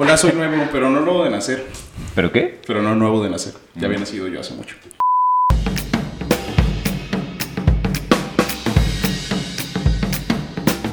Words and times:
Hola, 0.00 0.16
soy 0.16 0.30
nuevo, 0.30 0.68
pero 0.70 0.88
no 0.90 1.00
nuevo 1.00 1.24
de 1.24 1.30
nacer. 1.30 1.66
¿Pero 2.14 2.30
qué? 2.30 2.60
Pero 2.68 2.80
no 2.82 2.94
nuevo 2.94 3.20
de 3.20 3.30
nacer. 3.30 3.54
Ya 3.74 3.86
había 3.86 3.98
nacido 3.98 4.28
yo 4.28 4.38
hace 4.38 4.54
mucho. 4.54 4.76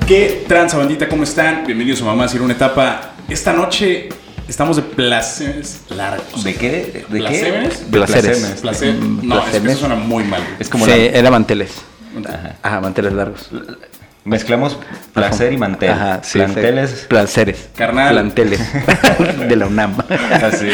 ¿Qué 0.07 0.45
tranza 0.47 0.77
bandita? 0.77 1.07
¿Cómo 1.07 1.23
están? 1.23 1.65
Bienvenidos 1.65 2.01
a 2.01 2.05
Mamá 2.05 2.25
a 2.25 2.41
una 2.41 2.53
etapa. 2.53 3.13
Esta 3.27 3.53
noche 3.53 4.09
estamos 4.47 4.75
de 4.75 4.83
placeres 4.83 5.81
largos. 5.89 6.43
¿De 6.43 6.53
qué? 6.55 7.05
¿De 7.09 7.19
¿Placémenes? 7.19 7.77
qué? 7.77 7.85
Placeres. 7.91 8.39
Placer. 8.61 8.95
No, 8.95 9.39
es 9.39 9.45
que 9.45 9.49
Placeres. 9.59 9.71
eso 9.71 9.79
suena 9.79 9.95
muy 9.95 10.23
mal. 10.23 10.43
Es 10.59 10.69
como 10.69 10.85
sí, 10.85 10.91
la- 10.91 10.97
era 10.97 11.31
manteles. 11.31 11.71
Ajá. 12.27 12.55
Ajá, 12.61 12.81
manteles 12.81 13.13
largos. 13.13 13.49
Mezclamos 14.25 14.77
placer 15.13 15.53
y 15.53 15.57
mantel. 15.57 15.91
Ajá, 15.91 16.21
sí. 16.23 16.39
Planteles. 16.39 16.89
sí. 16.89 17.05
Placeres. 17.07 17.69
Carnal. 17.75 18.11
Planteles. 18.11 18.59
de 19.47 19.55
la 19.55 19.67
UNAM. 19.67 19.95
Así. 20.43 20.67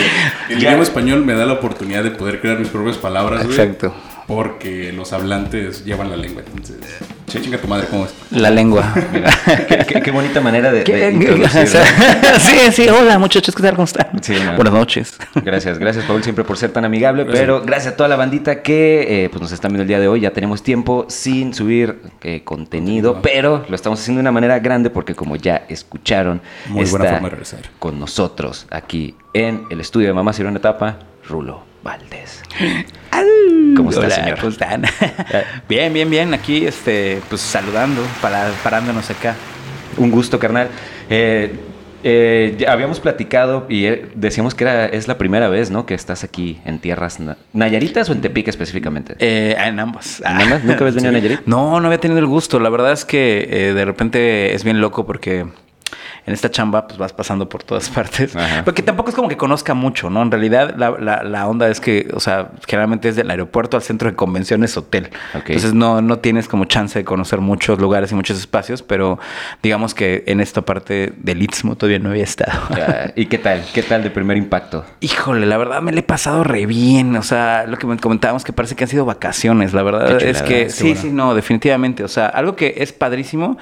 El 0.50 0.60
Ya- 0.60 0.70
idioma 0.70 0.84
español 0.84 1.26
me 1.26 1.34
da 1.34 1.46
la 1.46 1.54
oportunidad 1.54 2.02
de 2.04 2.12
poder 2.12 2.40
crear 2.42 2.58
mis 2.60 2.70
propias 2.70 2.98
palabras, 2.98 3.46
güey. 3.46 3.60
Exacto. 3.60 3.94
Porque 4.26 4.94
los 4.94 5.12
hablantes 5.12 5.84
llevan 5.84 6.10
la 6.10 6.16
lengua. 6.16 6.44
Entonces, 6.48 6.78
chinga 7.40 7.58
tu 7.60 7.68
madre, 7.68 7.88
¿cómo 7.90 8.06
es? 8.06 8.14
La 8.32 8.50
lengua. 8.50 8.94
qué, 9.68 9.86
qué- 9.88 10.02
qué 10.02 10.12
bonita 10.12 10.42
manera 10.42 10.72
de, 10.72 10.84
de 10.84 11.12
introducirlo. 11.14 11.80
sí, 12.40 12.72
sí, 12.72 12.90
hola 12.90 13.18
muchachos, 13.20 13.56
¿qué 13.56 13.62
tal? 13.64 13.76
¿Cómo 13.76 13.86
están? 13.86 14.08
Sí, 14.22 14.36
no. 14.44 14.56
Buenas 14.56 14.74
noches. 14.74 15.18
Gracias, 15.36 15.78
gracias 15.78 16.04
Paul 16.06 16.24
siempre 16.24 16.44
por 16.44 16.58
ser 16.58 16.72
tan 16.72 16.84
amigable, 16.84 17.24
Gracias. 17.24 17.42
pero 17.42 17.62
gracias 17.62 17.94
a 17.94 17.96
toda 17.98 18.10
la 18.10 18.16
bandita 18.16 18.62
que 18.64 19.26
eh, 19.26 19.30
pues 19.30 19.42
nos 19.42 19.52
están 19.52 19.70
viendo 19.72 19.84
el 19.84 19.88
día 19.88 20.00
de 20.00 20.08
hoy. 20.08 20.22
Ya 20.22 20.32
tenemos 20.32 20.64
tiempo 20.64 21.06
sin 21.08 21.54
subir 21.54 22.02
eh, 22.22 22.42
contenido, 22.44 23.22
pero 23.22 23.64
lo 23.70 23.76
estamos 23.76 24.00
haciendo 24.02 24.18
de 24.20 24.24
una 24.24 24.32
manera 24.32 24.60
grande 24.60 24.90
porque 24.90 25.14
como 25.16 25.36
ya 25.36 25.64
escucharon, 25.70 26.42
Muy 26.68 26.86
buena 26.86 27.06
está 27.06 27.14
forma 27.16 27.28
de 27.28 27.30
regresar. 27.30 27.60
con 27.80 28.00
nosotros 28.00 28.66
aquí 28.72 29.16
en 29.34 29.66
el 29.70 29.80
estudio 29.80 30.08
de 30.08 30.14
Mamá 30.14 30.34
Sirena 30.34 30.58
Etapa, 30.58 30.98
Rulo 31.30 31.64
Valdés. 31.84 32.42
¿Cómo 33.76 33.90
está, 33.90 34.06
Hola, 34.06 34.16
señor? 34.16 34.38
¿Cómo 34.38 34.50
están? 34.50 34.84
bien, 35.70 35.94
bien, 35.94 36.10
bien. 36.10 36.34
Aquí, 36.34 36.66
este, 36.66 37.22
pues 37.30 37.42
saludando, 37.42 38.02
para, 38.22 38.50
parándonos 38.64 39.10
acá. 39.10 39.36
Un 39.98 40.12
gusto, 40.12 40.40
carnal. 40.40 40.68
Eh, 41.10 41.52
eh, 42.04 42.56
ya 42.58 42.72
habíamos 42.72 43.00
platicado 43.00 43.66
y 43.70 43.86
eh, 43.86 44.06
decíamos 44.16 44.56
que 44.56 44.64
era, 44.64 44.86
es 44.88 45.08
la 45.08 45.18
primera 45.18 45.50
vez, 45.50 45.70
¿no? 45.72 45.86
Que 45.86 45.94
estás 45.94 46.24
aquí 46.24 46.60
en 46.66 46.80
tierras 46.80 47.20
na- 47.20 47.38
nayaritas 47.54 48.10
o 48.10 48.14
en 48.14 48.22
Tepic 48.22 48.48
específicamente. 48.48 49.16
Eh, 49.20 49.56
en 49.58 49.80
ambos. 49.80 50.22
¿En 50.22 50.42
ambas? 50.42 50.64
¿Nunca 50.64 50.80
habías 50.80 50.96
venido 50.96 51.10
a 51.10 51.14
Nayarit? 51.20 51.42
No, 51.46 51.80
no 51.80 51.88
había 51.88 52.00
tenido 52.00 52.20
el 52.20 52.26
gusto. 52.28 52.60
La 52.60 52.70
verdad 52.70 52.92
es 52.92 53.06
que 53.06 53.48
eh, 53.50 53.74
de 53.74 53.86
repente 53.86 54.54
es 54.56 54.64
bien 54.64 54.82
loco 54.82 55.06
porque 55.06 55.46
en 56.26 56.34
esta 56.34 56.52
chamba 56.52 56.88
pues 56.88 56.98
vas 57.00 57.14
pasando 57.14 57.50
por 57.50 57.64
todas 57.64 57.90
partes. 57.98 58.36
Ajá. 58.36 58.64
Porque 58.64 58.82
tampoco 58.84 59.10
es 59.10 59.16
como 59.16 59.28
que 59.28 59.38
conozca 59.38 59.74
mucho, 59.74 60.10
¿no? 60.10 60.22
En 60.22 60.32
realidad 60.32 60.76
la, 60.78 60.92
la- 61.00 61.24
la 61.24 61.48
onda 61.48 61.68
es 61.70 61.80
que, 61.80 62.10
o 62.14 62.20
sea, 62.20 62.50
generalmente 62.68 63.10
es 63.10 63.16
del 63.16 63.30
aeropuerto 63.32 63.78
al 63.78 63.84
centro 63.84 64.10
de 64.10 64.16
convenciones 64.16 64.76
hotel. 64.78 65.10
Entonces 65.34 65.74
no, 65.74 66.02
no 66.02 66.20
tienes 66.20 66.48
como 66.48 66.66
chance 66.66 67.00
de 67.00 67.06
conocer 67.06 67.40
muchos 67.42 67.80
lugares 67.80 68.12
y 68.12 68.16
muchos 68.16 68.38
espacios, 68.40 68.84
pero 68.84 69.20
digamos 69.64 69.94
que 69.94 70.24
en 70.28 70.42
esta 70.42 70.62
parte 70.62 71.14
del 71.18 71.42
Istmo 71.42 71.76
todavía 71.76 72.00
no 72.00 72.10
había 72.10 72.24
estado. 72.24 72.52
¿Y 73.16 73.26
qué 73.28 73.38
tal? 73.38 73.64
¿Qué 73.74 73.84
tal 73.84 74.04
de 74.04 74.10
primer 74.12 74.38
impacto? 74.38 74.86
Híjole, 75.00 75.46
la 75.46 75.58
verdad 75.58 75.82
me 75.82 75.92
le 75.92 76.00
he 76.00 76.04
pasado 76.04 76.44
re 76.44 76.66
bien. 76.66 77.16
O 77.16 77.24
sea, 77.24 77.66
lo 77.68 77.78
que 77.78 77.88
comentábamos 78.00 78.44
que 78.44 78.54
parece 78.54 78.76
que 78.76 78.84
han 78.84 78.90
sido 78.90 79.06
vacaciones. 79.06 79.74
La 79.74 79.84
verdad 79.84 80.22
es 80.22 80.42
que 80.42 80.70
sí, 80.70 80.96
sí, 80.96 81.10
no, 81.12 81.34
definitivamente. 81.36 82.04
O 82.04 82.08
sea, 82.08 82.28
algo 82.28 82.56
que 82.56 82.76
es 82.78 82.94
padrísimo 82.94 83.58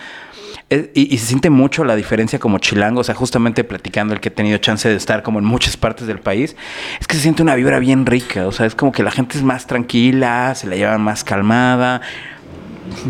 y, 0.70 1.14
y 1.14 1.18
se 1.18 1.26
siente 1.26 1.50
mucho 1.50 1.84
la 1.84 1.96
diferencia 1.96 2.40
como 2.40 2.60
chilango. 2.60 3.02
O 3.02 3.04
sea, 3.04 3.16
justamente 3.16 3.64
platicando 3.64 4.14
el 4.14 4.20
que 4.20 4.30
he 4.30 4.32
tenido 4.32 4.58
chance 4.60 4.88
de 4.88 4.96
estar 4.96 5.24
como 5.24 5.40
en 5.40 5.46
muchas 5.46 5.78
partes 5.78 6.08
del 6.08 6.20
país, 6.20 6.56
es 7.00 7.08
que 7.08 7.16
se 7.16 7.22
siente 7.22 7.42
una 7.42 7.56
vibra 7.56 7.80
bien 7.80 8.06
rica. 8.06 8.48
O 8.48 8.52
sea, 8.52 8.66
es 8.66 8.76
como 8.76 8.92
que 8.92 9.04
la 9.04 9.12
gente 9.12 9.38
es 9.38 9.44
más 9.44 9.68
tranquila, 9.68 10.54
se 10.56 10.68
la 10.68 10.76
llevan 10.76 11.02
más 11.02 11.24
calmada. 11.24 12.02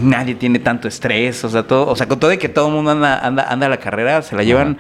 Nadie 0.02 0.36
tiene 0.36 0.59
tanto 0.59 0.88
estrés, 0.88 1.44
o 1.46 1.50
sea, 1.50 1.64
todo, 1.64 1.88
o 1.88 1.96
sea, 1.96 2.08
con 2.08 2.20
todo 2.20 2.31
de 2.31 2.38
que 2.38 2.50
todo 2.50 2.68
el 2.68 2.74
mundo 2.74 2.92
anda, 2.92 3.20
anda, 3.20 3.46
anda 3.50 3.68
a 3.68 3.70
la 3.70 3.78
carrera, 3.78 4.22
se 4.22 4.36
la 4.36 4.44
llevan 4.44 4.78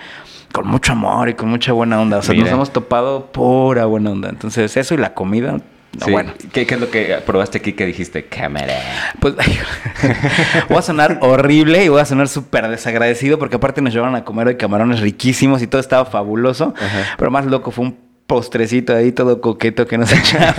con 0.51 0.67
mucho 0.67 0.91
amor 0.91 1.29
y 1.29 1.35
con 1.35 1.49
mucha 1.49 1.71
buena 1.71 2.01
onda. 2.01 2.17
O 2.17 2.21
sea, 2.21 2.33
Mira. 2.33 2.45
nos 2.45 2.53
hemos 2.53 2.73
topado 2.73 3.27
pura 3.31 3.85
buena 3.85 4.11
onda. 4.11 4.29
Entonces, 4.29 4.75
eso 4.75 4.93
y 4.93 4.97
la 4.97 5.13
comida, 5.13 5.59
no, 5.97 6.05
Sí. 6.05 6.11
bueno. 6.11 6.33
¿Qué, 6.51 6.65
qué 6.67 6.75
es 6.75 6.79
lo 6.81 6.89
que 6.91 7.17
probaste 7.25 7.57
aquí 7.59 7.73
que 7.73 7.85
dijiste? 7.85 8.25
Cámara. 8.25 8.73
Pues 9.19 9.35
voy 10.69 10.77
a 10.77 10.81
sonar 10.81 11.17
horrible 11.21 11.83
y 11.83 11.89
voy 11.89 12.01
a 12.01 12.05
sonar 12.05 12.27
súper 12.27 12.67
desagradecido 12.67 13.39
porque 13.39 13.55
aparte 13.57 13.81
nos 13.81 13.93
llevaron 13.93 14.15
a 14.15 14.23
comer 14.23 14.47
hoy 14.47 14.55
camarones 14.57 14.99
riquísimos 14.99 15.61
y 15.61 15.67
todo 15.67 15.81
estaba 15.81 16.05
fabuloso. 16.05 16.73
Pero 17.17 17.31
más 17.31 17.45
loco 17.45 17.71
fue 17.71 17.85
un 17.85 18.08
postrecito 18.29 18.95
ahí 18.95 19.11
todo 19.11 19.41
coqueto 19.41 19.85
que 19.87 19.97
nos 19.97 20.09
echamos. 20.13 20.55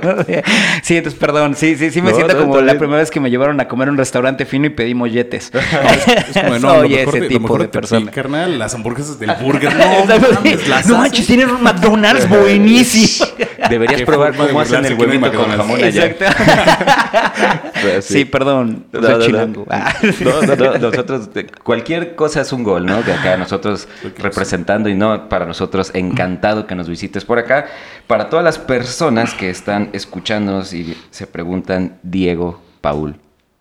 como 0.00 0.14
de- 0.24 0.42
Sí, 0.82 0.96
entonces 0.96 1.20
perdón. 1.20 1.54
Sí, 1.54 1.76
sí, 1.76 1.90
sí 1.90 2.00
me 2.02 2.10
No, 2.10 2.16
siento 2.16 2.34
no, 2.34 2.40
como 2.40 2.56
la 2.56 2.62
bien. 2.72 2.78
primera 2.78 2.98
vez 2.98 3.10
que 3.10 3.20
me 3.20 3.30
llevaron 3.30 3.60
a 3.60 3.68
comer 3.68 3.88
a 3.88 3.90
un 3.92 3.98
restaurante 3.98 4.46
fino 4.46 4.66
y 4.66 4.70
pedí 4.70 4.94
molletes. 4.94 5.52
Es 5.54 6.42
como, 6.42 6.58
no, 6.58 6.74
lo 6.74 6.80
Soy 6.80 6.88
mejor 6.88 7.16
ese 7.16 7.28
tipo 7.28 7.40
mejor 7.42 7.60
de 7.62 7.68
persona. 7.68 8.10
carnal, 8.10 8.58
las 8.58 8.74
hamburguesas 8.74 9.18
del 9.20 9.30
burger. 9.40 9.72
No, 9.76 9.84
sí. 9.84 10.34
mames, 10.34 10.68
las 10.68 10.86
no 10.86 10.98
manches, 10.98 11.26
tienen 11.26 11.50
un 11.50 11.62
McDonald's 11.62 12.28
buenísimo. 12.28 13.26
Deberías 13.68 14.02
probar 14.02 14.34
cómo 14.34 14.58
hacen 14.60 14.84
el 14.86 14.94
huevito 14.94 15.30
con 15.32 15.50
jamón 15.50 15.84
allá. 15.84 16.06
Exacto. 16.06 16.24
sí. 18.00 18.24
perdón. 18.24 18.86
No, 18.92 19.00
soy 19.02 19.10
no, 19.10 19.18
no. 19.18 19.24
chilango. 19.24 19.66
No, 20.20 20.42
no, 20.42 20.56
no, 20.56 20.78
Nosotros, 20.78 21.28
cualquier 21.62 22.14
cosa 22.14 22.40
es 22.40 22.52
un 22.52 22.62
gol, 22.62 22.86
¿no? 22.86 23.02
Que 23.04 23.12
acá 23.12 23.36
nosotros 23.36 23.88
representando 24.18 24.88
y 24.88 24.94
no 24.94 25.28
para 25.28 25.46
nosotros 25.46 25.90
encantado 25.94 26.66
que 26.66 26.74
nos 26.74 26.88
visites 26.94 27.24
por 27.24 27.38
acá. 27.40 27.66
Para 28.06 28.30
todas 28.30 28.44
las 28.44 28.58
personas 28.58 29.34
que 29.34 29.50
están 29.50 29.90
escuchándonos 29.92 30.72
y 30.72 30.96
se 31.10 31.26
preguntan, 31.26 31.98
Diego, 32.04 32.60
Paul, 32.80 33.16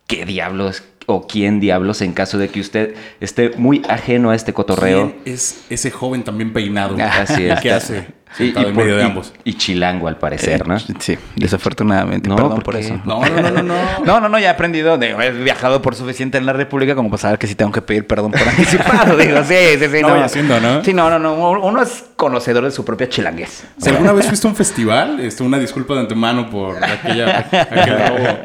¿qué 0.05 0.25
diablos 0.25 0.83
o 1.07 1.25
quién 1.25 1.59
diablos 1.59 2.01
en 2.01 2.13
caso 2.13 2.37
de 2.37 2.49
que 2.49 2.59
usted 2.59 2.95
esté 3.19 3.49
muy 3.57 3.81
ajeno 3.89 4.29
a 4.29 4.35
este 4.35 4.53
cotorreo? 4.53 5.11
¿Quién 5.23 5.33
es 5.33 5.65
ese 5.69 5.89
joven 5.89 6.23
también 6.23 6.53
peinado? 6.53 6.95
Así 7.01 7.43
es. 7.45 7.59
¿Qué 7.59 7.71
hace? 7.71 8.07
Y, 8.39 8.43
y 8.43 8.45
Sentado 8.47 8.67
en 8.69 8.73
por- 8.75 8.83
medio 8.83 8.97
de 8.97 9.03
y- 9.03 9.05
ambos. 9.05 9.33
y 9.43 9.53
chilango 9.55 10.07
al 10.07 10.17
parecer, 10.17 10.67
¿no? 10.67 10.75
Eh, 10.75 10.79
Sí, 10.99 11.17
desafortunadamente. 11.35 12.27
No, 12.29 12.35
Perdón 12.35 12.61
¿por 12.61 12.75
eso. 12.75 12.99
No, 13.05 13.21
no, 13.23 13.41
no, 13.41 13.51
no, 13.51 13.61
no. 13.63 13.73
No, 14.05 14.19
no, 14.19 14.29
no, 14.29 14.39
ya 14.39 14.47
he 14.47 14.49
aprendido. 14.49 14.97
de- 14.97 15.11
he 15.11 15.31
viajado 15.31 15.81
por 15.81 15.95
suficiente 15.95 16.37
en 16.37 16.45
la 16.45 16.53
República 16.53 16.95
como 16.95 17.09
para 17.09 17.21
saber 17.21 17.37
que 17.39 17.47
sí 17.47 17.55
tengo 17.55 17.71
que 17.71 17.81
pedir 17.81 18.07
perdón 18.07 18.31
por 18.31 18.41
anticipado. 18.47 19.15
Digo, 19.17 19.37
sí, 19.43 19.55
sí, 19.79 19.85
sí. 19.91 20.01
No 20.01 20.09
vaya 20.09 20.27
siendo, 20.29 20.59
¿no? 20.59 20.83
Sí, 20.83 20.93
no, 20.93 21.09
no, 21.09 21.19
no. 21.19 21.33
Uno 21.51 21.81
es 21.81 22.05
conocedor 22.15 22.63
de 22.63 22.71
su 22.71 22.83
propia 22.83 23.07
chilanguez. 23.07 23.65
Si 23.77 23.89
alguna 23.89 24.11
vez 24.13 24.25
fuiste 24.27 24.47
a 24.47 24.49
un 24.49 24.55
festival, 24.55 25.19
este, 25.19 25.43
una 25.43 25.59
disculpa 25.59 25.93
de 25.93 25.99
antemano 26.01 26.49
por 26.49 26.83
aquella, 26.83 27.39
aquel 27.51 27.97
robo. 27.97 28.39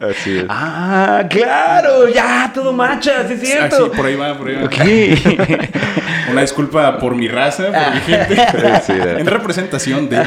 Así 0.00 0.38
es. 0.38 0.46
Ah, 0.48 1.24
claro, 1.28 2.08
ya, 2.08 2.50
todo 2.54 2.72
marcha, 2.72 3.28
sí 3.28 3.34
es 3.34 3.40
Ah, 3.42 3.44
cierto. 3.68 3.84
sí, 3.84 3.96
por 3.96 4.06
ahí 4.06 4.16
va, 4.16 4.36
por 4.38 4.48
ahí 4.48 4.54
va. 4.56 4.64
Ok. 4.64 4.76
Una 6.32 6.40
disculpa 6.40 6.98
por 6.98 7.14
mi 7.14 7.28
raza, 7.28 7.64
por 7.66 7.94
mi 7.94 8.00
gente. 8.00 8.36
Sí, 8.86 8.92
en 8.94 9.26
representación 9.26 10.08
de... 10.08 10.26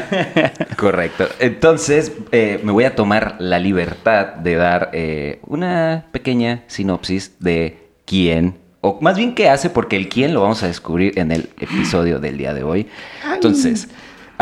Correcto. 0.78 1.28
Entonces, 1.40 2.12
eh, 2.32 2.60
me 2.64 2.72
voy 2.72 2.84
a 2.84 2.96
tomar 2.96 3.36
la 3.40 3.58
libertad 3.58 4.36
de 4.36 4.56
dar 4.56 4.90
eh, 4.94 5.40
una 5.48 6.06
pequeña 6.12 6.64
sinopsis 6.68 7.38
de 7.40 7.88
quién, 8.06 8.60
o 8.82 9.00
más 9.02 9.18
bien 9.18 9.34
qué 9.34 9.50
hace, 9.50 9.70
porque 9.72 9.96
el 9.96 10.08
quién 10.10 10.34
lo 10.36 10.42
vamos 10.42 10.62
a 10.62 10.68
descubrir 10.68 11.18
en 11.18 11.32
el 11.32 11.50
episodio 11.60 12.20
del 12.20 12.38
día 12.38 12.54
de 12.54 12.64
hoy. 12.64 12.88
Entonces, 13.34 13.88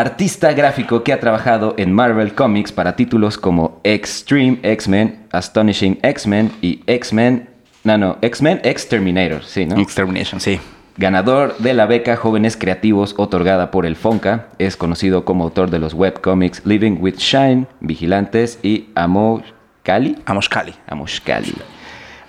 artista 0.02 0.52
gráfico 0.54 1.04
que 1.04 1.14
ha 1.14 1.20
trabajado 1.20 1.76
en 1.78 1.94
Marvel 1.94 2.34
Comics 2.34 2.72
para 2.72 2.96
títulos 2.96 3.38
como 3.38 3.80
Extreme 3.84 4.58
X-Men, 4.64 5.28
Astonishing 5.32 6.00
X-Men 6.02 6.52
y 6.62 6.82
X-Men... 6.88 7.50
No, 7.84 7.98
no, 7.98 8.18
X-Men 8.22 8.62
Exterminator, 8.64 9.44
sí, 9.44 9.66
¿no? 9.66 9.80
Extermination, 9.80 10.42
sí. 10.42 10.60
Ganador 10.98 11.56
de 11.60 11.74
la 11.74 11.86
beca 11.86 12.16
Jóvenes 12.16 12.58
Creativos 12.58 13.14
otorgada 13.18 13.70
por 13.70 13.86
el 13.86 13.96
FONCA, 13.96 14.48
es 14.58 14.76
conocido 14.76 15.24
como 15.24 15.44
autor 15.44 15.70
de 15.70 15.80
los 15.80 15.94
webcomics 15.94 16.66
Living 16.66 16.98
with 17.00 17.18
Shine, 17.18 17.68
Vigilantes 17.80 18.60
y 18.64 18.90
Amoshkali. 18.96 20.18
Amoshkali. 20.26 20.74
Amoshkali. 20.88 21.54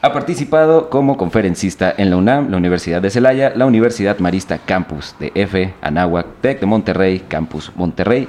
Ha 0.05 0.13
participado 0.13 0.91
como 0.91 1.17
conferencista 1.17 1.95
en 1.97 2.11
la 2.11 2.17
UNAM, 2.17 2.51
la 2.51 2.57
Universidad 2.57 3.01
de 3.01 3.09
Celaya, 3.09 3.53
la 3.55 3.67
Universidad 3.67 4.19
Marista 4.19 4.59
Campus 4.59 5.15
de 5.21 5.31
F, 5.37 5.75
Anáhuac, 5.81 6.27
TEC 6.41 6.59
de 6.59 6.67
Monterrey, 6.67 7.21
Campus 7.29 7.71
Monterrey. 7.77 8.27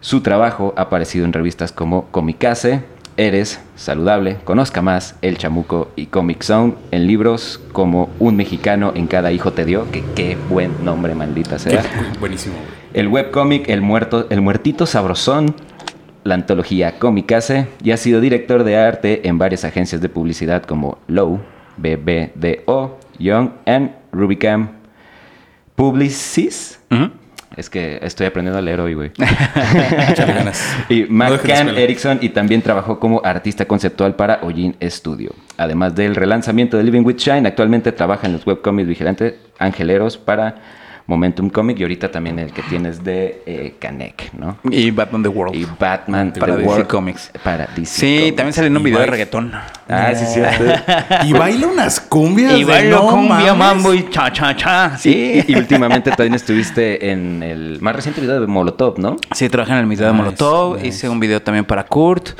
Su 0.00 0.22
trabajo 0.22 0.72
ha 0.78 0.82
aparecido 0.82 1.26
en 1.26 1.34
revistas 1.34 1.72
como 1.72 2.06
Comicase, 2.06 2.84
Eres, 3.18 3.60
Saludable, 3.76 4.38
Conozca 4.44 4.80
Más, 4.80 5.14
El 5.20 5.36
Chamuco 5.36 5.90
y 5.94 6.06
Comic 6.06 6.42
Zone, 6.42 6.76
en 6.90 7.06
libros 7.06 7.60
como 7.72 8.08
Un 8.18 8.36
mexicano 8.36 8.92
en 8.94 9.06
cada 9.06 9.30
hijo 9.30 9.52
te 9.52 9.66
dio, 9.66 9.90
que 9.90 10.02
qué 10.16 10.38
buen 10.48 10.72
nombre, 10.82 11.14
maldita 11.14 11.58
sea. 11.58 11.82
Buenísimo. 12.18 12.54
El 12.94 13.08
webcómic 13.08 13.68
El, 13.68 13.82
Muerto, 13.82 14.26
El 14.30 14.40
Muertito 14.40 14.86
Sabrosón, 14.86 15.54
la 16.24 16.34
antología 16.34 16.98
Comicase, 16.98 17.66
y 17.82 17.92
ha 17.92 17.96
sido 17.96 18.20
director 18.20 18.64
de 18.64 18.76
arte 18.76 19.28
en 19.28 19.38
varias 19.38 19.64
agencias 19.64 20.00
de 20.00 20.08
publicidad 20.08 20.62
como 20.62 20.98
Low, 21.06 21.40
BBDO, 21.76 22.98
Young 23.18 23.50
and 23.66 23.92
Rubicam. 24.12 24.70
Publicis. 25.74 26.80
Es 27.56 27.68
que 27.68 27.98
estoy 28.02 28.26
aprendiendo 28.26 28.58
a 28.58 28.62
leer 28.62 28.80
hoy, 28.80 28.94
güey. 28.94 29.10
Y 30.88 31.04
McCann. 31.08 31.70
Erickson 31.70 32.18
y 32.20 32.30
también 32.30 32.62
trabajó 32.62 33.00
como 33.00 33.20
artista 33.24 33.64
conceptual 33.64 34.14
para 34.14 34.40
Ojin 34.42 34.76
Studio. 34.82 35.32
Además 35.56 35.94
del 35.94 36.14
relanzamiento 36.14 36.76
de 36.76 36.84
Living 36.84 37.02
with 37.04 37.16
Shine, 37.16 37.46
actualmente 37.46 37.92
trabaja 37.92 38.26
en 38.26 38.34
los 38.34 38.46
webcomics 38.46 38.88
Vigilante 38.88 39.38
Angeleros 39.58 40.16
para 40.16 40.56
Momentum 41.10 41.50
Comic 41.50 41.80
y 41.80 41.82
ahorita 41.82 42.08
también 42.10 42.38
el 42.38 42.52
que 42.52 42.62
tienes 42.62 43.02
de 43.02 43.42
eh, 43.44 43.74
Canek, 43.80 44.32
¿no? 44.32 44.56
Y 44.70 44.92
Batman 44.92 45.24
The 45.24 45.28
World. 45.28 45.56
Y 45.56 45.66
Batman 45.78 46.32
Para 46.38 46.52
The 46.54 46.58
DC 46.62 46.68
World- 46.70 46.86
Comics. 46.86 47.30
Para 47.42 47.66
DC 47.66 47.84
Sí, 48.00 48.16
Comics. 48.20 48.36
también 48.36 48.52
sale 48.52 48.66
en 48.68 48.76
un 48.76 48.82
Y 48.82 48.84
video 48.84 49.00
de 49.00 49.06
reggaetón. 49.06 49.52
Ah, 49.88 50.12
sí, 50.14 50.24
cierto. 50.26 50.64
Y 51.26 51.32
baila 51.32 51.66
unas 51.66 52.00
cumbias. 52.00 52.52
Y 52.54 52.60
de 52.60 52.64
bailo 52.64 52.96
no 53.02 53.08
cumbia, 53.10 53.54
mames. 53.54 53.56
mambo 53.58 53.92
y 53.92 54.08
cha, 54.08 54.32
cha, 54.32 54.54
cha. 54.56 54.96
Sí. 54.96 55.44
Y, 55.48 55.54
últimamente 55.56 56.10
también 56.10 56.34
estuviste 56.34 57.10
en 57.10 57.42
el 57.42 57.78
más 57.80 57.96
reciente 57.96 58.20
video 58.20 58.40
de 58.40 58.46
Molotov, 58.46 58.98
¿no? 59.00 59.16
Sí, 59.34 59.48
trabajé 59.48 59.72
en 59.72 59.78
el 59.78 59.86
video 59.86 60.06
de 60.06 60.12
Nice, 60.12 60.22
Molotov. 60.24 60.76
nice. 60.76 60.86
Hice 60.86 61.08
un 61.08 61.18
video 61.18 61.42
también 61.42 61.64
para 61.64 61.84
Kurt. 61.84 62.30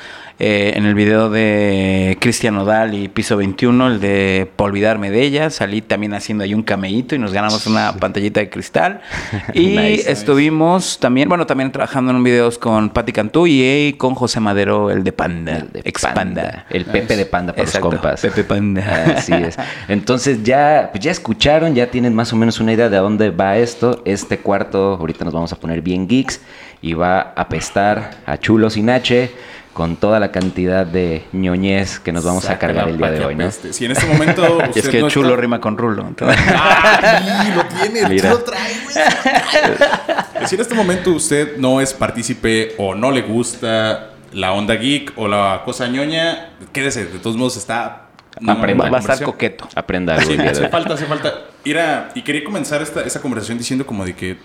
Eh, 0.42 0.72
en 0.75 0.87
el 0.87 0.94
video 0.94 1.28
de 1.28 2.16
Cristian 2.19 2.54
Nodal 2.54 2.94
y 2.94 3.08
Piso 3.08 3.37
21, 3.37 3.87
el 3.88 4.00
de 4.00 4.50
Pa' 4.56 4.64
olvidarme 4.64 5.10
de 5.10 5.22
ella. 5.22 5.50
Salí 5.50 5.82
también 5.82 6.14
haciendo 6.14 6.44
ahí 6.44 6.54
un 6.54 6.62
cameíto 6.62 7.14
y 7.14 7.19
nos 7.19 7.34
ganamos 7.34 7.66
una 7.66 7.92
pantallita 7.92 8.40
de 8.40 8.48
cristal. 8.48 9.02
Y 9.52 9.76
Nice. 9.76 10.10
estuvimos 10.10 10.98
también, 10.98 11.28
bueno, 11.28 11.44
también 11.46 11.70
trabajando 11.70 12.10
en 12.10 12.16
un 12.16 12.25
videos 12.25 12.56
con 12.56 12.88
Patti 12.88 13.12
Cantú 13.12 13.46
y 13.46 13.94
con 13.98 14.14
José 14.14 14.40
Madero, 14.40 14.90
el 14.90 15.04
de 15.04 15.12
Panda. 15.12 15.58
El 15.58 15.72
de 15.72 15.81
Expanda. 15.84 16.14
Panda. 16.14 16.66
El 16.70 16.86
Pepe 16.86 17.16
de 17.16 17.26
Panda 17.26 17.52
para 17.52 17.64
Exacto, 17.64 17.90
los 17.90 18.00
compas. 18.00 18.20
Pepe 18.22 18.44
Panda. 18.44 19.14
Así 19.16 19.34
es. 19.34 19.58
Entonces 19.88 20.43
ya, 20.43 20.88
pues 20.90 21.04
ya 21.04 21.10
escucharon, 21.10 21.75
ya 21.75 21.90
tienen 21.90 22.14
más 22.14 22.32
o 22.32 22.36
menos 22.36 22.60
una 22.60 22.72
idea 22.72 22.88
de 22.88 22.96
a 22.96 23.00
dónde 23.00 23.28
va 23.28 23.58
esto. 23.58 24.00
Este 24.06 24.38
cuarto, 24.38 24.94
ahorita 24.94 25.22
nos 25.26 25.34
vamos 25.34 25.52
a 25.52 25.56
poner 25.56 25.82
bien 25.82 26.08
geeks 26.08 26.40
y 26.81 26.94
va 26.94 27.20
a 27.20 27.43
apestar 27.43 28.12
a 28.25 28.38
chulos 28.38 28.78
y 28.78 28.82
nache 28.82 29.31
con 29.72 29.96
toda 29.96 30.19
la 30.20 30.32
cantidad 30.32 30.84
de 30.84 31.25
ñoñez 31.32 32.00
que 32.00 32.12
nos 32.12 32.25
vamos 32.25 32.49
a 32.49 32.58
cargar 32.58 32.88
el 32.88 32.99
día 32.99 33.11
de 33.11 33.25
hoy, 33.25 33.34
¿no? 33.37 33.44
apeste. 33.44 33.72
Si 33.72 33.84
en 33.84 33.93
este 33.93 34.06
momento. 34.06 34.58
Y 34.67 34.70
es 34.70 34.76
usted 34.78 34.90
que 34.90 35.00
no 35.00 35.08
chulo 35.08 35.28
está- 35.31 35.40
rima 35.40 35.61
con 35.61 35.78
rulo. 35.78 36.06
entonces- 36.08 36.38
¡Ay! 36.55 37.52
Lo 37.55 37.64
tiene, 37.67 38.08
Mira. 38.08 38.22
sí 38.31 38.37
lo 38.37 38.44
trae, 38.44 38.75
güey. 38.84 38.96
Si 40.46 40.55
en 40.55 40.61
este 40.62 40.75
momento 40.75 41.11
usted 41.12 41.58
no 41.58 41.81
es 41.82 41.93
partícipe 41.93 42.75
o 42.78 42.94
no 42.94 43.11
le 43.11 43.20
gusta 43.22 44.11
la 44.32 44.52
onda 44.52 44.75
geek 44.75 45.12
o 45.17 45.28
la 45.28 45.61
cosa 45.64 45.87
ñoña, 45.87 46.50
quédese. 46.72 47.05
De 47.06 47.19
todos 47.19 47.37
modos, 47.37 47.56
está. 47.58 48.06
Aprenda. 48.46 48.88
va, 48.88 48.96
a 48.96 49.00
estar 49.00 49.22
coqueto. 49.22 49.69
Aprenda 49.75 50.14
algo 50.14 50.31
Sí, 50.32 50.38
hace 50.40 50.69
falta, 50.69 50.94
hace 50.94 51.05
falta. 51.05 51.34
Mira, 51.64 52.11
y 52.14 52.22
quería 52.22 52.43
comenzar 52.43 52.81
esta, 52.81 53.02
esta 53.02 53.20
conversación 53.20 53.58
diciendo 53.58 53.84
como 53.84 54.05
de 54.05 54.14
que 54.14 54.38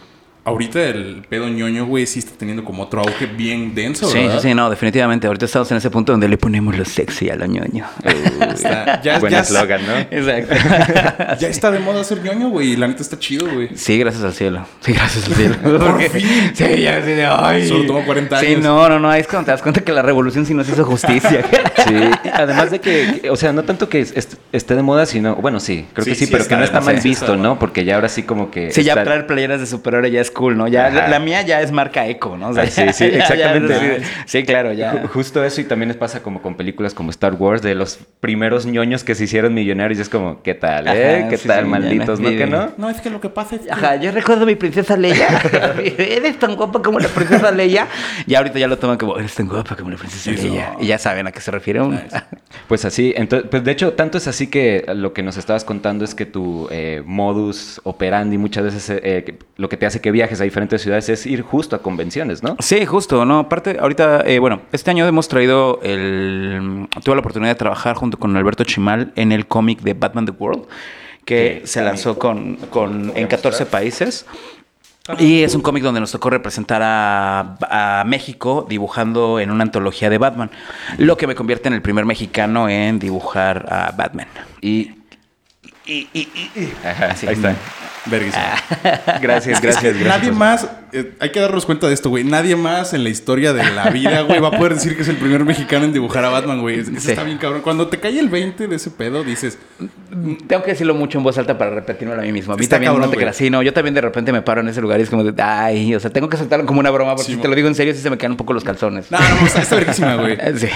ahorita 0.45 0.81
el 0.83 1.23
pedo 1.27 1.49
ñoño, 1.49 1.85
güey, 1.85 2.05
sí 2.05 2.19
está 2.19 2.31
teniendo 2.37 2.63
como 2.63 2.83
otro 2.83 3.01
auge 3.01 3.25
bien 3.25 3.73
denso, 3.75 4.05
Sí, 4.07 4.13
sí, 4.19 4.23
¿verdad? 4.27 4.39
sí, 4.41 4.53
no, 4.53 4.69
definitivamente. 4.69 5.27
Ahorita 5.27 5.45
estamos 5.45 5.69
en 5.71 5.77
ese 5.77 5.89
punto 5.89 6.11
donde 6.13 6.27
le 6.27 6.37
ponemos 6.37 6.77
lo 6.77 6.85
sexy 6.85 7.29
a 7.29 7.35
lo 7.35 7.45
ñoño. 7.47 7.85
Está- 8.53 9.01
ya, 9.01 9.19
Buen 9.19 9.31
ya- 9.33 9.39
eslogan, 9.41 9.81
¿no? 9.85 9.97
Exacto. 9.97 10.55
ya 11.39 11.47
está 11.47 11.71
de 11.71 11.79
moda 11.79 12.03
ser 12.03 12.21
ñoño, 12.23 12.49
güey, 12.49 12.73
y 12.73 12.75
la 12.75 12.87
neta 12.87 13.01
está 13.01 13.17
chido, 13.19 13.47
güey. 13.51 13.69
Sí, 13.75 13.97
gracias 13.97 14.23
al 14.23 14.33
cielo. 14.33 14.65
Sí, 14.81 14.93
gracias 14.93 15.27
al 15.27 15.33
cielo. 15.33 15.55
Por 15.79 16.01
fin. 16.01 16.51
Sí, 16.53 16.81
ya 16.81 16.97
así 16.97 17.11
de, 17.11 17.25
ay. 17.25 17.67
Solo 17.67 17.85
tomó 17.87 18.05
40 18.05 18.39
Sí, 18.39 18.45
años. 18.47 18.61
no, 18.63 18.87
no, 18.89 18.99
no. 18.99 19.13
Es 19.13 19.27
cuando 19.27 19.45
te 19.45 19.51
das 19.51 19.61
cuenta 19.61 19.81
que 19.81 19.91
la 19.91 20.01
revolución 20.01 20.45
sí 20.45 20.53
nos 20.53 20.69
hizo 20.69 20.85
justicia. 20.85 21.43
Sí, 21.85 21.93
además 22.33 22.71
de 22.71 22.79
que, 22.81 23.29
o 23.29 23.35
sea, 23.35 23.53
no 23.53 23.61
tanto 23.63 23.87
que 23.89 23.99
est- 23.99 24.33
esté 24.51 24.75
de 24.75 24.81
moda, 24.81 25.05
sino, 25.05 25.35
bueno, 25.35 25.59
sí, 25.59 25.85
creo 25.93 26.03
Sí, 26.03 26.11
que 26.11 26.15
sí, 26.15 26.25
sí 26.25 26.31
pero 26.31 26.47
que 26.47 26.55
no 26.55 26.63
está 26.63 26.81
mal 26.81 26.99
sí 26.99 27.09
visto, 27.09 27.35
¿no? 27.37 27.59
Porque 27.59 27.85
ya 27.85 27.93
ahora 27.93 28.09
sí 28.09 28.23
como 28.23 28.49
que... 28.49 28.71
Sí, 28.71 28.81
ya 28.83 28.93
está- 28.93 29.03
traer 29.03 29.27
playeras 29.27 29.59
de 29.59 29.67
superhéroe 29.67 30.09
ya 30.09 30.19
es 30.19 30.31
cool, 30.35 30.55
¿no? 30.57 30.67
Ya, 30.67 30.89
la, 30.91 31.19
mía 31.19 31.41
ya 31.41 31.61
es 31.61 31.71
marca 31.71 32.05
eco, 32.07 32.37
¿no? 32.37 32.49
O 32.49 32.53
sea, 32.53 32.63
Ah, 32.63 32.67
sí, 32.69 32.83
sí, 32.93 33.05
ya- 33.11 33.17
ya- 33.17 33.17
exactamente. 33.55 33.99
sí, 34.03 34.05
sí, 34.27 34.43
claro, 34.43 34.73
ya. 34.73 34.93
Ju- 34.93 35.07
Justo 35.07 35.43
eso 35.43 35.61
y 35.61 35.63
también 35.63 35.87
les 35.87 35.97
pasa 35.97 36.21
como 36.21 36.41
con 36.43 36.55
películas 36.55 36.93
como 36.93 37.09
Star 37.09 37.33
Wars, 37.33 37.61
de 37.63 37.73
los 37.73 37.97
primeros 38.19 38.65
ñoños 38.67 39.03
que 39.03 39.15
se 39.15 39.23
hicieron 39.23 39.53
millonarios. 39.55 39.97
y 39.97 40.01
Es 40.03 40.09
como, 40.09 40.43
¿qué 40.43 40.53
tal, 40.53 40.87
eh? 40.87 41.19
Ajá, 41.21 41.29
¿Qué 41.29 41.37
sí, 41.37 41.47
tal, 41.47 41.63
sí, 41.63 41.69
malditos? 41.71 42.19
¿No 42.19 42.29
no- 42.29 42.37
que 42.37 42.45
no? 42.45 42.71
No, 42.77 42.89
es 42.89 43.01
que 43.01 43.09
lo 43.09 43.19
que 43.21 43.29
pasa 43.29 43.55
es 43.55 43.61
que... 43.63 43.71
Ajá, 43.71 43.95
yo 43.95 44.11
recuerdo 44.11 44.43
a 44.43 44.45
mi 44.45 44.55
princesa 44.55 44.95
Leia. 44.97 45.27
eres 45.97 46.37
tan 46.37 46.55
guapa 46.55 46.81
como 46.81 46.99
la 46.99 47.07
princesa 47.07 47.51
Leia. 47.51 47.87
Y 48.27 48.35
ahorita 48.35 48.59
ya 48.59 48.67
lo 48.67 48.77
toman 48.77 48.97
como, 48.97 49.17
eres 49.17 49.33
tan 49.33 49.47
guapa 49.47 49.75
como 49.75 49.89
la 49.91 49.97
princesa. 49.97 50.31
Leia. 50.31 50.73
Y 50.79 50.87
ya 50.87 50.97
saben 50.97 51.27
a 51.27 51.31
qué 51.31 51.39
se 51.39 51.51
refiere 51.51 51.81
uno. 51.81 51.99
Pues 52.67 52.83
así, 52.85 53.13
entonces, 53.15 53.47
pues 53.49 53.63
de 53.63 53.71
hecho, 53.71 53.93
tanto 53.93 54.17
es 54.17 54.27
así 54.27 54.47
que 54.47 54.85
lo 54.95 55.13
que 55.13 55.23
nos 55.23 55.37
estabas 55.37 55.63
contando 55.63 56.03
es 56.03 56.15
que 56.15 56.25
tu 56.25 56.67
eh, 56.71 57.03
modus 57.05 57.79
operandi 57.83 58.37
muchas 58.37 58.63
veces 58.63 58.89
eh, 59.03 59.37
lo 59.57 59.69
que 59.69 59.77
te 59.77 59.85
hace 59.85 60.01
que 60.01 60.11
viajes 60.11 60.24
a 60.33 60.43
diferentes 60.43 60.81
ciudades 60.81 61.07
es 61.09 61.25
ir 61.25 61.41
justo 61.41 61.75
a 61.75 61.79
convenciones, 61.79 62.43
¿no? 62.43 62.55
Sí, 62.59 62.85
justo, 62.85 63.23
¿no? 63.25 63.39
Aparte, 63.39 63.77
ahorita, 63.79 64.21
eh, 64.25 64.39
bueno, 64.39 64.61
este 64.71 64.91
año 64.91 65.05
hemos 65.07 65.27
traído 65.27 65.79
el... 65.83 66.87
Tuve 67.03 67.15
la 67.15 67.19
oportunidad 67.19 67.51
de 67.51 67.55
trabajar 67.55 67.95
junto 67.95 68.17
con 68.17 68.35
Alberto 68.35 68.63
Chimal 68.63 69.11
en 69.15 69.31
el 69.31 69.47
cómic 69.47 69.81
de 69.81 69.93
Batman 69.93 70.25
The 70.25 70.31
World, 70.31 70.63
que 71.23 71.61
se 71.65 71.81
lanzó 71.83 72.17
con, 72.19 72.55
con, 72.69 73.11
en 73.15 73.27
14 73.27 73.65
países. 73.65 74.25
Y 75.19 75.43
es 75.43 75.53
un 75.53 75.61
cómic 75.61 75.83
donde 75.83 75.99
nos 75.99 76.11
tocó 76.11 76.31
representar 76.31 76.81
a, 76.83 77.57
a 77.99 78.03
México 78.05 78.65
dibujando 78.67 79.39
en 79.39 79.51
una 79.51 79.63
antología 79.63 80.09
de 80.09 80.17
Batman, 80.17 80.49
lo 80.97 81.15
que 81.15 81.27
me 81.27 81.35
convierte 81.35 81.67
en 81.67 81.75
el 81.75 81.83
primer 81.83 82.05
mexicano 82.05 82.67
en 82.69 82.97
dibujar 82.97 83.67
a 83.71 83.91
Batman. 83.95 84.27
Y... 84.61 84.93
Y, 85.87 86.09
y, 86.13 86.27
y, 86.33 86.59
y. 86.59 86.73
Ajá, 86.83 87.15
Sí. 87.15 87.27
ahí 87.27 87.35
está. 87.35 87.55
Verguísimo. 88.05 88.43
Gracias, 89.21 89.61
gracias, 89.61 89.83
gracias. 89.83 89.95
Nadie 90.07 90.31
más, 90.31 90.67
eh, 90.91 91.13
hay 91.19 91.31
que 91.31 91.39
darnos 91.39 91.65
cuenta 91.65 91.87
de 91.87 91.93
esto, 91.93 92.09
güey. 92.09 92.23
Nadie 92.23 92.55
más 92.55 92.93
en 92.93 93.03
la 93.03 93.09
historia 93.09 93.51
de 93.53 93.63
la 93.71 93.89
vida, 93.89 94.21
güey, 94.21 94.39
va 94.39 94.49
a 94.49 94.51
poder 94.51 94.75
decir 94.75 94.95
que 94.95 95.01
es 95.01 95.07
el 95.07 95.15
primer 95.17 95.43
mexicano 95.43 95.85
en 95.85 95.93
dibujar 95.93 96.23
a 96.25 96.29
Batman, 96.29 96.61
güey. 96.61 96.79
Eso 96.79 96.91
Sí. 96.97 97.09
está 97.11 97.23
bien 97.23 97.37
cabrón. 97.37 97.61
Cuando 97.61 97.87
te 97.87 97.99
cae 97.99 98.17
el 98.19 98.29
20 98.29 98.67
de 98.67 98.75
ese 98.75 98.91
pedo, 98.91 99.23
dices, 99.23 99.57
Tengo 100.47 100.63
que 100.63 100.71
decirlo 100.71 100.93
mucho 100.93 101.17
en 101.17 101.23
voz 101.23 101.37
alta 101.37 101.57
para 101.57 101.71
repetírmelo 101.71 102.21
a 102.21 102.23
mí 102.23 102.31
mismo. 102.31 102.53
A 102.53 102.57
mí 102.57 102.63
Está 102.63 102.75
también 102.77 102.91
cabrón, 102.93 103.07
no 103.09 103.11
te 103.11 103.17
creas. 103.17 103.35
Sí, 103.35 103.49
no, 103.49 103.61
yo 103.61 103.73
también 103.73 103.93
de 103.93 104.01
repente 104.01 104.31
me 104.31 104.41
paro 104.41 104.61
en 104.61 104.67
ese 104.69 104.79
lugar 104.81 104.99
y 104.99 105.03
es 105.03 105.09
como 105.09 105.23
de, 105.23 105.41
ay, 105.41 105.93
o 105.95 105.99
sea, 105.99 106.09
tengo 106.11 106.29
que 106.29 106.37
soltarlo 106.37 106.65
como 106.65 106.79
una 106.79 106.89
broma 106.91 107.15
porque 107.15 107.31
Sí, 107.31 107.35
si 107.35 107.41
te 107.41 107.47
lo 107.47 107.55
digo 107.55 107.67
en 107.67 107.75
serio 107.75 107.93
sí 107.93 107.99
se 108.01 108.09
me 108.09 108.17
caen 108.17 108.31
un 108.33 108.37
poco 108.37 108.53
los 108.53 108.63
calzones. 108.63 109.11
no, 109.11 109.17
no, 109.19 109.45
está, 109.47 109.61
está 109.61 109.75
verguísima, 109.75 110.15
güey. 110.15 110.37
Sí. 110.57 110.67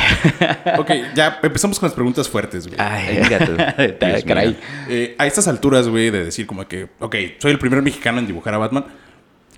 Ok, 0.78 0.92
ya 1.16 1.40
empezamos 1.42 1.80
con 1.80 1.88
las 1.88 1.94
preguntas 1.94 2.28
fuertes, 2.28 2.68
güey. 2.68 2.80
Ay, 2.80 3.18
Dios 4.00 4.24
caray. 4.26 4.58
Eh, 4.90 5.16
a 5.18 5.26
estas 5.28 5.48
alturas, 5.48 5.88
güey, 5.88 6.10
de 6.10 6.26
decir 6.26 6.46
como 6.46 6.68
que, 6.68 6.88
ok, 7.00 7.16
soy 7.40 7.52
el 7.52 7.60
primer 7.60 7.82
mexicano 7.82 8.20
en 8.20 8.28
dibujar 8.28 8.54
a 8.54 8.58
Batman. 8.58 8.86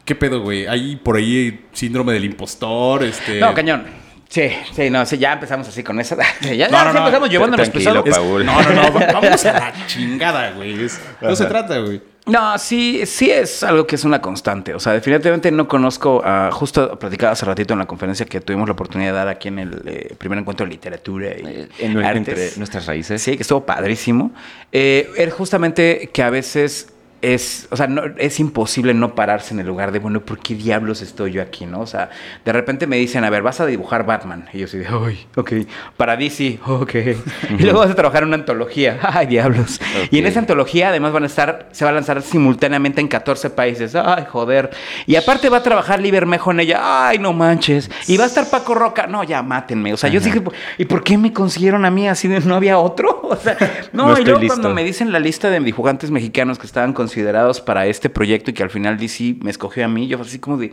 ¿Qué 0.05 0.15
pedo, 0.15 0.41
güey? 0.41 0.65
¿Hay 0.67 0.95
por 0.95 1.15
ahí 1.17 1.65
síndrome 1.73 2.13
del 2.13 2.25
impostor? 2.25 3.03
Este... 3.03 3.39
No, 3.39 3.53
cañón. 3.53 3.83
Sí, 4.29 4.49
sí, 4.73 4.89
no, 4.89 5.05
sí, 5.05 5.17
ya 5.17 5.33
empezamos 5.33 5.67
así 5.67 5.83
con 5.83 5.99
esa. 5.99 6.15
Ya, 6.41 6.67
No, 6.69 6.77
ya 6.77 6.83
no, 6.85 6.89
sí 6.91 6.93
no. 6.93 6.99
empezamos 6.99 7.29
llevándonos 7.29 7.69
pesado. 7.69 8.03
Es- 8.05 8.17
Paul. 8.17 8.45
No, 8.45 8.61
no, 8.61 8.69
no. 8.71 8.93
va- 8.93 9.07
Vamos 9.13 9.45
a 9.45 9.53
la 9.53 9.73
chingada, 9.87 10.51
güey. 10.51 10.83
Es- 10.85 10.99
No 11.21 11.35
se 11.35 11.45
trata, 11.45 11.77
güey. 11.79 12.01
No, 12.27 12.57
sí, 12.59 13.05
sí 13.07 13.29
es 13.31 13.63
algo 13.63 13.85
que 13.87 13.95
es 13.95 14.03
una 14.05 14.21
constante. 14.21 14.73
O 14.75 14.79
sea, 14.79 14.93
definitivamente 14.93 15.51
no 15.51 15.67
conozco, 15.67 16.21
ah, 16.23 16.49
justo 16.53 16.97
platicaba 16.97 17.33
hace 17.33 17.45
ratito 17.45 17.73
en 17.73 17.79
la 17.79 17.87
conferencia 17.87 18.25
que 18.27 18.39
tuvimos 18.39 18.67
la 18.69 18.73
oportunidad 18.73 19.11
de 19.11 19.17
dar 19.17 19.27
aquí 19.27 19.47
en 19.49 19.59
el 19.59 19.81
eh, 19.85 20.15
primer 20.17 20.37
encuentro 20.39 20.65
de 20.65 20.71
literatura 20.71 21.27
y 21.29 21.41
Eh, 21.45 21.67
en- 21.79 21.97
artes. 21.97 22.17
entre 22.27 22.49
nuestras 22.57 22.85
raíces. 22.85 23.21
Sí, 23.21 23.35
que 23.35 23.41
estuvo 23.41 23.65
padrísimo. 23.65 24.31
Eh, 24.71 25.09
es 25.17 25.33
justamente 25.33 26.09
que 26.13 26.21
a 26.23 26.29
veces 26.29 26.93
es, 27.21 27.67
o 27.71 27.77
sea, 27.77 27.87
no, 27.87 28.03
es 28.17 28.39
imposible 28.39 28.93
no 28.93 29.15
pararse 29.15 29.53
en 29.53 29.59
el 29.59 29.67
lugar 29.67 29.91
de, 29.91 29.99
bueno, 29.99 30.21
¿por 30.21 30.39
qué 30.39 30.55
diablos 30.55 31.01
estoy 31.01 31.33
yo 31.33 31.41
aquí, 31.41 31.65
no? 31.65 31.81
O 31.81 31.87
sea, 31.87 32.09
de 32.43 32.51
repente 32.53 32.87
me 32.87 32.97
dicen, 32.97 33.23
a 33.23 33.29
ver, 33.29 33.41
vas 33.43 33.59
a 33.59 33.65
dibujar 33.65 34.05
Batman. 34.05 34.47
Y 34.53 34.59
yo 34.59 34.67
soy 34.67 34.81
de, 34.81 34.87
ay, 34.87 35.27
ok. 35.35 35.53
Para 35.97 36.17
DC, 36.17 36.59
ok. 36.65 36.95
y 37.59 37.63
luego 37.63 37.79
vas 37.79 37.91
a 37.91 37.95
trabajar 37.95 38.23
en 38.23 38.29
una 38.29 38.37
antología. 38.37 38.99
Ay, 39.03 39.27
diablos. 39.27 39.79
Y 40.09 40.19
en 40.19 40.25
esa 40.25 40.39
antología 40.39 40.89
además 40.89 41.11
van 41.11 41.23
a 41.23 41.27
estar, 41.27 41.69
se 41.71 41.83
va 41.85 41.91
a 41.91 41.93
lanzar 41.93 42.21
simultáneamente 42.21 43.01
en 43.01 43.07
14 43.07 43.49
países. 43.51 43.95
Ay, 43.95 44.25
joder. 44.29 44.71
Y 45.05 45.15
aparte 45.15 45.49
va 45.49 45.57
a 45.57 45.63
trabajar 45.63 45.99
Lee 45.99 46.11
Bermejo 46.11 46.51
en 46.51 46.61
ella. 46.61 47.07
Ay, 47.07 47.19
no 47.19 47.33
manches. 47.33 47.89
Y 48.07 48.17
va 48.17 48.23
a 48.25 48.27
estar 48.27 48.49
Paco 48.49 48.73
Roca. 48.73 49.07
No, 49.07 49.23
ya, 49.23 49.43
mátenme. 49.43 49.93
O 49.93 49.97
sea, 49.97 50.09
yo 50.09 50.19
dije, 50.19 50.41
¿y 50.77 50.85
por 50.85 51.03
qué 51.03 51.17
me 51.17 51.33
consiguieron 51.33 51.85
a 51.85 51.91
mí 51.91 52.07
así 52.07 52.27
de 52.27 52.39
no 52.41 52.55
había 52.55 52.77
otro? 52.77 53.19
O 53.31 53.35
sea, 53.37 53.55
no, 53.93 54.07
No 54.09 54.19
y 54.19 54.25
luego 54.25 54.41
listo. 54.41 54.55
cuando 54.55 54.75
me 54.75 54.83
dicen 54.83 55.13
la 55.13 55.19
lista 55.19 55.49
de 55.49 55.57
dibujantes 55.61 56.11
mexicanos 56.11 56.59
que 56.59 56.65
estaban 56.65 56.91
considerados 57.15 57.59
para 57.59 57.85
este 57.87 58.09
proyecto 58.09 58.51
y 58.51 58.53
que 58.53 58.63
al 58.63 58.69
final 58.69 58.97
DC 58.97 59.35
me 59.41 59.51
escogió 59.51 59.83
a 59.83 59.89
mí, 59.89 60.07
yo 60.07 60.19
así 60.21 60.39
como 60.39 60.55
de, 60.57 60.71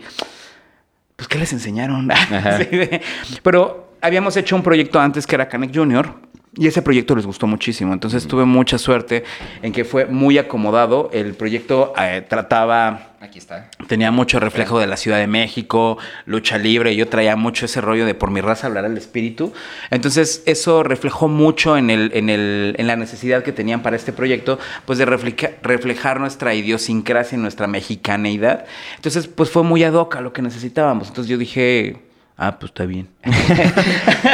pues, 1.16 1.26
¿qué 1.28 1.36
les 1.36 1.52
enseñaron? 1.52 2.08
Ajá. 2.12 2.58
Sí, 2.58 2.64
de- 2.66 3.00
Pero 3.42 3.90
habíamos 4.00 4.36
hecho 4.36 4.54
un 4.54 4.62
proyecto 4.62 5.00
antes 5.00 5.26
que 5.26 5.34
era 5.34 5.48
Canek 5.48 5.74
Junior. 5.74 6.14
Y 6.56 6.66
ese 6.66 6.80
proyecto 6.82 7.14
les 7.14 7.26
gustó 7.26 7.46
muchísimo. 7.46 7.92
Entonces 7.92 8.26
tuve 8.26 8.44
mucha 8.44 8.78
suerte 8.78 9.22
en 9.62 9.70
que 9.72 9.84
fue 9.84 10.06
muy 10.06 10.38
acomodado. 10.38 11.10
El 11.12 11.34
proyecto 11.34 11.92
eh, 12.00 12.24
trataba 12.28 13.16
Aquí 13.38 13.44
está. 13.54 13.70
Tenía 13.86 14.10
mucho 14.10 14.40
reflejo 14.40 14.80
de 14.80 14.88
la 14.88 14.96
Ciudad 14.96 15.18
de 15.18 15.28
México, 15.28 15.96
lucha 16.26 16.58
libre. 16.58 16.96
Yo 16.96 17.06
traía 17.08 17.36
mucho 17.36 17.66
ese 17.66 17.80
rollo 17.80 18.04
de 18.04 18.14
por 18.14 18.32
mi 18.32 18.40
raza 18.40 18.66
hablar 18.66 18.84
al 18.84 18.98
espíritu. 18.98 19.52
Entonces, 19.90 20.42
eso 20.46 20.82
reflejó 20.82 21.28
mucho 21.28 21.76
en, 21.76 21.88
el, 21.90 22.10
en, 22.14 22.30
el, 22.30 22.74
en 22.78 22.86
la 22.88 22.96
necesidad 22.96 23.44
que 23.44 23.52
tenían 23.52 23.82
para 23.82 23.94
este 23.94 24.12
proyecto, 24.12 24.58
pues 24.86 24.98
de 24.98 25.06
refleja- 25.06 25.52
reflejar 25.62 26.18
nuestra 26.18 26.52
idiosincrasia 26.54 27.38
y 27.38 27.40
nuestra 27.40 27.68
mexicaneidad. 27.68 28.64
Entonces, 28.96 29.28
pues 29.28 29.50
fue 29.50 29.62
muy 29.62 29.84
ad 29.84 29.92
hoc 29.94 30.16
a 30.16 30.20
lo 30.20 30.32
que 30.32 30.42
necesitábamos. 30.42 31.06
Entonces, 31.06 31.30
yo 31.30 31.38
dije, 31.38 31.96
ah, 32.38 32.56
pues 32.58 32.70
está 32.70 32.84
bien. 32.86 33.08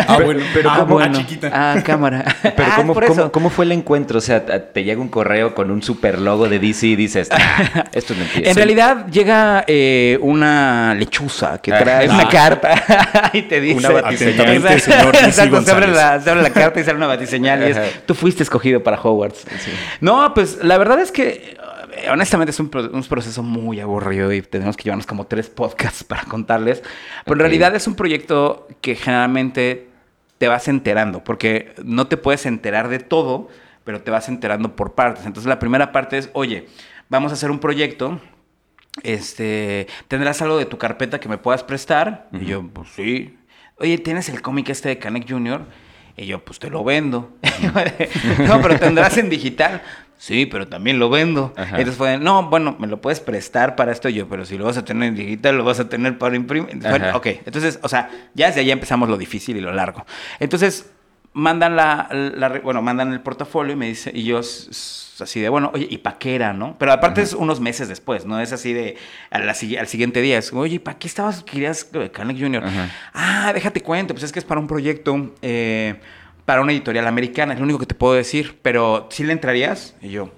Ah, 0.07 0.19
bueno, 0.23 0.41
pero 0.53 0.71
ah, 0.71 0.79
como 0.81 0.95
bueno. 0.95 1.13
ah, 1.15 1.19
chiquita. 1.19 1.51
Ah, 1.53 1.77
cámara. 1.85 2.25
Pero 2.43 2.57
Ah, 2.65 2.73
¿cómo, 2.77 2.95
por 2.95 3.07
cómo- 3.07 3.21
eso. 3.21 3.33
cómo 3.33 3.51
fue 3.51 3.65
el 3.65 3.73
encuentro? 3.73 4.19
O 4.19 4.21
sea, 4.21 4.45
te- 4.45 4.85
llega 4.85 5.01
un 5.01 5.09
correo 5.09 5.55
con 5.55 5.71
un 5.71 5.83
super 5.83 6.19
logo 6.21 6.49
de 6.49 6.59
DC 6.59 6.87
y 6.89 6.97
dices, 6.97 7.29
"Ah, 7.31 7.85
esto 7.93 8.13
es 8.13 8.19
mentira. 8.19 8.51
En 8.51 8.57
realidad 8.57 9.07
llega 9.09 9.65
eh, 9.67 10.19
una 10.21 10.95
lechuza 10.95 11.59
que 11.61 11.73
trae 11.73 12.09
Ah. 12.09 12.15
una 12.15 12.29
carta 12.29 13.31
y 13.33 13.43
te 13.43 13.61
dice... 13.61 13.79
Una 13.79 13.89
batiseñal. 14.03 14.47
Señor 14.81 15.17
Exacto, 15.17 15.63
se 15.63 15.71
abre, 15.71 15.89
la, 15.89 16.21
se 16.21 16.31
abre 16.31 16.43
la 16.43 16.51
carta 16.51 16.81
y 16.81 16.85
sale 16.85 16.97
una 16.97 17.07
batiseñal 17.07 17.63
y 17.69 17.71
es, 17.73 18.07
tú 18.07 18.15
fuiste 18.15 18.43
escogido 18.43 18.83
para 18.83 19.01
Hogwarts. 19.01 19.45
No, 20.01 20.33
pues 20.35 20.59
la 20.63 20.77
verdad 20.79 21.01
es 21.01 21.13
que 21.13 21.57
honestamente 22.11 22.51
es 22.51 22.61
un, 22.61 22.69
pro- 22.69 22.91
un 22.91 23.03
proceso 23.05 23.43
muy 23.43 23.81
aburrido 23.81 24.33
y 24.33 24.43
tenemos 24.43 24.77
que 24.77 24.85
llevarnos 24.85 25.07
como 25.07 25.27
tres 25.27 25.49
podcasts 25.49 26.05
para 26.05 26.25
contarles. 26.25 26.83
Pero 27.25 27.35
en 27.35 27.41
realidad 27.41 27.75
es 27.75 27.87
un 27.87 27.95
proyecto 27.95 28.69
que 28.81 28.95
generalmente 28.97 29.89
te 30.39 30.49
vas 30.49 30.69
enterando, 30.69 31.23
porque 31.25 31.75
no 31.85 32.07
te 32.07 32.17
puedes 32.17 32.45
enterar 32.47 32.89
de 32.89 32.99
todo, 32.99 33.49
pero 33.85 34.03
te 34.03 34.11
vas 34.11 34.29
enterando 34.29 34.75
por 34.77 34.95
partes. 34.95 35.27
Entonces 35.27 35.49
la 35.49 35.59
primera 35.59 35.93
parte 35.93 36.19
es, 36.19 36.31
oye, 36.33 36.67
vamos 37.09 37.31
a 37.33 37.35
hacer 37.35 37.51
un 37.51 37.59
proyecto. 37.61 38.21
Este, 39.03 39.87
¿tendrás 40.09 40.41
algo 40.43 40.57
de 40.57 40.67
tu 40.67 40.79
carpeta 40.79 41.19
que 41.19 41.29
me 41.29 41.39
puedas 41.39 41.63
prestar? 41.65 42.29
Y 42.33 42.45
yo, 42.47 42.63
pues 42.67 42.89
sí. 42.91 43.37
Oye, 43.79 43.99
¿tienes 43.99 44.29
el 44.29 44.41
cómic 44.41 44.69
este 44.69 44.89
de 44.89 44.99
Canek 44.99 45.29
Jr.? 45.29 45.63
Y 46.17 46.27
yo, 46.27 46.45
pues 46.45 46.59
te 46.59 46.71
lo 46.71 46.85
vendo. 46.85 47.33
no, 48.47 48.63
pero 48.63 48.79
tendrás 48.79 49.17
en 49.19 49.29
digital. 49.29 49.83
Sí, 50.17 50.47
pero 50.47 50.69
también 50.69 50.99
lo 50.99 51.11
vendo. 51.11 51.53
Ajá. 51.57 51.77
Entonces 51.77 51.97
fue, 51.97 52.19
no, 52.19 52.49
bueno, 52.49 52.77
me 52.79 52.87
lo 52.87 53.01
puedes 53.01 53.21
prestar 53.21 53.77
para 53.77 53.93
esto 53.93 54.09
Y 54.09 54.15
yo, 54.15 54.29
pero 54.29 54.47
si 54.47 54.57
lo 54.57 54.65
vas 54.65 54.77
a 54.77 54.85
tener 54.85 55.09
en 55.09 55.17
digital, 55.17 55.57
lo 55.57 55.65
vas 55.65 55.81
a 55.81 55.89
tener 55.89 56.17
para 56.19 56.37
imprimir. 56.37 56.87
Ajá. 56.87 57.17
ok, 57.17 57.27
entonces, 57.45 57.81
o 57.83 57.89
sea, 57.89 58.11
ya 58.35 58.47
desde 58.47 58.61
ahí 58.61 58.71
empezamos 58.71 59.09
lo 59.09 59.17
difícil 59.17 59.57
y 59.57 59.61
lo 59.61 59.73
largo. 59.73 60.07
Entonces, 60.39 60.91
mandan 61.35 61.77
la, 61.77 62.09
bueno, 62.63 62.81
mandan 62.81 63.13
el 63.13 63.21
portafolio 63.21 63.75
y 63.75 63.77
me 63.77 63.87
dice, 63.89 64.11
y 64.15 64.25
yo 64.25 64.39
así 64.39 65.41
de, 65.41 65.49
bueno, 65.49 65.71
oye, 65.75 65.87
¿y 65.91 65.99
para 65.99 66.17
qué 66.19 66.35
era, 66.37 66.53
no? 66.53 66.77
Pero 66.79 66.93
aparte 66.93 67.23
es 67.23 67.35
unos 67.35 67.61
meses 67.61 67.89
después, 67.89 68.25
no 68.25 68.41
es 68.41 68.53
así 68.53 68.73
de 68.73 68.97
a 69.31 69.39
la 69.41 69.53
si- 69.55 69.77
al 69.77 69.87
siguiente 69.89 70.21
día, 70.23 70.39
es, 70.39 70.53
oye, 70.53 70.81
¿para 70.81 70.97
qué 70.99 71.07
estabas, 71.09 71.43
querías 71.43 71.89
eh, 71.93 72.11
Jr.? 72.15 72.65
Ajá. 72.65 72.91
Ah, 73.13 73.53
déjate 73.53 73.81
cuento, 73.81 74.15
pues 74.15 74.25
es 74.25 74.33
que 74.33 74.39
es 74.39 74.45
para 74.45 74.61
un 74.61 74.67
proyecto, 74.67 75.33
eh, 75.43 75.97
para 76.45 76.61
una 76.63 76.73
editorial 76.73 77.07
americana, 77.07 77.53
es 77.55 77.59
lo 77.59 77.65
único 77.65 77.79
que 77.81 77.87
te 77.87 77.95
puedo 77.95 78.15
decir, 78.15 78.59
pero 78.63 79.09
¿sí 79.11 79.25
le 79.25 79.33
entrarías? 79.33 79.97
Y 80.03 80.11
yo, 80.11 80.31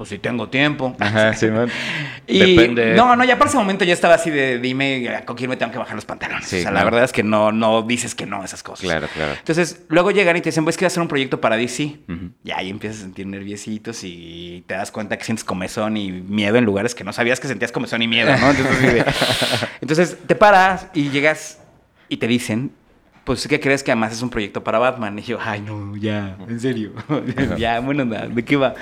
pues 0.00 0.08
si 0.08 0.18
tengo 0.18 0.48
tiempo. 0.48 0.96
Ajá, 0.98 1.34
Simón. 1.34 1.70
Y 2.26 2.54
Depende. 2.54 2.94
no, 2.94 3.16
no, 3.16 3.24
ya 3.24 3.36
para 3.36 3.50
ese 3.50 3.58
momento 3.58 3.84
ya 3.84 3.92
estaba 3.92 4.14
así 4.14 4.30
de 4.30 4.58
dime 4.58 5.22
con 5.26 5.36
quién 5.36 5.50
me 5.50 5.56
tengo 5.58 5.72
que 5.72 5.76
bajar 5.76 5.94
los 5.94 6.06
pantalones. 6.06 6.46
Sí, 6.46 6.60
o 6.60 6.62
sea, 6.62 6.70
la 6.70 6.84
verdad 6.84 7.04
es 7.04 7.12
que 7.12 7.22
no, 7.22 7.52
no 7.52 7.82
dices 7.82 8.14
que 8.14 8.24
no 8.24 8.40
a 8.40 8.44
esas 8.46 8.62
cosas. 8.62 8.84
Claro, 8.84 9.08
claro. 9.12 9.32
Entonces, 9.32 9.82
luego 9.88 10.10
llegan 10.10 10.36
y 10.38 10.40
te 10.40 10.48
dicen, 10.48 10.64
pues 10.64 10.78
que 10.78 10.86
hacer 10.86 11.02
un 11.02 11.08
proyecto 11.08 11.38
para 11.38 11.56
DC. 11.56 11.98
Ujú. 12.08 12.30
Y 12.44 12.50
ahí 12.52 12.70
empiezas 12.70 13.00
a 13.00 13.02
sentir 13.02 13.26
nerviositos 13.26 14.02
y 14.04 14.64
te 14.66 14.72
das 14.72 14.90
cuenta 14.90 15.18
que 15.18 15.24
sientes 15.24 15.44
comezón 15.44 15.98
y 15.98 16.12
miedo 16.12 16.56
en 16.56 16.64
lugares 16.64 16.94
que 16.94 17.04
no 17.04 17.12
sabías 17.12 17.38
que 17.38 17.48
sentías 17.48 17.72
comezón 17.72 18.00
y 18.00 18.08
miedo, 18.08 18.30
¿no? 18.34 18.54
Entonces 19.82 20.16
te 20.26 20.34
paras 20.34 20.86
y 20.94 21.10
llegas 21.10 21.58
y 22.08 22.16
te 22.16 22.26
dicen, 22.26 22.70
pues 23.24 23.46
¿qué 23.46 23.60
crees 23.60 23.82
que 23.82 23.90
además 23.90 24.12
es 24.12 24.22
un 24.22 24.30
proyecto 24.30 24.64
para 24.64 24.78
Batman? 24.78 25.18
Y 25.18 25.22
yo, 25.22 25.38
ay, 25.40 25.60
no, 25.60 25.96
ya, 25.96 26.36
en 26.48 26.60
serio. 26.60 26.92
ya, 27.58 27.80
bueno, 27.80 28.04
nada, 28.04 28.28
¿de 28.28 28.44
qué 28.44 28.56
va? 28.56 28.74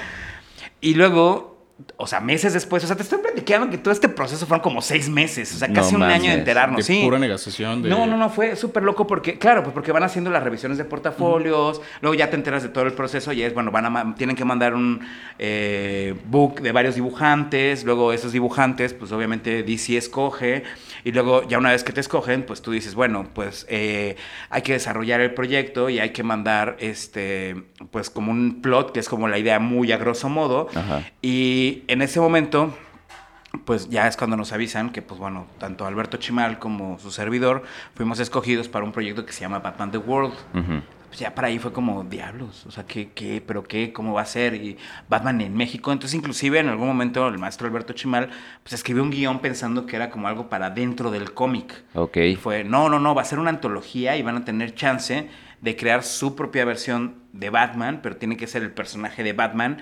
Y 0.80 0.94
luego, 0.94 1.57
o 1.96 2.06
sea, 2.06 2.20
meses 2.20 2.52
después, 2.52 2.82
o 2.82 2.86
sea, 2.88 2.96
te 2.96 3.02
estoy 3.02 3.18
platicando 3.18 3.70
que 3.70 3.78
todo 3.78 3.92
este 3.92 4.08
proceso 4.08 4.46
fueron 4.46 4.62
como 4.62 4.82
seis 4.82 5.08
meses, 5.08 5.54
o 5.54 5.58
sea, 5.58 5.68
No 5.68 5.74
casi 5.74 5.94
un 5.94 6.02
año 6.02 6.30
de 6.30 6.38
enterarnos. 6.38 6.78
de 6.78 6.82
sí. 6.82 7.02
pura 7.04 7.18
negociación. 7.20 7.82
De... 7.82 7.88
No, 7.88 8.04
no, 8.06 8.16
no, 8.16 8.30
fue 8.30 8.56
súper 8.56 8.82
loco 8.82 9.06
porque, 9.06 9.38
claro, 9.38 9.62
pues 9.62 9.72
porque 9.72 9.92
van 9.92 10.02
haciendo 10.02 10.30
las 10.30 10.42
revisiones 10.42 10.76
de 10.76 10.84
portafolios, 10.84 11.80
luego 12.00 12.14
ya 12.14 12.30
te 12.30 12.36
enteras 12.36 12.64
de 12.64 12.68
todo 12.70 12.84
el 12.84 12.92
proceso 12.92 13.32
y 13.32 13.42
es, 13.42 13.54
bueno, 13.54 13.70
van 13.70 13.96
a, 13.96 14.14
tienen 14.16 14.34
que 14.34 14.44
mandar 14.44 14.74
un 14.74 15.00
eh, 15.38 16.16
book 16.26 16.60
de 16.60 16.72
varios 16.72 16.96
dibujantes, 16.96 17.84
luego 17.84 18.12
esos 18.12 18.32
dibujantes, 18.32 18.92
pues 18.92 19.12
obviamente 19.12 19.62
DC 19.62 19.96
escoge 19.96 20.64
y 21.04 21.12
luego 21.12 21.46
ya 21.48 21.58
una 21.58 21.70
vez 21.70 21.84
que 21.84 21.92
te 21.92 22.00
escogen, 22.00 22.42
pues 22.42 22.60
tú 22.60 22.72
dices, 22.72 22.96
bueno, 22.96 23.28
pues 23.34 23.66
eh, 23.68 24.16
hay 24.50 24.62
que 24.62 24.72
desarrollar 24.72 25.20
el 25.20 25.32
proyecto 25.32 25.88
y 25.90 26.00
hay 26.00 26.10
que 26.10 26.24
mandar, 26.24 26.76
este, 26.80 27.54
pues 27.92 28.10
como 28.10 28.32
un 28.32 28.60
plot, 28.62 28.92
que 28.92 29.00
es 29.00 29.08
como 29.08 29.28
la 29.28 29.38
idea 29.38 29.60
muy 29.60 29.92
a 29.92 29.96
grosso 29.96 30.28
modo, 30.28 30.68
Ajá. 30.74 31.04
y 31.22 31.67
en 31.88 32.02
ese 32.02 32.20
momento 32.20 32.74
pues 33.64 33.88
ya 33.88 34.06
es 34.06 34.16
cuando 34.16 34.36
nos 34.36 34.52
avisan 34.52 34.90
que, 34.90 35.02
pues 35.02 35.18
bueno, 35.18 35.46
tanto 35.58 35.86
Alberto 35.86 36.18
Chimal 36.18 36.58
como 36.58 36.98
su 36.98 37.10
servidor 37.10 37.62
fuimos 37.94 38.20
escogidos 38.20 38.68
para 38.68 38.84
un 38.84 38.92
proyecto 38.92 39.24
que 39.24 39.32
se 39.32 39.40
llama 39.40 39.58
Batman 39.58 39.90
The 39.90 39.98
World. 39.98 40.34
Pues 41.08 41.20
ya 41.20 41.34
para 41.34 41.48
ahí 41.48 41.58
fue 41.58 41.72
como, 41.72 42.04
diablos, 42.04 42.66
o 42.66 42.70
sea, 42.70 42.84
¿qué, 42.84 43.12
qué, 43.14 43.42
pero 43.44 43.62
qué, 43.64 43.94
cómo 43.94 44.12
va 44.12 44.20
a 44.20 44.26
ser? 44.26 44.54
Y 44.54 44.76
Batman 45.08 45.40
en 45.40 45.56
México. 45.56 45.90
Entonces, 45.90 46.14
inclusive, 46.14 46.58
en 46.58 46.68
algún 46.68 46.86
momento, 46.86 47.26
el 47.28 47.38
maestro 47.38 47.66
Alberto 47.66 47.94
Chimal, 47.94 48.28
pues 48.62 48.74
escribió 48.74 49.02
un 49.02 49.08
guion 49.08 49.38
pensando 49.38 49.86
que 49.86 49.96
era 49.96 50.10
como 50.10 50.28
algo 50.28 50.50
para 50.50 50.68
dentro 50.68 51.10
del 51.10 51.32
cómic. 51.32 51.82
Ok. 51.94 52.18
Y 52.18 52.36
fue, 52.36 52.62
no, 52.62 52.90
no, 52.90 53.00
no, 53.00 53.14
va 53.14 53.22
a 53.22 53.24
ser 53.24 53.38
una 53.38 53.48
antología 53.48 54.18
y 54.18 54.22
van 54.22 54.36
a 54.36 54.44
tener 54.44 54.74
chance 54.74 55.30
de 55.62 55.76
crear 55.76 56.02
su 56.04 56.36
propia 56.36 56.66
versión 56.66 57.14
de 57.32 57.48
Batman, 57.48 58.00
pero 58.02 58.18
tiene 58.18 58.36
que 58.36 58.46
ser 58.46 58.62
el 58.62 58.70
personaje 58.70 59.22
de 59.22 59.32
Batman. 59.32 59.78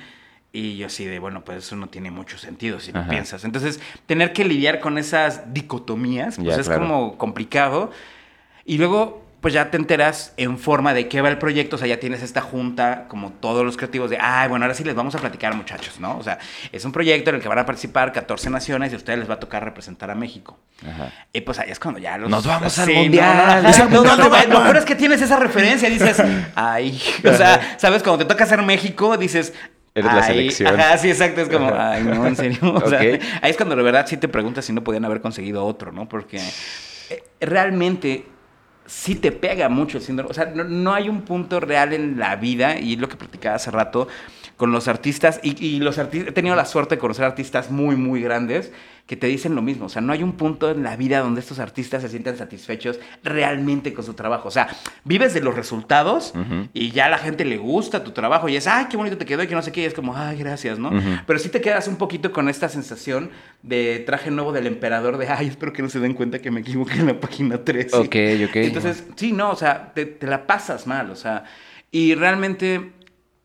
Y 0.57 0.79
yo 0.79 0.87
así 0.87 1.05
de, 1.05 1.19
bueno, 1.19 1.45
pues 1.45 1.59
eso 1.59 1.77
no 1.77 1.89
tiene 1.89 2.11
mucho 2.11 2.39
sentido 2.39 2.81
si 2.81 2.91
lo 2.91 3.01
Ajá. 3.01 3.11
piensas. 3.11 3.45
Entonces, 3.45 3.79
tener 4.07 4.33
que 4.33 4.43
lidiar 4.45 4.81
con 4.81 4.97
esas 4.97 5.53
dicotomías, 5.53 6.37
pues 6.37 6.49
Ya, 6.49 6.55
es 6.61 6.67
claro. 6.67 6.81
como 6.83 7.19
complicado. 7.19 7.91
Y 8.65 8.79
luego, 8.79 9.23
pues 9.43 9.53
ya 9.53 9.71
te 9.71 9.77
enteras 9.77 10.33
en 10.39 10.57
forma 10.59 10.95
de 10.95 11.09
qué 11.09 11.21
va 11.21 11.29
el 11.29 11.37
proyecto, 11.37 11.77
o 11.77 11.79
sea, 11.79 11.87
ya 11.87 12.01
tienes 12.01 12.23
esta 12.23 12.41
junta, 12.41 13.05
como 13.09 13.33
todos 13.33 13.67
los 13.67 13.77
creativos, 13.77 14.09
de, 14.09 14.17
ay, 14.19 14.49
bueno, 14.49 14.65
ahora 14.65 14.75
sí 14.75 14.83
les 14.83 14.95
vamos 14.95 15.15
a 15.15 15.19
platicar, 15.19 15.55
muchachos, 15.55 16.01
¿no? 16.01 16.17
O 16.17 16.23
sea, 16.23 16.39
es 16.73 16.85
un 16.87 16.91
proyecto 16.91 17.29
en 17.31 17.37
el 17.37 17.43
que 17.43 17.49
van 17.49 17.59
a 17.59 17.67
participar 17.67 18.13
14 18.13 18.49
naciones 18.49 18.93
y 18.93 18.95
a 18.95 18.97
ustedes 18.97 19.19
les 19.19 19.29
va 19.31 19.35
a 19.35 19.39
tocar 19.41 19.63
representar 19.63 20.11
a 20.11 20.15
México. 20.15 20.59
Ajá. 20.83 21.13
Y 21.35 21.43
pues 21.43 21.59
ahí 21.59 21.71
es 21.71 21.79
cuando 21.79 22.01
ya 22.01 22.17
los... 22.17 22.31
Nos 22.31 22.47
vamos 22.47 22.77
al 22.79 22.87
Sí, 22.87 22.95
mundial. 22.95 23.63
No, 23.63 23.89
no, 24.05 24.17
no, 24.17 24.25
lo 24.25 24.31
peor 24.65 24.77
es 24.79 24.85
que 24.87 24.95
tienes 24.97 25.21
esa 25.21 25.37
referencia, 25.37 25.91
dices, 25.91 26.17
ay, 26.55 26.99
o 27.25 27.35
sea, 27.35 27.77
¿sabes? 27.79 28.03
Cuando 28.03 28.25
te 28.25 28.33
toca 28.33 28.45
hacer 28.45 28.63
México, 28.63 29.19
dices... 29.19 29.53
Eres 29.97 30.13
la 30.13 30.23
selección. 30.23 30.79
Ajá, 30.79 30.99
sí, 30.99 31.09
exacto, 31.09 31.41
es 31.41 31.49
como, 31.49 31.73
ay, 31.75 32.03
no, 32.05 32.27
en 32.27 32.37
serio. 32.37 32.59
O 32.75 32.89
sea, 32.89 33.01
ahí 33.01 33.19
es 33.43 33.57
cuando 33.57 33.75
de 33.75 33.83
verdad 33.83 34.07
sí 34.07 34.19
te 34.19 34.29
preguntas 34.29 34.67
si 34.67 34.75
no 34.75 34.85
podían 34.85 35.07
haber 35.07 35.23
conseguido 35.23 35.65
otro, 35.65 35.91
¿no? 35.91 36.07
Porque 36.07 36.39
eh, 37.09 37.25
realmente 37.41 38.27
sí 38.85 39.15
te 39.15 39.33
pega 39.33 39.71
mucho 39.71 39.97
el 39.97 40.05
síndrome. 40.05 40.31
O 40.31 40.35
sea, 40.35 40.53
no, 40.55 40.65
no 40.65 40.93
hay 40.93 41.09
un 41.09 41.23
punto 41.23 41.61
real 41.61 41.95
en 41.95 42.19
la 42.19 42.37
vida, 42.37 42.79
y 42.79 42.93
es 42.93 42.99
lo 42.99 43.09
que 43.09 43.17
platicaba 43.17 43.57
hace 43.57 43.71
rato 43.71 44.07
con 44.57 44.73
los 44.73 44.89
artistas, 44.89 45.39
y, 45.43 45.63
y 45.65 45.81
los 45.81 45.99
artistas, 45.99 46.31
he 46.31 46.33
tenido 46.33 46.57
la 46.57 46.65
suerte 46.65 46.95
de 46.97 46.99
conocer 46.99 47.25
artistas 47.25 47.71
muy, 47.71 47.95
muy 47.97 48.23
grandes 48.23 48.73
que 49.07 49.17
te 49.17 49.29
dicen 49.29 49.55
lo 49.55 49.63
mismo. 49.63 49.87
O 49.87 49.89
sea, 49.89 50.03
no 50.03 50.13
hay 50.13 50.23
un 50.23 50.33
punto 50.33 50.71
en 50.71 50.83
la 50.83 50.97
vida 50.97 51.21
donde 51.21 51.41
estos 51.41 51.61
artistas 51.61 52.03
se 52.03 52.09
sientan 52.09 52.37
satisfechos 52.37 52.99
realmente 53.23 53.93
con 53.93 54.05
su 54.05 54.15
trabajo. 54.15 54.49
O 54.49 54.51
sea, 54.51 54.69
vives 55.05 55.33
de 55.33 55.41
los 55.41 55.55
resultados 55.55 56.33
Ujú. 56.35 56.69
y 56.75 56.91
ya 56.91 57.07
a 57.07 57.11
la 57.11 57.19
gente 57.19 57.45
le 57.45 57.57
gusta 57.57 58.03
tu 58.03 58.11
trabajo 58.11 58.49
y 58.49 58.57
es, 58.57 58.67
ay, 58.67 58.87
qué 58.91 58.97
bonito 58.97 59.17
te 59.17 59.25
quedó 59.25 59.43
y 59.45 59.47
que 59.47 59.55
no 59.55 59.63
sé 59.63 59.71
qué, 59.71 59.83
y 59.83 59.85
es 59.85 59.95
como, 59.95 60.17
ay, 60.17 60.39
gracias, 60.39 60.79
¿no? 60.79 60.89
Ujú. 60.89 61.21
Pero 61.27 61.39
sí 61.39 61.51
te 61.51 61.61
quedas 61.61 61.87
un 61.87 61.97
poquito 61.97 62.33
con 62.33 62.49
esta 62.49 62.69
sensación 62.69 63.31
de 63.63 64.03
traje 64.07 64.31
nuevo 64.33 64.53
del 64.53 64.67
emperador, 64.67 65.19
de, 65.19 65.29
ay, 65.29 65.49
espero 65.49 65.73
que 65.73 65.83
no 65.83 65.89
se 65.89 66.01
den 66.01 66.15
cuenta 66.15 66.41
que 66.41 66.51
me 66.51 66.61
equivoqué 66.61 66.95
en 66.95 67.07
la 67.07 67.21
página 67.21 67.63
3. 67.63 67.95
Ok, 67.95 68.17
ok. 68.49 68.57
Entonces, 68.57 69.05
sí, 69.15 69.33
no, 69.33 69.51
o 69.51 69.57
sea, 69.57 69.93
te, 69.95 70.07
te 70.07 70.27
la 70.27 70.49
pasas 70.49 70.87
mal, 70.87 71.11
o 71.11 71.17
sea, 71.17 71.45
y 71.93 72.15
realmente 72.17 72.93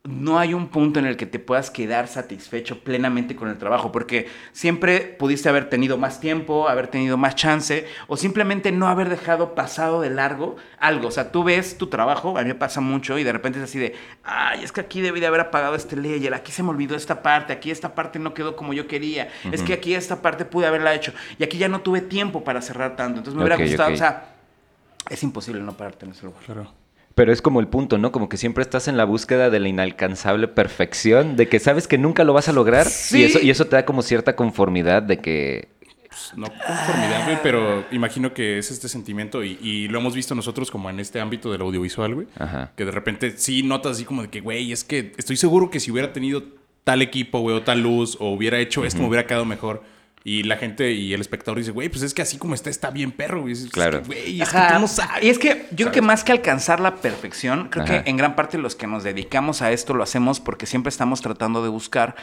no 0.04 0.40
hay 0.40 0.56
un 0.56 0.70
punto 0.70 1.00
en 1.00 1.06
el 1.06 1.16
que 1.16 1.28
te 1.28 1.38
puedas 1.38 1.70
quedar 1.70 2.08
satisfecho 2.08 2.80
plenamente 2.84 3.36
con 3.36 3.50
el 3.50 3.60
trabajo, 3.60 3.92
porque 3.92 4.28
siempre 4.52 5.02
pudiste 5.02 5.48
haber 5.48 5.70
tenido 5.70 5.98
más 6.00 6.20
tiempo, 6.20 6.68
haber 6.68 6.88
tenido 6.88 7.18
más 7.18 7.36
chance, 7.36 7.86
o 8.08 8.18
simplemente 8.18 8.72
no 8.72 8.88
haber 8.88 9.10
dejado 9.10 9.54
pasado 9.54 10.02
de 10.02 10.10
largo 10.10 10.56
algo. 10.80 11.10
O 11.10 11.12
sea, 11.12 11.32
tú 11.32 11.44
ves 11.44 11.78
tu 11.78 11.86
trabajo, 11.86 12.36
a 12.38 12.42
mí 12.42 12.48
me 12.48 12.56
pasa 12.56 12.82
mucho, 12.82 13.20
y 13.20 13.24
de 13.24 13.32
repente 13.32 13.60
es 13.60 13.66
así 13.66 13.78
de, 13.78 13.94
ay, 14.24 14.64
es 14.64 14.72
que 14.72 14.82
aquí 14.82 15.02
debí 15.02 15.20
de 15.20 15.28
haber 15.28 15.42
apagado 15.42 15.76
este 15.76 15.96
layer, 15.96 16.34
aquí 16.34 16.52
se 16.52 16.64
me 16.64 16.70
olvidó 16.70 16.96
esta 16.96 17.22
parte, 17.22 17.54
aquí 17.54 17.70
esta 17.70 17.94
parte 17.94 18.18
no 18.18 18.34
quedó 18.34 18.56
como 18.56 18.74
yo 18.74 18.88
quería, 18.88 19.30
es 19.52 19.62
que 19.62 19.74
aquí 19.74 19.94
esta 19.94 20.24
parte 20.24 20.46
pude 20.46 20.66
haberla 20.66 20.96
hecho, 20.96 21.14
y 21.38 21.44
aquí 21.44 21.60
ya 21.60 21.68
no 21.68 21.82
tuve 21.82 22.02
tiempo 22.02 22.44
para 22.44 22.62
cerrar 22.62 22.96
tanto. 22.96 23.20
Entonces 23.20 23.36
me 23.36 23.44
hubiera 23.44 23.64
gustado, 23.64 23.94
o 23.94 23.98
sea, 23.98 24.34
es 25.10 25.22
imposible 25.22 25.62
no 25.62 25.78
pararte 25.78 26.06
en 26.06 26.14
ese 26.14 26.26
lugar. 26.26 26.42
Claro. 26.44 26.81
Pero 27.16 27.34
es 27.34 27.42
como 27.42 27.60
el 27.60 27.68
punto, 27.68 27.98
¿no? 27.98 28.12
Como 28.12 28.30
que 28.30 28.38
siempre 28.38 28.62
estás 28.62 28.88
en 28.88 28.96
la 28.98 29.04
búsqueda 29.06 29.50
de 29.50 29.60
la 29.60 29.68
inalcanzable 29.68 30.48
perfección, 30.48 31.36
de 31.36 31.48
que 31.50 31.60
sabes 31.60 31.88
que 31.88 31.98
nunca 31.98 32.24
lo 32.24 32.34
vas 32.34 32.48
a 32.50 32.54
lograr 32.54 32.88
Sí. 32.88 33.20
y, 33.20 33.24
eso, 33.26 33.40
y 33.42 33.50
eso 33.50 33.66
te 33.66 33.76
da 33.76 33.86
como 33.86 34.02
cierta 34.02 34.36
conformidad 34.36 35.02
de 35.04 35.18
que 35.20 35.70
pues, 36.08 36.34
no 36.36 36.48
conformidad, 36.48 37.26
güey, 37.26 37.38
pero 37.44 37.86
imagino 37.92 38.34
que 38.34 38.58
es 38.58 38.72
este 38.72 38.88
sentimiento 38.90 39.44
y, 39.44 39.58
y 39.62 39.88
lo 39.88 40.00
hemos 40.00 40.14
visto 40.16 40.36
nosotros 40.36 40.70
como 40.72 40.90
en 40.90 41.00
este 41.00 41.20
ámbito 41.20 41.52
del 41.52 41.62
audiovisual, 41.62 42.16
güey. 42.16 42.28
Ajá. 42.38 42.72
Que 42.76 42.86
de 42.86 42.92
repente 42.92 43.34
sí 43.38 43.64
notas 43.64 43.94
así 43.94 44.04
como 44.06 44.22
de 44.24 44.30
que, 44.30 44.42
güey, 44.42 44.72
es 44.72 44.84
que 44.84 45.14
estoy 45.18 45.38
seguro 45.38 45.70
que 45.70 45.80
si 45.80 45.92
hubiera 45.92 46.14
tenido 46.14 46.44
tal 46.84 47.02
equipo, 47.02 47.40
güey, 47.40 47.56
o 47.58 47.62
tal 47.62 47.82
luz, 47.82 48.18
o 48.20 48.32
hubiera 48.32 48.58
hecho 48.60 48.84
esto, 48.86 49.02
me 49.02 49.08
hubiera 49.08 49.28
quedado 49.28 49.46
mejor. 49.46 49.84
Y 50.24 50.44
la 50.44 50.58
gente 50.58 50.92
y 50.92 51.14
el 51.14 51.22
espectador 51.22 51.58
dice, 51.58 51.72
güey, 51.72 51.90
pues 51.90 52.04
es 52.04 52.14
que 52.14 52.22
así 52.22 52.38
como 52.38 52.54
está, 52.54 52.70
está 52.70 52.92
bien 52.92 53.12
perro, 53.12 53.42
güey. 53.42 53.54
Es 53.54 53.66
Claro. 53.72 54.02
que, 54.04 54.08
Güey, 54.08 54.42
es 54.42 54.50
que 54.50 54.58
tú 54.74 54.80
no 54.80 54.88
sabes. 54.88 55.24
Y 55.24 55.30
es 55.30 55.40
que 55.40 55.66
yo 55.72 55.86
creo 55.88 55.92
que 55.92 56.02
más 56.02 56.24
que 56.24 56.32
alcanzar 56.32 56.80
la 56.80 56.98
perfección, 56.98 57.70
creo 57.70 57.86
Ajá. 57.86 58.04
que 58.04 58.10
en 58.10 58.18
gran 58.18 58.36
parte 58.36 58.60
los 58.60 58.76
que 58.76 58.86
nos 58.86 59.04
dedicamos 59.04 59.62
a 59.64 59.72
esto 59.72 59.94
lo 59.96 60.04
hacemos 60.04 60.40
porque 60.40 60.68
siempre 60.68 60.90
estamos 60.90 61.22
tratando 61.22 61.64
de 61.64 61.70
buscar 61.70 62.16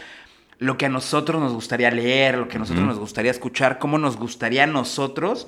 lo 0.58 0.76
que 0.78 0.86
a 0.86 0.88
nosotros 0.88 1.40
nos 1.42 1.52
gustaría 1.52 1.90
leer, 1.90 2.38
lo 2.38 2.46
que 2.48 2.56
a 2.56 2.60
nosotros 2.60 2.84
nos 2.86 2.98
gustaría 2.98 3.30
escuchar, 3.32 3.78
cómo 3.78 3.98
nos 3.98 4.16
gustaría 4.16 4.64
a 4.64 4.66
nosotros 4.66 5.46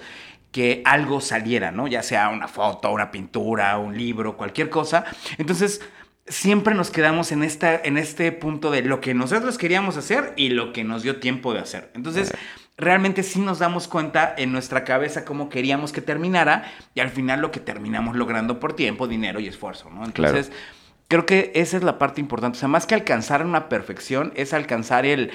que 0.52 0.82
algo 0.84 1.20
saliera, 1.20 1.70
¿no? 1.70 1.86
Ya 1.86 2.02
sea 2.02 2.28
una 2.30 2.48
foto, 2.48 2.90
una 2.90 3.12
pintura, 3.12 3.78
un 3.78 3.96
libro, 3.96 4.36
cualquier 4.36 4.68
cosa. 4.70 5.04
Entonces, 5.38 5.80
siempre 6.26 6.74
nos 6.74 6.90
quedamos 6.90 7.32
en, 7.32 7.42
esta, 7.42 7.80
en 7.82 7.98
este 7.98 8.32
punto 8.32 8.70
de 8.70 8.82
lo 8.82 9.00
que 9.00 9.14
nosotros 9.14 9.58
queríamos 9.58 9.96
hacer 9.96 10.32
y 10.36 10.50
lo 10.50 10.72
que 10.72 10.84
nos 10.84 11.02
dio 11.02 11.18
tiempo 11.20 11.52
de 11.52 11.60
hacer. 11.60 11.90
Entonces, 11.94 12.32
realmente 12.76 13.22
sí 13.22 13.40
nos 13.40 13.58
damos 13.58 13.88
cuenta 13.88 14.34
en 14.36 14.52
nuestra 14.52 14.84
cabeza 14.84 15.24
cómo 15.24 15.48
queríamos 15.48 15.92
que 15.92 16.00
terminara 16.00 16.70
y 16.94 17.00
al 17.00 17.10
final 17.10 17.40
lo 17.40 17.50
que 17.50 17.60
terminamos 17.60 18.16
logrando 18.16 18.60
por 18.60 18.74
tiempo, 18.74 19.08
dinero 19.08 19.40
y 19.40 19.48
esfuerzo, 19.48 19.90
¿no? 19.90 20.02
Claro. 20.12 20.36
Entonces, 20.36 20.52
creo 21.08 21.26
que 21.26 21.50
esa 21.54 21.76
es 21.76 21.82
la 21.82 21.98
parte 21.98 22.20
importante. 22.20 22.56
O 22.56 22.60
sea, 22.60 22.68
más 22.68 22.86
que 22.86 22.94
alcanzar 22.94 23.44
una 23.44 23.68
perfección, 23.68 24.32
es 24.36 24.52
alcanzar 24.54 25.04
el... 25.06 25.30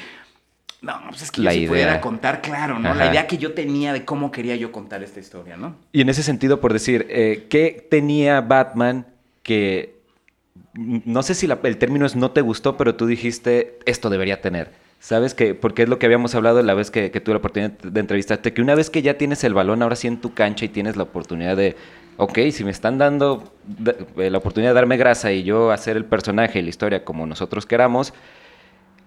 No, 0.82 1.02
pues 1.10 1.24
es 1.24 1.32
que 1.32 1.42
La 1.42 1.52
yo 1.54 1.60
idea. 1.60 1.70
pudiera 1.70 2.02
contar, 2.02 2.42
claro, 2.42 2.78
¿no? 2.80 2.94
La 2.94 3.08
idea 3.08 3.26
que 3.28 3.38
yo 3.38 3.54
tenía 3.54 3.92
de 3.92 4.06
cómo 4.06 4.32
quería 4.32 4.56
yo 4.56 4.72
contar 4.72 5.02
esta 5.04 5.20
historia, 5.20 5.58
¿no? 5.58 5.76
Y 5.92 6.02
en 6.02 6.10
ese 6.10 6.22
sentido, 6.22 6.62
por 6.62 6.74
decir, 6.74 7.08
eh, 7.10 7.48
¿qué 7.50 7.88
tenía 7.90 8.40
Batman 8.42 9.08
que 9.42 9.95
no 10.76 11.24
sé 11.24 11.36
si 11.36 11.48
la- 11.48 11.60
el 11.64 11.78
término 11.78 12.06
es 12.06 12.16
no 12.16 12.32
te 12.32 12.42
gustó, 12.42 12.78
pero 12.78 12.96
tú 12.96 13.06
dijiste 13.08 13.80
esto 13.86 14.10
debería 14.10 14.42
tener? 14.42 14.72
¿Sabes 15.00 15.34
que 15.34 15.54
Porque 15.54 15.84
es 15.84 15.90
lo 15.90 16.00
que 16.00 16.06
habíamos 16.08 16.34
hablado 16.36 16.62
la 16.64 16.74
vez 16.74 16.90
que, 16.92 17.12
que 17.12 17.20
tuve 17.22 17.34
la 17.36 17.40
oportunidad 17.40 17.72
de 17.72 18.00
entrevistarte, 18.00 18.54
que 18.54 18.62
una 18.62 18.76
vez 18.76 18.90
que 18.90 19.02
ya 19.02 19.16
tienes 19.18 19.44
el 19.44 19.54
balón 19.54 19.84
ahora 19.84 19.96
sí 19.96 20.08
en 20.08 20.20
tu 20.20 20.34
cancha 20.34 20.66
y 20.66 20.70
tienes 20.70 20.96
la 20.96 21.04
oportunidad 21.04 21.56
de, 21.56 21.76
ok, 22.18 22.40
si 22.52 22.64
me 22.64 22.72
están 22.72 22.98
dando 22.98 23.54
da- 23.66 23.94
eh, 24.18 24.30
la 24.30 24.38
oportunidad 24.40 24.72
de 24.72 24.76
darme 24.76 24.98
grasa 24.98 25.32
y 25.32 25.44
yo 25.44 25.72
hacer 25.72 25.96
el 25.98 26.06
personaje 26.06 26.60
y 26.60 26.62
la 26.64 26.70
historia 26.70 27.06
como 27.06 27.26
nosotros 27.28 27.66
queramos, 27.66 28.14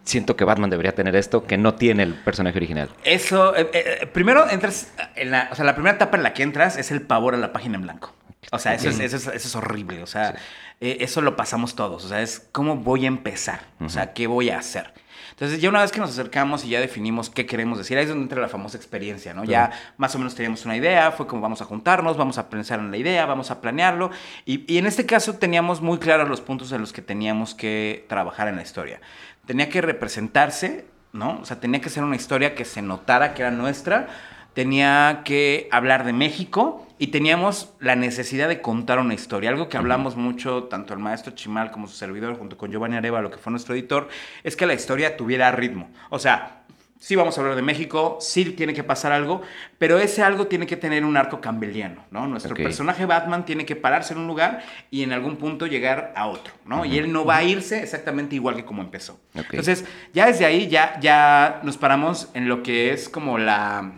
siento 0.04 0.36
que 0.36 0.44
Batman 0.44 0.70
debería 0.70 0.94
tener 0.94 1.16
esto 1.16 1.44
que 1.44 1.58
no 1.58 1.74
tiene 1.74 2.02
el 2.04 2.14
personaje 2.14 2.56
original. 2.58 2.88
Eso, 3.04 3.54
eh, 3.56 3.68
eh, 3.72 4.06
primero 4.12 4.48
entras 4.48 4.92
en 5.16 5.30
la, 5.32 5.48
o 5.52 5.54
sea, 5.54 5.64
la 5.64 5.74
primera 5.74 5.96
etapa 5.96 6.16
en 6.16 6.22
la 6.22 6.32
que 6.32 6.42
entras 6.42 6.78
es 6.78 6.90
el 6.90 7.02
pavor 7.02 7.34
a 7.34 7.38
la 7.38 7.52
página 7.52 7.76
en 7.76 7.82
blanco. 7.82 8.14
O 8.52 8.58
sea, 8.58 8.74
eso, 8.74 8.88
es, 8.88 8.98
eso, 9.00 9.16
es, 9.16 9.26
eso 9.26 9.48
es 9.48 9.56
horrible. 9.56 10.02
O 10.02 10.06
sea, 10.06 10.36
eh, 10.80 10.98
eso 11.00 11.20
lo 11.20 11.36
pasamos 11.36 11.74
todos. 11.74 12.04
O 12.04 12.08
sea, 12.08 12.22
es 12.22 12.48
cómo 12.52 12.76
voy 12.76 13.04
a 13.04 13.08
empezar. 13.08 13.66
O 13.80 13.88
sea, 13.88 14.12
qué 14.12 14.26
voy 14.26 14.50
a 14.50 14.58
hacer. 14.58 14.92
Entonces, 15.30 15.60
ya 15.60 15.68
una 15.68 15.82
vez 15.82 15.92
que 15.92 16.00
nos 16.00 16.10
acercamos 16.10 16.64
y 16.64 16.70
ya 16.70 16.80
definimos 16.80 17.30
qué 17.30 17.46
queremos 17.46 17.78
decir, 17.78 17.96
ahí 17.96 18.02
es 18.02 18.08
donde 18.08 18.24
entra 18.24 18.40
la 18.40 18.48
famosa 18.48 18.76
experiencia, 18.76 19.34
¿no? 19.34 19.44
Ya 19.44 19.70
más 19.96 20.12
o 20.16 20.18
menos 20.18 20.34
teníamos 20.34 20.64
una 20.64 20.76
idea, 20.76 21.12
fue 21.12 21.28
como 21.28 21.42
vamos 21.42 21.62
a 21.62 21.64
juntarnos, 21.64 22.16
vamos 22.16 22.38
a 22.38 22.50
pensar 22.50 22.80
en 22.80 22.90
la 22.90 22.96
idea, 22.96 23.24
vamos 23.24 23.52
a 23.52 23.60
planearlo. 23.60 24.10
Y, 24.44 24.64
y 24.72 24.78
en 24.78 24.86
este 24.86 25.06
caso 25.06 25.34
teníamos 25.34 25.80
muy 25.80 25.98
claros 25.98 26.28
los 26.28 26.40
puntos 26.40 26.72
en 26.72 26.80
los 26.80 26.92
que 26.92 27.02
teníamos 27.02 27.54
que 27.54 28.04
trabajar 28.08 28.48
en 28.48 28.56
la 28.56 28.62
historia. 28.62 29.00
Tenía 29.46 29.68
que 29.68 29.80
representarse, 29.80 30.86
¿no? 31.12 31.38
O 31.40 31.44
sea, 31.44 31.60
tenía 31.60 31.80
que 31.80 31.88
ser 31.88 32.02
una 32.02 32.16
historia 32.16 32.56
que 32.56 32.64
se 32.64 32.82
notara 32.82 33.34
que 33.34 33.42
era 33.42 33.52
nuestra, 33.52 34.08
tenía 34.54 35.22
que 35.24 35.68
hablar 35.70 36.04
de 36.04 36.14
México 36.14 36.87
y 36.98 37.08
teníamos 37.08 37.72
la 37.80 37.96
necesidad 37.96 38.48
de 38.48 38.60
contar 38.60 38.98
una 38.98 39.14
historia. 39.14 39.50
Algo 39.50 39.68
que 39.68 39.76
hablamos 39.76 40.16
mucho, 40.16 40.64
tanto 40.64 40.94
el 40.94 41.00
maestro 41.00 41.32
Chimal 41.34 41.70
como 41.70 41.86
su 41.86 41.96
servidor, 41.96 42.36
junto 42.36 42.56
con 42.56 42.70
Giovanni 42.70 42.96
Areva, 42.96 43.22
lo 43.22 43.30
que 43.30 43.38
fue 43.38 43.50
nuestro 43.50 43.74
editor, 43.74 44.08
es 44.42 44.56
que 44.56 44.66
la 44.66 44.74
historia 44.74 45.16
tuviera 45.16 45.50
ritmo. 45.52 45.90
O 46.10 46.18
sea, 46.18 46.64
sí 46.98 47.14
vamos 47.14 47.38
a 47.38 47.40
hablar 47.40 47.56
de 47.56 47.62
México, 47.62 48.18
sí 48.20 48.44
tiene 48.46 48.74
que 48.74 48.82
pasar 48.82 49.12
algo, 49.12 49.42
pero 49.78 49.98
ese 49.98 50.22
algo 50.22 50.48
tiene 50.48 50.66
que 50.66 50.76
tener 50.76 51.04
un 51.04 51.16
arco 51.16 51.40
campbelliano, 51.40 52.04
¿no? 52.10 52.26
Nuestro 52.26 52.54
personaje 52.54 53.06
Batman 53.06 53.44
tiene 53.44 53.64
que 53.64 53.76
pararse 53.76 54.14
en 54.14 54.20
un 54.20 54.26
lugar 54.26 54.64
y 54.90 55.02
en 55.02 55.12
algún 55.12 55.36
punto 55.36 55.66
llegar 55.66 56.12
a 56.16 56.26
otro, 56.26 56.52
¿no? 56.66 56.84
Y 56.84 56.98
él 56.98 57.12
no 57.12 57.24
va 57.24 57.36
a 57.36 57.44
irse 57.44 57.82
exactamente 57.82 58.34
igual 58.34 58.56
que 58.56 58.64
como 58.64 58.82
empezó. 58.82 59.20
Entonces, 59.34 59.84
ya 60.12 60.26
desde 60.26 60.44
ahí 60.44 60.68
ya, 60.68 60.98
ya 61.00 61.60
nos 61.62 61.76
paramos 61.76 62.28
en 62.34 62.48
lo 62.48 62.62
que 62.62 62.92
es 62.92 63.08
como 63.08 63.38
la 63.38 63.92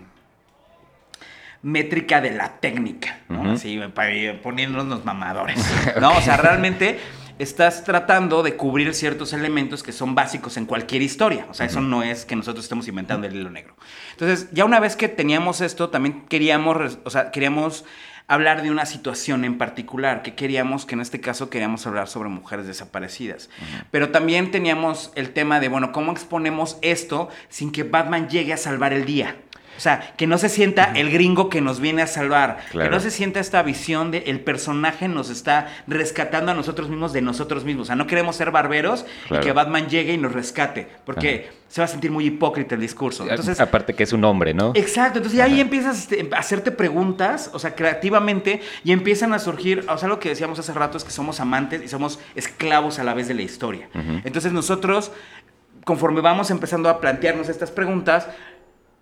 métrica 1.62 2.20
de 2.20 2.30
la 2.30 2.60
técnica, 2.60 3.20
¿no? 3.28 3.40
Ujú. 3.40 3.50
Así, 3.50 3.80
para 3.94 4.12
ir 4.12 4.40
poniéndonos 4.40 4.86
los 4.86 5.04
mamadores, 5.04 5.58
¿no? 6.00 6.16
O 6.16 6.20
sea, 6.20 6.36
realmente 6.36 6.98
estás 7.38 7.84
tratando 7.84 8.42
de 8.42 8.54
cubrir 8.56 8.94
ciertos 8.94 9.32
elementos 9.32 9.82
que 9.82 9.92
son 9.92 10.14
básicos 10.14 10.56
en 10.56 10.66
cualquier 10.66 11.02
historia. 11.02 11.46
O 11.50 11.54
sea, 11.54 11.66
eso 11.66 11.80
no 11.80 12.02
es 12.02 12.26
que 12.26 12.36
nosotros 12.36 12.64
estemos 12.64 12.86
inventando 12.86 13.26
el 13.26 13.34
hilo 13.34 13.50
negro. 13.50 13.74
Entonces, 14.12 14.48
ya 14.52 14.64
una 14.64 14.78
vez 14.78 14.94
que 14.94 15.08
teníamos 15.08 15.60
esto, 15.62 15.88
también 15.88 16.26
queríamos, 16.28 16.98
o 17.04 17.10
sea, 17.10 17.30
queríamos 17.30 17.84
hablar 18.26 18.62
de 18.62 18.70
una 18.70 18.86
situación 18.86 19.44
en 19.44 19.58
particular, 19.58 20.22
que 20.22 20.34
queríamos, 20.34 20.86
que 20.86 20.94
en 20.94 21.00
este 21.00 21.20
caso 21.20 21.50
queríamos 21.50 21.86
hablar 21.86 22.08
sobre 22.08 22.28
mujeres 22.28 22.66
desaparecidas. 22.66 23.50
Pero 23.90 24.10
también 24.10 24.50
teníamos 24.50 25.10
el 25.16 25.30
tema 25.32 25.60
de, 25.60 25.68
bueno, 25.68 25.92
¿cómo 25.92 26.12
exponemos 26.12 26.78
esto 26.82 27.28
sin 27.48 27.72
que 27.72 27.82
Batman 27.82 28.28
llegue 28.28 28.52
a 28.52 28.56
salvar 28.56 28.92
el 28.92 29.04
día? 29.04 29.36
O 29.80 29.82
sea, 29.82 30.12
que 30.18 30.26
no 30.26 30.36
se 30.36 30.50
sienta 30.50 30.92
el 30.94 31.10
gringo 31.10 31.48
que 31.48 31.62
nos 31.62 31.80
viene 31.80 32.02
a 32.02 32.06
salvar. 32.06 32.58
Claro. 32.70 32.90
Que 32.90 32.94
no 32.94 33.00
se 33.00 33.10
sienta 33.10 33.40
esta 33.40 33.62
visión 33.62 34.10
de 34.10 34.18
el 34.26 34.40
personaje 34.40 35.08
nos 35.08 35.30
está 35.30 35.68
rescatando 35.86 36.52
a 36.52 36.54
nosotros 36.54 36.90
mismos 36.90 37.14
de 37.14 37.22
nosotros 37.22 37.64
mismos. 37.64 37.84
O 37.84 37.86
sea, 37.86 37.96
no 37.96 38.06
queremos 38.06 38.36
ser 38.36 38.50
barberos 38.50 39.06
Claro. 39.26 39.42
y 39.42 39.46
que 39.46 39.52
Batman 39.52 39.88
llegue 39.88 40.12
y 40.12 40.18
nos 40.18 40.34
rescate. 40.34 40.86
Porque 41.06 41.48
se 41.68 41.80
va 41.80 41.86
a 41.86 41.88
sentir 41.88 42.10
muy 42.10 42.26
hipócrita 42.26 42.74
el 42.74 42.82
discurso. 42.82 43.26
Entonces, 43.26 43.58
Aparte 43.58 43.94
que 43.94 44.02
es 44.02 44.12
un 44.12 44.22
hombre, 44.24 44.52
¿no? 44.52 44.72
Exacto, 44.74 45.20
entonces 45.20 45.38
ya 45.38 45.44
ahí 45.44 45.60
empiezas 45.62 46.10
este, 46.10 46.28
a 46.30 46.38
hacerte 46.38 46.72
preguntas, 46.72 47.48
o 47.54 47.58
sea, 47.58 47.74
creativamente, 47.74 48.60
y 48.84 48.92
empiezan 48.92 49.32
a 49.32 49.38
surgir, 49.38 49.86
o 49.88 49.96
sea, 49.96 50.10
lo 50.10 50.20
que 50.20 50.28
decíamos 50.28 50.58
hace 50.58 50.74
rato 50.74 50.98
es 50.98 51.04
que 51.04 51.10
somos 51.10 51.40
amantes 51.40 51.82
y 51.82 51.88
somos 51.88 52.18
esclavos 52.34 52.98
a 52.98 53.04
la 53.04 53.14
vez 53.14 53.28
de 53.28 53.34
la 53.34 53.42
historia. 53.42 53.88
Entonces 54.24 54.52
nosotros, 54.52 55.10
conforme 55.84 56.20
vamos 56.20 56.50
empezando 56.50 56.90
a 56.90 57.00
plantearnos 57.00 57.48
estas 57.48 57.70
preguntas, 57.70 58.26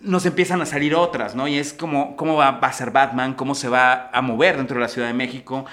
nos 0.01 0.27
empiezan 0.27 0.61
a 0.61 0.67
salir 0.67 0.95
otras, 0.95 1.35
¿no? 1.35 1.49
Y 1.49 1.59
es 1.59 1.73
como, 1.73 2.17
cómo 2.17 2.37
va, 2.37 2.53
va 2.53 2.69
a 2.69 2.73
ser 2.73 2.91
Batman, 2.91 3.35
cómo 3.35 3.55
se 3.55 3.69
va 3.69 4.11
a 4.13 4.23
mover 4.23 4.57
dentro 4.57 4.77
de 4.77 4.83
la 4.83 4.89
Ciudad 4.89 5.09
de 5.09 5.15
México, 5.15 5.67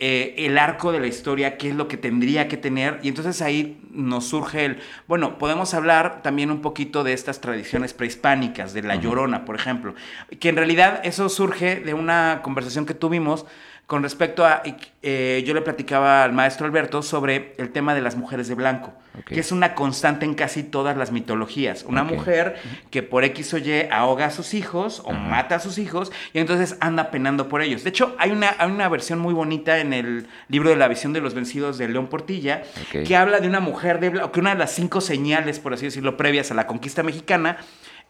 eh, 0.00 0.34
el 0.46 0.58
arco 0.58 0.90
de 0.90 0.98
la 0.98 1.06
historia, 1.06 1.56
qué 1.56 1.70
es 1.70 1.74
lo 1.76 1.86
que 1.86 1.96
tendría 1.96 2.48
que 2.48 2.56
tener. 2.56 2.98
Y 3.02 3.08
entonces 3.08 3.40
ahí 3.40 3.80
nos 3.90 4.26
surge 4.26 4.64
el, 4.64 4.78
bueno, 5.06 5.38
podemos 5.38 5.72
hablar 5.72 6.20
también 6.22 6.50
un 6.50 6.60
poquito 6.62 7.04
de 7.04 7.12
estas 7.12 7.40
tradiciones 7.40 7.94
prehispánicas, 7.94 8.74
de 8.74 8.82
la 8.82 8.96
Llorona, 8.96 9.44
por 9.44 9.56
ejemplo, 9.56 9.94
que 10.40 10.48
en 10.48 10.56
realidad 10.56 11.00
eso 11.04 11.28
surge 11.28 11.76
de 11.76 11.94
una 11.94 12.40
conversación 12.42 12.86
que 12.86 12.94
tuvimos 12.94 13.46
con 13.86 14.02
respecto 14.02 14.46
a, 14.46 14.62
eh, 15.02 15.44
yo 15.46 15.52
le 15.52 15.60
platicaba 15.60 16.24
al 16.24 16.32
maestro 16.32 16.66
Alberto 16.66 17.02
sobre 17.02 17.54
el 17.58 17.70
tema 17.70 17.94
de 17.94 18.00
las 18.00 18.16
mujeres 18.16 18.48
de 18.48 18.54
blanco, 18.54 18.94
que 19.26 19.38
es 19.38 19.52
una 19.52 19.74
constante 19.74 20.24
en 20.24 20.34
casi 20.34 20.62
todas 20.62 20.96
las 20.96 21.12
mitologías. 21.12 21.84
Una 21.86 22.02
mujer 22.02 22.56
que 22.90 23.02
por 23.02 23.24
X 23.24 23.52
o 23.52 23.58
Y 23.58 23.86
ahoga 23.90 24.26
a 24.26 24.30
sus 24.30 24.54
hijos 24.54 25.02
o 25.04 25.12
mata 25.12 25.56
a 25.56 25.60
sus 25.60 25.76
hijos 25.76 26.12
y 26.32 26.38
entonces 26.38 26.78
anda 26.80 27.10
penando 27.10 27.50
por 27.50 27.60
ellos. 27.60 27.84
De 27.84 27.90
hecho, 27.90 28.16
hay 28.18 28.30
una, 28.30 28.54
hay 28.58 28.70
una 28.70 28.88
versión 28.88 29.18
muy 29.18 29.34
bonita 29.34 29.78
en 29.78 29.92
el 29.92 30.28
libro 30.48 30.70
de 30.70 30.76
la 30.76 30.88
visión 30.88 31.12
de 31.12 31.20
los 31.20 31.34
vencidos 31.34 31.76
de 31.76 31.86
León 31.88 32.06
Portilla 32.06 32.62
que 32.90 33.16
habla 33.16 33.40
de 33.40 33.48
una 33.48 33.60
mujer 33.60 34.00
de 34.00 34.08
blanco, 34.08 34.32
que 34.32 34.40
una 34.40 34.54
de 34.54 34.58
las 34.58 34.72
cinco 34.72 35.02
señales, 35.02 35.60
por 35.60 35.74
así 35.74 35.84
decirlo, 35.84 36.16
previas 36.16 36.50
a 36.50 36.54
la 36.54 36.66
conquista 36.66 37.02
mexicana 37.02 37.58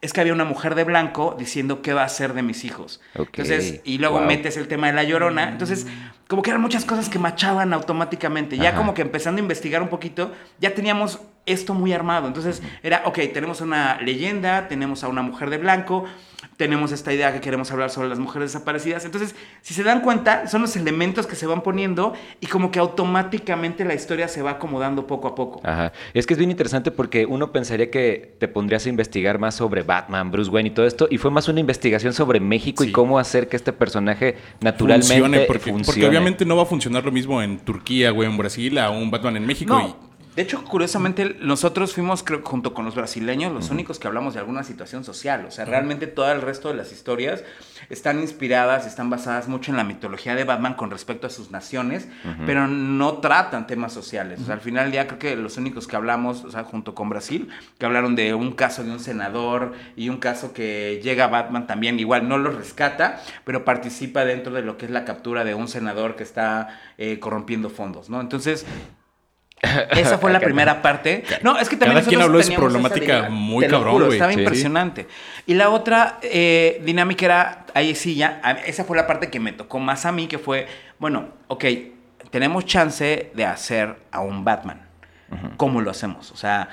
es 0.01 0.13
que 0.13 0.21
había 0.21 0.33
una 0.35 0.45
mujer 0.45 0.75
de 0.75 0.85
blanco 0.85 1.35
diciendo 1.39 1.81
qué 1.83 1.93
va 1.95 2.03
a 2.03 2.07
hacer 2.07 2.35
de 2.35 2.43
mis 2.43 2.65
hijos. 2.65 3.01
Ok. 3.17 3.29
Entonces, 3.39 3.81
y 3.85 3.99
luego 3.99 4.19
Wow. 4.19 4.27
metes 4.27 4.57
el 4.57 4.69
tema 4.69 4.89
de 4.89 4.93
la 4.93 5.03
llorona. 5.05 5.49
Entonces, 5.49 5.87
como 6.29 6.43
que 6.43 6.51
eran 6.51 6.61
muchas 6.61 6.85
cosas 6.85 7.09
que 7.09 7.19
machaban 7.19 7.73
automáticamente. 7.73 8.57
Ya 8.59 8.71
Ajá. 8.71 8.79
como 8.79 8.93
que 8.95 9.03
empezando 9.03 9.41
a 9.41 9.43
investigar 9.43 9.81
un 9.83 9.89
poquito, 9.89 10.33
ya 10.61 10.75
teníamos 10.75 11.21
esto 11.47 11.73
muy 11.75 11.93
armado. 11.93 12.27
Entonces, 12.27 12.63
era, 12.83 13.03
ok, 13.07 13.19
tenemos 13.33 13.61
una 13.61 14.01
leyenda, 14.01 14.69
tenemos 14.69 15.05
a 15.05 15.09
una 15.09 15.23
mujer 15.23 15.49
de 15.51 15.59
blanco, 15.59 16.05
tenemos 16.57 16.93
esta 16.93 17.13
idea 17.13 17.33
que 17.33 17.41
queremos 17.41 17.71
hablar 17.73 17.91
sobre 17.91 18.09
las 18.09 18.19
mujeres 18.19 18.53
desaparecidas. 18.53 19.05
Entonces, 19.05 19.35
si 19.63 19.75
se 19.75 19.83
dan 19.83 20.01
cuenta, 20.01 20.47
son 20.47 20.63
los 20.63 20.77
elementos 20.77 21.27
que 21.27 21.37
se 21.37 21.47
van 21.47 21.63
poniendo 21.63 22.15
y 22.41 22.47
como 22.47 22.71
que 22.71 22.79
automáticamente 22.79 23.85
la 23.85 23.95
historia 23.95 24.29
se 24.29 24.43
va 24.43 24.53
acomodando 24.53 25.07
poco 25.07 25.29
a 25.29 25.35
poco. 25.35 25.61
Ajá. 25.65 25.93
Es 26.13 26.27
que 26.27 26.35
es 26.35 26.39
bien 26.39 26.51
interesante 26.51 26.91
porque 26.91 27.27
uno 27.27 27.53
pensaría 27.53 27.91
que 27.91 28.37
te 28.39 28.49
pondrías 28.49 28.87
a 28.87 28.89
investigar 28.89 29.39
más 29.39 29.55
sobre 29.55 29.83
Batman, 29.83 30.31
Bruce 30.31 30.51
Wayne 30.51 30.71
y 30.71 30.73
todo 30.73 30.87
esto, 30.87 31.09
y 31.11 31.19
fue 31.19 31.31
más 31.31 31.49
una 31.49 31.61
investigación 31.61 32.13
sobre 32.13 32.41
México 32.41 32.85
y 32.85 32.93
cómo 32.93 33.19
hacer 33.19 33.49
que 33.49 33.57
este 33.57 33.73
personaje 33.73 34.37
naturalmente 34.61 35.07
funcione, 35.07 35.41
porque, 35.41 35.71
funcione. 35.71 35.85
porque 35.87 36.07
obviamente 36.07 36.45
no 36.45 36.57
va 36.57 36.63
a 36.63 36.67
funcionar 36.67 37.05
lo 37.05 37.13
mismo 37.13 37.43
en 37.43 37.59
Turquía, 37.59 38.11
güey, 38.11 38.29
en 38.29 38.37
Brasil, 38.37 38.79
a 38.79 38.91
un 38.91 39.11
Batman 39.11 39.37
en 39.37 39.47
México. 39.47 39.79
No. 39.79 40.14
De 40.37 40.43
hecho, 40.43 40.65
curiosamente, 40.65 41.37
nosotros 41.41 41.95
fuimos, 41.95 42.25
creo, 42.25 42.43
junto 42.43 42.75
con 42.75 42.85
los 42.85 42.97
brasileños, 42.97 43.53
los 43.53 43.71
únicos 43.71 44.01
que 44.01 44.09
hablamos 44.09 44.35
de 44.35 44.41
alguna 44.41 44.65
situación 44.65 45.05
social. 45.05 45.45
O 45.47 45.53
sea, 45.53 45.65
realmente 45.65 46.09
todo 46.09 46.33
el 46.33 46.43
resto 46.43 46.69
de 46.69 46.75
las 46.75 46.91
historias 46.91 47.45
están 47.89 48.19
inspiradas, 48.19 48.85
están 48.85 49.11
basadas 49.11 49.47
mucho 49.47 49.71
en 49.71 49.77
la 49.77 49.85
mitología 49.85 50.35
de 50.35 50.43
Batman 50.43 50.75
con 50.75 50.91
respecto 50.91 51.29
a 51.29 51.31
sus 51.31 51.53
naciones, 51.53 52.09
pero 52.47 52.67
no 52.67 53.19
tratan 53.19 53.69
temas 53.69 53.93
sociales. 53.93 54.41
O 54.41 54.47
sea, 54.47 54.55
al 54.55 54.61
final 54.61 54.87
del 54.87 54.93
día 54.93 55.07
creo 55.07 55.19
que 55.21 55.37
los 55.37 55.57
únicos 55.57 55.87
que 55.87 55.95
hablamos, 55.95 56.45
o 56.45 56.51
sea, 56.51 56.65
junto 56.65 56.97
con 56.97 57.09
Brasil, 57.09 57.49
que 57.79 57.87
hablaron 57.87 58.17
de 58.17 58.35
un 58.35 58.53
caso 58.53 58.83
de 58.83 58.91
un 58.91 59.01
senador 59.01 59.73
y 59.95 60.09
un 60.09 60.17
caso 60.17 60.53
que 60.53 61.01
llega 61.03 61.29
Batman 61.29 61.69
también, 61.69 62.01
igual 62.01 62.29
no 62.29 62.39
lo 62.39 62.51
rescata, 62.51 63.23
pero 63.45 63.65
participa 63.65 64.25
dentro 64.25 64.53
de 64.53 64.63
lo 64.63 64.79
que 64.79 64.87
es 64.87 64.91
la 64.91 65.05
captura 65.05 65.45
de 65.45 65.55
un 65.55 65.69
senador 65.69 66.17
que 66.17 66.25
está 66.25 66.81
eh, 66.99 67.21
corrompiendo 67.21 67.71
fondos, 67.71 68.11
¿no? 68.11 68.21
Entonces... 68.21 68.67
Esa 69.91 70.19
fue 70.19 70.33
la 70.33 70.41
primera 70.41 70.83
parte. 70.83 71.25
No, 71.43 71.59
es 71.59 71.69
que 71.69 71.77
también 71.77 71.99
Cada 71.99 72.09
quien 72.09 72.21
habló 72.23 72.39
de 72.39 72.45
su 72.45 72.51
teníamos 72.51 72.73
esa 72.73 72.81
problemática 72.83 73.29
muy 73.31 73.67
cabrón, 73.67 73.93
juro. 73.95 74.13
Estaba 74.13 74.33
Sí. 74.33 74.39
impresionante. 74.41 75.07
Y 75.47 75.55
la 75.55 75.71
otra 75.71 76.19
eh, 76.23 76.81
dinámica 76.85 77.25
era, 77.25 77.67
ahí 77.75 77.95
sí 77.95 78.15
ya, 78.15 78.41
esa 78.67 78.85
fue 78.85 78.97
la 78.97 79.07
parte 79.07 79.31
que 79.31 79.41
me 79.41 79.53
tocó 79.53 79.79
más 79.79 80.07
a 80.07 80.13
mí, 80.13 80.27
que 80.27 80.39
fue, 80.39 80.67
bueno, 80.99 81.29
ok, 81.49 81.65
tenemos 82.31 82.65
chance 82.67 83.31
de 83.35 83.45
hacer 83.45 83.97
a 84.11 84.21
un 84.21 84.45
Batman. 84.45 84.81
¿Cómo 85.57 85.81
lo 85.81 85.91
hacemos? 85.91 86.31
O 86.31 86.37
sea, 86.37 86.69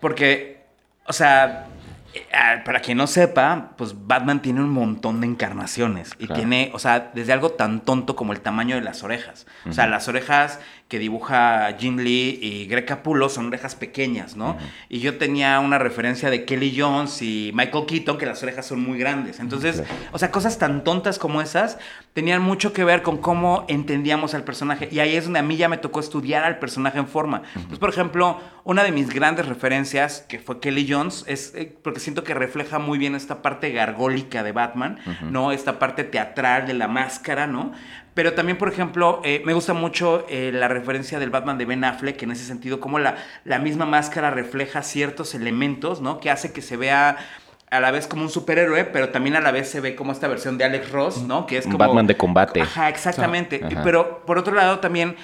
porque, 0.00 0.64
o 1.06 1.12
sea, 1.12 1.66
eh, 2.14 2.26
ah, 2.32 2.62
para 2.64 2.80
quien 2.80 2.98
no 2.98 3.06
sepa, 3.06 3.70
pues 3.76 3.94
Batman 4.06 4.40
tiene 4.42 4.60
un 4.60 4.70
montón 4.70 5.20
de 5.20 5.26
encarnaciones. 5.26 6.12
Y 6.18 6.26
Claro. 6.26 6.34
tiene, 6.40 6.70
o 6.72 6.78
sea, 6.78 7.10
desde 7.14 7.32
algo 7.32 7.50
tan 7.50 7.80
tonto 7.80 8.14
como 8.16 8.32
el 8.32 8.40
tamaño 8.40 8.76
de 8.76 8.82
las 8.82 9.02
orejas. 9.02 9.46
O 9.68 9.72
sea, 9.72 9.86
las 9.86 10.08
orejas 10.08 10.60
que 10.88 10.98
dibuja 10.98 11.76
Jim 11.78 11.98
Lee 11.98 12.38
y 12.40 12.66
Greg 12.66 12.86
Capullo 12.86 13.28
son 13.28 13.48
orejas 13.48 13.76
pequeñas, 13.76 14.36
¿no? 14.36 14.56
Y 14.88 15.00
yo 15.00 15.18
tenía 15.18 15.60
una 15.60 15.78
referencia 15.78 16.30
de 16.30 16.46
Kelly 16.46 16.74
Jones 16.76 17.20
y 17.20 17.50
Michael 17.54 17.84
Keaton, 17.86 18.16
que 18.16 18.24
las 18.24 18.42
orejas 18.42 18.66
son 18.66 18.80
muy 18.80 18.98
grandes. 18.98 19.38
Entonces, 19.38 19.82
o 20.12 20.18
sea, 20.18 20.30
cosas 20.30 20.58
tan 20.58 20.84
tontas 20.84 21.18
como 21.18 21.42
esas 21.42 21.78
tenían 22.14 22.40
mucho 22.40 22.72
que 22.72 22.84
ver 22.84 23.02
con 23.02 23.18
cómo 23.18 23.66
entendíamos 23.68 24.32
al 24.32 24.44
personaje. 24.44 24.88
Y 24.90 25.00
ahí 25.00 25.14
es 25.14 25.24
donde 25.24 25.40
a 25.40 25.42
mí 25.42 25.58
ya 25.58 25.68
me 25.68 25.76
tocó 25.76 26.00
estudiar 26.00 26.44
al 26.44 26.58
personaje 26.58 26.98
en 26.98 27.06
forma. 27.06 27.42
Pues, 27.68 27.78
por 27.78 27.90
ejemplo, 27.90 28.40
una 28.64 28.82
de 28.82 28.90
mis 28.90 29.10
grandes 29.10 29.46
referencias, 29.46 30.24
que 30.26 30.38
fue 30.38 30.58
Kelly 30.58 30.86
Jones, 30.88 31.24
es 31.26 31.52
eh, 31.54 31.76
porque 31.82 32.00
siento 32.00 32.24
que 32.24 32.32
refleja 32.32 32.78
muy 32.78 32.98
bien 32.98 33.14
esta 33.14 33.42
parte 33.42 33.72
gargólica 33.72 34.42
de 34.42 34.52
Batman, 34.52 34.98
¿no? 35.30 35.52
Esta 35.52 35.78
parte 35.78 36.04
teatral 36.04 36.66
de 36.66 36.74
la 36.74 36.88
máscara, 36.88 37.46
¿no? 37.46 37.72
Pero 38.18 38.34
también, 38.34 38.58
por 38.58 38.68
ejemplo, 38.68 39.20
eh, 39.22 39.42
me 39.44 39.54
gusta 39.54 39.74
mucho 39.74 40.26
eh, 40.28 40.50
la 40.52 40.66
referencia 40.66 41.20
del 41.20 41.30
Batman 41.30 41.56
de 41.56 41.66
Ben 41.66 41.84
Affleck, 41.84 42.20
en 42.24 42.32
ese 42.32 42.44
sentido, 42.44 42.80
como 42.80 42.98
la, 42.98 43.14
la 43.44 43.60
misma 43.60 43.86
máscara 43.86 44.32
refleja 44.32 44.82
ciertos 44.82 45.36
elementos, 45.36 46.00
¿no? 46.00 46.18
Que 46.18 46.28
hace 46.28 46.52
que 46.52 46.60
se 46.60 46.76
vea 46.76 47.16
a 47.70 47.78
la 47.78 47.92
vez 47.92 48.08
como 48.08 48.22
un 48.22 48.28
superhéroe, 48.28 48.86
pero 48.86 49.10
también 49.10 49.36
a 49.36 49.40
la 49.40 49.52
vez 49.52 49.70
se 49.70 49.78
ve 49.78 49.94
como 49.94 50.10
esta 50.10 50.26
versión 50.26 50.58
de 50.58 50.64
Alex 50.64 50.90
Ross, 50.90 51.22
¿no? 51.22 51.46
Que 51.46 51.58
es 51.58 51.64
como... 51.66 51.78
Batman 51.78 52.08
de 52.08 52.16
combate. 52.16 52.60
Ajá, 52.60 52.88
exactamente. 52.88 53.60
Ajá. 53.62 53.84
Pero 53.84 54.24
por 54.26 54.36
otro 54.36 54.52
lado 54.52 54.80
también 54.80 55.14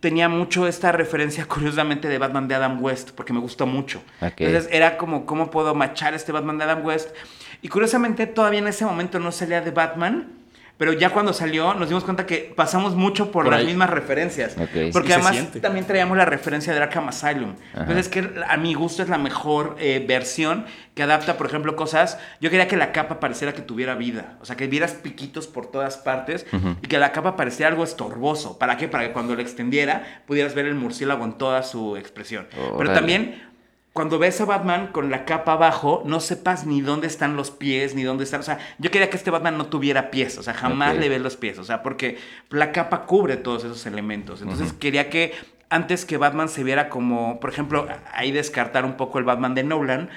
tenía 0.00 0.28
mucho 0.28 0.66
esta 0.66 0.90
referencia, 0.90 1.44
curiosamente, 1.48 2.08
de 2.08 2.18
Batman 2.18 2.48
de 2.48 2.56
Adam 2.56 2.82
West, 2.82 3.12
porque 3.12 3.32
me 3.32 3.38
gustó 3.38 3.66
mucho. 3.66 4.02
Ok. 4.20 4.40
Entonces 4.40 4.68
era 4.72 4.96
como, 4.98 5.26
¿cómo 5.26 5.48
puedo 5.48 5.76
machar 5.76 6.12
este 6.14 6.32
Batman 6.32 6.58
de 6.58 6.64
Adam 6.64 6.84
West? 6.84 7.14
Y 7.60 7.68
curiosamente 7.68 8.26
todavía 8.26 8.58
en 8.58 8.66
ese 8.66 8.84
momento 8.84 9.20
no 9.20 9.30
salía 9.30 9.60
de 9.60 9.70
Batman. 9.70 10.41
Pero 10.78 10.92
ya 10.94 11.10
cuando 11.10 11.32
salió 11.32 11.74
nos 11.74 11.88
dimos 11.88 12.02
cuenta 12.02 12.26
que 12.26 12.52
pasamos 12.56 12.96
mucho 12.96 13.30
por, 13.30 13.44
Por 13.44 13.52
las 13.52 13.60
ahí. 13.60 13.66
mismas 13.66 13.90
referencias. 13.90 14.56
Ok. 14.58 14.92
Porque 14.92 15.14
además 15.14 15.36
también 15.60 15.86
traíamos 15.86 16.16
la 16.16 16.24
referencia 16.24 16.72
de 16.72 16.80
Arkham 16.80 17.08
Asylum. 17.08 17.54
Ajá. 17.72 17.82
Entonces 17.82 18.06
es 18.06 18.08
que 18.08 18.28
a 18.48 18.56
mi 18.56 18.74
gusto 18.74 19.02
es 19.02 19.08
la 19.08 19.18
mejor 19.18 19.76
eh, 19.78 20.04
versión 20.06 20.64
que 20.94 21.02
adapta, 21.04 21.36
por 21.38 21.46
ejemplo, 21.46 21.76
cosas. 21.76 22.18
Yo 22.40 22.50
quería 22.50 22.66
que 22.66 22.76
la 22.76 22.90
capa 22.92 23.20
pareciera 23.20 23.52
que 23.54 23.62
tuviera 23.62 23.94
vida. 23.94 24.36
O 24.40 24.44
sea, 24.44 24.56
que 24.56 24.66
vieras 24.66 24.92
piquitos 24.92 25.46
por 25.46 25.70
todas 25.70 25.96
partes 25.98 26.46
y 26.82 26.86
que 26.88 26.98
la 26.98 27.12
capa 27.12 27.36
pareciera 27.36 27.70
algo 27.70 27.84
estorboso. 27.84 28.58
¿Para 28.58 28.76
qué? 28.76 28.88
Para 28.88 29.06
que 29.06 29.12
cuando 29.12 29.36
la 29.36 29.42
extendiera 29.42 30.22
pudieras 30.26 30.54
ver 30.54 30.66
el 30.66 30.74
murciélago 30.74 31.24
en 31.24 31.34
toda 31.34 31.62
su 31.62 31.96
expresión. 31.96 32.46
Pero 32.50 32.74
Órale. 32.76 32.94
también 32.94 33.51
cuando 33.92 34.18
ves 34.18 34.40
a 34.40 34.46
Batman 34.46 34.86
con 34.86 35.10
la 35.10 35.26
capa 35.26 35.52
abajo, 35.52 36.02
no 36.06 36.20
sepas 36.20 36.66
ni 36.66 36.80
dónde 36.80 37.06
están 37.06 37.36
los 37.36 37.50
pies, 37.50 37.94
ni 37.94 38.04
dónde 38.04 38.24
están. 38.24 38.40
O 38.40 38.42
sea, 38.42 38.58
yo 38.78 38.90
quería 38.90 39.10
que 39.10 39.18
este 39.18 39.30
Batman 39.30 39.58
no 39.58 39.66
tuviera 39.66 40.10
pies. 40.10 40.38
O 40.38 40.42
sea, 40.42 40.54
jamás 40.54 40.96
le 40.96 41.10
ves 41.10 41.20
los 41.20 41.36
pies. 41.36 41.58
O 41.58 41.64
sea, 41.64 41.82
porque 41.82 42.16
la 42.48 42.72
capa 42.72 43.04
cubre 43.04 43.36
todos 43.36 43.64
esos 43.64 43.84
elementos. 43.84 44.40
Entonces 44.40 44.72
quería 44.72 45.10
que 45.10 45.34
antes 45.68 46.06
que 46.06 46.16
Batman 46.16 46.48
se 46.48 46.64
viera 46.64 46.88
como, 46.88 47.38
por 47.38 47.50
ejemplo, 47.50 47.86
ahí 48.12 48.32
descartar 48.32 48.86
un 48.86 48.96
poco 48.96 49.18
el 49.18 49.24
Batman 49.24 49.54
de 49.54 49.62
Nolan. 49.62 50.08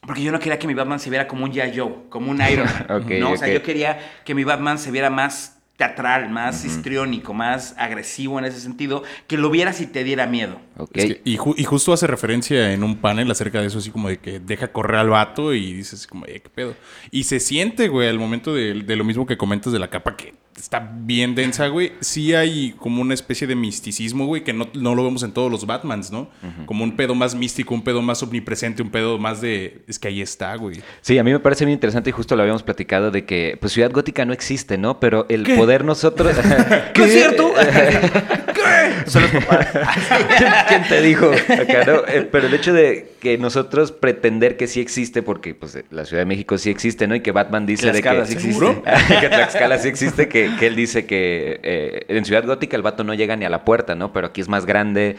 Porque 0.00 0.22
yo 0.22 0.32
no 0.32 0.38
quería 0.38 0.58
que 0.58 0.66
mi 0.66 0.74
Batman 0.74 0.98
se 0.98 1.10
viera 1.10 1.28
como 1.28 1.44
un. 1.44 1.52
Joe, 1.52 1.94
como 2.08 2.30
un 2.30 2.40
Iron 2.40 2.66
Man. 2.66 2.86
Ok, 3.02 3.10
¿no? 3.20 3.32
O 3.32 3.36
sea, 3.36 3.48
yo 3.48 3.62
quería 3.62 3.98
que 4.24 4.34
mi 4.34 4.44
Batman 4.44 4.78
se 4.78 4.90
viera 4.90 5.10
más 5.10 5.61
teatral, 5.76 6.30
más 6.30 6.64
histriónico, 6.64 7.34
más 7.34 7.74
agresivo 7.78 8.38
en 8.38 8.44
ese 8.44 8.60
sentido, 8.60 9.02
que 9.26 9.36
lo 9.36 9.50
vieras 9.50 9.80
y 9.80 9.86
te 9.86 10.04
diera 10.04 10.26
miedo. 10.26 10.60
Ok. 10.76 10.90
Es 10.94 11.04
que- 11.06 11.20
y, 11.24 11.36
ju- 11.38 11.54
y 11.56 11.64
justo 11.64 11.92
hace 11.92 12.06
referencia 12.06 12.72
en 12.72 12.84
un 12.84 12.96
panel 12.98 13.30
acerca 13.30 13.60
de 13.60 13.66
eso, 13.66 13.78
así 13.78 13.90
como 13.90 14.08
de 14.08 14.18
que 14.18 14.38
deja 14.38 14.70
correr 14.70 14.96
al 15.00 15.08
vato 15.10 15.52
y 15.54 15.72
dices 15.72 16.06
como, 16.06 16.26
eh, 16.26 16.40
¿qué 16.40 16.50
pedo? 16.50 16.74
Y 17.10 17.24
se 17.24 17.40
siente, 17.40 17.88
güey, 17.88 18.08
al 18.08 18.18
momento 18.18 18.54
de, 18.54 18.74
de 18.82 18.96
lo 18.96 19.02
mismo 19.04 19.26
que 19.26 19.36
comentas 19.36 19.72
de 19.72 19.78
la 19.80 19.90
capa 19.90 20.16
que 20.16 20.34
está 20.56 20.92
bien 20.94 21.34
densa, 21.34 21.68
güey. 21.68 21.92
Sí 22.00 22.34
hay 22.34 22.72
como 22.78 23.00
una 23.00 23.14
especie 23.14 23.46
de 23.46 23.54
misticismo, 23.54 24.26
güey, 24.26 24.44
que 24.44 24.52
no, 24.52 24.68
no 24.74 24.94
lo 24.94 25.04
vemos 25.04 25.22
en 25.22 25.32
todos 25.32 25.50
los 25.50 25.66
Batmans, 25.66 26.10
¿no? 26.10 26.28
Como 26.66 26.84
un 26.84 26.96
pedo 26.96 27.14
más 27.14 27.34
místico, 27.34 27.74
un 27.74 27.82
pedo 27.82 28.02
más 28.02 28.22
omnipresente, 28.22 28.82
un 28.82 28.90
pedo 28.90 29.18
más 29.18 29.40
de... 29.40 29.82
Es 29.86 29.98
que 29.98 30.08
ahí 30.08 30.20
está, 30.20 30.54
güey. 30.56 30.80
Sí, 31.00 31.18
a 31.18 31.24
mí 31.24 31.32
me 31.32 31.40
parece 31.40 31.64
bien 31.64 31.76
interesante 31.76 32.10
y 32.10 32.12
justo 32.12 32.36
lo 32.36 32.42
habíamos 32.42 32.62
platicado 32.62 33.10
de 33.10 33.24
que 33.24 33.56
pues 33.60 33.72
Ciudad 33.72 33.90
Gótica 33.90 34.24
no 34.24 34.32
existe, 34.32 34.78
¿no? 34.78 35.00
Pero 35.00 35.26
el 35.28 35.44
poder 35.56 35.84
nosotros... 35.84 36.36
¿Qué 36.94 37.04
es 37.04 37.12
cierto? 37.12 37.52
¿Qué? 38.82 39.10
Son 39.10 39.22
los 39.22 39.30
papás. 39.30 39.68
¿Quién, 40.68 40.82
te 40.88 41.00
dijo? 41.02 41.30
Acá, 41.30 41.84
¿no? 41.86 42.06
Eh, 42.06 42.28
Pero 42.30 42.46
el 42.46 42.54
hecho 42.54 42.72
de 42.72 43.12
que 43.20 43.38
nosotros 43.38 43.92
pretender 43.92 44.56
que 44.56 44.66
sí 44.66 44.80
existe, 44.80 45.22
porque 45.22 45.54
pues 45.54 45.76
eh, 45.76 45.84
la 45.90 46.04
Ciudad 46.04 46.22
de 46.22 46.26
México 46.26 46.58
sí 46.58 46.70
existe, 46.70 47.06
¿no? 47.06 47.14
Y 47.14 47.20
que 47.20 47.32
Batman 47.32 47.66
dice 47.66 47.92
de 47.92 48.02
que... 48.02 48.26
sí 48.26 48.32
existe. 48.34 48.52
¿Seguro? 48.52 48.82
que 49.20 49.28
Tlaxcala 49.28 49.78
sí 49.78 49.88
existe, 49.88 50.28
que, 50.28 50.50
que 50.58 50.66
él 50.66 50.76
dice 50.76 51.06
que 51.06 51.60
eh, 51.62 52.04
en 52.08 52.24
Ciudad 52.24 52.44
Gótica 52.44 52.76
el 52.76 52.82
vato 52.82 53.04
no 53.04 53.14
llega 53.14 53.36
ni 53.36 53.44
a 53.44 53.50
la 53.50 53.64
puerta, 53.64 53.94
¿no? 53.94 54.12
Pero 54.12 54.28
aquí 54.28 54.40
es 54.40 54.48
más 54.48 54.66
grande, 54.66 55.16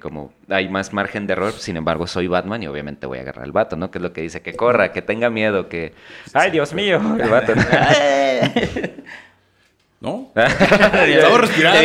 como 0.00 0.32
hay 0.48 0.68
más 0.68 0.92
margen 0.92 1.26
de 1.26 1.34
error, 1.34 1.52
sin 1.52 1.76
embargo 1.76 2.06
soy 2.06 2.26
Batman 2.26 2.62
y 2.62 2.66
obviamente 2.66 3.06
voy 3.06 3.18
a 3.18 3.20
agarrar 3.22 3.44
al 3.44 3.52
vato, 3.52 3.76
¿no? 3.76 3.90
Que 3.90 3.98
es 3.98 4.02
lo 4.02 4.12
que 4.12 4.22
dice, 4.22 4.40
que 4.40 4.54
corra, 4.54 4.92
que 4.92 5.02
tenga 5.02 5.30
miedo, 5.30 5.68
que... 5.68 5.92
¡Ay, 6.32 6.50
Dios 6.50 6.72
mío! 6.72 7.00
El 7.20 7.28
vato, 7.28 7.54
¿no? 7.54 7.62
¿No? 10.04 10.30
Estaba 10.36 11.38
respirando, 11.38 11.80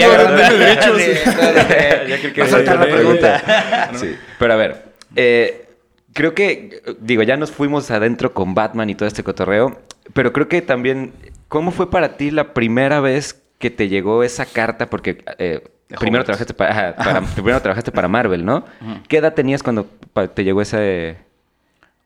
la 2.75 2.81
pregunta. 2.85 3.91
Sí. 3.95 4.15
Pero 4.37 4.53
a 4.53 4.57
ver, 4.57 4.83
eh, 5.15 5.69
creo 6.11 6.33
que, 6.33 6.81
digo, 6.99 7.23
ya 7.23 7.37
nos 7.37 7.51
fuimos 7.51 7.89
adentro 7.91 8.33
con 8.33 8.53
Batman 8.53 8.89
y 8.89 8.95
todo 8.95 9.07
este 9.07 9.23
cotorreo, 9.23 9.79
pero 10.13 10.33
creo 10.33 10.49
que 10.49 10.61
también, 10.61 11.13
¿cómo 11.47 11.71
fue 11.71 11.89
para 11.89 12.17
ti 12.17 12.29
la 12.29 12.53
primera 12.53 12.99
vez 12.99 13.41
que 13.57 13.69
te 13.69 13.87
llegó 13.87 14.21
esa 14.23 14.45
carta? 14.45 14.89
Porque 14.89 15.23
eh, 15.37 15.63
primero 15.97 16.25
trabajaste 16.25 16.53
para, 16.53 16.95
primero 17.35 17.61
trabajaste 17.61 17.93
para 17.93 18.09
Marvel, 18.09 18.43
¿no? 18.43 18.65
¿Qué 19.07 19.17
edad 19.17 19.33
tenías 19.33 19.63
cuando 19.63 19.87
te 20.33 20.43
llegó 20.43 20.61
ese... 20.61 21.28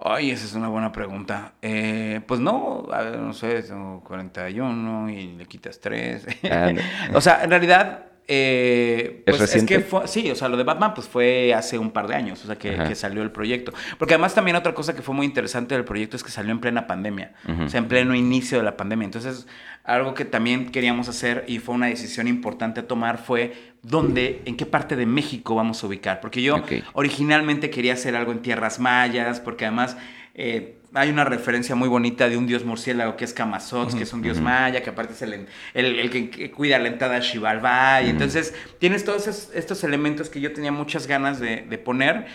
Ay, 0.05 0.31
esa 0.31 0.45
es 0.45 0.53
una 0.53 0.67
buena 0.67 0.91
pregunta. 0.91 1.53
Eh, 1.61 2.19
pues 2.27 2.41
no, 2.41 2.85
a 2.91 3.03
ver, 3.03 3.19
no 3.19 3.31
sé, 3.31 3.63
tengo 3.63 4.03
41 4.03 5.09
y 5.09 5.33
le 5.37 5.45
quitas 5.45 5.79
3. 5.79 6.27
Ah, 6.51 6.73
o 7.13 7.21
sea, 7.21 7.41
en 7.41 7.49
realidad, 7.49 8.07
eh, 8.27 9.23
¿Es 9.25 9.31
pues 9.31 9.36
es, 9.36 9.41
reciente? 9.41 9.75
que 9.75 9.81
fue, 9.81 10.07
sí, 10.07 10.31
o 10.31 10.36
sea, 10.36 10.47
lo 10.47 10.55
de 10.55 10.63
Batman 10.63 10.93
pues 10.93 11.07
fue 11.07 11.53
hace 11.53 11.77
un 11.77 11.91
par 11.91 12.07
de 12.07 12.15
años, 12.15 12.43
o 12.43 12.47
sea, 12.47 12.57
que, 12.57 12.95
salió 12.95 13.21
el 13.21 13.31
proyecto. 13.31 13.73
Porque 13.97 14.13
además 14.13 14.33
también 14.33 14.55
otra 14.55 14.73
cosa 14.73 14.95
que 14.95 15.01
fue 15.01 15.13
muy 15.13 15.25
interesante 15.25 15.75
del 15.75 15.83
proyecto 15.83 16.15
es 16.15 16.23
que 16.23 16.31
salió 16.31 16.51
en 16.51 16.59
plena 16.59 16.88
pandemia, 16.88 17.33
o 17.65 17.69
sea, 17.69 17.79
en 17.79 17.88
pleno 17.88 18.15
inicio 18.15 18.57
de 18.57 18.63
la 18.63 18.77
pandemia. 18.77 19.05
Entonces, 19.05 19.47
algo 19.83 20.13
que 20.13 20.25
también 20.25 20.71
queríamos 20.71 21.09
hacer 21.09 21.43
y 21.47 21.59
fue 21.59 21.75
una 21.75 21.88
decisión 21.88 22.27
importante 22.27 22.81
a 22.81 22.88
tomar 22.88 23.17
fue 23.17 23.73
dónde, 23.81 24.41
en 24.45 24.55
qué 24.55 24.65
parte 24.65 24.95
de 24.95 25.05
México 25.05 25.55
vamos 25.55 25.83
a 25.83 25.88
ubicar. 25.88 26.21
Porque 26.21 26.41
yo 26.41 26.63
originalmente 26.93 27.69
quería 27.69 27.93
hacer 27.93 28.15
algo 28.15 28.31
en 28.31 28.41
tierras 28.41 28.79
mayas, 28.79 29.41
porque 29.41 29.65
además 29.65 29.97
eh, 30.36 30.77
hay 30.95 31.10
una 31.10 31.23
referencia 31.25 31.75
muy 31.75 31.89
bonita 31.89 32.29
de 32.29 32.38
un 32.38 32.45
dios 32.47 32.63
murciélago 32.65 33.15
que 33.17 33.25
es 33.25 33.34
Camazox, 33.34 33.95
que 33.95 34.03
es 34.03 34.13
un 34.13 34.21
dios 34.21 34.39
maya, 34.39 34.82
que 34.84 34.89
aparte 34.89 35.13
es 35.13 35.21
el, 35.21 35.47
el- 35.73 35.99
el 35.99 36.10
que, 36.10 36.29
que 36.29 36.51
cuida 36.51 36.77
la 36.79 36.88
entrada 36.89 37.17
a 37.17 37.21
Xibalbá. 37.21 38.01
Y 38.01 38.10
entonces 38.10 38.53
tienes 38.79 39.03
todos 39.06 39.27
esos- 39.27 39.49
estos 39.56 39.84
elementos 39.84 40.29
que 40.29 40.39
yo 40.41 40.53
tenía 40.53 40.71
muchas 40.71 41.08
ganas 41.08 41.39
de, 41.39 41.58
de 41.62 41.77
poner. 41.77 42.25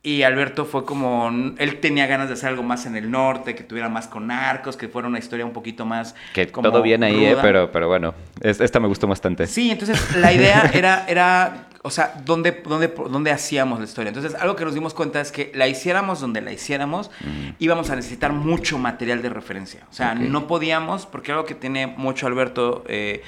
Y 0.00 0.22
Alberto 0.22 0.64
fue 0.64 0.84
como, 0.84 1.28
él 1.58 1.80
tenía 1.80 2.06
ganas 2.06 2.28
de 2.28 2.34
hacer 2.34 2.50
algo 2.50 2.62
más 2.62 2.86
en 2.86 2.96
el 2.96 3.10
norte, 3.10 3.56
que 3.56 3.64
tuviera 3.64 3.88
más 3.88 4.06
con 4.06 4.30
arcos, 4.30 4.76
que 4.76 4.88
fuera 4.88 5.08
una 5.08 5.18
historia 5.18 5.44
un 5.44 5.52
poquito 5.52 5.84
más... 5.84 6.14
Que 6.32 6.46
como 6.46 6.70
todo 6.70 6.82
bien 6.82 7.02
ahí, 7.02 7.24
eh, 7.26 7.36
pero, 7.42 7.72
pero 7.72 7.88
bueno, 7.88 8.14
es- 8.40 8.60
esta 8.60 8.78
me 8.78 8.86
gustó 8.86 9.08
bastante. 9.08 9.46
Sí, 9.48 9.70
entonces 9.72 10.16
la 10.16 10.32
idea 10.32 10.70
era, 10.72 11.04
era, 11.08 11.67
o 11.88 11.90
sea, 11.90 12.20
¿dónde, 12.24 12.62
dónde, 12.64 12.88
dónde 12.88 13.30
hacíamos 13.30 13.78
la 13.78 13.86
historia? 13.86 14.10
Entonces, 14.10 14.34
algo 14.34 14.54
que 14.56 14.64
nos 14.64 14.74
dimos 14.74 14.92
cuenta 14.92 15.20
es 15.20 15.32
que 15.32 15.50
la 15.54 15.66
hiciéramos 15.66 16.20
donde 16.20 16.42
la 16.42 16.52
hiciéramos, 16.52 17.10
íbamos 17.58 17.88
a 17.88 17.96
necesitar 17.96 18.32
mucho 18.32 18.78
material 18.78 19.22
de 19.22 19.30
referencia. 19.30 19.86
O 19.90 19.94
sea, 19.94 20.14
no 20.14 20.46
podíamos, 20.46 21.06
porque 21.06 21.32
algo 21.32 21.46
que 21.46 21.54
tiene 21.54 21.86
mucho 21.86 22.26
Alberto 22.26 22.84
eh, 22.86 23.22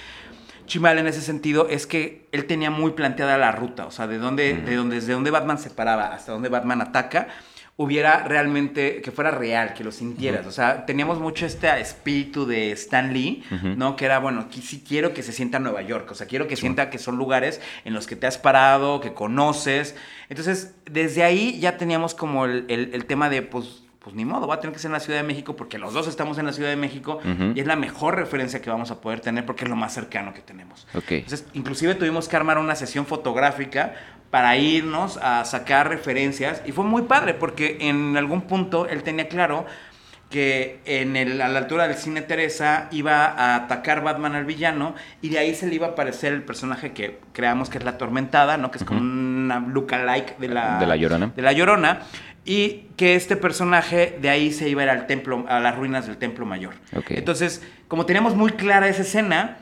Chimal 0.67 0.99
en 0.99 1.07
ese 1.07 1.23
sentido 1.23 1.69
es 1.69 1.87
que 1.87 2.29
él 2.33 2.45
tenía 2.45 2.71
muy 2.71 2.93
planteada 2.93 3.39
la 3.39 3.51
ruta, 3.51 3.87
o 3.87 3.91
sea, 3.91 4.07
de 4.07 4.19
dónde, 4.19 4.55
de 4.55 4.77
dónde, 4.77 4.97
desde 4.97 5.15
dónde 5.15 5.31
Batman 5.31 5.59
se 5.59 5.71
paraba 5.71 6.15
hasta 6.15 6.33
dónde 6.33 6.49
Batman 6.49 6.83
ataca, 6.83 7.29
hubiera 7.83 8.25
realmente, 8.25 9.01
que 9.01 9.11
fuera 9.11 9.31
real, 9.31 9.73
que 9.73 9.83
lo 9.85 9.91
sintieras. 9.91 10.45
O 10.47 10.53
sea, 10.53 10.85
teníamos 10.85 11.19
mucho 11.19 11.47
este 11.47 11.67
espíritu 11.81 12.45
de 12.45 12.73
Stan 12.73 13.11
Lee, 13.15 13.43
¿no? 13.79 13.97
Que 13.97 14.05
era, 14.05 14.19
bueno, 14.19 14.49
sí 14.51 14.85
quiero 14.87 15.15
que 15.15 15.23
se 15.23 15.33
sienta 15.33 15.59
Nueva 15.59 15.81
York, 15.81 16.11
o 16.11 16.15
sea, 16.15 16.27
quiero 16.27 16.47
que 16.47 16.57
sienta 16.57 16.91
que 16.91 16.99
son 16.99 17.17
lugares 17.17 17.59
en 17.87 17.95
los 17.95 18.07
que 18.07 18.17
te 18.17 18.27
has 18.27 18.37
parado, 18.37 19.01
que 19.01 19.15
conoces. 19.15 19.97
Entonces, 20.29 20.75
desde 20.91 21.23
ahí 21.25 21.59
ya 21.59 21.79
teníamos 21.79 22.15
como 22.15 22.45
el, 22.45 22.67
el- 22.69 22.91
el 22.93 23.07
tema 23.07 23.31
de, 23.31 23.41
pues, 23.41 23.83
pues 23.99 24.15
ni 24.15 24.25
modo, 24.27 24.47
va 24.47 24.57
a 24.57 24.61
tener 24.61 24.73
que 24.75 24.79
ser 24.79 24.89
en 24.91 24.95
la 24.95 25.01
Ciudad 25.01 25.19
de 25.19 25.27
México 25.27 25.57
porque 25.57 25.79
los 25.79 25.93
dos 25.95 26.07
estamos 26.07 26.37
en 26.39 26.45
la 26.47 26.53
Ciudad 26.53 26.69
de 26.71 26.77
México 26.77 27.21
y 27.55 27.61
es 27.61 27.67
la 27.67 27.77
mejor 27.77 28.17
referencia 28.17 28.61
que 28.61 28.69
vamos 28.69 28.91
a 28.91 29.01
poder 29.01 29.21
tener 29.21 29.45
porque 29.47 29.65
es 29.65 29.71
lo 29.71 29.77
más 29.77 29.95
cercano 29.95 30.33
que 30.35 30.41
tenemos. 30.43 30.87
Ok. 30.95 31.13
Entonces, 31.13 31.47
inclusive 31.55 31.95
tuvimos 31.95 32.29
que 32.29 32.37
armar 32.37 32.59
una 32.59 32.75
sesión 32.77 33.05
fotográfica 33.07 33.95
para 34.31 34.57
irnos 34.57 35.19
a 35.19 35.45
sacar 35.45 35.89
referencias 35.89 36.63
y 36.65 36.73
fue 36.73 36.85
muy 36.85 37.03
padre 37.03 37.35
porque 37.35 37.79
en 37.81 38.17
algún 38.17 38.43
punto 38.43 38.87
él 38.87 39.03
tenía 39.03 39.29
claro 39.29 39.67
que 40.31 40.81
en 40.85 41.17
el, 41.17 41.41
a 41.41 41.49
la 41.49 41.59
altura 41.59 41.89
del 41.89 41.97
cine 41.97 42.23
Teresa 42.23 42.87
iba 42.93 43.27
a 43.27 43.57
atacar 43.57 44.03
Batman 44.05 44.37
al 44.37 44.45
villano 44.45 44.95
y 45.21 45.31
de 45.31 45.41
ahí 45.41 45.57
se 45.57 45.67
le 45.67 45.75
iba 45.75 45.89
a 45.89 45.91
aparecer 45.91 46.33
el 46.33 46.45
personaje 46.45 46.93
que 46.93 47.19
creamos 47.33 47.69
que 47.69 47.79
es 47.79 47.85
la 47.85 47.91
Atormentada, 47.91 48.57
¿no? 48.57 48.71
Que 48.71 48.79
es 48.79 48.85
como 48.85 49.01
una 49.01 49.59
lookalike 49.59 50.39
de 50.39 50.49
la, 50.49 50.79
De 50.79 50.87
la 50.87 50.95
Llorona. 50.95 51.33
de 51.35 51.43
la 51.43 51.53
Llorona 51.53 52.03
y 52.45 52.87
que 52.97 53.17
este 53.17 53.35
personaje 53.37 54.19
de 54.23 54.31
ahí 54.31 54.53
se 54.53 54.69
iba 54.69 54.83
a 54.83 54.85
ir 54.85 54.91
al 54.91 55.07
templo, 55.09 55.45
a 55.49 55.59
las 55.59 55.75
ruinas 55.77 56.07
del 56.07 56.17
templo 56.17 56.47
mayor. 56.47 56.75
Entonces, 57.09 57.67
como 57.89 58.07
teníamos 58.07 58.37
muy 58.37 58.53
clara 58.53 58.87
esa 58.87 59.03
escena, 59.03 59.59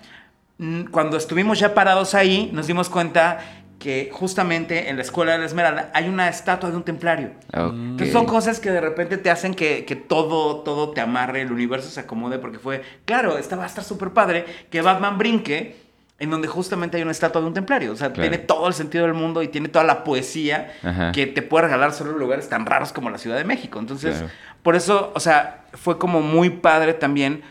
cuando 0.90 1.16
estuvimos 1.16 1.58
ya 1.58 1.72
parados 1.72 2.14
ahí, 2.14 2.50
nos 2.52 2.66
dimos 2.66 2.88
cuenta 2.88 3.38
que 3.78 4.10
justamente 4.12 4.88
en 4.90 4.96
la 4.96 5.02
Escuela 5.02 5.32
de 5.32 5.38
la 5.38 5.44
Esmeralda 5.46 5.90
hay 5.94 6.08
una 6.08 6.28
estatua 6.28 6.70
de 6.70 6.76
un 6.76 6.82
templario. 6.82 7.30
Entonces 7.52 8.12
son 8.12 8.26
cosas 8.26 8.58
que 8.58 8.70
de 8.70 8.80
repente 8.80 9.18
te 9.18 9.30
hacen 9.30 9.54
que, 9.54 9.84
que 9.84 9.94
todo, 9.94 10.60
todo 10.62 10.90
te 10.90 11.00
amarre, 11.00 11.42
el 11.42 11.52
universo 11.52 11.88
se 11.88 12.00
acomode, 12.00 12.38
porque 12.40 12.58
fue, 12.58 12.82
claro, 13.04 13.38
esta 13.38 13.54
va 13.56 13.64
a 13.64 13.66
estar 13.66 13.84
súper 13.84 14.10
padre 14.10 14.44
que 14.70 14.82
Batman 14.82 15.16
brinque 15.16 15.86
en 16.18 16.30
donde 16.30 16.48
justamente 16.48 16.96
hay 16.96 17.04
una 17.04 17.12
estatua 17.12 17.40
de 17.40 17.46
un 17.46 17.54
templario. 17.54 17.92
O 17.92 17.96
sea, 17.96 18.12
Claro. 18.12 18.28
tiene 18.28 18.44
todo 18.44 18.66
el 18.66 18.74
sentido 18.74 19.04
del 19.04 19.14
mundo 19.14 19.40
y 19.44 19.48
tiene 19.48 19.68
toda 19.68 19.84
la 19.84 20.02
poesía 20.02 20.72
Ajá. 20.82 21.12
que 21.12 21.28
te 21.28 21.42
puede 21.42 21.66
regalar 21.66 21.92
solo 21.92 22.10
en 22.10 22.18
lugares 22.18 22.48
tan 22.48 22.66
raros 22.66 22.92
como 22.92 23.08
la 23.10 23.18
Ciudad 23.18 23.36
de 23.36 23.44
México. 23.44 23.78
Entonces, 23.78 24.16
Claro. 24.16 24.32
por 24.64 24.74
eso, 24.74 25.12
o 25.14 25.20
sea, 25.20 25.66
fue 25.74 25.96
como 25.98 26.20
muy 26.20 26.50
padre 26.50 26.94
también 26.94 27.42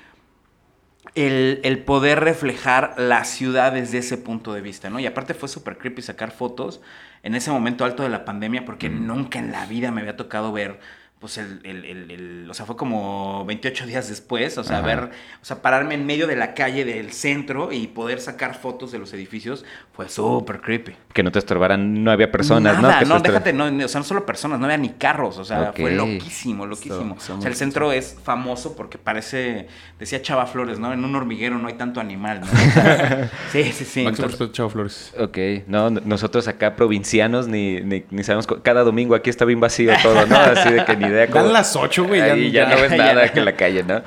el, 1.18 1.60
el 1.64 1.80
poder 1.80 2.20
reflejar 2.20 2.94
la 2.98 3.26
ciudad 3.26 3.72
desde 3.72 3.98
ese 3.98 4.18
punto 4.18 4.54
de 4.54 4.62
vista, 4.62 4.90
¿no? 4.90 5.00
Y 5.00 5.06
aparte 5.06 5.34
fue 5.34 5.50
súper 5.50 5.78
creepy 5.78 6.02
sacar 6.02 6.32
fotos 6.32 6.82
en 7.24 7.36
ese 7.36 7.52
momento 7.52 7.84
alto 7.86 8.04
de 8.04 8.10
la 8.10 8.26
pandemia 8.26 8.66
porque 8.66 8.90
nunca 8.90 9.40
en 9.40 9.52
la 9.52 9.66
vida 9.66 9.92
me 9.92 10.02
había 10.02 10.16
tocado 10.16 10.52
ver, 10.52 10.80
pues, 11.20 11.38
el, 11.40 11.60
el- 11.64 11.84
el- 11.86 12.12
el- 12.12 12.48
o 12.50 12.54
sea, 12.54 12.66
fue 12.66 12.76
como 12.76 13.44
28 13.46 13.88
días 13.88 14.08
después, 14.08 14.58
o 14.58 14.64
sea, 14.64 14.78
Ajá. 14.80 14.86
ver, 14.88 15.00
o 15.42 15.46
sea, 15.46 15.62
pararme 15.62 15.96
en 15.96 16.06
medio 16.06 16.28
de 16.28 16.36
la 16.36 16.54
calle 16.54 16.86
del 16.86 17.12
centro 17.12 17.72
y 17.72 17.88
poder 17.88 18.22
sacar 18.22 18.56
fotos 18.56 18.92
de 18.92 19.00
los 19.00 19.12
edificios 19.14 19.66
fue 19.94 20.08
súper 20.10 20.62
creepy. 20.62 20.96
Que 21.14 21.24
no 21.24 21.32
te 21.32 21.40
estorbaran, 21.40 22.04
no 22.04 22.12
había 22.12 22.32
personas, 22.32 22.80
Nada, 22.80 22.94
¿no? 22.94 23.00
Que 23.00 23.06
no, 23.06 23.20
déjate, 23.20 23.52
no, 23.54 23.66
o 23.66 23.88
sea, 23.88 24.00
no 24.00 24.06
solo 24.06 24.26
personas, 24.28 24.60
no 24.60 24.66
había 24.66 24.78
ni 24.78 24.90
carros, 24.90 25.38
o 25.40 25.46
sea, 25.46 25.74
fue 25.76 25.92
loquísimo, 25.92 26.66
loquísimo. 26.68 27.16
O 27.16 27.20
sea, 27.42 27.50
el 27.50 27.56
centro 27.56 27.92
es 27.92 28.16
famoso 28.24 28.76
porque 28.76 28.98
parece, 29.00 29.68
decía 30.00 30.22
Chava 30.22 30.46
Flores, 30.46 30.78
¿no? 30.78 30.94
En 30.94 31.04
un 31.04 31.16
hormiguero 31.16 31.58
no 31.58 31.68
hay 31.68 31.74
tanto 31.74 32.00
animal, 32.00 32.42
¿no? 32.42 32.48
O 32.48 32.50
sea, 32.74 33.32
sí, 33.52 33.64
sí, 33.72 33.86
sí. 33.86 34.04
Máximo 34.04 34.28
entonces- 34.30 34.52
Chavo 34.52 34.70
Flores. 34.70 35.14
Ok, 35.20 35.38
no, 35.66 35.90
nosotros 35.90 36.48
acá 36.48 36.76
provincianos 36.76 37.48
ni, 37.48 37.82
ni, 37.82 38.04
ni 38.12 38.24
sabemos, 38.24 38.46
cada 38.62 38.84
domingo 38.84 39.16
aquí 39.16 39.32
está 39.32 39.46
bien 39.46 39.60
vacío 39.60 39.92
todo, 40.04 40.26
¿no? 40.28 40.36
Así 40.58 40.72
de 40.72 40.86
que 40.86 40.96
ni 40.96 41.07
Dan 41.12 41.54
las 41.54 41.76
8, 41.76 42.06
güey. 42.06 42.22
Ahí 42.22 42.52
ya, 42.52 42.70
ya- 42.70 42.76
no 42.76 42.82
ves 42.82 42.92
ya 42.98 42.98
nada 42.98 43.26
no. 43.26 43.32
que 43.34 43.40
en 43.40 43.46
la 43.46 43.56
calle, 43.56 43.84
¿no? 43.84 44.02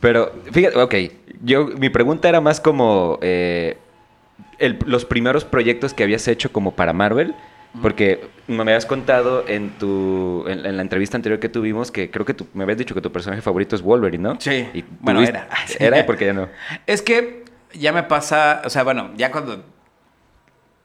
Pero, 0.00 0.32
fíjate, 0.52 0.78
ok, 0.78 0.94
yo, 1.42 1.66
mi 1.66 1.88
pregunta 1.88 2.28
era 2.28 2.40
más 2.40 2.60
como 2.60 3.18
eh, 3.22 3.76
el- 4.58 4.78
los 4.86 5.04
primeros 5.04 5.44
proyectos 5.44 5.94
que 5.94 6.02
habías 6.02 6.26
hecho 6.28 6.52
como 6.52 6.72
para 6.76 6.92
Marvel, 6.92 7.34
porque 7.82 8.26
me 8.48 8.62
habías 8.62 8.86
contado 8.86 9.44
en 9.46 9.70
tu, 9.78 10.44
en, 10.48 10.64
en 10.64 10.76
la 10.76 10.82
entrevista 10.82 11.16
anterior 11.18 11.38
que 11.40 11.50
tuvimos 11.50 11.90
que 11.90 12.10
creo 12.10 12.24
que 12.24 12.32
tú, 12.32 12.46
me 12.54 12.62
habías 12.62 12.78
dicho 12.78 12.94
que 12.94 13.02
tu 13.02 13.12
personaje 13.12 13.42
favorito 13.42 13.76
es 13.76 13.82
Wolverine, 13.82 14.22
¿no? 14.22 14.40
Sí, 14.40 14.66
Y 14.72 14.82
bueno, 15.00 15.22
era. 15.22 15.46
Era 15.78 16.06
porque 16.06 16.24
ya 16.26 16.32
no. 16.32 16.48
Es 16.86 17.02
que 17.02 17.44
ya 17.74 17.92
me 17.92 18.02
pasa, 18.04 18.62
o 18.64 18.70
sea, 18.70 18.82
bueno, 18.82 19.10
ya 19.18 19.30
cuando 19.30 19.62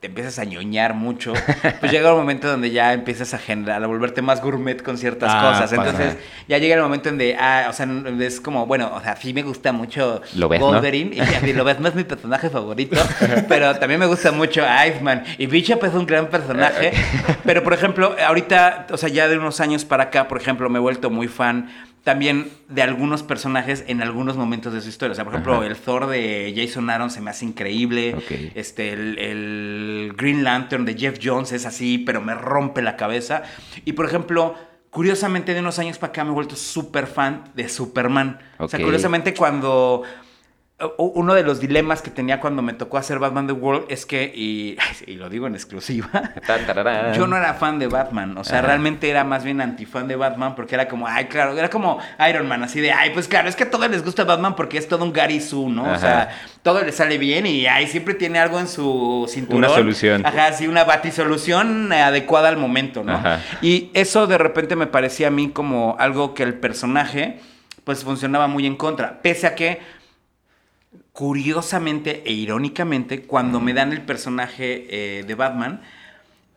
te 0.02 0.08
empiezas 0.08 0.40
a 0.40 0.46
ñoñar 0.46 0.96
mucho, 0.96 1.32
pues 1.80 1.92
llega 1.92 2.12
un 2.12 2.20
momento 2.22 2.48
donde 2.48 2.72
ya 2.72 2.92
empiezas 2.92 3.36
a 3.36 3.38
generar, 3.38 3.84
a 3.84 3.86
volverte 3.86 4.24
más 4.24 4.42
gourmet 4.42 4.82
con 4.82 4.98
ciertas 4.98 5.32
Ah, 5.32 5.52
cosas. 5.52 5.72
Entonces, 5.74 6.18
ya 6.48 6.58
llega 6.58 6.74
el 6.74 6.82
momento 6.82 7.10
donde, 7.10 7.38
ah, 7.40 7.68
o 7.70 7.74
sea, 7.74 7.88
es 8.20 8.42
como, 8.42 8.66
bueno, 8.66 8.90
o 8.96 9.00
sea, 9.00 9.16
sí 9.16 9.32
me 9.32 9.44
gusta 9.44 9.72
mucho 9.72 10.24
Lo 10.34 10.50
ves, 10.50 10.60
¿no? 10.60 10.66
Wolverine, 10.70 11.16
y 11.16 11.20
así, 11.20 11.54
lo 11.54 11.64
ves, 11.64 11.80
no 11.80 11.88
es 11.88 11.94
mi 11.94 12.04
personaje 12.04 12.50
favorito, 12.50 13.00
pero 13.48 13.76
también 13.76 14.00
me 14.00 14.08
gusta 14.08 14.32
mucho 14.32 14.64
Iceman. 14.88 15.24
Y 15.38 15.46
Bishop 15.46 15.84
es 15.84 15.94
un 15.94 16.08
gran 16.08 16.30
personaje, 16.30 16.94
pero 17.46 17.62
por 17.62 17.74
ejemplo, 17.74 18.16
ahorita, 18.26 18.88
o 18.90 18.98
sea, 18.98 19.08
ya 19.08 19.28
de 19.28 19.38
unos 19.38 19.60
años 19.60 19.86
para 19.86 20.06
acá, 20.06 20.28
por 20.28 20.42
ejemplo, 20.42 20.68
me 20.68 20.80
he 20.80 20.82
vuelto 20.82 21.12
muy 21.12 21.28
fan 21.28 21.70
también 22.04 22.52
de 22.68 22.82
algunos 22.82 23.22
personajes 23.22 23.84
en 23.88 24.02
algunos 24.02 24.36
momentos 24.36 24.74
de 24.74 24.82
su 24.82 24.90
historia. 24.90 25.12
O 25.12 25.16
sea, 25.16 25.24
por 25.24 25.34
ejemplo, 25.34 25.56
Ajá. 25.56 25.68
el 25.68 25.76
Thor 25.76 26.08
de 26.08 26.54
Jason 26.56 26.90
Aaron 26.90 27.12
se 27.12 27.22
me 27.22 27.30
hace 27.30 27.46
increíble. 27.46 28.16
Este, 28.56 28.94
el, 28.94 29.20
el 29.20 30.14
Green 30.18 30.44
Lantern 30.44 30.86
de 30.86 30.96
Jeff 30.96 31.20
Jones 31.22 31.52
es 31.52 31.66
así, 31.66 32.00
pero 32.00 32.22
me 32.22 32.34
rompe 32.34 32.82
la 32.82 32.96
cabeza. 32.96 33.44
Y 33.86 33.94
por 33.94 34.06
ejemplo, 34.06 34.56
curiosamente 34.90 35.54
de 35.54 35.60
unos 35.60 35.78
años 35.80 35.98
para 36.00 36.10
acá 36.10 36.24
me 36.24 36.32
he 36.32 36.34
vuelto 36.34 36.56
súper 36.56 37.06
fan 37.08 37.46
de 37.56 37.70
Superman. 37.70 38.40
O 38.58 38.68
sea, 38.68 38.80
curiosamente 38.82 39.34
cuando... 39.34 40.04
Uno 40.98 41.34
de 41.34 41.44
los 41.44 41.60
dilemas 41.60 42.02
que 42.02 42.10
tenía 42.10 42.40
cuando 42.40 42.62
me 42.62 42.74
tocó 42.74 42.98
hacer 42.98 43.20
Batman 43.20 43.48
The 43.48 43.54
World 43.54 43.86
es 43.90 44.06
que, 44.06 44.32
y, 44.34 44.78
y 45.06 45.16
lo 45.16 45.30
digo 45.30 45.48
en 45.48 45.54
exclusiva, 45.56 46.10
yo 47.16 47.28
no 47.28 47.38
era 47.38 47.54
fan 47.54 47.80
de 47.80 47.88
Batman, 47.88 48.38
o 48.38 48.44
sea, 48.44 48.60
Ajá. 48.60 48.68
realmente 48.68 49.10
era 49.10 49.24
más 49.24 49.44
bien 49.44 49.62
antifan 49.62 50.08
de 50.08 50.16
Batman 50.16 50.56
porque 50.56 50.76
era 50.76 50.88
como, 50.88 51.08
ay, 51.08 51.26
claro, 51.26 51.58
era 51.58 51.70
como 51.70 52.00
Iron 52.30 52.48
Man, 52.48 52.64
así 52.64 52.82
de, 52.82 52.92
ay, 52.92 53.12
pues 53.12 53.28
claro, 53.28 53.48
es 53.48 53.56
que 53.56 53.64
a 53.64 53.70
todos 53.70 53.90
les 53.90 54.04
gusta 54.04 54.24
Batman 54.24 54.56
porque 54.56 54.78
es 54.78 54.88
todo 54.88 55.04
un 55.04 55.14
Gary 55.14 55.40
Sue, 55.40 55.70
¿no? 55.70 55.92
O 55.92 55.98
sea, 55.98 56.30
todo 56.64 56.84
le 56.84 56.92
sale 56.92 57.18
bien 57.18 57.46
y 57.46 57.68
ay, 57.68 57.88
siempre 57.88 58.14
tiene 58.14 58.40
algo 58.40 58.60
en 58.60 58.68
su 58.68 59.28
cinturón. 59.30 59.66
Una 59.66 59.70
solución. 59.74 60.26
Ajá, 60.26 60.54
sí, 60.54 60.68
una 60.68 60.84
batisolución 60.84 61.92
adecuada 61.94 62.50
al 62.50 62.58
momento, 62.58 63.04
¿no? 63.04 63.14
Ajá. 63.14 63.42
Y 63.62 63.90
eso 63.94 64.28
de 64.28 64.38
repente 64.38 64.76
me 64.76 64.88
parecía 64.88 65.28
a 65.28 65.32
mí 65.32 65.50
como 65.50 65.96
algo 66.00 66.34
que 66.34 66.44
el 66.44 66.56
personaje, 66.56 67.40
pues 67.84 68.04
funcionaba 68.04 68.48
muy 68.48 68.66
en 68.66 68.76
contra, 68.76 69.22
pese 69.22 69.48
a 69.48 69.56
que 69.56 70.01
curiosamente 71.14 72.24
e 72.26 72.34
irónicamente, 72.34 73.24
cuando 73.24 73.60
me 73.60 73.74
dan 73.74 73.92
el 73.92 74.02
personaje 74.02 75.20
eh, 75.20 75.24
de 75.24 75.36
Batman, 75.36 75.82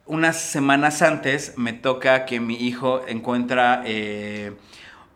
unas 0.06 0.40
semanas 0.40 1.02
antes 1.02 1.54
me 1.56 1.72
toca 1.72 2.24
que 2.24 2.40
mi 2.40 2.54
hijo 2.54 3.02
encuentra 3.06 3.82
eh, 3.86 4.52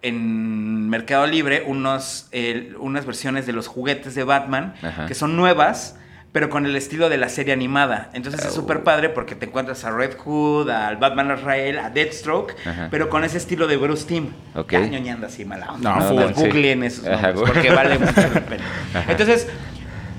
en 0.03 0.89
Mercado 0.89 1.27
Libre 1.27 1.65
unos, 1.67 2.29
eh, 2.33 2.75
unas 2.79 3.05
versiones 3.05 3.47
de 3.47 3.53
los 3.53 3.67
juguetes 3.67 4.15
de 4.15 4.25
Batman 4.25 4.75
Ajá. 4.83 5.07
que 5.07 5.15
son 5.15 5.37
nuevas, 5.37 5.99
pero 6.33 6.51
con 6.51 6.67
el 6.67 6.77
estilo 6.77 7.09
de 7.09 7.17
la 7.17 7.29
serie 7.29 7.53
animada. 7.53 8.11
Entonces 8.13 8.41
es 8.45 8.49
Oh. 8.53 8.55
súper 8.55 8.83
padre 8.83 9.09
porque 9.09 9.35
te 9.35 9.47
encuentras 9.47 9.85
a 9.85 9.91
Red 9.91 10.17
Hood, 10.19 10.69
al 10.71 10.97
Batman 10.99 11.35
Israel, 11.39 11.79
a 11.79 11.91
Deathstroke, 11.91 12.55
Ajá. 12.67 12.89
pero 12.91 13.09
con 13.09 13.25
ese 13.25 13.39
estilo 13.39 13.67
de 13.67 13.77
Bruce 13.79 14.07
Timm. 14.07 14.29
Ok. 14.55 14.73
Ya 14.73 14.81
ñoñando 14.87 15.27
así 15.27 15.45
mala 15.45 15.73
onda. 15.73 15.91
No, 15.95 16.01
No, 16.01 16.09
full. 16.09 16.23
pues 16.23 16.37
googleen 16.37 16.83
esos 16.85 17.07
Ajá, 17.07 17.33
nombres, 17.33 17.51
porque 17.53 17.71
vale 17.71 17.99
mucho 17.99 18.13
la 18.35 18.41
pena. 18.45 18.65
Ajá. 18.95 19.11
Entonces, 19.13 19.49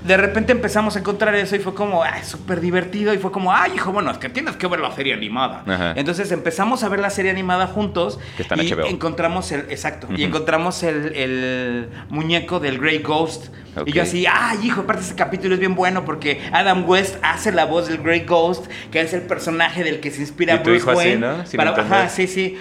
de 0.04 0.18
repente 0.18 0.52
empezamos 0.52 0.96
a 0.96 1.00
encontrar 1.00 1.36
eso 1.36 1.56
y 1.56 1.60
fue 1.60 1.74
como, 1.74 2.04
ay, 2.04 2.24
súper 2.24 2.62
divertido. 2.62 3.14
Y 3.14 3.18
fue 3.18 3.32
como, 3.32 3.54
ay, 3.54 3.74
hijo, 3.76 3.92
bueno, 3.92 4.12
es 4.12 4.18
que 4.18 4.30
tienes 4.30 4.56
que 4.56 4.68
ver 4.68 4.80
la 4.80 4.92
serie 4.92 5.14
animada. 5.14 5.64
Ajá. 5.68 5.94
Entonces 5.96 6.32
empezamos 6.32 6.84
a 6.84 6.90
ver 6.90 7.00
la 7.00 7.10
serie 7.10 7.32
animada 7.32 7.68
juntos. 7.68 8.20
Que 8.38 8.44
está 8.44 8.56
en 8.56 8.62
y 8.62 8.72
HBO. 8.72 8.86
encontramos 8.88 9.52
el, 9.52 9.62
exacto, 9.70 10.08
y 10.16 10.24
encontramos 10.24 10.84
el, 10.84 11.14
el 11.16 11.90
muñeco 12.10 12.60
del 12.60 12.80
Grey 12.80 13.00
Ghost. 13.00 13.48
Y 13.86 13.94
yo 13.94 14.02
así, 14.02 14.26
ay, 14.26 14.60
hijo, 14.64 14.82
aparte 14.82 15.04
ese 15.04 15.16
capítulo 15.16 15.54
es 15.54 15.60
bien 15.60 15.76
bueno 15.76 16.04
porque 16.04 16.42
Adam 16.52 16.88
West 16.90 17.18
hace 17.22 17.52
la 17.52 17.66
voz 17.66 17.88
del 17.88 18.00
Grey 18.00 18.26
Ghost, 18.26 18.66
que 18.92 19.02
es 19.02 19.14
el 19.14 19.22
personaje 19.22 19.84
del 19.84 20.00
que 20.00 20.12
se 20.12 20.22
inspira 20.22 20.56
Y 20.56 20.58
tu 20.58 20.72
Bruce 20.72 20.78
hijo 20.78 20.92
así, 20.92 20.98
Wayne. 20.98 21.18
¿no? 21.18 21.46
Sin 21.46 21.58
para, 21.58 21.70
entender. 21.72 21.94
ajá, 21.94 22.10
sí, 22.10 22.28
sí. 22.28 22.58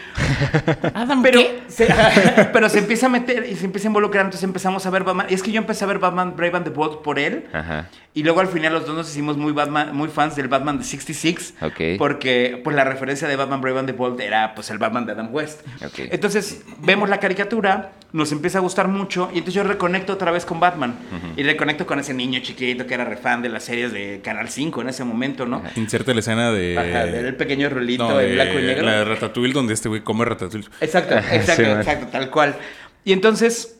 pero, 1.22 1.40
se, 1.66 1.88
pero 2.52 2.68
se 2.68 2.78
empieza 2.78 3.06
a 3.06 3.08
meter 3.08 3.46
y 3.50 3.56
se 3.56 3.64
empieza 3.64 3.88
a 3.88 3.90
involucrar, 3.90 4.24
entonces 4.26 4.44
empezamos 4.44 4.84
a 4.86 4.90
ver 4.90 5.04
Batman. 5.04 5.26
Y 5.28 5.34
es 5.34 5.42
que 5.42 5.50
yo 5.50 5.58
empecé 5.58 5.84
a 5.84 5.88
ver 5.88 5.98
Batman 5.98 6.36
Brave 6.36 6.56
and 6.56 6.64
the 6.64 6.70
Bold 6.70 6.98
por 6.98 7.18
él. 7.18 7.37
Él. 7.38 7.44
Ajá. 7.52 7.88
Y 8.14 8.24
luego 8.24 8.40
al 8.40 8.48
final 8.48 8.72
los 8.72 8.84
dos 8.84 8.96
nos 8.96 9.08
hicimos 9.08 9.36
muy 9.36 9.52
Batman, 9.52 9.94
muy 9.94 10.08
fans 10.08 10.34
del 10.34 10.48
Batman 10.48 10.78
de 10.78 10.84
66. 10.84 11.54
Ok. 11.62 11.80
Porque 11.98 12.60
pues 12.64 12.74
la 12.74 12.82
referencia 12.84 13.28
de 13.28 13.36
Batman 13.36 13.60
Brave 13.60 13.78
and 13.80 13.86
the 13.88 13.92
Bold 13.94 14.20
era 14.20 14.54
pues 14.56 14.70
el 14.70 14.78
Batman 14.78 15.06
de 15.06 15.12
Adam 15.12 15.28
West. 15.32 15.60
Entonces 15.96 16.62
vemos 16.80 17.08
la 17.08 17.20
caricatura, 17.20 17.92
nos 18.12 18.32
empieza 18.32 18.58
a 18.58 18.60
gustar 18.60 18.88
mucho 18.88 19.26
y 19.32 19.38
entonces 19.38 19.54
yo 19.54 19.62
reconecto 19.62 20.14
otra 20.14 20.30
vez 20.32 20.44
con 20.44 20.58
Batman. 20.58 20.96
Y 21.36 21.42
reconecto 21.44 21.86
con 21.86 22.00
ese 22.00 22.12
niño 22.12 22.40
chiquito 22.40 22.86
que 22.86 22.94
era 22.94 23.04
refan 23.04 23.40
de 23.42 23.50
las 23.50 23.62
series 23.64 23.92
de 23.92 24.20
Canal 24.22 24.48
5 24.48 24.80
en 24.82 24.88
ese 24.88 25.04
momento, 25.04 25.46
¿no? 25.46 25.62
Inserta 25.76 26.12
la 26.12 26.20
escena 26.20 26.50
de. 26.50 26.76
Ajá, 26.76 27.06
del 27.06 27.36
pequeño 27.36 27.68
rolito 27.68 28.08
no, 28.08 28.20
en 28.20 28.28
de 28.28 28.34
blanco 28.34 28.58
y 28.58 28.62
negro. 28.62 28.84
La 28.84 28.92
de 28.98 29.04
Ratatouille, 29.04 29.52
donde 29.52 29.74
este 29.74 29.88
güey 29.88 30.02
come 30.02 30.24
Ratatouille. 30.24 30.68
Exacto, 30.80 31.14
exacto, 31.32 31.62
Sí, 31.62 31.68
man. 31.68 31.78
exacto, 31.78 32.06
tal 32.10 32.30
cual. 32.30 32.56
Y 33.04 33.12
entonces, 33.12 33.77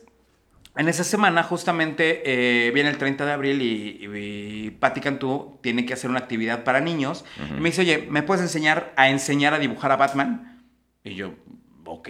en 0.79 0.87
esa 0.87 1.03
semana, 1.03 1.43
justamente, 1.43 2.23
eh, 2.25 2.71
viene 2.71 2.89
el 2.89 2.97
30 2.97 3.25
de 3.25 3.31
abril 3.33 3.61
y, 3.61 3.99
y, 4.05 4.65
y 4.67 4.71
Patti 4.71 5.01
Cantú 5.01 5.59
tiene 5.61 5.85
que 5.85 5.93
hacer 5.93 6.09
una 6.09 6.19
actividad 6.19 6.63
para 6.63 6.79
niños. 6.79 7.25
Y 7.57 7.59
me 7.59 7.69
dice, 7.69 7.81
oye, 7.81 8.07
¿me 8.09 8.23
puedes 8.23 8.41
enseñar 8.41 8.93
a 8.95 9.09
enseñar 9.09 9.53
a 9.53 9.59
dibujar 9.59 9.91
a 9.91 9.97
Batman? 9.97 10.63
Y 11.03 11.15
yo, 11.15 11.33
ok. 11.85 12.07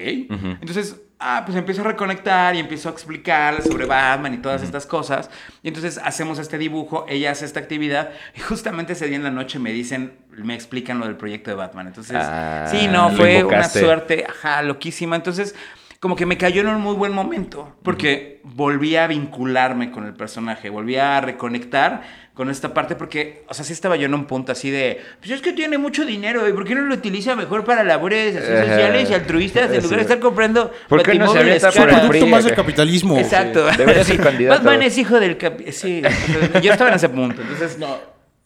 Entonces, 0.62 1.02
ah, 1.20 1.42
pues 1.46 1.58
empiezo 1.58 1.82
a 1.82 1.86
reconectar 1.86 2.56
y 2.56 2.60
empiezo 2.60 2.90
a 2.90 2.92
explicar 2.92 3.62
sobre 3.64 3.86
Batman 3.86 4.36
y 4.36 4.38
todas 4.38 4.62
estas 4.62 4.86
cosas. 4.86 5.32
Y 5.64 5.70
entonces 5.70 6.00
hacemos 6.04 6.38
este 6.38 6.58
dibujo, 6.58 7.06
ella 7.10 7.32
hace 7.32 7.46
esta 7.46 7.60
actividad. 7.60 8.12
Y 8.36 8.40
justamente 8.42 8.94
ese 8.94 9.08
día 9.08 9.16
en 9.18 9.24
la 9.24 9.32
noche 9.32 9.58
me 9.58 9.72
dicen, 9.72 10.14
me 10.30 10.54
explican 10.54 11.00
lo 11.00 11.06
del 11.08 11.18
proyecto 11.18 11.50
de 11.50 11.56
Batman. 11.56 11.88
Entonces, 11.88 12.18
Ah, 12.20 12.68
sí, 12.70 12.88
no, 12.88 13.10
fue 13.12 13.44
una 13.44 13.64
suerte, 13.68 14.26
ajá, 14.30 14.62
loquísima. 14.62 15.16
Entonces, 15.16 15.56
como 16.00 16.16
que 16.16 16.26
me 16.26 16.38
cayó 16.38 16.62
en 16.62 16.68
un 16.68 16.82
muy 16.82 16.96
buen 16.96 17.12
momento, 17.14 17.76
porque 17.84 18.40
volví 18.44 18.96
a 18.96 19.06
vincularme 19.08 19.92
con 19.92 20.06
el 20.06 20.14
personaje, 20.14 20.70
volví 20.70 20.96
a 20.96 21.20
reconectar 21.22 22.30
con 22.34 22.50
esta 22.50 22.74
parte, 22.74 22.96
porque, 22.96 23.44
o 23.50 23.54
sea, 23.54 23.66
sí 23.66 23.74
estaba 23.74 23.98
yo 23.98 24.06
en 24.06 24.14
un 24.14 24.24
punto 24.26 24.54
así 24.54 24.72
de, 24.72 25.02
pues 25.20 25.32
es 25.32 25.42
que 25.42 25.52
tiene 25.52 25.78
mucho 25.78 26.06
dinero, 26.06 26.48
¿y 26.48 26.54
por 26.54 26.64
qué 26.64 26.74
no 26.74 26.82
lo 26.84 26.94
utiliza 26.96 27.36
mejor 27.36 27.66
para 27.66 27.84
labores 27.84 28.34
así 28.38 28.48
sociales 28.48 29.10
y 29.10 29.14
altruistas 29.14 29.70
en 29.74 29.84
lugar 29.84 29.98
de 29.98 30.02
estar 30.04 30.20
comprando 30.20 30.72
¿Por 30.88 31.04
qué 31.04 31.16
no 31.16 31.30
se 31.34 31.40
avienta 31.40 31.70
por 31.70 31.90
el? 31.90 31.96
Producto 32.00 32.28
más 32.28 32.46
del 32.46 32.56
capitalismo. 32.56 33.18
Exacto. 33.20 33.70
Sí, 33.70 33.78
debería 33.78 34.04
ser 34.06 34.18
candidato. 34.24 34.64
Batman 34.64 34.84
es 34.84 34.98
hijo 34.98 35.20
del... 35.20 35.38
capi- 35.38 35.70
Sí, 35.72 36.02
yo 36.64 36.72
estaba 36.72 36.92
en 36.92 36.96
ese 36.96 37.10
punto, 37.10 37.42
entonces... 37.42 37.78
No, 37.78 37.98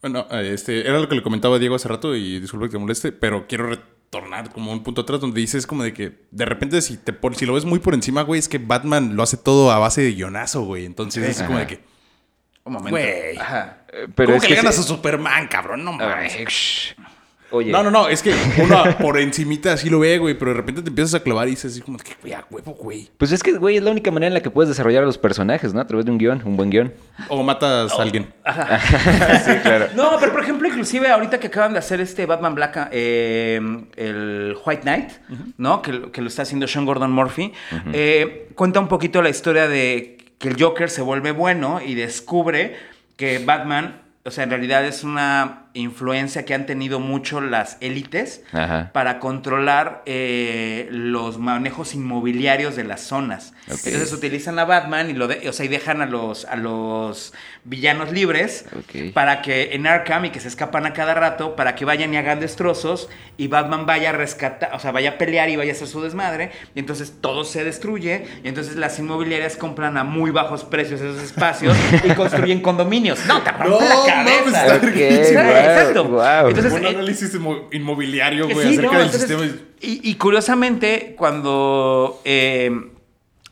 bueno, 0.01 0.25
este, 0.41 0.81
era 0.87 0.99
lo 0.99 1.07
que 1.07 1.15
le 1.15 1.21
comentaba 1.21 1.57
a 1.57 1.59
Diego 1.59 1.75
hace 1.75 1.87
rato 1.87 2.15
y 2.15 2.39
disculpa 2.39 2.65
que 2.65 2.71
te 2.71 2.77
moleste, 2.79 3.11
pero 3.11 3.45
quiero 3.47 3.77
retornar 4.13 4.51
como 4.51 4.71
un 4.71 4.83
punto 4.83 5.01
atrás 5.01 5.19
donde 5.19 5.39
dices 5.39 5.65
como 5.65 5.83
de 5.83 5.93
que 5.93 6.13
de 6.31 6.45
repente 6.45 6.81
si 6.81 6.97
te 6.97 7.13
por, 7.13 7.35
si 7.35 7.45
lo 7.45 7.53
ves 7.53 7.65
muy 7.65 7.79
por 7.79 7.93
encima, 7.93 8.21
güey, 8.21 8.39
es 8.39 8.47
que 8.47 8.57
Batman 8.57 9.15
lo 9.15 9.23
hace 9.23 9.37
todo 9.37 9.71
a 9.71 9.79
base 9.79 10.01
de 10.01 10.13
guionazo, 10.13 10.61
güey. 10.63 10.85
Entonces 10.85 11.37
es 11.37 11.43
como 11.43 11.57
de 11.57 11.67
que, 11.67 11.83
Un 12.63 12.73
momento. 12.73 12.91
Güey. 12.91 13.37
Ajá. 13.37 13.85
Pero 14.15 14.27
¿cómo 14.27 14.35
es 14.35 14.41
que, 14.41 14.47
que 14.47 14.53
le 14.53 14.57
ganas 14.57 14.79
a 14.79 14.83
Superman, 14.83 15.47
cabrón? 15.47 15.83
No 15.83 15.93
mames. 15.93 16.95
Oye. 17.53 17.71
No, 17.71 17.83
no, 17.83 17.91
no, 17.91 18.09
es 18.09 18.21
que 18.23 18.33
uno 18.61 18.83
por 18.99 19.19
encimita 19.19 19.73
así 19.73 19.89
lo 19.89 19.99
ve, 19.99 20.17
güey, 20.17 20.33
pero 20.37 20.51
de 20.51 20.57
repente 20.57 20.81
te 20.81 20.89
empiezas 20.89 21.13
a 21.13 21.19
clavar 21.21 21.47
y 21.47 21.51
dices 21.51 21.71
así 21.73 21.81
como 21.81 21.97
que, 21.99 22.13
güey, 22.21 22.33
a 22.33 22.43
huevo, 22.49 22.73
güey. 22.73 23.09
Pues 23.17 23.31
es 23.31 23.43
que, 23.43 23.53
güey, 23.53 23.77
es 23.77 23.83
la 23.83 23.91
única 23.91 24.09
manera 24.11 24.27
en 24.29 24.33
la 24.33 24.41
que 24.41 24.49
puedes 24.49 24.69
desarrollar 24.69 25.03
a 25.03 25.05
los 25.05 25.17
personajes, 25.17 25.73
¿no? 25.73 25.79
A 25.79 25.85
través 25.87 26.05
de 26.05 26.11
un 26.11 26.17
guion, 26.17 26.41
un 26.45 26.57
buen 26.57 26.69
guion. 26.71 26.91
O 27.29 27.43
matas 27.43 27.91
a 27.97 28.01
alguien. 28.01 28.33
sí, 29.45 29.51
claro. 29.61 29.87
No, 29.95 30.17
pero 30.19 30.31
por 30.31 30.41
ejemplo, 30.41 30.67
inclusive 30.67 31.09
ahorita 31.09 31.39
que 31.39 31.47
acaban 31.47 31.73
de 31.73 31.79
hacer 31.79 32.01
este 32.01 32.25
Batman 32.25 32.55
Black, 32.55 32.89
eh, 32.91 33.61
el 33.95 34.57
White 34.65 34.81
Knight, 34.81 35.09
¿no? 35.57 35.81
Que, 35.81 35.93
lo- 35.93 36.11
que 36.11 36.21
lo 36.21 36.27
está 36.27 36.41
haciendo 36.41 36.67
Sean 36.67 36.85
Gordon 36.85 37.11
Murphy, 37.11 37.53
eh, 37.93 38.49
cuenta 38.55 38.79
un 38.79 38.87
poquito 38.87 39.21
la 39.21 39.29
historia 39.29 39.67
de 39.67 40.17
que 40.39 40.49
el 40.49 40.61
Joker 40.61 40.89
se 40.89 41.01
vuelve 41.01 41.31
bueno 41.31 41.79
y 41.85 41.93
descubre 41.95 42.75
que 43.15 43.39
Batman, 43.39 44.01
o 44.25 44.31
sea, 44.31 44.43
en 44.43 44.49
realidad 44.49 44.83
es 44.85 45.03
una 45.03 45.62
influencia 45.75 46.45
que 46.45 46.53
han 46.53 46.65
tenido 46.65 46.99
mucho 46.99 47.41
las 47.41 47.77
élites 47.81 48.43
Ajá. 48.51 48.91
para 48.93 49.19
controlar 49.19 50.03
eh, 50.05 50.87
los 50.91 51.39
manejos 51.39 51.95
inmobiliarios 51.95 52.75
de 52.75 52.83
las 52.83 53.01
zonas. 53.01 53.53
Ok. 53.71 53.79
Entonces 53.85 54.13
utilizan 54.13 54.59
a 54.59 54.65
Batman 54.65 55.09
y 55.09 55.13
lo 55.13 55.27
de- 55.27 55.49
o 55.49 55.53
sea, 55.53 55.65
y 55.65 55.69
dejan 55.69 56.01
a 56.01 56.05
los, 56.05 56.45
a 56.45 56.55
los 56.57 57.33
villanos 57.63 58.11
libres 58.11 58.65
para 59.13 59.41
que 59.41 59.73
en 59.73 59.87
Arkham 59.87 60.25
y 60.25 60.29
que 60.29 60.39
se 60.39 60.47
escapan 60.47 60.85
a 60.85 60.93
cada 60.93 61.13
rato 61.13 61.55
para 61.55 61.75
que 61.75 61.85
vayan 61.85 62.13
y 62.13 62.17
hagan 62.17 62.39
destrozos 62.39 63.09
y 63.37 63.47
Batman 63.47 63.85
vaya 63.85 64.09
a 64.09 64.13
rescatar, 64.13 64.71
o 64.75 64.79
sea, 64.79 64.91
vaya 64.91 65.11
a 65.11 65.17
pelear 65.17 65.49
y 65.49 65.55
vaya 65.55 65.71
a 65.71 65.75
hacer 65.75 65.87
su 65.87 66.01
desmadre 66.01 66.51
y 66.75 66.79
entonces 66.79 67.13
todo 67.21 67.45
se 67.45 67.63
destruye 67.63 68.25
y 68.43 68.47
entonces 68.47 68.75
las 68.75 68.99
inmobiliarias 68.99 69.55
compran 69.57 69.97
a 69.97 70.03
muy 70.03 70.29
bajos 70.31 70.65
precios 70.65 71.01
esos 71.01 71.23
espacios 71.23 71.75
y 72.03 72.09
construyen 72.13 72.61
condominios. 72.61 73.25
No, 73.25 73.41
te 73.41 73.51
rompe 73.51 73.69
No, 73.69 73.79
la 73.79 74.13
cabeza. 74.13 74.77
guau, 74.77 75.62
Exacto. 75.63 76.23
Entonces, 76.47 76.73
un 76.73 76.85
eh, 76.85 76.89
análisis 76.89 77.33
inmo- 77.35 77.67
inmobiliario, 77.71 78.45
güey, 78.49 78.67
Sí, 78.67 78.73
acerca 78.73 78.91
no, 78.91 78.97
del 78.99 79.07
entonces, 79.07 79.29
sistema. 79.29 79.61
Y, 79.81 80.09
y 80.11 80.15
curiosamente, 80.15 81.15
cuando 81.17 82.21
eh, 82.25 82.71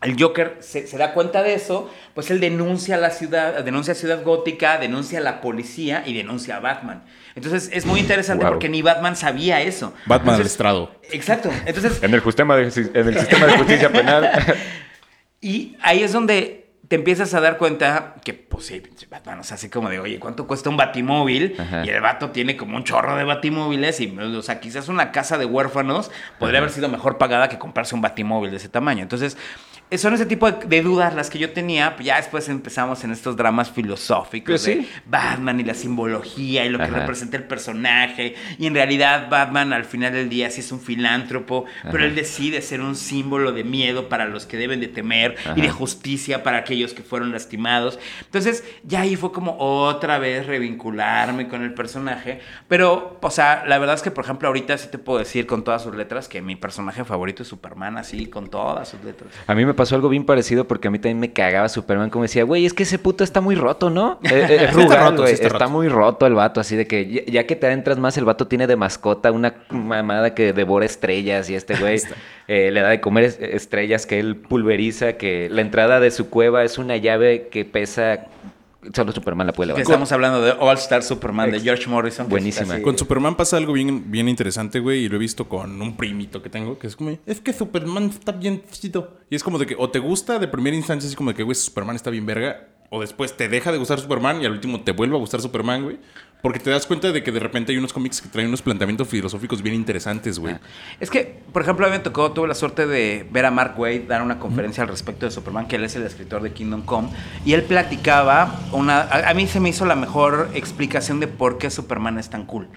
el 0.01 0.15
Joker 0.21 0.57
se, 0.61 0.87
se 0.87 0.97
da 0.97 1.13
cuenta 1.13 1.43
de 1.43 1.53
eso, 1.53 1.89
pues 2.15 2.31
él 2.31 2.39
denuncia 2.39 2.95
a 2.95 2.97
la 2.97 3.09
ciudad, 3.11 3.63
denuncia 3.63 3.93
a 3.93 3.95
Ciudad 3.95 4.23
Gótica, 4.23 4.77
denuncia 4.77 5.19
a 5.19 5.21
la 5.21 5.41
policía 5.41 6.03
y 6.05 6.13
denuncia 6.13 6.57
a 6.57 6.59
Batman. 6.59 7.03
Entonces 7.35 7.69
es 7.71 7.85
muy 7.85 7.99
interesante 7.99 8.43
Wow. 8.43 8.53
porque 8.53 8.67
ni 8.69 8.81
Batman 8.81 9.15
sabía 9.15 9.61
eso. 9.61 9.93
Batman 10.05 10.35
al 10.35 10.41
estrado. 10.45 10.91
Exacto. 11.11 11.49
Entonces, 11.65 12.01
En 12.03 12.13
el, 12.13 12.21
sistema 12.23 12.55
de, 12.57 12.63
en 12.63 13.07
el 13.07 13.17
sistema 13.19 13.45
de 13.45 13.57
justicia 13.57 13.91
penal. 13.91 14.29
Y 15.43 15.75
ahí 15.81 16.03
es 16.03 16.13
donde 16.13 16.60
te 16.91 16.95
empiezas 16.95 17.33
a 17.33 17.39
dar 17.39 17.57
cuenta 17.57 18.15
que, 18.21 18.33
pues 18.33 18.65
sí, 18.65 18.83
Batman, 19.09 19.39
o 19.39 19.43
sea, 19.45 19.55
así 19.55 19.69
como 19.69 19.87
de, 19.87 20.01
oye, 20.01 20.19
¿cuánto 20.19 20.45
cuesta 20.45 20.69
un 20.69 20.75
batimóvil? 20.75 21.55
Ajá. 21.57 21.85
Y 21.85 21.89
el 21.89 22.01
vato 22.01 22.31
tiene 22.31 22.57
como 22.57 22.75
un 22.75 22.83
chorro 22.83 23.15
de 23.15 23.23
batimóviles 23.23 24.01
y, 24.01 24.13
o 24.19 24.41
sea, 24.41 24.59
quizás 24.59 24.89
una 24.89 25.13
casa 25.13 25.37
de 25.37 25.45
huérfanos 25.45 26.11
podría 26.37 26.59
haber 26.59 26.69
sido 26.69 26.89
mejor 26.89 27.17
pagada 27.17 27.47
que 27.47 27.57
comprarse 27.57 27.95
un 27.95 28.01
batimóvil 28.01 28.51
de 28.51 28.57
ese 28.57 28.67
tamaño. 28.67 29.03
Entonces, 29.03 29.37
son 29.97 30.13
ese 30.13 30.25
tipo 30.25 30.49
de, 30.51 30.65
de 30.67 30.81
dudas 30.81 31.13
las 31.13 31.29
que 31.29 31.39
yo 31.39 31.51
tenía. 31.51 31.95
pues 31.95 32.05
Ya 32.05 32.17
después 32.17 32.47
empezamos 32.49 33.03
en 33.03 33.11
estos 33.11 33.35
dramas 33.35 33.69
filosóficos 33.71 34.51
Pues 34.51 34.65
de 34.65 34.73
sí. 34.83 34.89
Batman 35.05 35.59
y 35.59 35.63
la 35.63 35.73
simbología 35.73 36.65
y 36.65 36.69
lo 36.69 36.77
que 36.77 36.85
Ajá. 36.85 36.99
representa 36.99 37.37
el 37.37 37.43
personaje. 37.43 38.35
Y 38.57 38.67
en 38.67 38.73
realidad 38.73 39.29
Batman 39.29 39.73
al 39.73 39.85
final 39.85 40.13
del 40.13 40.29
día 40.29 40.49
sí 40.49 40.61
es 40.61 40.71
un 40.71 40.79
filántropo, 40.79 41.65
pero 41.91 42.03
él 42.05 42.15
decide 42.15 42.61
ser 42.61 42.81
un 42.81 42.95
símbolo 42.95 43.51
de 43.51 43.63
miedo 43.63 44.09
para 44.09 44.25
los 44.25 44.45
que 44.45 44.57
deben 44.57 44.79
de 44.79 44.87
temer 44.87 45.35
y 45.55 45.61
de 45.61 45.69
justicia 45.69 46.43
para 46.43 46.57
aquellos 46.59 46.93
que 46.93 47.03
fueron 47.03 47.31
lastimados. 47.31 47.99
Entonces 48.25 48.63
ya 48.83 49.01
ahí 49.01 49.15
fue 49.15 49.31
como 49.31 49.57
otra 49.59 50.17
vez 50.19 50.45
revincularme 50.47 51.47
con 51.47 51.61
el 51.63 51.73
personaje. 51.73 52.39
Pero, 52.67 53.19
o 53.21 53.31
sea, 53.31 53.63
la 53.67 53.77
verdad 53.77 53.95
es 53.95 54.01
que, 54.01 54.11
por 54.11 54.23
ejemplo, 54.23 54.47
ahorita 54.47 54.77
sí 54.77 54.87
te 54.89 54.97
puedo 54.97 55.19
decir 55.19 55.45
con 55.47 55.63
todas 55.63 55.83
sus 55.83 55.95
letras 55.95 56.27
que 56.27 56.41
mi 56.41 56.55
personaje 56.55 57.03
favorito 57.03 57.43
es 57.43 57.49
Superman, 57.49 57.97
así, 57.97 58.27
con 58.27 58.49
todas 58.49 58.89
sus 58.89 59.03
letras. 59.03 59.31
A 59.47 59.55
mí 59.55 59.65
me 59.65 59.73
pasó 59.81 59.95
algo 59.95 60.09
bien 60.09 60.25
parecido 60.25 60.67
porque 60.67 60.89
a 60.89 60.91
mí 60.91 60.99
también 60.99 61.19
me 61.19 61.33
cagaba 61.33 61.67
Superman 61.67 62.11
como 62.11 62.21
decía, 62.21 62.43
güey, 62.43 62.67
es 62.67 62.73
que 62.75 62.83
ese 62.83 62.99
puto 62.99 63.23
está 63.23 63.41
muy 63.41 63.55
roto, 63.55 63.89
¿no? 63.89 64.19
Eh, 64.23 64.29
eh, 64.31 64.43
Es, 64.45 64.61
está 64.61 64.71
rugal, 64.73 64.99
roto, 65.09 65.21
güey, 65.23 65.35
sí 65.35 65.43
está 65.43 65.67
muy 65.67 65.87
roto 65.87 66.27
el 66.27 66.35
vato, 66.35 66.61
así 66.61 66.75
de 66.75 66.85
que 66.85 67.09
ya, 67.09 67.21
ya 67.25 67.47
que 67.47 67.55
te 67.55 67.65
adentras 67.65 67.97
más, 67.97 68.15
el 68.17 68.25
vato 68.25 68.45
tiene 68.47 68.67
de 68.67 68.75
mascota 68.75 69.31
una 69.31 69.55
mamada 69.69 70.35
que 70.35 70.53
devora 70.53 70.85
estrellas 70.85 71.49
y 71.49 71.55
este 71.55 71.75
güey 71.77 71.99
eh, 72.47 72.69
le 72.71 72.81
da 72.81 72.89
de 72.89 73.01
comer 73.01 73.23
es- 73.23 73.39
estrellas 73.41 74.05
que 74.05 74.19
él 74.19 74.35
pulveriza, 74.35 75.13
que 75.13 75.49
la 75.49 75.61
entrada 75.61 75.99
de 75.99 76.11
su 76.11 76.29
cueva 76.29 76.63
es 76.63 76.77
una 76.77 76.97
llave 76.97 77.47
que 77.51 77.65
pesa, 77.65 78.27
solo 78.93 79.11
Superman 79.11 79.47
la 79.47 79.53
puede 79.53 79.67
Que 79.67 79.77
levantar. 79.79 79.91
estamos 79.93 80.11
hablando 80.11 80.41
de 80.41 80.51
All 80.59 80.77
Star 80.77 81.03
Superman 81.03 81.51
de 81.51 81.57
Ex- 81.57 81.63
George 81.65 81.87
Morrison. 81.89 82.27
Buenísima. 82.29 82.81
Con 82.81 82.97
Superman 82.97 83.35
pasa 83.35 83.57
algo 83.57 83.73
bien, 83.73 84.11
bien 84.11 84.27
interesante, 84.29 84.79
güey, 84.79 85.05
y 85.05 85.09
lo 85.09 85.15
he 85.15 85.19
visto 85.19 85.47
con 85.47 85.81
un 85.81 85.95
primito 85.97 86.41
que 86.41 86.49
tengo, 86.49 86.77
que 86.79 86.87
es 86.87 86.95
como, 86.95 87.17
es 87.25 87.41
que 87.41 87.53
Superman 87.53 88.05
está 88.05 88.31
bien 88.31 88.63
chido. 88.71 89.17
Y 89.29 89.35
es 89.35 89.43
como 89.43 89.57
de 89.59 89.65
que 89.65 89.75
o 89.77 89.89
te 89.89 89.99
gusta 89.99 90.39
de 90.39 90.47
primera 90.47 90.75
instancia, 90.75 91.07
así 91.07 91.15
como 91.15 91.31
de 91.31 91.35
que, 91.35 91.43
güey, 91.43 91.55
Superman 91.55 91.95
está 91.95 92.09
bien 92.09 92.25
verga, 92.25 92.67
o 92.89 92.99
después 92.99 93.37
te 93.37 93.47
deja 93.47 93.71
de 93.71 93.77
gustar 93.77 93.99
Superman 93.99 94.41
y 94.41 94.45
al 94.45 94.51
último 94.51 94.81
te 94.81 94.91
vuelve 94.91 95.15
a 95.15 95.19
gustar 95.19 95.39
Superman, 95.41 95.83
güey. 95.83 95.97
Porque 96.41 96.59
te 96.59 96.69
das 96.69 96.87
cuenta 96.87 97.11
de 97.11 97.23
que 97.23 97.31
de 97.31 97.39
repente 97.39 97.71
hay 97.71 97.77
unos 97.77 97.93
cómics 97.93 98.21
que 98.21 98.29
traen 98.29 98.47
unos 98.47 98.61
planteamientos 98.61 99.07
filosóficos 99.07 99.61
bien 99.61 99.75
interesantes, 99.75 100.39
güey. 100.39 100.55
Es 100.99 101.09
que, 101.09 101.39
por 101.53 101.61
ejemplo, 101.61 101.85
a 101.85 101.89
mí 101.89 101.97
me 101.97 102.03
tocó, 102.03 102.31
tuve 102.31 102.47
la 102.47 102.55
suerte 102.55 102.87
de 102.87 103.27
ver 103.31 103.45
a 103.45 103.51
Mark 103.51 103.75
Wade 103.77 104.05
dar 104.07 104.21
una 104.21 104.39
conferencia 104.39 104.83
al 104.83 104.89
respecto 104.89 105.25
de 105.25 105.31
Superman, 105.31 105.67
que 105.67 105.75
él 105.75 105.83
es 105.83 105.95
el 105.95 106.03
escritor 106.03 106.41
de 106.41 106.51
Kingdom 106.51 106.81
Come, 106.81 107.09
y 107.45 107.53
él 107.53 107.63
platicaba 107.63 108.59
una... 108.71 109.01
A, 109.01 109.29
a 109.29 109.33
mí 109.33 109.47
se 109.47 109.59
me 109.59 109.69
hizo 109.69 109.85
la 109.85 109.95
mejor 109.95 110.49
explicación 110.53 111.19
de 111.19 111.27
por 111.27 111.57
qué 111.57 111.69
Superman 111.69 112.17
es 112.17 112.29
tan 112.29 112.45
cool. 112.45 112.67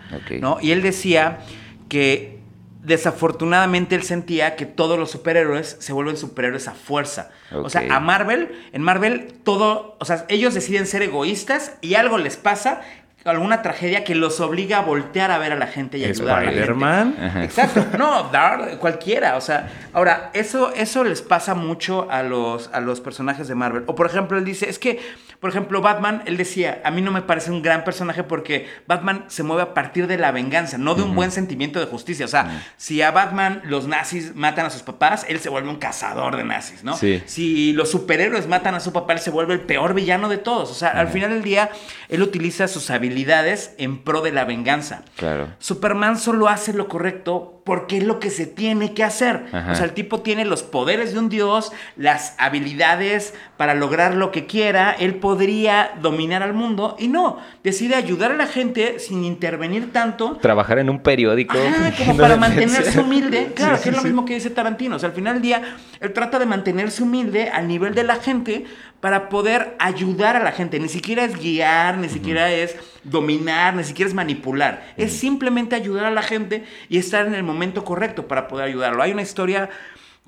¿no? 0.40 0.58
Y 0.60 0.72
él 0.72 0.82
decía 0.82 1.40
que 1.88 2.40
desafortunadamente 2.82 3.94
él 3.94 4.02
sentía 4.02 4.56
que 4.56 4.66
todos 4.66 4.98
los 4.98 5.10
superhéroes 5.10 5.76
se 5.80 5.92
vuelven 5.94 6.18
superhéroes 6.18 6.68
a 6.68 6.72
fuerza. 6.72 7.30
O 7.50 7.70
sea, 7.70 7.96
a 7.96 7.98
Marvel, 8.00 8.52
en 8.72 8.82
Marvel 8.82 9.32
todo, 9.42 9.96
o 9.98 10.04
sea, 10.04 10.26
ellos 10.28 10.52
deciden 10.52 10.86
ser 10.86 11.02
egoístas 11.02 11.78
y 11.80 11.94
algo 11.94 12.18
les 12.18 12.36
pasa 12.36 12.82
alguna 13.24 13.62
tragedia 13.62 14.04
que 14.04 14.14
los 14.14 14.40
obliga 14.40 14.78
a 14.78 14.82
voltear 14.82 15.30
a 15.30 15.38
ver 15.38 15.52
a 15.52 15.56
la 15.56 15.66
gente 15.66 15.98
y 15.98 16.04
ayudar 16.04 16.38
a 16.38 16.42
la 16.42 16.50
gente. 16.50 17.44
Exacto. 17.44 17.84
No, 17.98 18.28
Dar, 18.30 18.78
cualquiera. 18.78 19.36
O 19.36 19.40
sea, 19.40 19.70
ahora, 19.92 20.30
eso, 20.34 20.72
eso 20.74 21.04
les 21.04 21.22
pasa 21.22 21.54
mucho 21.54 22.10
a 22.10 22.22
los, 22.22 22.68
a 22.72 22.80
los 22.80 23.00
personajes 23.00 23.48
de 23.48 23.54
Marvel. 23.54 23.84
O 23.86 23.94
por 23.94 24.06
ejemplo, 24.06 24.36
él 24.36 24.44
dice, 24.44 24.68
es 24.68 24.78
que, 24.78 25.00
por 25.40 25.50
ejemplo, 25.50 25.80
Batman, 25.80 26.22
él 26.26 26.36
decía, 26.36 26.82
a 26.84 26.90
mí 26.90 27.00
no 27.02 27.12
me 27.12 27.22
parece 27.22 27.50
un 27.50 27.62
gran 27.62 27.84
personaje 27.84 28.24
porque 28.24 28.68
Batman 28.86 29.24
se 29.28 29.42
mueve 29.42 29.62
a 29.62 29.74
partir 29.74 30.06
de 30.06 30.18
la 30.18 30.32
venganza, 30.32 30.76
no 30.76 30.94
de 30.94 31.02
un 31.02 31.14
buen 31.14 31.30
sentimiento 31.30 31.80
de 31.80 31.86
justicia. 31.86 32.26
O 32.26 32.28
sea, 32.28 32.64
si 32.76 33.00
a 33.00 33.10
Batman 33.10 33.62
los 33.64 33.86
nazis 33.86 34.34
matan 34.34 34.66
a 34.66 34.70
sus 34.70 34.82
papás, 34.82 35.24
él 35.28 35.38
se 35.40 35.48
vuelve 35.48 35.68
un 35.70 35.76
cazador 35.76 36.36
de 36.36 36.44
nazis, 36.44 36.84
¿no? 36.84 36.96
Sí. 36.96 37.22
Si 37.26 37.72
los 37.72 37.90
superhéroes 37.90 38.48
matan 38.48 38.74
a 38.74 38.80
su 38.80 38.92
papá, 38.92 39.14
él 39.14 39.20
se 39.20 39.30
vuelve 39.30 39.54
el 39.54 39.60
peor 39.60 39.94
villano 39.94 40.28
de 40.28 40.38
todos. 40.38 40.70
O 40.70 40.74
sea, 40.74 40.90
al 40.90 41.08
final 41.08 41.30
del 41.30 41.42
día, 41.42 41.70
él 42.08 42.22
utiliza 42.22 42.68
sus 42.68 42.90
habilidades 43.14 43.74
en 43.78 43.98
pro 43.98 44.22
de 44.22 44.32
la 44.32 44.44
venganza. 44.44 45.02
Claro. 45.16 45.48
Superman 45.58 46.18
solo 46.18 46.48
hace 46.48 46.72
lo 46.72 46.88
correcto 46.88 47.62
porque 47.64 47.96
es 47.98 48.04
lo 48.04 48.18
que 48.20 48.28
se 48.28 48.44
tiene 48.44 48.92
que 48.92 49.04
hacer. 49.04 49.46
Ajá. 49.52 49.72
O 49.72 49.74
sea, 49.74 49.84
el 49.84 49.92
tipo 49.92 50.20
tiene 50.20 50.44
los 50.44 50.62
poderes 50.62 51.14
de 51.14 51.18
un 51.20 51.28
dios, 51.30 51.72
las 51.96 52.34
habilidades 52.38 53.32
para 53.56 53.74
lograr 53.74 54.16
lo 54.16 54.32
que 54.32 54.46
quiera. 54.46 54.90
Él 54.90 55.14
podría 55.14 55.92
dominar 56.02 56.42
al 56.42 56.52
mundo 56.52 56.96
y 56.98 57.08
no, 57.08 57.38
decide 57.62 57.94
ayudar 57.94 58.32
a 58.32 58.36
la 58.36 58.46
gente 58.46 58.98
sin 58.98 59.24
intervenir 59.24 59.92
tanto. 59.92 60.36
Trabajar 60.42 60.78
en 60.80 60.90
un 60.90 60.98
periódico. 60.98 61.56
Como 61.98 62.16
para 62.18 62.36
mantenerse 62.36 63.00
humilde. 63.00 63.52
Claro, 63.54 63.76
Sí, 63.76 63.84
que 63.84 63.88
es 63.90 63.96
lo 63.96 64.02
sí. 64.02 64.08
mismo 64.08 64.24
que 64.24 64.34
dice 64.34 64.50
Tarantino. 64.50 64.96
O 64.96 64.98
sea, 64.98 65.08
al 65.10 65.14
final 65.14 65.34
del 65.34 65.42
día, 65.42 65.62
él 66.00 66.12
trata 66.12 66.38
de 66.38 66.46
mantenerse 66.46 67.02
humilde 67.02 67.48
al 67.48 67.68
nivel 67.68 67.94
de 67.94 68.02
la 68.02 68.16
gente 68.16 68.66
para 69.04 69.28
poder 69.28 69.76
ayudar 69.80 70.34
a 70.34 70.42
la 70.42 70.50
gente. 70.50 70.80
Ni 70.80 70.88
siquiera 70.88 71.26
es 71.26 71.38
guiar, 71.38 71.98
ni 71.98 72.08
siquiera 72.08 72.50
es 72.50 72.74
dominar, 73.02 73.74
ni 73.74 73.84
siquiera 73.84 74.08
es 74.08 74.14
manipular. 74.14 74.94
Es 74.96 75.12
simplemente 75.12 75.76
ayudar 75.76 76.06
a 76.06 76.10
la 76.10 76.22
gente 76.22 76.64
y 76.88 76.96
estar 76.96 77.26
en 77.26 77.34
el 77.34 77.42
momento 77.42 77.84
correcto 77.84 78.26
para 78.26 78.48
poder 78.48 78.64
ayudarlo. 78.64 79.02
Hay 79.02 79.12
una 79.12 79.20
historia 79.20 79.68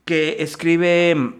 que 0.04 0.42
escribe 0.42 1.14
mm, 1.14 1.34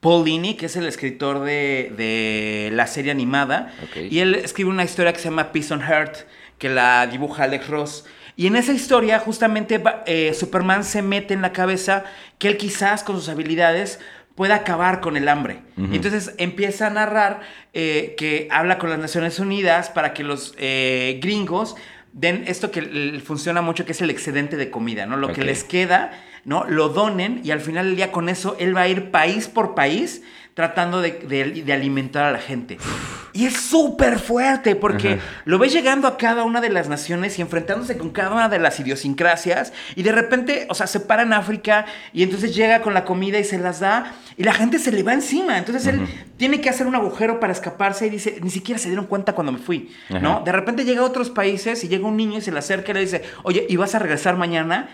Paul 0.00 0.24
Dini, 0.24 0.54
que 0.54 0.64
es 0.64 0.76
el 0.76 0.86
escritor 0.86 1.40
de, 1.40 1.92
de 1.98 2.70
la 2.72 2.86
serie 2.86 3.10
animada, 3.10 3.70
y 3.94 4.20
él 4.20 4.34
escribe 4.34 4.70
una 4.70 4.84
historia 4.84 5.12
que 5.12 5.18
se 5.18 5.28
llama 5.28 5.52
Peace 5.52 5.74
on 5.74 5.82
Earth, 5.82 6.20
que 6.56 6.70
la 6.70 7.06
dibuja 7.06 7.44
Alex 7.44 7.68
Ross. 7.68 8.06
Y 8.36 8.46
en 8.46 8.56
esa 8.56 8.72
historia, 8.72 9.18
justamente, 9.18 9.82
eh, 10.06 10.32
Superman 10.32 10.82
se 10.82 11.02
mete 11.02 11.34
en 11.34 11.42
la 11.42 11.52
cabeza 11.52 12.04
que 12.38 12.48
él 12.48 12.56
quizás 12.56 13.04
con 13.04 13.16
sus 13.16 13.28
habilidades 13.28 14.00
pueda 14.34 14.56
acabar 14.56 15.00
con 15.00 15.16
el 15.16 15.28
hambre. 15.28 15.60
Entonces 15.76 16.34
empieza 16.38 16.88
a 16.88 16.90
narrar 16.90 17.40
eh, 17.72 18.14
que 18.18 18.48
habla 18.50 18.78
con 18.78 18.90
las 18.90 18.98
Naciones 18.98 19.38
Unidas 19.38 19.90
para 19.90 20.12
que 20.12 20.24
los 20.24 20.54
eh, 20.58 21.20
gringos 21.22 21.76
den 22.12 22.44
esto 22.46 22.70
que 22.70 23.20
funciona 23.24 23.60
mucho, 23.60 23.84
que 23.84 23.92
es 23.92 24.00
el 24.00 24.10
excedente 24.10 24.56
de 24.56 24.70
comida, 24.70 25.06
¿no? 25.06 25.16
Lo 25.16 25.32
que 25.32 25.42
les 25.42 25.64
queda, 25.64 26.12
¿no? 26.44 26.64
Lo 26.64 26.88
donen 26.88 27.40
y 27.44 27.50
al 27.50 27.60
final 27.60 27.86
del 27.86 27.96
día 27.96 28.12
con 28.12 28.28
eso 28.28 28.56
él 28.58 28.76
va 28.76 28.82
a 28.82 28.88
ir 28.88 29.10
país 29.10 29.48
por 29.48 29.74
país 29.74 30.22
tratando 30.54 31.00
de, 31.02 31.10
de- 31.12 31.62
de 31.64 31.72
alimentar 31.72 32.24
a 32.24 32.30
la 32.32 32.38
gente. 32.38 32.78
Y 33.32 33.46
es 33.46 33.56
súper 33.60 34.20
fuerte 34.20 34.76
porque 34.76 35.14
Ajá. 35.14 35.22
lo 35.44 35.58
ves 35.58 35.72
llegando 35.72 36.06
a 36.06 36.16
cada 36.16 36.44
una 36.44 36.60
de 36.60 36.68
las 36.70 36.88
naciones 36.88 37.36
y 37.38 37.42
enfrentándose 37.42 37.98
con 37.98 38.10
cada 38.10 38.30
una 38.30 38.48
de 38.48 38.60
las 38.60 38.78
idiosincrasias 38.78 39.72
y 39.96 40.04
de 40.04 40.12
repente, 40.12 40.68
o 40.70 40.74
sea, 40.74 40.86
se 40.86 41.00
para 41.00 41.22
en 41.24 41.32
África 41.32 41.86
y 42.12 42.22
entonces 42.22 42.54
llega 42.54 42.80
con 42.82 42.94
la 42.94 43.04
comida 43.04 43.40
y 43.40 43.44
se 43.44 43.58
las 43.58 43.80
da 43.80 44.14
y 44.36 44.44
la 44.44 44.52
gente 44.54 44.78
se 44.78 44.92
le 44.92 45.02
va 45.02 45.12
encima. 45.12 45.58
Entonces 45.58 45.84
él 45.88 46.06
tiene 46.36 46.60
que 46.60 46.70
hacer 46.70 46.86
un 46.86 46.94
agujero 46.94 47.40
para 47.40 47.52
escaparse 47.52 48.06
y 48.06 48.10
dice, 48.10 48.38
ni 48.40 48.50
siquiera 48.50 48.78
se 48.78 48.88
dieron 48.88 49.06
cuenta 49.06 49.32
cuando 49.32 49.50
me 49.50 49.58
fui, 49.58 49.90
¿no? 50.20 50.42
De 50.44 50.52
repente 50.52 50.84
llega 50.84 51.00
a 51.00 51.04
otros 51.04 51.30
países 51.30 51.82
y 51.82 51.88
llega 51.88 52.06
un 52.06 52.16
niño 52.16 52.38
y 52.38 52.40
se 52.42 52.52
le 52.52 52.60
acerca 52.60 52.92
y 52.92 52.94
le 52.94 53.00
dice, 53.00 53.22
oye, 53.42 53.66
¿y 53.68 53.74
vas 53.74 53.96
a 53.96 53.98
regresar 53.98 54.36
mañana? 54.36 54.88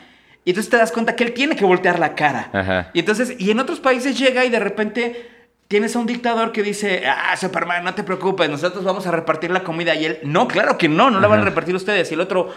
Y 0.47 0.51
entonces 0.53 0.71
te 0.71 0.79
das 0.79 0.91
cuenta 0.93 1.15
que 1.15 1.25
él 1.25 1.35
tiene 1.35 1.55
que 1.57 1.67
voltear 1.67 1.99
la 1.99 2.15
cara. 2.15 2.89
Y 2.95 3.01
entonces, 3.01 3.35
y 3.39 3.51
en 3.51 3.61
otros 3.61 3.81
países 3.81 4.19
llega 4.19 4.47
y 4.47 4.49
de 4.49 4.59
repente 4.61 5.40
tienes 5.71 5.95
a 5.95 6.01
un 6.01 6.07
dictador 6.07 6.51
que 6.51 6.65
dice, 6.65 7.05
ah, 7.07 7.37
Superman, 7.37 7.85
no 7.85 7.95
te 7.95 8.03
preocupes, 8.03 8.51
nosotros 8.51 8.83
vamos 8.83 9.07
a 9.07 9.13
repartir 9.13 9.53
la 9.53 9.63
comida. 9.63 9.95
Y 9.95 10.05
él, 10.05 10.19
no, 10.25 10.49
claro 10.49 10.77
que 10.77 10.89
no, 10.89 11.11
no 11.11 11.21
la 11.21 11.29
van 11.29 11.43
a 11.43 11.45
repartir 11.45 11.77
ustedes. 11.77 12.11
Y 12.11 12.15
el 12.15 12.21
otro, 12.21 12.53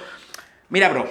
mira, 0.70 0.89
bro, 0.89 1.07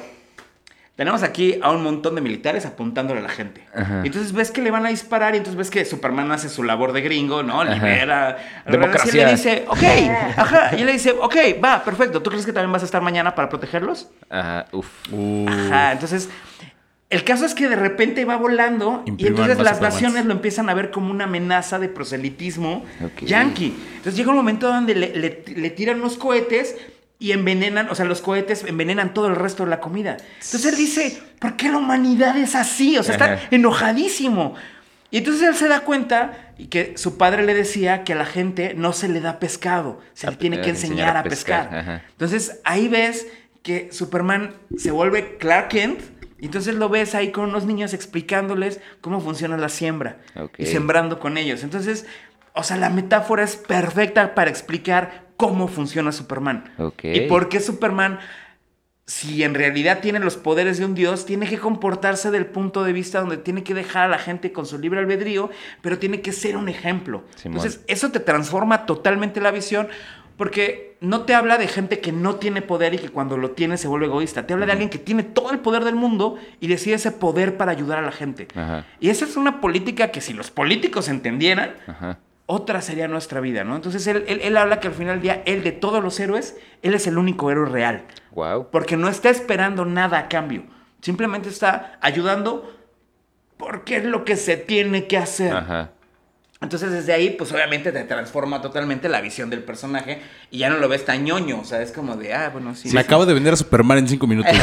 tenemos 0.97 1.23
aquí 1.23 1.61
a 1.63 1.71
un 1.71 1.85
montón 1.85 2.17
de 2.17 2.21
militares 2.21 2.67
apuntándole 2.67 3.21
a 3.21 3.23
la 3.23 3.29
gente. 3.29 3.65
Ajá. 3.73 4.01
Y 4.03 4.09
entonces 4.09 4.33
ves 4.33 4.51
que 4.51 4.61
le 4.63 4.73
van 4.73 4.85
a 4.85 4.89
disparar 4.89 5.35
y 5.35 5.37
entonces 5.39 5.57
ves 5.57 5.71
que 5.71 5.85
Superman 5.85 6.33
hace 6.33 6.49
su 6.49 6.65
labor 6.65 6.93
de 6.93 7.03
gringo, 7.03 7.45
¿no? 7.45 7.63
Libera. 7.63 8.37
Democracia. 8.67 9.13
Y 9.15 9.19
él 9.21 9.27
le 9.27 9.33
dice, 9.37 9.65
ok, 9.69 9.83
ajá. 10.37 10.77
Y 10.77 10.81
él 10.81 10.87
le 10.87 10.93
dice, 10.95 11.13
ok, 11.13 11.37
va, 11.65 11.85
perfecto. 11.85 12.21
¿Tú 12.21 12.31
crees 12.31 12.45
que 12.45 12.53
también 12.53 12.73
vas 12.73 12.83
a 12.83 12.87
estar 12.87 13.01
mañana 13.01 13.37
para 13.37 13.49
protegerlos? 13.49 14.11
Ajá, 14.29 14.67
uf. 14.73 14.89
Ajá, 15.47 15.93
entonces 15.93 16.29
el 17.13 17.25
caso 17.25 17.45
es 17.47 17.55
que 17.55 17.69
de 17.69 17.77
repente 17.77 18.25
va 18.25 18.37
volando 18.37 19.05
y 19.17 19.27
entonces 19.29 19.59
las 19.59 19.81
naciones 19.81 20.25
lo 20.25 20.33
empiezan 20.33 20.69
a 20.69 20.75
ver 20.75 20.91
como 20.91 21.11
una 21.11 21.25
amenaza 21.25 21.79
de 21.79 21.89
proselitismo 21.89 22.85
Ok. 23.05 23.23
yankee. 23.25 23.73
Entonces 23.97 24.17
llega 24.17 24.31
un 24.31 24.37
momento 24.37 24.67
donde 24.69 24.95
le, 24.95 25.15
le- 25.17 25.45
le 25.55 25.71
tiran 25.71 26.01
unos 26.01 26.17
cohetes 26.17 26.75
y 27.19 27.31
envenenan, 27.33 27.89
o 27.89 27.95
sea, 27.95 28.05
los 28.05 28.21
cohetes 28.21 28.65
envenenan 28.67 29.15
todo 29.15 29.29
el 29.29 29.37
resto 29.37 29.63
de 29.65 29.71
la 29.71 29.79
comida. 29.79 30.17
Entonces 30.43 30.65
él 30.67 30.77
dice, 30.77 31.23
¿por 31.39 31.55
qué 31.57 31.69
la 31.69 31.77
humanidad 31.79 32.37
es 32.37 32.57
así? 32.57 32.99
O 32.99 33.03
sea, 33.05 33.13
está 33.15 33.35
Ajá. 33.35 33.43
enojadísimo. 33.53 34.55
Y 35.11 35.19
entonces 35.19 35.43
él 35.47 35.55
se 35.55 35.69
da 35.69 35.81
cuenta 35.81 36.53
y 36.59 36.67
que 36.67 36.95
su 36.97 37.19
padre 37.19 37.45
le 37.45 37.55
decía 37.55 38.03
que 38.05 38.15
a 38.15 38.17
la 38.17 38.25
gente 38.25 38.75
no 38.75 38.93
se 38.93 39.09
le 39.09 39.21
da 39.21 39.39
pescado, 39.39 40.01
se 40.15 40.29
le 40.31 40.37
tiene 40.37 40.61
que 40.63 40.71
enseñar, 40.71 41.17
a 41.17 41.23
pescar. 41.23 41.69
ajá. 41.75 42.03
Entonces 42.13 42.61
ahí 42.65 42.89
ves 42.89 43.27
que 43.63 43.91
Superman 43.93 44.55
se 44.77 44.91
vuelve 44.91 45.37
Clark 45.37 45.69
Kent. 45.69 46.01
Y 46.43 46.47
entonces 46.47 46.75
lo 46.75 46.89
ves 46.89 47.15
ahí 47.15 47.31
con 47.31 47.51
unos 47.51 47.67
niños 47.67 47.95
explicándoles 47.95 48.81
cómo 49.01 49.21
funciona 49.21 49.57
la 49.57 49.69
siembra 49.69 50.19
y 50.59 50.67
sembrando 50.67 51.21
con 51.21 51.39
ellos. 51.39 51.63
Entonces, 51.63 52.05
o 52.53 52.65
sea, 52.65 52.77
la 52.79 52.91
metáfora 52.91 53.45
es 53.45 53.55
perfecta 53.55 54.35
para 54.35 54.51
explicar 54.51 55.29
cómo 55.37 55.69
funciona 55.69 56.11
Superman. 56.11 56.65
Ok. 56.79 57.05
Y 57.05 57.21
por 57.29 57.49
qué 57.49 57.61
Superman, 57.61 58.19
si 59.07 59.45
en 59.45 59.55
realidad 59.55 60.01
tiene 60.01 60.19
los 60.19 60.37
poderes 60.37 60.79
de 60.79 60.85
un 60.85 60.97
dios, 60.97 61.27
tiene 61.27 61.49
que 61.49 61.61
comportarse 61.61 62.33
del 62.33 62.47
punto 62.47 62.83
de 62.83 62.93
vista 62.93 63.21
donde 63.21 63.37
tiene 63.37 63.63
que 63.63 63.73
dejar 63.73 64.07
a 64.07 64.09
la 64.09 64.19
gente 64.19 64.51
con 64.51 64.67
su 64.67 64.81
libre 64.81 64.99
albedrío, 64.99 65.49
pero 65.81 66.01
tiene 66.01 66.23
que 66.23 66.33
ser 66.33 66.57
un 66.57 66.69
ejemplo. 66.69 67.23
Simón. 67.37 67.59
Entonces, 67.59 67.85
eso 67.87 68.11
te 68.11 68.19
transforma 68.19 68.85
totalmente 68.85 69.41
la 69.41 69.53
visión. 69.53 69.87
Porque 70.43 70.97
no 71.01 71.23
te 71.23 71.37
habla 71.37 71.57
de 71.57 71.69
gente 71.69 72.01
que 72.01 72.11
no 72.11 72.35
tiene 72.35 72.63
poder 72.63 72.95
y 72.95 72.99
que 72.99 73.11
cuando 73.11 73.37
lo 73.37 73.53
tiene 73.53 73.77
se 73.77 73.87
vuelve 73.87 74.07
egoísta. 74.07 74.45
Te 74.45 74.55
habla 74.55 74.67
de 74.67 74.73
alguien 74.73 74.91
que 74.91 74.99
tiene 74.99 75.23
todo 75.23 75.53
el 75.53 75.61
poder 75.61 75.85
del 75.85 75.95
mundo 75.95 76.37
y 76.59 76.67
decide 76.67 76.97
ese 76.97 77.13
poder 77.13 77.57
para 77.57 77.71
ayudar 77.71 77.99
a 77.99 78.03
la 78.03 78.11
gente. 78.11 78.49
Ajá. 78.57 78.85
Y 78.99 79.09
esa 79.11 79.25
es 79.25 79.37
una 79.37 79.61
política 79.61 80.09
que 80.11 80.21
si 80.21 80.33
los 80.33 80.51
políticos 80.51 81.09
entendieran, 81.09 81.77
Ajá. 81.87 82.19
otra 82.47 82.83
sería 82.83 83.07
nuestra 83.07 83.39
vida, 83.41 83.63
¿no? 83.63 83.77
Entonces 83.77 84.05
él, 84.09 84.25
él- 84.27 84.41
él 84.43 84.57
habla 84.57 84.81
que 84.81 84.89
al 84.89 84.95
final 84.95 85.15
del 85.15 85.23
día, 85.23 85.43
él 85.47 85.63
de 85.63 85.71
todos 85.71 86.03
los 86.03 86.19
héroes, 86.19 86.57
él 86.83 86.95
es 86.95 87.07
el 87.07 87.19
único 87.19 87.49
héroe 87.53 87.69
real. 87.69 88.03
Wow. 88.33 88.69
Porque 88.73 88.97
no 88.97 89.09
está 89.09 89.31
esperando 89.31 89.85
nada 89.85 90.19
a 90.19 90.29
cambio. 90.29 90.65
Simplemente 91.03 91.51
está 91.51 91.99
ayudando 92.01 92.69
porque 93.57 93.99
es 93.99 94.05
lo 94.05 94.25
que 94.25 94.35
se 94.35 94.57
tiene 94.57 95.07
que 95.07 95.19
hacer. 95.19 95.55
Ajá. 95.55 95.91
Entonces 96.63 96.93
desde 96.93 97.13
ahí, 97.13 97.31
pues 97.31 97.53
obviamente 97.53 97.91
te 97.93 98.05
transforma 98.05 98.63
totalmente 98.63 99.09
la 99.09 99.21
visión 99.21 99.51
del 99.51 99.63
personaje 99.63 100.21
y 100.51 100.59
ya 100.59 100.71
no 100.71 100.79
lo 100.79 100.89
ves 100.89 101.05
tan 101.05 101.25
ñoño. 101.25 101.61
O 101.61 101.65
sea, 101.65 101.83
es 101.83 101.91
como 101.93 102.17
de, 102.17 102.33
ah, 102.35 102.51
bueno, 102.53 102.75
sí. 102.75 102.91
me 102.93 103.01
acabo 103.01 103.27
de 103.27 103.35
vender 103.35 103.55
a 103.55 103.57
Superman 103.57 103.99
en 103.99 104.09
cinco 104.09 104.27
minutos. 104.27 104.53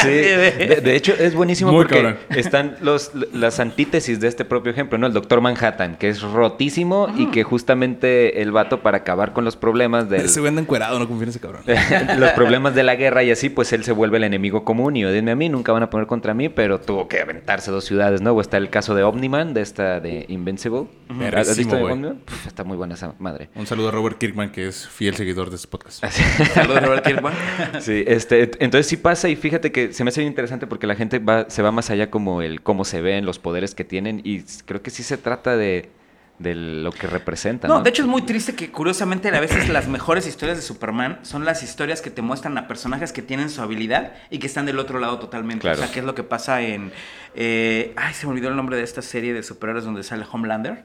Sí, 0.00 0.08
de, 0.08 0.80
de 0.82 0.96
hecho 0.96 1.14
es 1.18 1.34
buenísimo 1.34 1.72
Muy 1.72 1.82
porque 1.84 1.96
cabrón. 1.96 2.18
están 2.30 2.76
los, 2.80 3.12
las 3.32 3.60
antítesis 3.60 4.20
de 4.20 4.28
este 4.28 4.44
propio 4.44 4.72
ejemplo, 4.72 4.98
¿no? 4.98 5.06
El 5.06 5.12
Doctor 5.12 5.40
Manhattan, 5.40 5.96
que 5.96 6.08
es 6.08 6.22
rotísimo 6.22 7.08
y 7.16 7.26
que 7.26 7.42
justamente 7.42 8.42
el 8.42 8.52
vato 8.52 8.82
para 8.82 8.98
acabar 8.98 9.32
con 9.32 9.44
los 9.44 9.56
problemas 9.56 10.08
del, 10.08 10.28
güey 10.30 10.48
anda 10.48 10.62
encuerado, 10.62 10.98
no 10.98 11.08
confío 11.08 11.24
en 11.24 11.28
ese 11.30 11.40
cabrón. 11.40 11.62
los 12.18 12.30
problemas 12.32 12.74
de 12.74 12.82
la 12.82 12.94
guerra 12.96 13.22
y 13.22 13.30
así, 13.30 13.48
pues 13.48 13.72
él 13.72 13.84
se 13.84 13.92
vuelve 13.92 14.18
el 14.18 14.24
enemigo 14.24 14.64
común 14.64 14.96
y 14.96 15.04
odien 15.04 15.28
a 15.28 15.34
mí, 15.34 15.48
nunca 15.48 15.72
van 15.72 15.82
a 15.82 15.90
poner 15.90 16.06
contra 16.06 16.34
mí, 16.34 16.48
pero 16.48 16.80
tuvo 16.80 17.08
que 17.08 17.20
aventarse 17.20 17.70
dos 17.70 17.84
ciudades, 17.84 18.20
¿no? 18.20 18.32
O 18.32 18.40
está 18.40 18.56
el 18.56 18.70
caso 18.70 18.94
de 18.94 19.02
Omniman, 19.02 19.54
de 19.54 19.62
esta 19.62 20.00
de 20.00 20.26
Invincible. 20.28 20.86
¿Has 21.08 21.16
Perrísimo, 21.16 21.29
güey. 21.78 22.14
Está 22.46 22.64
muy 22.64 22.76
buena 22.76 22.94
esa 22.94 23.14
madre. 23.18 23.50
Un 23.54 23.66
saludo 23.66 23.88
a 23.88 23.90
Robert 23.92 24.18
Kirkman, 24.18 24.50
que 24.52 24.68
es 24.68 24.88
fiel 24.88 25.14
seguidor 25.16 25.50
de 25.50 25.56
este 25.56 25.68
podcast. 25.68 26.04
Saludos, 26.54 26.82
Robert 26.82 27.04
Kirkman. 27.06 27.34
Sí, 27.80 28.04
este, 28.06 28.42
entonces 28.58 28.86
sí 28.86 28.96
pasa 28.96 29.28
y 29.28 29.36
fíjate 29.36 29.72
que 29.72 29.92
se 29.92 30.04
me 30.04 30.08
hace 30.10 30.20
bien 30.20 30.30
interesante 30.32 30.66
porque 30.66 30.86
la 30.86 30.94
gente 30.94 31.18
va, 31.18 31.48
se 31.48 31.62
va 31.62 31.72
más 31.72 31.90
allá 31.90 32.10
como 32.10 32.42
el 32.42 32.62
cómo 32.62 32.84
se 32.84 33.00
ven, 33.00 33.24
los 33.24 33.38
poderes 33.38 33.74
que 33.74 33.84
tienen 33.84 34.20
y 34.24 34.42
creo 34.64 34.82
que 34.82 34.90
sí 34.90 35.02
se 35.02 35.16
trata 35.16 35.56
de, 35.56 35.90
de 36.38 36.54
lo 36.54 36.90
que 36.92 37.06
representa. 37.06 37.68
No, 37.68 37.78
No, 37.78 37.82
de 37.82 37.90
hecho 37.90 38.02
es 38.02 38.08
muy 38.08 38.22
triste 38.22 38.54
que 38.54 38.70
curiosamente 38.70 39.28
a 39.28 39.40
veces 39.40 39.68
las 39.68 39.88
mejores 39.88 40.26
historias 40.26 40.58
de 40.58 40.62
Superman 40.62 41.18
son 41.22 41.44
las 41.44 41.62
historias 41.62 42.00
que 42.02 42.10
te 42.10 42.22
muestran 42.22 42.56
a 42.58 42.66
personajes 42.66 43.12
que 43.12 43.22
tienen 43.22 43.50
su 43.50 43.62
habilidad 43.62 44.12
y 44.30 44.38
que 44.38 44.46
están 44.46 44.66
del 44.66 44.78
otro 44.78 44.98
lado 44.98 45.18
totalmente. 45.18 45.62
Claro. 45.62 45.78
O 45.80 45.82
sea, 45.82 45.92
que 45.92 46.00
es 46.00 46.04
lo 46.04 46.14
que 46.14 46.22
pasa 46.22 46.62
en... 46.62 46.92
eh, 47.34 47.92
ay, 47.96 48.14
se 48.14 48.26
me 48.26 48.32
olvidó 48.32 48.48
el 48.48 48.56
nombre 48.56 48.76
de 48.76 48.82
esta 48.82 49.02
serie 49.02 49.32
de 49.32 49.42
superhéroes 49.42 49.84
donde 49.84 50.02
sale 50.02 50.24
Homelander. 50.30 50.84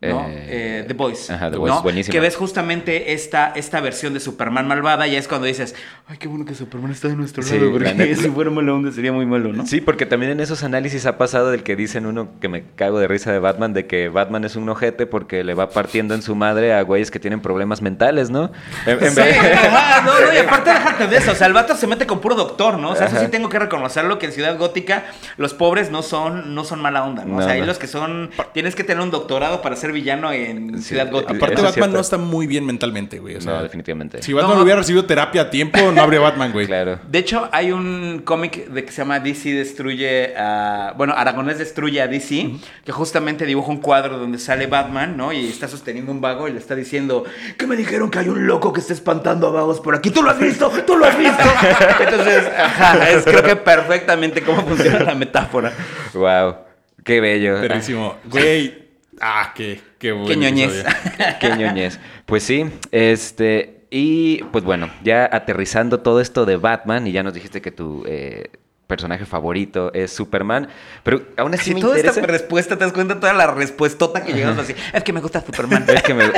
¿No? 0.00 0.26
Eh, 0.28 0.46
Eh, 0.48 0.84
The 0.86 0.94
Boys. 0.94 1.30
ajá, 1.30 1.46
The 1.50 1.56
¿no? 1.56 1.62
Boys, 1.62 1.82
buenísima. 1.82 2.12
Que 2.12 2.20
ves 2.20 2.36
justamente 2.36 3.12
esta, 3.14 3.52
esta 3.56 3.80
versión 3.80 4.12
de 4.14 4.20
Superman 4.20 4.68
malvada 4.68 5.06
y 5.06 5.16
es 5.16 5.26
cuando 5.26 5.46
dices, 5.46 5.74
ay, 6.06 6.18
qué 6.18 6.28
bueno 6.28 6.44
que 6.44 6.54
Superman 6.54 6.90
está 6.92 7.08
de 7.08 7.16
nuestro 7.16 7.42
Sí, 7.42 7.54
lado, 7.58 7.78
la 7.78 7.90
porque 7.94 8.14
si 8.14 8.28
fuera 8.28 8.50
malo 8.50 8.76
onda 8.76 8.92
sería 8.92 9.12
muy 9.12 9.24
malo, 9.26 9.52
¿no? 9.52 9.66
Sí, 9.66 9.80
porque 9.80 10.04
también 10.06 10.32
en 10.32 10.40
esos 10.40 10.62
análisis 10.64 11.06
ha 11.06 11.16
pasado 11.18 11.50
del 11.50 11.62
que 11.62 11.76
dicen 11.76 12.04
uno 12.06 12.28
que 12.40 12.48
me 12.48 12.64
cago 12.76 12.98
de 13.00 13.08
risa 13.08 13.32
de 13.32 13.38
Batman, 13.38 13.72
de 13.72 13.86
que 13.86 14.08
Batman 14.08 14.44
es 14.44 14.54
un 14.56 14.68
ojete 14.68 15.06
porque 15.06 15.42
le 15.44 15.54
va 15.54 15.70
partiendo 15.70 16.14
en 16.14 16.22
su 16.22 16.34
madre 16.34 16.74
a 16.74 16.82
güeyes 16.82 17.10
que 17.10 17.18
tienen 17.18 17.40
problemas 17.40 17.80
mentales, 17.82 18.28
¿no? 18.30 18.52
En- 18.84 19.02
en 19.02 19.10
Sí, 19.12 19.20
vez- 19.20 19.38
ajá, 19.38 20.02
no, 20.04 20.20
no, 20.20 20.32
y 20.34 20.36
aparte 20.36 20.70
déjate 20.70 21.06
de 21.06 21.16
eso, 21.16 21.32
o 21.32 21.34
sea, 21.34 21.46
el 21.46 21.52
vato 21.54 21.74
se 21.74 21.86
mete 21.86 22.06
con 22.06 22.20
puro 22.20 22.34
doctor, 22.34 22.78
¿no? 22.78 22.90
O 22.90 22.96
sea, 22.96 23.06
eso 23.06 23.18
sí 23.18 23.28
tengo 23.28 23.48
que 23.48 23.58
reconocerlo, 23.58 24.18
que 24.18 24.26
en 24.26 24.32
Ciudad 24.32 24.58
Gótica 24.58 25.04
los 25.38 25.54
pobres 25.54 25.90
no 25.90 26.02
son, 26.02 26.54
no 26.54 26.64
son 26.64 26.80
mala 26.82 27.02
onda, 27.04 27.24
¿no? 27.24 27.36
o 27.36 27.40
No, 27.40 27.42
sea, 27.44 27.54
ahí 27.54 27.64
los 27.64 27.78
que 27.78 27.86
son, 27.86 28.30
tienes 28.52 28.74
que 28.74 28.84
tener 28.84 29.02
un 29.02 29.10
doctorado 29.10 29.62
para 29.62 29.74
ser 29.76 29.85
villano 29.92 30.32
en 30.32 30.78
Sí, 30.78 30.88
Ciudad 30.90 31.10
Gótica. 31.10 31.34
Aparte, 31.34 31.54
Eso 31.54 31.62
es 31.62 31.70
Batman 31.70 31.72
cierto. 31.74 31.94
no 31.96 32.00
está 32.00 32.18
muy 32.18 32.46
bien 32.46 32.64
mentalmente, 32.66 33.18
güey. 33.18 33.36
O 33.36 33.40
sea, 33.40 33.54
no, 33.54 33.62
definitivamente. 33.62 34.22
Si 34.22 34.32
Batman 34.32 34.56
No. 34.56 34.62
hubiera 34.62 34.78
recibido 34.78 35.04
terapia 35.04 35.42
a 35.42 35.50
tiempo, 35.50 35.78
no 35.92 36.00
habría 36.02 36.20
Batman, 36.20 36.52
güey. 36.52 36.66
Claro. 36.66 36.98
De 37.08 37.18
hecho, 37.18 37.48
hay 37.52 37.72
un 37.72 38.22
cómic 38.24 38.68
de 38.68 38.84
que 38.84 38.92
se 38.92 38.98
llama 39.02 39.20
DC 39.20 39.50
destruye 39.54 40.36
a... 40.36 40.94
Bueno, 40.96 41.14
Aragonés 41.16 41.58
destruye 41.58 42.00
a 42.00 42.08
DC, 42.08 42.50
que 42.84 42.92
justamente 42.92 43.46
dibuja 43.46 43.70
un 43.70 43.78
cuadro 43.80 44.18
donde 44.18 44.38
sale 44.38 44.66
Batman, 44.66 45.16
¿no? 45.16 45.32
Y 45.32 45.46
está 45.48 45.68
sosteniendo 45.68 46.12
un 46.12 46.20
vago 46.20 46.48
y 46.48 46.52
le 46.52 46.58
está 46.58 46.74
diciendo, 46.74 47.24
que 47.56 47.66
me 47.66 47.76
dijeron 47.76 48.10
que 48.10 48.18
hay 48.18 48.28
un 48.28 48.46
loco 48.46 48.72
que 48.72 48.80
está 48.80 48.92
espantando 48.92 49.46
a 49.48 49.50
vagos 49.50 49.80
por 49.80 49.94
aquí. 49.94 50.10
¿Tú 50.10 50.22
lo 50.22 50.30
has 50.30 50.38
visto? 50.38 50.70
¿Tú 50.86 50.96
lo 50.96 51.06
has 51.06 51.18
visto? 51.18 51.42
Entonces, 52.00 52.44
ajá, 52.56 53.10
es 53.10 53.24
creo 53.24 53.42
que 53.42 53.56
perfectamente 53.56 54.42
cómo 54.42 54.62
funciona 54.62 55.00
la 55.00 55.14
metáfora. 55.14 55.72
Wow. 56.14 56.56
Qué 57.04 57.20
bello. 57.20 57.60
Perrísimo. 57.60 58.16
Güey. 58.24 58.85
Ah, 59.20 59.52
qué, 59.54 59.80
qué 59.98 60.12
bueno. 60.12 60.28
Qué 60.28 60.36
ñoñez. 60.36 60.84
Qué 61.40 61.50
ñoñez. 61.56 61.98
Pues 62.26 62.42
sí, 62.42 62.66
este. 62.92 63.86
Y 63.90 64.42
pues 64.52 64.64
bueno, 64.64 64.90
ya 65.04 65.28
aterrizando 65.30 66.00
todo 66.00 66.20
esto 66.20 66.44
de 66.44 66.56
Batman, 66.56 67.06
y 67.06 67.12
ya 67.12 67.22
nos 67.22 67.34
dijiste 67.34 67.62
que 67.62 67.70
tu 67.70 68.04
eh, 68.06 68.50
personaje 68.88 69.24
favorito 69.24 69.92
es 69.94 70.10
Superman, 70.12 70.68
pero 71.04 71.22
aún 71.36 71.54
así 71.54 71.66
Si 71.66 71.74
me 71.74 71.80
toda 71.80 71.96
interesa. 71.96 72.20
esta 72.20 72.30
respuesta, 72.32 72.76
te 72.76 72.84
das 72.84 72.92
cuenta 72.92 73.18
toda 73.20 73.32
la 73.32 73.46
respuestota 73.46 74.24
que 74.24 74.32
llegamos 74.32 74.58
así. 74.58 74.74
Es 74.92 75.02
que 75.04 75.12
me 75.12 75.20
gusta 75.20 75.40
Superman. 75.40 75.84
Es 75.88 76.02
que 76.02 76.14
me- 76.14 76.30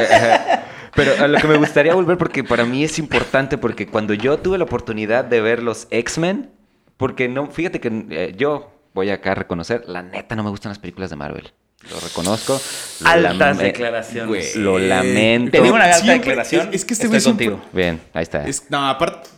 pero 0.94 1.12
a 1.24 1.28
lo 1.28 1.38
que 1.38 1.46
me 1.46 1.56
gustaría 1.56 1.94
volver, 1.94 2.18
porque 2.18 2.44
para 2.44 2.64
mí 2.64 2.84
es 2.84 2.98
importante, 2.98 3.56
porque 3.58 3.86
cuando 3.86 4.14
yo 4.14 4.38
tuve 4.38 4.58
la 4.58 4.64
oportunidad 4.64 5.24
de 5.24 5.40
ver 5.40 5.62
los 5.62 5.86
X-Men, 5.90 6.50
porque 6.96 7.28
no, 7.28 7.46
fíjate 7.50 7.80
que 7.80 8.04
eh, 8.10 8.34
yo 8.36 8.72
voy 8.94 9.10
acá 9.10 9.32
a 9.32 9.34
reconocer, 9.36 9.84
la 9.86 10.02
neta 10.02 10.34
no 10.36 10.42
me 10.44 10.50
gustan 10.50 10.70
las 10.70 10.78
películas 10.78 11.10
de 11.10 11.16
Marvel. 11.16 11.52
Lo 11.90 12.00
reconozco. 12.00 12.60
lo 13.00 13.08
Altas 13.08 13.58
declaraciones. 13.58 14.56
Lo 14.56 14.78
lamento. 14.78 15.50
Te 15.52 15.62
digo 15.62 15.74
una 15.74 15.84
alta 15.84 15.98
Siempre- 15.98 16.18
declaración. 16.18 16.68
es- 16.68 16.74
es 16.76 16.84
que 16.84 16.94
este 16.94 17.06
estoy 17.06 17.08
güey 17.08 17.20
siempre- 17.20 17.46
contigo. 17.50 17.68
Bien, 17.72 18.00
ahí 18.14 18.22
está. 18.22 18.46
Es- 18.46 18.64
no, 18.68 18.88
aparte. 18.88 19.28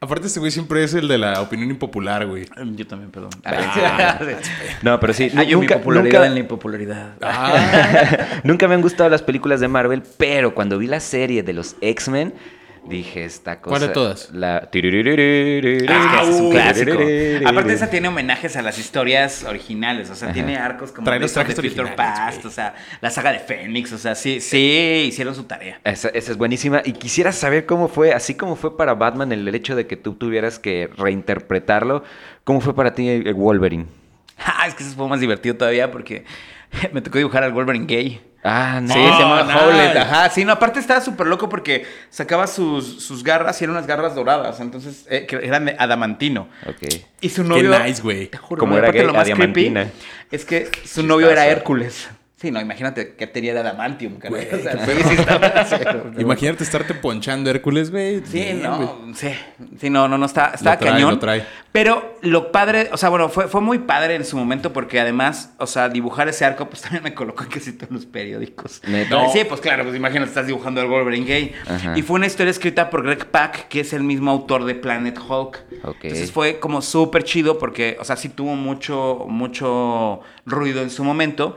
Aparte, 0.00 0.28
este 0.28 0.38
güey 0.38 0.52
siempre 0.52 0.84
es 0.84 0.94
el 0.94 1.08
de 1.08 1.18
la 1.18 1.40
opinión 1.42 1.70
impopular, 1.70 2.24
güey. 2.24 2.46
Yo 2.76 2.86
también, 2.86 3.10
perdón. 3.10 3.30
Ah. 3.44 4.16
No, 4.82 5.00
pero 5.00 5.12
sí. 5.12 5.24
Hay 5.24 5.30
nu- 5.30 5.44
mi 5.46 5.52
nunca, 5.54 5.78
popularidad 5.78 6.12
nunca- 6.20 6.26
en 6.28 6.34
la 6.34 6.40
impopularidad. 6.40 7.12
Ah, 7.20 8.40
nunca 8.44 8.68
me 8.68 8.74
han 8.74 8.80
gustado 8.82 9.10
las 9.10 9.22
películas 9.22 9.58
de 9.58 9.66
Marvel, 9.66 10.02
pero 10.16 10.54
cuando 10.54 10.78
vi 10.78 10.86
la 10.86 11.00
serie 11.00 11.42
de 11.42 11.52
los 11.52 11.74
X-Men, 11.80 12.32
dije 12.88 13.24
esta 13.24 13.60
cosa. 13.60 13.76
¿Cuál 13.76 13.88
de 13.88 13.94
todas? 13.94 14.30
La... 14.32 14.58
Es 14.58 14.70
que 14.70 14.78
ese 14.78 16.30
es 16.30 16.40
un 16.40 16.50
clásico. 16.50 16.92
Aparte, 17.46 17.72
esa 17.72 17.90
tiene 17.90 18.08
homenajes 18.08 18.56
a 18.56 18.62
las 18.62 18.78
historias 18.78 19.44
originales. 19.44 20.10
O 20.10 20.14
sea, 20.14 20.28
Ajá. 20.28 20.34
tiene 20.34 20.56
arcos 20.56 20.92
como 20.92 21.04
Trae 21.04 21.20
los 21.20 21.34
de 21.34 21.44
Future 21.44 21.68
originales, 21.68 21.94
Past, 21.94 22.44
o 22.44 22.50
sea, 22.50 22.74
la 23.00 23.10
saga 23.10 23.32
de 23.32 23.38
Fénix. 23.38 23.92
O 23.92 23.98
sea, 23.98 24.14
sí, 24.14 24.40
sí, 24.40 25.06
hicieron 25.08 25.34
su 25.34 25.44
tarea. 25.44 25.80
Esa, 25.84 26.08
esa 26.08 26.32
es 26.32 26.36
buenísima. 26.36 26.82
Y 26.84 26.92
quisiera 26.92 27.32
saber 27.32 27.66
cómo 27.66 27.88
fue, 27.88 28.12
así 28.12 28.34
como 28.34 28.56
fue 28.56 28.76
para 28.76 28.94
Batman 28.94 29.32
el 29.32 29.54
hecho 29.54 29.76
de 29.76 29.86
que 29.86 29.96
tú 29.96 30.14
tuvieras 30.14 30.58
que 30.58 30.90
reinterpretarlo, 30.96 32.04
¿cómo 32.44 32.60
fue 32.60 32.74
para 32.74 32.94
ti 32.94 33.08
el 33.08 33.34
Wolverine? 33.34 33.86
Ah, 34.40 34.68
es 34.68 34.74
que 34.74 34.84
eso 34.84 34.94
fue 34.94 35.08
más 35.08 35.18
divertido 35.18 35.56
todavía 35.56 35.90
porque 35.90 36.24
me 36.92 37.00
tocó 37.00 37.18
dibujar 37.18 37.42
al 37.42 37.52
Wolverine 37.52 37.86
gay. 37.86 38.20
Ah, 38.44 38.80
no. 38.80 38.94
Sí, 38.94 39.00
se 39.00 39.08
llama. 39.08 39.42
Howlett, 39.42 39.96
ajá. 39.96 40.30
Sí, 40.30 40.44
no, 40.44 40.52
aparte 40.52 40.78
estaba 40.78 41.00
súper 41.00 41.26
loco 41.26 41.48
porque 41.48 41.86
sacaba 42.08 42.46
sus, 42.46 43.02
sus 43.02 43.24
garras 43.24 43.60
y 43.60 43.64
eran 43.64 43.76
unas 43.76 43.86
garras 43.86 44.14
doradas, 44.14 44.60
entonces, 44.60 45.06
eh, 45.10 45.26
que 45.26 45.36
eran 45.36 45.64
de 45.64 45.76
adamantino. 45.78 46.48
Ok. 46.66 46.88
Y 47.20 47.28
su 47.30 47.42
Qué 47.42 47.48
novio... 47.48 47.78
nice, 47.82 48.00
güey. 48.00 48.28
Te 48.28 48.38
juro, 48.38 48.60
Como 48.60 48.76
era 48.76 48.90
gay, 48.90 49.04
lo 49.04 49.12
más 49.12 49.28
creepy 49.28 49.74
es 50.30 50.44
que 50.44 50.70
su 50.84 51.02
novio 51.02 51.30
era. 51.30 51.46
Hércules. 51.46 52.08
Sí, 52.40 52.52
no, 52.52 52.60
imagínate 52.60 53.16
que 53.16 53.26
tenía 53.26 53.52
de 53.52 53.58
adamantium, 53.58 54.16
cara. 54.18 54.30
Güey, 54.30 54.46
O 54.48 54.58
sea, 54.62 56.04
Imagínate 56.18 56.62
estarte 56.62 56.94
ponchando 56.94 57.50
Hércules, 57.50 57.90
güey. 57.90 58.22
Sí, 58.24 58.38
güey. 58.38 58.54
no, 58.54 59.12
sí, 59.12 59.30
sí, 59.80 59.90
no, 59.90 60.06
no, 60.06 60.16
no, 60.18 60.26
está, 60.26 60.52
está 60.54 60.74
Lo 60.74 60.78
trae, 60.78 60.92
cañón. 60.92 61.10
lo 61.14 61.18
trae. 61.18 61.44
Pero 61.72 62.16
lo 62.22 62.52
padre, 62.52 62.90
o 62.92 62.96
sea, 62.96 63.08
bueno, 63.08 63.28
fue, 63.28 63.48
fue 63.48 63.60
muy 63.60 63.80
padre 63.80 64.14
en 64.14 64.24
su 64.24 64.36
momento 64.36 64.72
porque 64.72 65.00
además, 65.00 65.52
o 65.58 65.66
sea, 65.66 65.88
dibujar 65.88 66.28
ese 66.28 66.44
arco, 66.44 66.68
pues 66.70 66.80
también 66.82 67.02
me 67.02 67.12
colocó 67.12 67.42
en 67.42 67.50
casi 67.50 67.72
todos 67.72 67.90
los 67.90 68.06
periódicos. 68.06 68.82
No. 69.10 69.32
Sí, 69.32 69.40
pues 69.48 69.60
claro, 69.60 69.82
pues 69.82 69.96
imagínate, 69.96 70.28
estás 70.28 70.46
dibujando 70.46 70.80
al 70.80 70.86
Wolverine 70.86 71.26
gay. 71.26 71.52
Ajá. 71.66 71.98
Y 71.98 72.02
fue 72.02 72.14
una 72.16 72.26
historia 72.26 72.52
escrita 72.52 72.88
por 72.88 73.02
Greg 73.02 73.26
Pak, 73.26 73.66
que 73.66 73.80
es 73.80 73.92
el 73.92 74.04
mismo 74.04 74.30
autor 74.30 74.64
de 74.64 74.76
Planet 74.76 75.18
Hulk. 75.18 75.64
Ok. 75.82 75.96
Entonces 76.02 76.30
fue 76.30 76.60
como 76.60 76.82
súper 76.82 77.24
chido 77.24 77.58
porque, 77.58 77.96
o 77.98 78.04
sea, 78.04 78.14
sí 78.14 78.28
tuvo 78.28 78.54
mucho, 78.54 79.26
mucho 79.28 80.20
ruido 80.46 80.82
en 80.82 80.90
su 80.90 81.02
momento. 81.02 81.56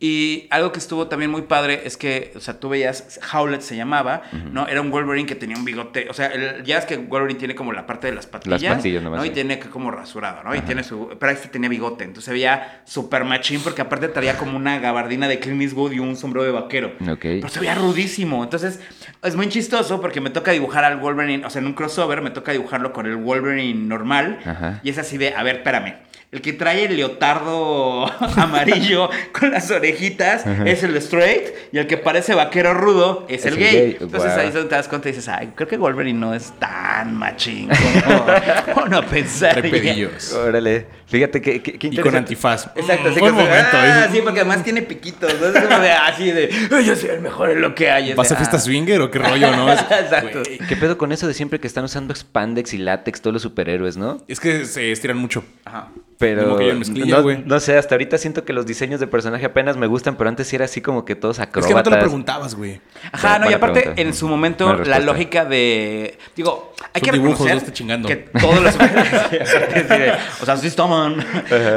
Y 0.00 0.46
algo 0.50 0.72
que 0.72 0.78
estuvo 0.78 1.08
también 1.08 1.30
muy 1.30 1.42
padre 1.42 1.82
es 1.84 1.96
que, 1.96 2.32
o 2.36 2.40
sea, 2.40 2.58
tú 2.60 2.68
veías, 2.68 3.18
Howlett 3.32 3.60
se 3.62 3.76
llamaba, 3.76 4.22
¿no? 4.52 4.66
Era 4.68 4.80
un 4.80 4.90
Wolverine 4.90 5.26
que 5.26 5.34
tenía 5.34 5.56
un 5.56 5.64
bigote, 5.64 6.06
o 6.10 6.14
sea, 6.14 6.26
el- 6.28 6.64
ya 6.64 6.78
es 6.78 6.84
que 6.84 6.96
Wolverine 6.96 7.38
tiene 7.38 7.54
como 7.54 7.72
la 7.72 7.86
parte 7.86 8.06
de 8.06 8.14
las 8.14 8.26
patillas, 8.26 8.76
patillas 8.76 9.02
nomás, 9.02 9.20
¿no? 9.20 9.24
Y 9.26 9.30
tiene 9.30 9.58
que 9.58 9.68
como 9.68 9.90
rasurado, 9.90 10.42
¿no? 10.44 10.54
Y 10.54 10.60
tiene 10.60 10.84
su, 10.84 11.16
pero 11.18 11.32
este 11.32 11.48
tenía 11.48 11.68
bigote, 11.68 12.04
entonces 12.04 12.24
se 12.26 12.32
veía 12.32 12.82
súper 12.84 13.24
machín 13.24 13.60
porque 13.62 13.82
aparte 13.82 14.08
traía 14.08 14.36
como 14.36 14.56
una 14.56 14.78
gabardina 14.78 15.28
de 15.28 15.38
Clint 15.38 15.62
Eastwood 15.62 15.92
y 15.92 15.98
un 15.98 16.16
sombrero 16.16 16.44
de 16.44 16.52
vaquero. 16.52 16.92
Ok. 17.10 17.18
Pero 17.20 17.48
se 17.48 17.60
veía 17.60 17.74
rudísimo. 17.74 18.42
Entonces, 18.44 18.80
es 19.22 19.36
muy 19.36 19.48
chistoso 19.48 20.00
porque 20.00 20.20
me 20.20 20.30
toca 20.30 20.52
dibujar 20.52 20.84
al 20.84 20.96
Wolverine, 20.98 21.44
o 21.44 21.50
sea, 21.50 21.60
en 21.60 21.66
un 21.66 21.72
crossover 21.74 22.20
me 22.22 22.30
toca 22.30 22.52
dibujarlo 22.52 22.92
con 22.92 23.06
el 23.06 23.16
Wolverine 23.16 23.86
normal. 23.86 24.38
Ajá. 24.44 24.80
Y 24.82 24.90
es 24.90 24.98
así 24.98 25.18
de, 25.18 25.34
a 25.34 25.42
ver, 25.42 25.56
espérame. 25.56 25.94
El 26.30 26.42
que 26.42 26.52
trae 26.52 26.84
el 26.84 26.96
leotardo 26.96 28.04
amarillo 28.36 29.08
con 29.32 29.50
las 29.50 29.70
orejitas 29.70 30.44
es 30.66 30.82
el 30.82 30.94
straight 30.98 31.54
y 31.72 31.78
el 31.78 31.86
que 31.86 31.96
parece 31.96 32.34
vaquero 32.34 32.74
rudo 32.74 33.24
es, 33.30 33.40
Es 33.40 33.46
el 33.46 33.54
el 33.54 33.58
gay. 33.60 33.72
gay, 33.72 33.96
Entonces 34.00 34.32
wow. 34.32 34.40
ahí 34.40 34.48
es 34.48 34.54
donde 34.54 34.68
te 34.68 34.74
das 34.74 34.88
cuenta 34.88 35.08
y 35.08 35.12
dices, 35.12 35.28
ay, 35.28 35.52
creo 35.54 35.66
que 35.66 35.78
Wolverine 35.78 36.18
no 36.18 36.34
es 36.34 36.52
tan 36.58 37.14
machín 37.16 37.70
como 38.04 38.82
uno 38.86 39.02
pensaría. 39.06 40.08
Órale. 40.36 40.86
Fíjate 41.06 41.40
que, 41.40 41.78
Y 41.80 41.96
con 41.96 42.14
antifaz. 42.14 42.68
Exacto, 42.76 43.08
Mm, 43.08 43.12
así 43.12 43.20
buen 43.20 43.34
que- 43.34 43.42
momento. 43.42 43.70
ah, 43.72 44.08
sí, 44.12 44.20
porque 44.22 44.40
además 44.40 44.62
tiene 44.62 44.82
piquitos, 44.82 45.32
¿no? 45.40 45.46
Es 45.46 45.64
como 45.64 45.78
de 45.80 45.92
así 45.92 46.30
de, 46.30 46.50
"Ay, 46.70 46.84
yo 46.84 46.94
soy 46.94 47.08
el 47.08 47.20
mejor 47.22 47.48
en 47.50 47.62
lo 47.62 47.74
que 47.74 47.90
hay. 47.90 48.12
¿Vas 48.12 48.28
de, 48.28 48.34
a 48.34 48.36
fiesta 48.36 48.58
"Ah". 48.58 48.60
swinger 48.60 49.00
o 49.00 49.10
qué 49.10 49.18
rollo, 49.18 49.56
no? 49.56 49.72
Es, 49.72 49.80
Exacto. 49.80 50.42
¿Qué 50.68 50.76
pedo 50.76 50.98
con 50.98 51.10
eso 51.12 51.26
de 51.26 51.32
siempre 51.32 51.58
que 51.58 51.66
están 51.66 51.84
usando 51.84 52.14
spandex 52.14 52.74
y 52.74 52.78
látex 52.78 53.22
todos 53.22 53.32
los 53.32 53.42
superhéroes, 53.42 53.96
no? 53.96 54.18
es 54.28 54.38
que 54.40 54.66
se 54.66 54.92
estiran 54.92 55.16
mucho. 55.16 55.42
Ajá. 55.64 55.88
Pero 56.18 56.44
Como 56.44 56.56
que 56.56 56.66
yo 56.66 56.74
mezclilla, 56.74 57.16
no, 57.16 57.22
güey. 57.22 57.42
no 57.44 57.60
sé, 57.60 57.78
hasta 57.78 57.94
ahorita 57.94 58.18
siento 58.18 58.44
que 58.44 58.52
los 58.52 58.66
diseños 58.66 58.98
de 58.98 59.06
personaje 59.06 59.46
apenas 59.46 59.76
me 59.76 59.86
gustan, 59.86 60.16
pero 60.16 60.28
antes 60.28 60.48
sí 60.48 60.56
era 60.56 60.64
así 60.64 60.80
como 60.80 61.04
que 61.04 61.14
todos 61.14 61.36
Es 61.38 61.42
acróbatas. 61.44 61.68
que 61.68 61.74
no 61.74 61.82
te 61.84 61.90
lo 61.90 61.98
preguntabas, 62.00 62.54
güey. 62.56 62.80
Ajá, 63.12 63.38
no, 63.38 63.48
y 63.48 63.52
aparte, 63.54 63.80
pregunta. 63.82 64.02
en 64.02 64.12
su 64.14 64.26
momento, 64.26 64.74
la 64.84 64.98
lógica 64.98 65.44
de. 65.44 66.18
Digo, 66.34 66.72
hay 66.92 67.00
Son 67.00 67.06
que 67.06 67.12
dibujos, 67.12 67.32
reconocer 67.38 67.54
no 67.54 67.58
esté 67.60 67.72
chingando. 67.72 68.08
que 68.08 68.16
todos 68.16 68.60
los. 68.60 68.76
De, 68.78 70.12
o 70.42 70.44
sea, 70.44 70.56
sí 70.56 70.70
toman. 70.72 71.16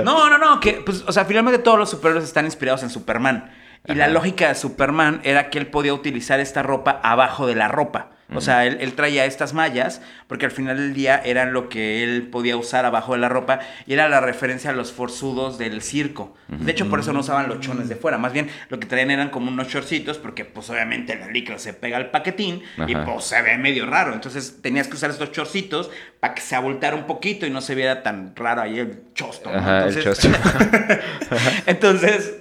No, 0.03 0.29
no, 0.29 0.37
no, 0.39 0.59
que, 0.59 0.81
pues, 0.85 1.03
o 1.05 1.11
sea, 1.11 1.25
finalmente 1.25 1.59
todos 1.59 1.77
los 1.77 1.89
superhéroes 1.89 2.25
están 2.25 2.45
inspirados 2.45 2.81
en 2.83 2.89
Superman. 2.89 3.51
Y 3.87 3.93
la 3.95 4.07
lógica 4.07 4.47
de 4.47 4.55
Superman 4.55 5.21
era 5.23 5.49
que 5.49 5.57
él 5.59 5.67
podía 5.67 5.93
utilizar 5.93 6.39
esta 6.39 6.61
ropa 6.63 6.99
abajo 7.03 7.47
de 7.47 7.55
la 7.55 7.67
ropa. 7.67 8.11
O 8.33 8.41
sea, 8.41 8.65
él, 8.65 8.77
él 8.81 8.93
traía 8.93 9.25
estas 9.25 9.53
mallas 9.53 10.01
porque 10.27 10.45
al 10.45 10.51
final 10.51 10.77
del 10.77 10.93
día 10.93 11.21
eran 11.23 11.53
lo 11.53 11.69
que 11.69 12.03
él 12.03 12.27
podía 12.31 12.55
usar 12.57 12.85
abajo 12.85 13.13
de 13.13 13.19
la 13.19 13.29
ropa 13.29 13.59
y 13.85 13.93
era 13.93 14.07
la 14.09 14.21
referencia 14.21 14.69
a 14.69 14.73
los 14.73 14.91
forzudos 14.91 15.57
del 15.57 15.81
circo. 15.81 16.35
De 16.47 16.71
hecho, 16.71 16.89
por 16.89 16.99
eso 16.99 17.13
no 17.13 17.21
usaban 17.21 17.47
los 17.47 17.61
chones 17.61 17.87
de 17.87 17.95
fuera. 17.95 18.17
Más 18.17 18.33
bien, 18.33 18.49
lo 18.69 18.79
que 18.79 18.85
traían 18.85 19.09
eran 19.09 19.29
como 19.29 19.49
unos 19.49 19.67
shortcitos 19.67 20.17
porque, 20.17 20.43
pues, 20.43 20.69
obviamente 20.69 21.15
la 21.15 21.27
licra 21.27 21.57
se 21.57 21.73
pega 21.73 21.97
al 21.97 22.11
paquetín 22.11 22.61
y, 22.87 22.95
pues, 22.95 23.23
se 23.25 23.41
ve 23.41 23.57
medio 23.57 23.85
raro. 23.85 24.13
Entonces, 24.13 24.61
tenías 24.61 24.87
que 24.87 24.95
usar 24.95 25.09
estos 25.11 25.31
shortcitos 25.31 25.89
para 26.19 26.33
que 26.33 26.41
se 26.41 26.55
abultara 26.55 26.95
un 26.95 27.07
poquito 27.07 27.45
y 27.45 27.49
no 27.49 27.61
se 27.61 27.75
viera 27.75 28.03
tan 28.03 28.35
raro 28.35 28.61
ahí 28.61 28.79
el 28.79 28.99
chosto. 29.13 29.49
¿no? 29.49 29.57
Ajá, 29.57 29.85
el 29.87 30.03
chosto. 30.03 30.27
Entonces, 31.65 32.35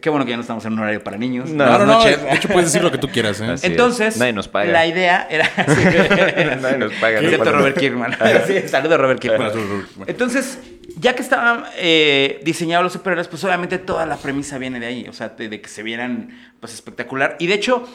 qué 0.00 0.10
bueno 0.10 0.24
que 0.24 0.30
ya 0.30 0.36
no 0.36 0.42
estamos 0.42 0.64
en 0.64 0.72
un 0.74 0.80
horario 0.80 1.02
para 1.02 1.16
niños. 1.16 1.50
No, 1.50 1.64
No, 1.64 1.78
no, 1.78 1.86
no. 1.86 1.92
noches. 1.98 2.22
De 2.22 2.34
hecho, 2.34 2.48
puedes 2.48 2.70
decir 2.72 2.82
lo 2.82 2.90
que 2.90 2.98
tú 2.98 3.08
quieras, 3.08 3.40
¿eh? 3.40 3.54
Entonces, 3.62 4.16
Nadie 4.16 4.32
nos 4.32 4.48
paga. 4.48 4.70
la 4.70 4.86
idea 4.86 5.26
era... 5.30 5.48
Nadie 6.60 6.78
nos 6.78 6.92
paga, 6.94 7.20
Excepto 7.20 7.52
Robert 7.52 7.78
Kirkman. 7.78 8.16
Sí, 8.46 8.68
saludos 8.68 8.94
a 8.94 8.96
Robert 8.98 9.20
Kirkman. 9.20 9.50
Entonces, 10.06 10.58
ya 10.98 11.14
que 11.14 11.22
estaban 11.22 11.64
eh, 11.76 12.40
diseñados 12.44 12.84
los 12.84 12.92
superhéroes, 12.92 13.28
pues 13.28 13.42
obviamente 13.44 13.78
toda 13.78 14.06
la 14.06 14.16
premisa 14.16 14.58
viene 14.58 14.80
de 14.80 14.86
ahí, 14.86 15.06
o 15.08 15.12
sea, 15.12 15.30
de, 15.30 15.48
de 15.48 15.60
que 15.60 15.68
se 15.68 15.82
vieran 15.82 16.52
pues 16.60 16.74
espectacular. 16.74 17.36
Y 17.38 17.46
de 17.46 17.54
hecho, 17.54 17.88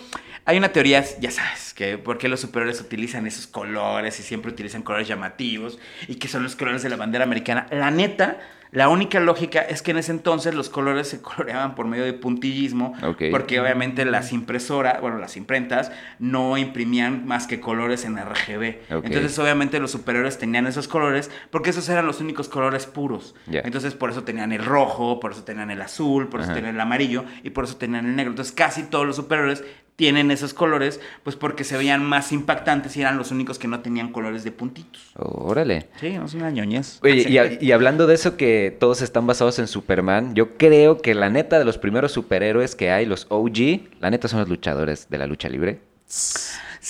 hay 0.45 0.57
una 0.57 0.69
teoría, 0.69 1.03
ya 1.19 1.31
sabes, 1.31 1.73
que 1.73 1.97
por 1.97 2.17
qué 2.17 2.27
los 2.27 2.39
superhéroes 2.39 2.81
utilizan 2.81 3.27
esos 3.27 3.47
colores 3.47 4.19
y 4.19 4.23
siempre 4.23 4.51
utilizan 4.51 4.81
colores 4.81 5.07
llamativos 5.07 5.79
y 6.07 6.15
que 6.15 6.27
son 6.27 6.43
los 6.43 6.55
colores 6.55 6.81
de 6.83 6.89
la 6.89 6.95
bandera 6.95 7.23
americana. 7.23 7.67
La 7.71 7.91
neta, 7.91 8.37
la 8.72 8.88
única 8.89 9.20
lógica 9.20 9.61
es 9.61 9.82
que 9.82 9.91
en 9.91 9.97
ese 9.97 10.11
entonces 10.11 10.53
los 10.53 10.70
colores 10.70 11.07
se 11.07 11.22
coloreaban 11.24 11.76
por 11.76 11.88
medio 11.88 12.05
de 12.05 12.13
puntillismo, 12.13 12.93
porque 13.32 13.59
obviamente 13.59 14.05
las 14.05 14.32
impresoras, 14.32 15.01
bueno, 15.01 15.17
las 15.17 15.38
imprentas 15.38 15.91
no 16.20 16.57
imprimían 16.57 17.26
más 17.26 17.47
que 17.47 17.59
colores 17.59 18.05
en 18.05 18.17
RGB. 18.17 18.80
Entonces, 18.89 19.38
obviamente 19.39 19.80
los 19.80 19.91
superhéroes 19.91 20.38
tenían 20.38 20.67
esos 20.67 20.88
colores 20.88 21.32
porque 21.49 21.72
esos 21.72 21.88
eran 21.89 22.05
los 22.05 22.22
únicos 22.22 22.49
colores 22.49 22.86
puros. 22.86 23.36
Entonces, 23.47 23.95
por 23.95 24.11
eso 24.11 24.24
tenían 24.24 24.51
el 24.51 24.63
rojo, 24.63 25.20
por 25.20 25.32
eso 25.32 25.43
tenían 25.43 25.72
el 25.72 25.82
azul, 25.82 26.28
por 26.28 26.41
eso 26.41 26.51
Ajá. 26.51 26.55
tenían 26.55 26.76
el 26.76 26.82
amarillo 26.82 27.26
y 27.43 27.49
por 27.49 27.63
eso 27.63 27.78
tenían 27.78 28.05
el 28.05 28.15
negro. 28.15 28.32
Entonces, 28.32 28.53
casi 28.53 28.84
todos 28.84 29.05
los 29.05 29.15
superhéroes 29.15 29.63
tienen 29.99 30.31
esos 30.31 30.53
colores, 30.53 31.01
pues 31.23 31.35
porque 31.35 31.65
se 31.65 31.75
veían 31.75 32.05
más 32.05 32.31
impactantes 32.31 32.95
y 32.95 33.01
eran 33.01 33.17
los 33.17 33.31
únicos 33.31 33.59
que 33.59 33.67
no 33.67 33.81
tenían 33.81 34.13
colores 34.13 34.45
de 34.45 34.53
puntitos. 34.53 35.11
Órale. 35.17 35.89
Sí, 35.99 36.07
es 36.07 36.33
una 36.35 36.49
ñoñez. 36.51 36.99
Oye, 37.03 37.25
y, 37.27 37.37
a- 37.37 37.61
y 37.61 37.73
hablando 37.73 38.07
de 38.07 38.15
eso 38.15 38.37
que 38.37 38.73
todos 38.79 39.01
están 39.01 39.27
basados 39.27 39.59
en 39.59 39.67
Superman, 39.67 40.35
yo 40.35 40.55
creo 40.55 40.99
que 41.01 41.13
la 41.15 41.29
neta 41.29 41.59
de 41.59 41.65
los 41.65 41.77
primeros 41.77 42.13
superhéroes 42.13 42.77
que 42.77 42.91
hay, 42.91 43.05
los 43.05 43.25
OG, 43.27 43.89
la 43.99 44.09
neta 44.09 44.29
son 44.29 44.39
los 44.39 44.47
luchadores 44.47 45.09
de 45.09 45.17
la 45.17 45.27
lucha 45.27 45.49
libre. 45.49 45.81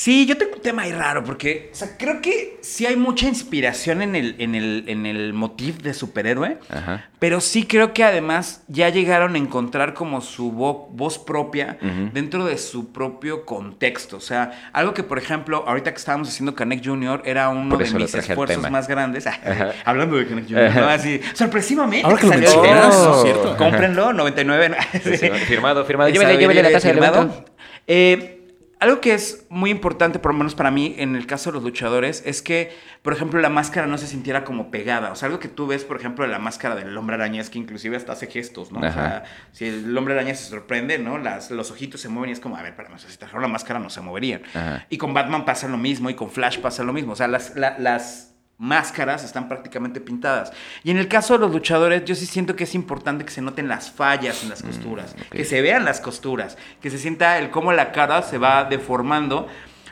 Sí, 0.02 0.26
yo 0.26 0.38
tengo 0.38 0.54
un 0.56 0.62
tema 0.62 0.84
ahí 0.84 0.93
raro 0.93 1.26
porque, 1.26 1.72
o 1.74 1.76
sea, 1.76 1.97
creo 1.97 2.22
que 2.22 2.58
sí 2.62 2.86
hay 2.86 2.95
mucha 2.95 3.28
inspiración 3.28 4.02
en 4.02 4.16
el, 4.16 4.36
en 4.39 4.56
el, 4.56 4.86
en 4.88 5.06
el 5.06 5.34
motif 5.34 5.80
de 5.82 5.93
superhéroe, 5.93 6.58
Ajá. 6.70 7.10
pero 7.20 7.41
sí 7.41 7.66
creo 7.66 7.93
que 7.93 8.06
además 8.06 8.64
ya 8.70 8.88
llegaron 8.88 9.36
a 9.36 9.38
encontrar 9.38 9.93
como 9.93 10.22
su 10.22 10.54
vo- 10.54 10.88
voz 10.91 11.20
propia 11.20 11.78
dentro 12.14 12.45
de 12.45 12.58
su 12.58 12.93
propio 12.93 13.43
contexto. 13.43 14.16
O 14.16 14.22
sea, 14.22 14.70
algo 14.72 14.93
que, 14.93 15.04
por 15.04 15.18
ejemplo, 15.18 15.66
ahorita 15.68 15.91
que 15.91 15.97
estábamos 15.97 16.30
haciendo 16.30 16.56
Canek 16.56 16.82
Jr. 16.86 17.22
era 17.26 17.50
uno 17.50 17.76
de 17.76 17.91
mis 17.91 18.16
esfuerzos 18.16 18.72
más 18.72 18.88
grandes. 18.88 19.26
Hablando 19.84 20.16
de 20.16 20.28
Canek 20.28 20.47
Jr., 20.47 20.76
¿no? 20.76 20.88
Así, 20.88 21.20
sorpresivamente. 21.34 22.06
Ahora 22.08 22.18
que 22.22 22.28
lo 22.28 22.32
salió 22.32 22.64
es 22.64 23.22
cierto. 23.24 23.58
Cómprenlo, 23.58 24.14
99. 24.14 24.78
Sí, 25.04 25.30
firmado, 25.45 25.84
firmado. 25.84 26.10
Llévele, 26.10 26.38
llévele 26.38 26.62
a 26.62 26.64
la 26.64 26.72
casa 26.72 26.88
del 26.88 27.00
evento. 27.00 27.43
Eh, 27.86 28.39
algo 28.80 29.02
que 29.02 29.14
es 29.14 29.46
muy 29.50 29.70
importante, 29.72 30.20
por 30.20 30.32
lo 30.32 30.38
menos 30.38 30.56
para 30.56 30.72
mí, 30.72 30.96
en 30.98 31.16
el 31.16 31.28
caso 31.28 31.50
de 31.50 31.56
los 31.56 31.64
luchadores, 31.64 32.24
es 32.26 32.42
que, 32.42 32.72
por 33.02 33.12
ejemplo, 33.14 33.40
la 33.42 33.50
máscara 33.50 33.88
no 33.88 33.98
se 33.98 34.08
sintiera 34.08 34.44
como 34.46 34.72
pegada. 34.72 35.12
O 35.12 35.16
sea, 35.16 35.26
algo 35.28 35.40
que 35.40 35.50
tú 35.50 35.68
ves, 35.68 35.84
por 35.84 35.98
ejemplo, 35.98 36.24
de 36.26 36.32
la 36.32 36.40
máscara 36.40 36.76
del 36.76 36.98
hombre 36.98 37.16
araña 37.16 37.42
es 37.42 37.50
que 37.50 37.60
inclusive 37.60 37.98
hasta 37.98 38.14
hace 38.14 38.28
gestos, 38.28 38.72
¿no? 38.72 38.80
O 38.80 38.92
sea, 38.94 39.24
si 39.52 39.66
el 39.66 39.98
hombre 39.98 40.14
araña 40.14 40.34
se 40.34 40.50
sorprende, 40.50 40.98
¿no? 40.98 41.18
Las, 41.18 41.52
los 41.52 41.72
ojitos 41.72 42.00
se 42.00 42.10
mueven 42.10 42.30
y 42.30 42.34
es 42.34 42.40
como, 42.40 42.56
a 42.56 42.62
ver, 42.62 42.72
espérame, 42.72 42.94
o 42.96 42.98
sea, 42.98 43.10
si 43.10 43.18
trajeron 43.18 43.42
la 43.42 43.48
máscara 43.50 43.80
no 43.80 43.90
se 43.90 44.00
moverían. 44.02 44.44
Ajá. 44.54 44.86
Y 44.90 44.98
con 44.98 45.14
Batman 45.14 45.44
pasa 45.46 45.68
lo 45.68 45.78
mismo 45.78 46.10
y 46.10 46.14
con 46.16 46.30
Flash 46.32 46.60
pasa 46.60 46.84
lo 46.84 46.94
mismo. 46.94 47.14
O 47.14 47.16
sea, 47.16 47.28
las, 47.28 47.56
la- 47.58 47.78
las 47.80 48.34
máscaras 48.60 49.24
están 49.24 49.47
prácticamente 49.47 50.01
pintadas. 50.01 50.51
Y 50.84 50.91
en 50.91 50.97
el 50.97 51.07
caso 51.07 51.34
de 51.34 51.39
los 51.39 51.51
luchadores, 51.51 52.03
yo 52.05 52.14
sí 52.14 52.26
siento 52.26 52.55
que 52.55 52.66
es 52.66 52.76
importante 52.76 53.26
que 53.26 53.32
se 53.32 53.41
noten 53.41 53.68
las 53.68 53.89
fallas 53.89 54.43
en 54.43 54.49
las 54.49 54.62
costuras, 54.62 55.16
ok. 55.18 55.36
que 55.38 55.45
se 55.45 55.62
vean 55.62 55.86
las 55.86 56.01
costuras, 56.01 56.57
que 56.82 56.89
se 56.91 56.99
sienta 56.99 57.39
el 57.39 57.49
cómo 57.49 57.72
la 57.72 57.91
cara 57.91 58.22
se 58.22 58.38
va 58.38 58.66
deformando. 58.66 59.47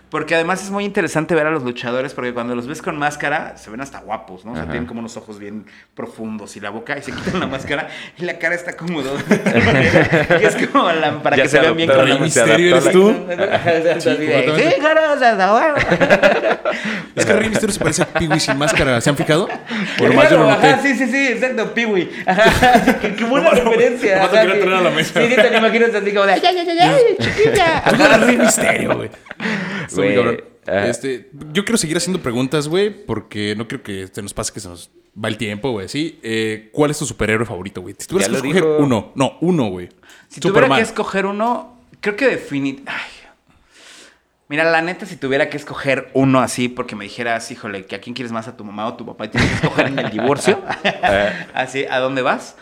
Porque 0.10 0.36
además 0.36 0.64
es 0.64 0.70
muy 0.70 0.86
interesante 0.86 1.36
ver 1.36 1.48
a 1.48 1.52
los 1.52 1.64
luchadores, 1.64 2.14
porque 2.14 2.34
cuando 2.34 2.56
los 2.56 2.66
ves 2.66 2.82
con 2.82 2.98
máscara, 2.98 3.58
se 3.58 3.70
ven 3.70 3.82
hasta 3.82 4.00
guapos, 4.00 4.46
¿no? 4.46 4.52
O 4.52 4.56
sea, 4.56 4.64
Ajá. 4.64 4.72
tienen 4.72 4.88
como 4.88 5.02
unos 5.02 5.18
ojos 5.18 5.38
bien 5.38 5.66
profundos 5.96 6.56
y 6.56 6.62
la 6.62 6.70
boca, 6.70 6.98
y 6.98 7.02
se 7.04 7.12
quitan 7.12 7.40
la 7.42 7.48
máscara 7.48 7.90
y 8.18 8.24
la 8.24 8.40
cara 8.40 8.56
está 8.56 8.78
cómodo. 8.78 9.18
y 10.42 10.46
es 10.46 10.56
como 10.68 10.90
la- 10.92 11.22
para 11.22 11.36
Ya 11.36 11.44
que 11.44 11.50
se 11.50 11.58
se 11.58 11.62
vean 11.62 11.76
bien 11.76 11.90
con 11.90 12.08
la 12.10 12.18
Misterio 12.20 12.78
eres 12.78 12.92
tú. 12.92 13.14
Sí. 14.00 14.64
Es 17.16 17.26
que 17.26 17.34
Rey 17.34 17.50
Misterio 17.50 17.74
se 17.74 17.80
parece 17.80 18.04
a 18.04 18.06
Peewee 18.06 18.40
sin 18.40 18.58
máscara. 18.58 19.02
¿Se 19.02 19.10
han 19.10 19.18
fijado? 19.18 19.48
Por 19.98 20.14
más 20.14 20.30
yo 20.30 20.38
noté. 20.40 20.68
ajá, 20.68 20.82
sí, 20.82 20.96
sí, 20.96 21.08
sí, 21.08 21.28
exacto, 21.30 21.74
Piwi. 21.74 22.10
Ajá, 22.26 23.00
qué, 23.02 23.24
buena 23.26 23.50
referencia. 23.52 24.24
ajá, 24.24 24.28
sí. 24.30 24.48
traer 24.48 24.74
a 24.74 24.82
la 24.82 24.90
mesa. 24.92 25.20
Sí, 25.22 25.28
sí, 25.30 25.36
te 25.36 25.50
lo 25.52 25.58
imaginas 25.58 25.96
así 25.96 26.14
como 26.14 26.26
de, 26.28 26.34
ay, 26.34 26.42
ay, 26.46 26.58
ay, 26.70 26.80
ay, 26.80 27.18
chiquilla. 27.20 27.78
Algo 27.80 28.04
de 28.08 28.18
Rey 28.18 28.38
Misterio, 28.38 28.96
güey. 28.96 29.10
Está 30.02 30.02
muy 30.02 30.14
Güey, 30.16 30.16
cabrón. 30.16 30.44
ajá. 30.68 30.88
Este, 30.90 31.30
yo 31.54 31.64
quiero 31.66 31.78
seguir 31.78 31.98
haciendo 31.98 32.22
preguntas, 32.22 32.68
güey, 32.68 32.90
porque 32.90 33.56
no 33.56 33.68
creo 33.68 33.84
que 33.84 34.08
se 34.08 34.22
nos 34.22 34.34
pase 34.34 34.54
que 34.54 34.60
se 34.60 34.68
nos 34.70 34.90
va 35.24 35.30
el 35.30 35.38
tiempo, 35.38 35.72
güey. 35.72 35.88
Sí. 35.88 36.20
Eh, 36.24 36.70
¿Cuál 36.72 36.92
es 36.92 37.00
tu 37.00 37.06
superhéroe 37.06 37.46
favorito, 37.46 37.82
güey? 37.82 37.96
Si 37.98 38.08
tuvieras 38.08 38.30
que 38.30 38.36
escoger 38.38 38.64
dijo. 38.64 38.78
uno. 38.78 39.12
No, 39.16 39.38
uno, 39.42 39.68
güey. 39.70 39.90
Si 40.30 40.40
tuviera 40.40 40.68
que 40.76 40.82
escoger 40.82 41.26
uno, 41.26 41.78
creo 42.02 42.16
que 42.16 42.28
definitivamente... 42.28 43.04
Mira, 44.50 44.64
la 44.64 44.82
neta, 44.82 45.06
si 45.06 45.18
tuviera 45.18 45.50
que 45.50 45.58
escoger 45.58 46.10
uno 46.14 46.40
así, 46.40 46.70
porque 46.70 46.96
me 46.96 47.04
dijeras, 47.04 47.52
híjole, 47.52 47.86
que 47.86 47.96
a 47.96 48.00
quién 48.00 48.14
quieres 48.16 48.32
más, 48.32 48.48
a 48.48 48.56
tu 48.56 48.64
mamá 48.64 48.88
o 48.88 48.94
tu 48.96 49.06
papá, 49.06 49.26
y 49.26 49.28
tienes 49.28 49.50
que 49.50 49.56
escoger 49.58 49.88
en 49.88 50.00
el 50.00 50.10
divorcio, 50.10 50.62
así, 51.54 51.84
¿a 51.90 52.00
dónde 52.00 52.22
vas? 52.22 52.56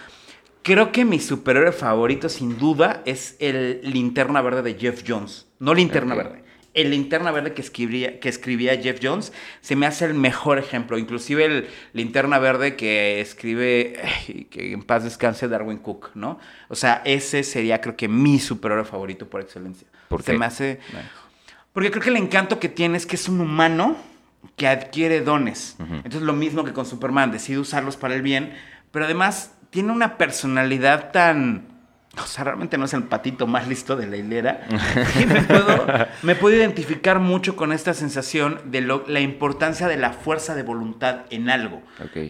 Creo 0.63 0.91
que 0.91 1.05
mi 1.05 1.19
superhéroe 1.19 1.71
favorito, 1.71 2.27
sin 2.27 2.57
duda, 2.57 3.03
es 3.05 3.36
el 3.38 3.81
Linterna 3.83 4.41
Verde 4.41 4.63
de 4.63 4.73
Jeff 4.79 5.03
Jones. 5.07 5.45
No 5.59 5.75
Linterna. 5.75 6.15
Verde. 6.15 6.43
El 6.76 6.91
Linterna 6.91 7.32
Verde 7.32 7.53
que 7.53 7.61
escribía, 7.61 8.19
que 8.19 8.30
escribía 8.30 8.80
Jeff 8.80 8.99
Jones 9.01 9.34
se 9.61 9.76
me 9.76 9.88
hace 9.88 10.05
el 10.05 10.13
mejor 10.13 10.59
ejemplo. 10.59 10.97
Inclusive 10.97 11.45
el 11.45 11.67
Linterna 11.93 12.38
Verde 12.38 12.76
que 12.76 13.21
escribe, 13.21 13.99
ay, 14.03 14.47
que 14.51 14.73
en 14.73 14.84
paz 14.84 15.03
descanse 15.03 15.47
Darwin 15.47 15.78
Cook, 15.80 16.11
¿no? 16.13 16.38
O 16.67 16.76
sea, 16.76 17.01
ese 17.05 17.43
sería 17.43 17.82
creo 17.82 17.95
que 17.95 18.07
mi 18.07 18.39
superhéroe 18.39 18.86
favorito 18.86 19.28
por 19.30 19.41
excelencia. 19.41 19.88
¿Por 20.09 20.21
se 20.21 20.34
qué? 20.34 20.38
me 20.38 20.45
hace... 20.45 20.80
Porque 21.73 21.91
creo 21.91 22.03
que 22.03 22.09
el 22.09 22.17
encanto 22.17 22.59
que 22.59 22.69
tiene 22.69 22.97
es 22.97 23.05
que 23.05 23.15
es 23.15 23.28
un 23.28 23.41
humano 23.41 23.97
que 24.55 24.67
adquiere 24.67 25.21
dones. 25.21 25.76
Entonces 25.80 26.21
lo 26.21 26.34
mismo 26.34 26.63
que 26.63 26.73
con 26.73 26.86
Superman, 26.86 27.32
decide 27.32 27.57
usarlos 27.57 27.97
para 27.97 28.15
el 28.15 28.21
bien, 28.21 28.53
pero 28.91 29.05
además 29.05 29.53
tiene 29.69 29.91
una 29.91 30.17
personalidad 30.17 31.11
tan... 31.11 31.74
O 32.24 32.28
sea, 32.28 32.43
realmente 32.45 32.78
no 32.78 32.86
es 32.86 32.93
el 32.93 33.03
patito 33.03 33.45
más 33.47 33.68
listo 33.68 33.95
de 33.95 34.07
la 34.07 34.16
hilera. 34.18 34.61
Y 35.22 35.26
me 35.26 35.41
puedo, 35.43 35.86
me 36.24 36.36
puedo 36.36 36.55
identificar 36.55 37.20
mucho 37.20 37.55
con 37.55 37.72
esta 37.72 37.93
sensación 37.93 38.59
de 38.66 38.82
lo- 38.82 39.03
la 39.07 39.20
importancia 39.20 39.88
de 39.88 39.97
la 39.97 40.11
fuerza 40.13 40.55
de 40.55 40.63
voluntad 40.63 41.22
en 41.30 41.49
algo. 41.49 41.82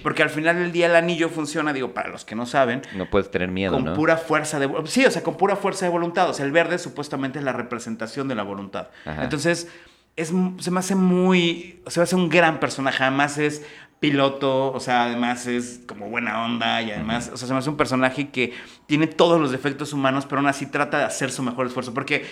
Porque 0.03 0.23
al 0.23 0.29
final 0.29 0.55
del 0.57 0.71
día 0.71 0.87
el 0.87 0.95
anillo 0.95 1.29
funciona, 1.29 1.71
digo, 1.73 1.93
para 1.93 2.09
los 2.09 2.25
que 2.25 2.35
no 2.35 2.45
saben, 2.45 2.81
No 2.95 3.09
puedes 3.09 3.29
tener 3.31 3.49
miedo, 3.49 3.73
con 3.73 3.85
¿no? 3.85 3.93
pura 3.93 4.17
fuerza 4.17 4.59
de 4.59 4.67
vo- 4.69 4.85
sí 4.87 5.05
o 5.05 5.11
sea 5.11 5.21
con 5.23 5.37
pura 5.37 5.55
fuerza 5.55 5.85
de 5.85 5.91
voluntad 5.91 6.29
o 6.29 6.33
sea 6.33 6.45
el 6.45 6.51
verde 6.51 6.77
supuestamente 6.79 7.39
es 7.39 7.45
la 7.45 7.53
representación 7.53 8.27
de 8.27 8.35
la 8.35 8.43
voluntad 8.43 8.87
Ajá. 9.05 9.23
entonces 9.23 9.67
es 10.15 10.31
se 10.59 10.71
me 10.71 10.79
hace 10.79 10.95
muy 10.95 11.81
se 11.87 11.99
me 11.99 12.03
hace 12.03 12.15
un 12.15 12.29
gran 12.29 12.59
personaje 12.59 13.03
además 13.03 13.37
es 13.37 13.63
piloto 13.99 14.71
o 14.71 14.79
sea 14.79 15.05
además 15.05 15.47
es 15.47 15.81
como 15.87 16.09
buena 16.09 16.43
onda 16.45 16.81
y 16.81 16.91
además 16.91 17.31
o 17.33 17.37
sea 17.37 17.47
se 17.47 17.53
me 17.53 17.59
hace 17.59 17.69
un 17.69 17.77
personaje 17.77 18.29
que 18.29 18.53
tiene 18.87 19.07
todos 19.07 19.39
los 19.39 19.51
defectos 19.51 19.93
humanos 19.93 20.25
pero 20.27 20.39
aún 20.39 20.47
así 20.47 20.65
trata 20.67 20.99
de 20.99 21.03
hacer 21.05 21.31
su 21.31 21.41
mejor 21.43 21.65
esfuerzo 21.67 21.93
porque 21.93 22.25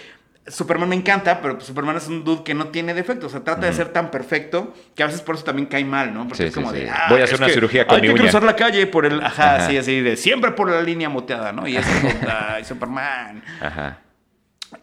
Superman 0.46 0.90
me 0.90 0.96
encanta, 0.98 1.40
pero 1.42 1.62
Superman 1.62 1.96
es 1.96 2.10
un 2.10 2.26
dude 2.26 2.44
que 2.44 2.54
no 2.54 2.68
tiene 2.68 2.94
defectos. 2.94 3.28
O 3.28 3.30
sea, 3.30 3.46
trata 3.46 3.66
de 3.66 3.72
ser 3.72 3.94
tan 3.94 4.12
perfecto 4.12 4.74
que 4.94 5.02
a 5.02 5.06
veces 5.06 5.22
por 5.22 5.36
eso 5.36 5.46
también 5.46 5.68
cae 5.70 5.86
mal, 5.86 6.14
¿no? 6.14 6.24
Porque 6.28 6.44
Sí, 6.44 6.50
es 6.50 6.54
como 6.54 6.70
sí, 6.74 6.80
de. 6.80 6.86
sí. 6.88 6.92
"Ah, 6.94 7.06
Voy 7.10 7.22
a 7.22 7.24
hacer 7.24 7.38
una 7.38 7.48
cirugía 7.48 7.88
con 7.88 7.96
Hay 7.96 8.02
mi 8.02 8.08
que 8.10 8.14
uña". 8.16 8.24
cruzar 8.24 8.44
la 8.44 8.58
calle 8.58 8.86
por 8.88 9.06
el. 9.06 9.24
Ajá, 9.24 9.56
Ajá. 9.56 9.70
sí, 9.70 9.78
así 9.78 10.02
de 10.02 10.18
siempre 10.18 10.52
por 10.52 10.70
la 10.70 10.82
línea 10.82 11.08
moteada, 11.08 11.54
¿no? 11.54 11.66
Y 11.66 11.78
es 11.78 11.86
como, 11.88 12.10
ay, 12.50 12.66
Superman. 12.66 13.42
Ajá. 13.62 14.00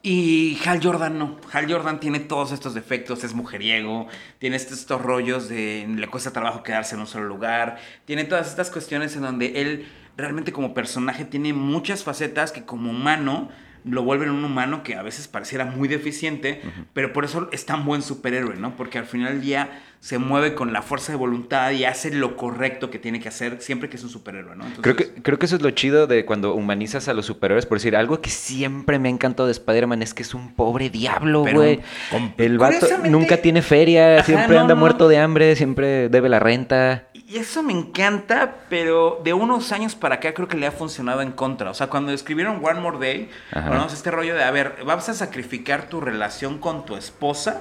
Y 0.03 0.59
Hal 0.65 0.81
Jordan 0.83 1.19
no. 1.19 1.39
Hal 1.53 1.71
Jordan 1.71 2.01
tiene 2.01 2.21
todos 2.21 2.53
estos 2.53 2.75
defectos, 2.75 3.25
es 3.25 3.35
mujeriego, 3.35 4.07
tiene 4.39 4.57
estos, 4.57 4.81
estos 4.81 5.01
rollos 5.01 5.49
de 5.49 5.87
le 5.89 6.09
cuesta 6.09 6.33
trabajo 6.33 6.63
quedarse 6.63 6.95
en 6.95 7.01
un 7.01 7.07
solo 7.07 7.27
lugar, 7.27 7.79
tiene 8.05 8.25
todas 8.25 8.49
estas 8.49 8.71
cuestiones 8.71 9.17
en 9.17 9.23
donde 9.23 9.61
él 9.61 9.89
realmente 10.17 10.53
como 10.53 10.75
personaje 10.75 11.25
tiene 11.25 11.53
muchas 11.53 12.05
facetas 12.05 12.53
que 12.53 12.65
como 12.65 12.91
humano 12.91 13.49
lo 13.85 14.03
vuelven 14.03 14.31
un 14.31 14.45
humano 14.45 14.83
que 14.83 14.95
a 14.95 15.03
veces 15.03 15.29
pareciera 15.29 15.65
muy 15.65 15.89
deficiente, 15.89 16.61
pero 16.93 17.13
por 17.13 17.25
eso 17.25 17.49
es 17.53 17.67
tan 17.67 17.85
buen 17.85 18.03
superhéroe, 18.03 18.57
¿no? 18.57 18.77
Porque 18.77 18.99
al 18.99 19.07
final 19.07 19.33
del 19.35 19.43
día 19.43 19.83
se 20.01 20.17
mueve 20.19 20.55
con 20.55 20.73
la 20.73 20.81
fuerza 20.81 21.13
de 21.13 21.19
voluntad 21.19 21.73
y 21.73 21.85
hace 21.85 22.11
lo 22.11 22.35
correcto 22.37 22.89
que 22.91 22.99
tiene 22.99 23.21
que 23.21 23.29
hacer 23.29 23.61
siempre 23.61 23.91
que 23.91 23.97
es 23.97 24.03
un 24.05 24.09
superhéroe, 24.09 24.57
¿no? 24.57 24.65
Creo 24.81 24.97
que, 24.97 25.13
creo 25.13 25.39
que 25.39 25.45
eso 25.47 25.57
es 25.57 25.63
lo 25.63 25.71
chido 25.73 26.07
de 26.07 26.25
cuando 26.25 26.55
humanizas 26.55 27.09
a 27.09 27.15
los 27.15 27.27
superhéroes. 27.27 27.67
Por 27.67 27.77
decir, 27.79 27.95
algo 27.97 28.21
que 28.23 28.31
siempre 28.31 28.99
me 28.99 29.09
ha 29.09 29.13
encantado 29.13 29.47
de 29.47 29.53
Spider-Man 29.53 30.01
es 30.03 30.15
que 30.15 30.23
es 30.23 30.33
un 30.35 30.55
pobre 30.55 30.89
diablo, 30.89 31.45
güey. 31.45 31.81
El 32.39 32.57
vato 32.59 32.77
Curiosamente- 32.79 33.11
nunca 33.11 33.37
tiene 33.39 33.61
feria, 33.61 34.15
Ajá, 34.17 34.25
siempre 34.25 34.55
no, 34.57 34.63
anda 34.63 34.75
no. 34.75 34.81
muerto 34.81 35.07
de 35.09 35.19
hambre, 35.19 35.55
siempre 35.57 36.09
debe 36.09 36.29
la 36.31 36.39
renta. 36.41 37.09
Y 37.31 37.37
eso 37.39 37.63
me 37.63 37.73
encanta, 37.73 38.57
pero 38.69 39.21
de 39.23 39.33
unos 39.33 39.71
años 39.71 39.95
para 39.95 40.17
acá 40.17 40.35
creo 40.35 40.49
que 40.49 40.57
le 40.57 40.67
ha 40.67 40.73
funcionado 40.73 41.23
en 41.23 41.31
contra. 41.31 41.71
O 41.71 41.75
sea, 41.75 41.87
cuando 41.87 42.11
escribieron 42.11 42.61
One 42.61 42.81
More 42.81 42.99
Day, 42.99 43.31
bueno, 43.53 43.87
este 43.87 44.11
rollo 44.11 44.35
de, 44.35 44.43
a 44.43 44.51
ver, 44.51 44.83
vas 44.85 45.09
a 45.09 45.15
sacrificar 45.15 45.85
tu 45.89 46.01
relación 46.01 46.59
con 46.59 46.85
tu 46.85 46.97
esposa 46.97 47.61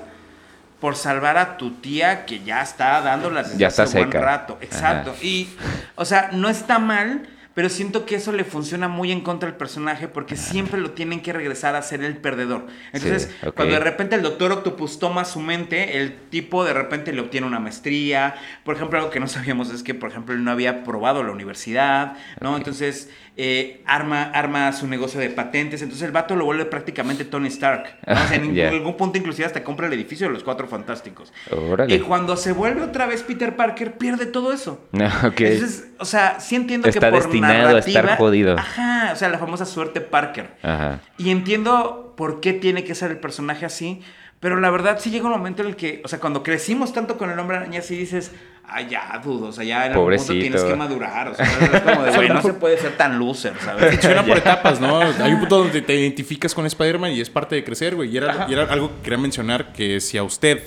por 0.81 0.95
salvar 0.95 1.37
a 1.37 1.57
tu 1.57 1.73
tía 1.73 2.25
que 2.25 2.39
ya 2.43 2.63
está 2.63 2.99
dándolas 3.01 3.49
desde 3.49 3.59
Ya 3.59 3.67
está 3.67 3.83
hace 3.83 3.99
buen 3.99 4.11
seca. 4.11 4.21
rato. 4.25 4.57
Exacto. 4.59 5.11
Ajá. 5.11 5.19
Y, 5.23 5.55
o 5.95 6.03
sea, 6.03 6.29
no 6.33 6.49
está 6.49 6.79
mal, 6.79 7.29
pero 7.53 7.69
siento 7.69 8.05
que 8.05 8.15
eso 8.15 8.31
le 8.31 8.43
funciona 8.43 8.87
muy 8.87 9.11
en 9.11 9.21
contra 9.21 9.49
del 9.49 9.57
personaje 9.57 10.07
porque 10.07 10.35
siempre 10.35 10.79
lo 10.79 10.91
tienen 10.91 11.21
que 11.21 11.33
regresar 11.33 11.75
a 11.75 11.81
ser 11.81 12.03
el 12.03 12.17
perdedor. 12.17 12.67
Entonces, 12.93 13.29
Sí, 13.41 13.47
cuando 13.55 13.73
de 13.73 13.79
repente 13.81 14.15
el 14.15 14.21
doctor 14.21 14.51
Octopus 14.51 14.99
toma 14.99 15.25
su 15.25 15.39
mente, 15.39 15.97
el 15.97 16.15
tipo 16.29 16.63
de 16.63 16.73
repente 16.73 17.11
le 17.11 17.21
obtiene 17.21 17.47
una 17.47 17.59
maestría. 17.59 18.35
Por 18.63 18.75
ejemplo, 18.75 18.99
algo 18.99 19.11
que 19.11 19.19
no 19.19 19.27
sabíamos 19.27 19.71
es 19.71 19.83
que, 19.83 19.93
por 19.93 20.09
ejemplo, 20.09 20.33
él 20.33 20.43
no 20.43 20.51
había 20.51 20.83
probado 20.83 21.23
la 21.23 21.31
universidad, 21.31 22.15
¿no? 22.39 22.55
Entonces, 22.55 23.09
eh, 23.41 23.81
arma, 23.85 24.23
arma 24.33 24.73
su 24.73 24.85
negocio 24.85 25.17
de 25.17 25.29
patentes. 25.29 25.81
Entonces, 25.81 26.05
el 26.05 26.11
vato 26.11 26.35
lo 26.35 26.43
vuelve 26.43 26.65
prácticamente 26.65 27.23
Tony 27.23 27.47
Stark. 27.47 27.85
¿no? 28.05 28.13
O 28.13 28.17
sea, 28.27 28.35
en 28.35 28.59
algún 28.67 28.97
punto 28.97 29.17
inclusive 29.17 29.45
hasta 29.45 29.63
compra 29.63 29.87
el 29.87 29.93
edificio 29.93 30.27
de 30.27 30.33
los 30.33 30.43
Cuatro 30.43 30.67
Fantásticos. 30.67 31.31
Órale. 31.49 31.95
Y 31.95 31.99
cuando 31.99 32.35
se 32.35 32.51
vuelve 32.51 32.81
otra 32.81 33.05
vez 33.05 33.23
Peter 33.23 33.55
Parker, 33.55 33.97
pierde 33.97 34.25
todo 34.25 34.51
eso. 34.51 34.85
Entonces, 34.91 35.87
o 35.99 36.05
sea, 36.05 36.41
sí 36.41 36.57
entiendo 36.57 36.83
que 36.83 36.89
Está 36.89 37.09
por 37.11 37.21
destinado 37.23 37.77
a 37.77 37.79
estar 37.79 37.93
narrativa- 38.03 38.17
jodido. 38.17 38.57
Ajá, 38.57 39.11
o 39.13 39.15
sea, 39.15 39.29
la 39.29 39.37
famosa 39.39 39.65
suerte 39.65 40.01
Parker. 40.01 40.49
Ajá. 40.61 40.99
Y 41.17 41.29
entiendo 41.29 42.13
por 42.17 42.41
qué 42.41 42.51
tiene 42.51 42.83
que 42.83 42.93
ser 42.93 43.09
el 43.11 43.19
personaje 43.19 43.65
así, 43.65 44.01
pero 44.41 44.59
la 44.59 44.69
verdad 44.69 44.99
sí 44.99 45.11
llega 45.11 45.25
un 45.27 45.31
momento 45.31 45.61
en 45.61 45.69
el 45.69 45.75
que, 45.77 46.01
o 46.03 46.09
sea, 46.09 46.19
cuando 46.19 46.43
crecimos 46.43 46.91
tanto 46.91 47.17
con 47.17 47.29
el 47.29 47.39
hombre 47.39 47.55
araña, 47.55 47.81
sí 47.81 47.95
dices, 47.97 48.31
ah, 48.71 48.81
ya, 48.81 49.21
dudo, 49.23 49.47
o 49.47 49.51
sea, 49.51 49.63
ya 49.63 49.85
en 49.85 49.93
algún 49.93 50.05
punto 50.07 50.23
Pobrecito. 50.25 50.39
tienes 50.39 50.63
que 50.63 50.75
madurar, 50.75 51.29
o 51.29 51.35
sea, 51.35 51.45
es 51.45 51.81
como 51.81 52.03
de, 52.03 52.11
güey, 52.15 52.29
no 52.29 52.41
se 52.41 52.53
puede 52.53 52.77
ser 52.77 52.97
tan 52.97 53.17
loser, 53.19 53.53
¿sabes? 53.63 53.91
Funciona 53.91 54.25
por 54.25 54.37
etapas, 54.37 54.79
¿no? 54.79 54.99
Hay 54.99 55.33
un 55.33 55.39
punto 55.39 55.57
donde 55.59 55.81
te 55.81 55.95
identificas 55.99 56.53
con 56.53 56.65
Spider-Man 56.65 57.11
y 57.11 57.21
es 57.21 57.29
parte 57.29 57.55
de 57.55 57.63
crecer, 57.63 57.95
güey. 57.95 58.09
Y 58.09 58.17
era, 58.17 58.47
y 58.49 58.53
era 58.53 58.63
algo 58.63 58.89
que 58.89 59.01
quería 59.03 59.17
mencionar, 59.17 59.73
que 59.73 59.99
si 59.99 60.17
a 60.17 60.23
usted, 60.23 60.61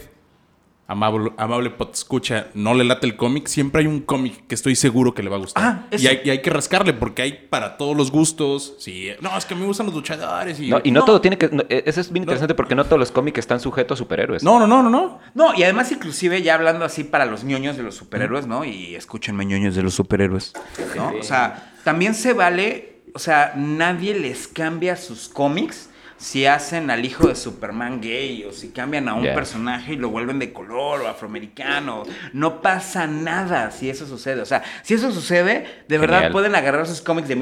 amable, 0.93 1.32
amable 1.36 1.72
escucha, 1.93 2.49
no 2.55 2.74
le 2.74 2.84
late 2.84 3.07
el 3.07 3.16
cómic, 3.16 3.47
siempre 3.47 3.80
hay 3.80 3.86
un 3.86 4.01
cómic 4.01 4.47
que 4.47 4.55
estoy 4.55 4.76
seguro 4.76 5.14
que 5.14 5.22
le 5.22 5.30
va 5.30 5.36
a 5.36 5.38
gustar. 5.40 5.62
Ah, 5.64 5.86
y, 5.97 6.07
hay, 6.07 6.20
y 6.24 6.30
hay 6.30 6.43
que 6.43 6.51
rascarle 6.51 6.93
porque 6.93 7.22
hay 7.22 7.32
para 7.51 7.76
todos 7.76 7.97
los 7.97 8.11
gustos. 8.11 8.74
Sí, 8.78 9.09
no, 9.20 9.36
es 9.36 9.45
que 9.45 9.55
me 9.55 9.64
gustan 9.64 9.86
los 9.86 9.95
luchadores 9.95 10.61
y... 10.61 10.68
No, 10.68 10.80
y 10.84 10.90
no, 10.90 11.01
No. 11.01 11.07
todo 11.07 11.20
tiene 11.20 11.38
que. 11.38 11.49
no, 11.49 11.62
eh, 11.68 11.82
eso 11.86 12.01
es 12.01 12.12
bien 12.12 12.22
interesante 12.24 12.55
porque 12.55 12.74
no 12.74 12.84
todos 12.84 12.99
los 12.99 13.11
cómics 13.11 13.38
están 13.38 13.61
sujetos 13.61 13.99
a 13.99 14.03
superhéroes. 14.03 14.43
no, 14.43 14.59
no, 14.59 14.66
no, 14.66 14.82
no, 14.82 14.90
no. 14.90 15.20
No, 15.34 15.55
y 15.57 15.62
además 15.62 15.90
inclusive 15.90 16.43
ya 16.43 16.55
hablando 16.55 16.84
así 16.84 17.05
para 17.05 17.24
los 17.26 17.43
ñoños 17.45 17.76
de 17.76 17.82
los 17.82 17.95
superhéroes, 17.95 18.47
¿no? 18.47 18.64
Y 18.64 18.95
escúchenme 18.95 19.45
ñoños 19.45 19.74
de 19.74 19.82
los 19.82 19.95
superhéroes, 19.95 20.53
¿no? 20.97 21.12
O 21.18 21.22
sea, 21.22 21.72
también 21.84 22.14
se 22.14 22.32
vale, 22.32 23.01
o 23.14 23.18
sea, 23.18 23.55
nadie 23.57 24.18
les 24.18 24.47
cambia 24.47 24.97
sus 24.97 25.28
cómics 25.28 25.88
si 26.22 26.46
hacen 26.46 26.88
al 26.90 27.04
hijo 27.04 27.26
de 27.26 27.34
Superman 27.34 28.00
gay 28.00 28.44
o 28.44 28.52
si 28.52 28.68
cambian 28.68 29.08
a 29.08 29.14
un 29.14 29.24
personaje 29.34 29.94
y 29.94 29.96
lo 29.96 30.08
vuelven 30.08 30.38
de 30.38 30.52
color 30.52 31.00
o 31.00 31.08
afroamericano. 31.08 32.04
No 32.32 32.62
pasa 32.62 33.08
nada 33.08 33.72
si 33.72 33.90
eso 33.90 34.06
sucede. 34.06 34.40
O 34.40 34.46
sea, 34.46 34.62
si 34.84 34.94
eso 34.94 35.10
sucede, 35.10 35.66
de 35.88 35.98
verdad 35.98 36.30
pueden 36.30 36.54
agarrar 36.54 36.86
sus 36.86 37.00
cómics 37.00 37.26
de 37.26 37.34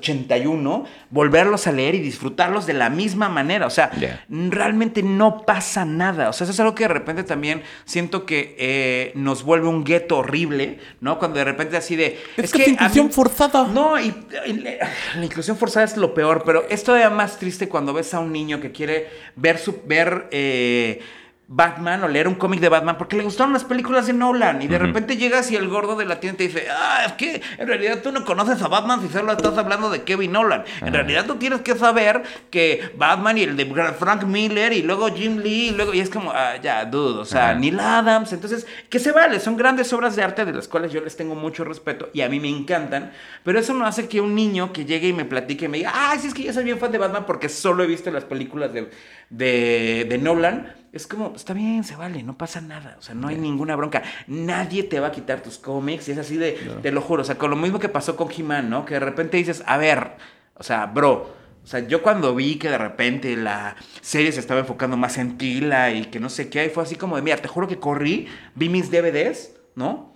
1981, 0.00 0.84
volverlos 1.10 1.66
a 1.66 1.72
leer 1.72 1.94
y 1.94 2.00
disfrutarlos 2.00 2.66
de 2.66 2.72
la 2.72 2.88
misma 2.90 3.28
manera. 3.28 3.66
O 3.66 3.70
sea, 3.70 3.90
realmente 4.28 5.02
no 5.02 5.42
pasa 5.44 5.84
nada. 5.84 6.30
O 6.30 6.32
sea, 6.32 6.44
eso 6.46 6.52
es 6.52 6.60
algo 6.60 6.74
que 6.74 6.84
de 6.84 6.88
repente 6.88 7.22
también 7.22 7.62
siento 7.84 8.24
que 8.24 8.56
eh, 8.58 9.12
nos 9.14 9.42
vuelve 9.42 9.68
un 9.68 9.84
gueto 9.84 10.18
horrible, 10.18 10.78
¿no? 11.00 11.18
Cuando 11.18 11.38
de 11.38 11.44
repente 11.44 11.76
así 11.76 11.96
de... 11.96 12.18
Es 12.36 12.52
que 12.52 12.58
la 12.60 12.64
a 12.64 12.68
inclusión 12.70 13.10
forzada. 13.10 13.66
No, 13.68 14.00
y, 14.00 14.14
y 14.46 14.52
le- 14.54 14.78
la 15.16 15.24
inclusión 15.24 15.56
forzada 15.56 15.84
es 15.84 15.96
lo 15.96 16.14
peor, 16.14 16.42
pero 16.46 16.64
es 16.68 16.82
todavía 16.82 17.10
más 17.10 17.38
triste 17.38 17.68
cuando 17.68 17.92
ves 17.92 18.05
a 18.14 18.20
un 18.20 18.32
niño 18.32 18.60
que 18.60 18.72
quiere 18.72 19.08
ver 19.36 19.58
su... 19.58 19.82
Ver, 19.84 20.28
eh, 20.30 21.00
Batman 21.48 22.02
o 22.02 22.08
leer 22.08 22.26
un 22.26 22.34
cómic 22.34 22.58
de 22.58 22.68
Batman 22.68 22.98
porque 22.98 23.16
le 23.16 23.22
gustaron 23.22 23.52
las 23.52 23.62
películas 23.62 24.08
de 24.08 24.12
Nolan 24.12 24.62
y 24.62 24.66
de 24.66 24.78
repente 24.78 25.16
llegas 25.16 25.50
y 25.52 25.56
el 25.56 25.68
gordo 25.68 25.94
de 25.94 26.04
la 26.04 26.18
tienda 26.18 26.38
te 26.38 26.48
dice, 26.48 26.66
ah, 26.70 27.04
es 27.06 27.12
que 27.12 27.40
en 27.58 27.68
realidad 27.68 28.00
tú 28.02 28.10
no 28.10 28.24
conoces 28.24 28.60
a 28.62 28.68
Batman 28.68 29.00
si 29.00 29.08
solo 29.08 29.32
estás 29.32 29.56
hablando 29.56 29.88
de 29.88 30.02
Kevin 30.02 30.32
Nolan. 30.32 30.64
En 30.80 30.92
realidad 30.92 31.24
tú 31.26 31.36
tienes 31.36 31.60
que 31.60 31.76
saber 31.76 32.24
que 32.50 32.90
Batman 32.96 33.38
y 33.38 33.42
el 33.42 33.56
de 33.56 33.66
Frank 33.98 34.24
Miller 34.24 34.72
y 34.72 34.82
luego 34.82 35.08
Jim 35.14 35.38
Lee 35.38 35.68
y 35.68 35.70
luego, 35.70 35.94
y 35.94 36.00
es 36.00 36.10
como, 36.10 36.32
ah, 36.32 36.56
ya, 36.60 36.84
dude, 36.84 37.20
o 37.20 37.24
sea. 37.24 37.54
Neil 37.54 37.78
Adams. 37.78 38.32
Entonces, 38.32 38.66
que 38.88 38.98
se 38.98 39.12
vale, 39.12 39.38
son 39.38 39.56
grandes 39.56 39.92
obras 39.92 40.16
de 40.16 40.24
arte 40.24 40.44
de 40.44 40.52
las 40.52 40.66
cuales 40.66 40.92
yo 40.92 41.00
les 41.00 41.16
tengo 41.16 41.34
mucho 41.34 41.64
respeto 41.64 42.10
y 42.12 42.22
a 42.22 42.28
mí 42.28 42.40
me 42.40 42.48
encantan, 42.48 43.12
pero 43.44 43.58
eso 43.58 43.72
no 43.72 43.86
hace 43.86 44.08
que 44.08 44.20
un 44.20 44.34
niño 44.34 44.72
que 44.72 44.84
llegue 44.84 45.08
y 45.08 45.12
me 45.12 45.24
platique 45.24 45.66
y 45.66 45.68
me 45.68 45.78
diga, 45.78 45.92
ah, 45.94 46.16
sí, 46.18 46.26
es 46.26 46.34
que 46.34 46.42
yo 46.42 46.52
soy 46.52 46.64
bien 46.64 46.78
fan 46.78 46.92
de 46.92 46.98
Batman 46.98 47.24
porque 47.24 47.48
solo 47.48 47.84
he 47.84 47.86
visto 47.86 48.10
las 48.10 48.24
películas 48.24 48.72
de, 48.72 48.90
de, 49.30 50.06
de 50.08 50.18
Nolan. 50.18 50.74
Es 50.96 51.06
como, 51.06 51.34
está 51.36 51.52
bien, 51.52 51.84
se 51.84 51.94
vale, 51.94 52.22
no 52.22 52.38
pasa 52.38 52.62
nada, 52.62 52.96
o 52.98 53.02
sea, 53.02 53.14
no 53.14 53.28
hay 53.28 53.36
ninguna 53.36 53.76
bronca. 53.76 54.02
Nadie 54.26 54.82
te 54.82 54.98
va 54.98 55.08
a 55.08 55.12
quitar 55.12 55.42
tus 55.42 55.58
cómics 55.58 56.08
y 56.08 56.12
es 56.12 56.18
así 56.18 56.38
de, 56.38 56.52
te 56.80 56.90
lo 56.90 57.02
juro, 57.02 57.20
o 57.20 57.24
sea, 57.24 57.36
con 57.36 57.50
lo 57.50 57.56
mismo 57.56 57.78
que 57.78 57.90
pasó 57.90 58.16
con 58.16 58.28
He-Man, 58.34 58.70
¿no? 58.70 58.86
Que 58.86 58.94
de 58.94 59.00
repente 59.00 59.36
dices, 59.36 59.62
a 59.66 59.76
ver, 59.76 60.12
o 60.54 60.62
sea, 60.62 60.86
bro, 60.86 61.34
o 61.62 61.66
sea, 61.66 61.80
yo 61.80 62.02
cuando 62.02 62.34
vi 62.34 62.56
que 62.56 62.70
de 62.70 62.78
repente 62.78 63.36
la 63.36 63.76
serie 64.00 64.32
se 64.32 64.40
estaba 64.40 64.60
enfocando 64.60 64.96
más 64.96 65.18
en 65.18 65.36
Tila 65.36 65.90
y 65.90 66.06
que 66.06 66.18
no 66.18 66.30
sé 66.30 66.48
qué, 66.48 66.64
y 66.64 66.70
fue 66.70 66.84
así 66.84 66.96
como 66.96 67.16
de, 67.16 67.22
mira, 67.22 67.36
te 67.36 67.48
juro 67.48 67.68
que 67.68 67.78
corrí, 67.78 68.28
vi 68.54 68.70
mis 68.70 68.90
DVDs, 68.90 69.50
¿no? 69.74 70.15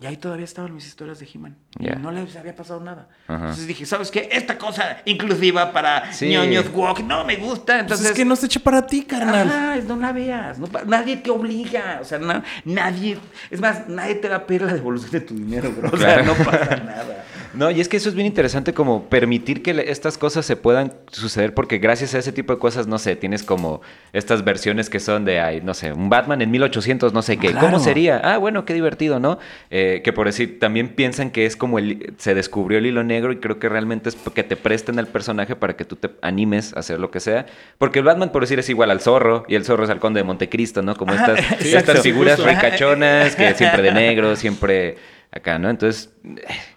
Y 0.00 0.06
ahí 0.06 0.16
todavía 0.16 0.44
estaban 0.44 0.72
mis 0.72 0.86
historias 0.86 1.18
de 1.18 1.26
He-Man. 1.32 1.56
No 2.00 2.12
les 2.12 2.36
había 2.36 2.54
pasado 2.54 2.78
nada. 2.78 3.08
Ajá. 3.26 3.36
Entonces 3.46 3.66
dije, 3.66 3.84
¿sabes 3.84 4.12
qué? 4.12 4.28
Esta 4.30 4.56
cosa 4.56 4.98
inclusiva 5.06 5.72
para 5.72 6.12
Sí. 6.12 6.28
ñoños 6.28 6.66
no 7.04 7.24
me 7.24 7.34
gusta. 7.36 7.72
Pues 7.72 7.80
Entonces, 7.80 8.06
es 8.10 8.12
que 8.12 8.24
no 8.24 8.34
está 8.34 8.46
hecho 8.46 8.60
para 8.60 8.86
ti, 8.86 9.02
carnal. 9.02 9.48
Ajá, 9.48 9.76
no 9.88 9.96
la 9.96 10.12
veas. 10.12 10.58
no 10.60 10.68
nadie 10.86 11.16
te 11.16 11.30
obliga. 11.30 11.98
O 12.00 12.04
sea, 12.04 12.18
na- 12.20 12.44
nadie. 12.64 13.18
Es 13.50 13.60
más, 13.60 13.88
nadie 13.88 14.14
te 14.14 14.28
va 14.28 14.36
a 14.36 14.46
pedir 14.46 14.62
la 14.62 14.72
devolución 14.72 15.10
de 15.10 15.20
tu 15.20 15.34
dinero, 15.34 15.72
bro. 15.72 15.90
O 15.92 15.96
sea, 15.96 16.22
Claro. 16.22 16.24
no 16.26 16.44
pasa 16.44 16.76
nada. 16.76 17.24
No, 17.54 17.70
y 17.70 17.80
es 17.80 17.88
que 17.88 17.96
eso 17.96 18.08
es 18.08 18.14
bien 18.14 18.26
interesante 18.26 18.74
como 18.74 19.04
permitir 19.04 19.62
que 19.62 19.70
estas 19.88 20.18
cosas 20.18 20.44
se 20.44 20.56
puedan 20.56 20.92
suceder 21.10 21.54
porque 21.54 21.78
gracias 21.78 22.14
a 22.14 22.18
ese 22.18 22.32
tipo 22.32 22.52
de 22.52 22.58
cosas, 22.58 22.86
no 22.86 22.98
sé, 22.98 23.16
tienes 23.16 23.42
como 23.42 23.80
estas 24.12 24.44
versiones 24.44 24.90
que 24.90 25.00
son 25.00 25.24
de, 25.24 25.40
ay, 25.40 25.60
no 25.62 25.74
sé, 25.74 25.92
un 25.92 26.10
Batman 26.10 26.42
en 26.42 26.50
1800, 26.50 27.12
no 27.12 27.22
sé 27.22 27.36
qué. 27.36 27.50
Claro. 27.50 27.66
¿Cómo 27.66 27.80
sería? 27.80 28.20
Ah, 28.22 28.38
bueno, 28.38 28.64
qué 28.64 28.74
divertido, 28.74 29.20
¿no? 29.20 29.38
Eh, 29.70 30.02
que 30.04 30.12
por 30.12 30.26
decir, 30.26 30.58
también 30.58 30.88
piensan 30.90 31.30
que 31.30 31.46
es 31.46 31.56
como 31.56 31.78
el, 31.78 32.14
se 32.18 32.34
descubrió 32.34 32.78
el 32.78 32.86
hilo 32.86 33.04
negro 33.04 33.32
y 33.32 33.36
creo 33.36 33.58
que 33.58 33.68
realmente 33.68 34.08
es 34.10 34.16
que 34.34 34.42
te 34.42 34.56
presten 34.56 34.98
al 34.98 35.06
personaje 35.06 35.56
para 35.56 35.76
que 35.76 35.84
tú 35.84 35.96
te 35.96 36.10
animes 36.22 36.74
a 36.74 36.80
hacer 36.80 36.98
lo 36.98 37.10
que 37.10 37.20
sea. 37.20 37.46
Porque 37.78 38.00
el 38.00 38.04
Batman, 38.04 38.30
por 38.30 38.42
decir, 38.42 38.58
es 38.58 38.68
igual 38.68 38.90
al 38.90 39.00
zorro 39.00 39.44
y 39.48 39.54
el 39.54 39.64
zorro 39.64 39.84
es 39.84 39.90
al 39.90 40.00
conde 40.00 40.20
de 40.20 40.24
Montecristo, 40.24 40.82
¿no? 40.82 40.96
Como 40.96 41.14
estas, 41.14 41.38
estas 41.60 42.02
figuras 42.02 42.36
Justo. 42.36 42.50
Ricachonas 42.50 43.36
que 43.36 43.54
siempre 43.54 43.82
de 43.82 43.92
negro, 43.92 44.36
siempre 44.36 44.96
acá, 45.32 45.58
¿no? 45.58 45.68
Entonces, 45.70 46.10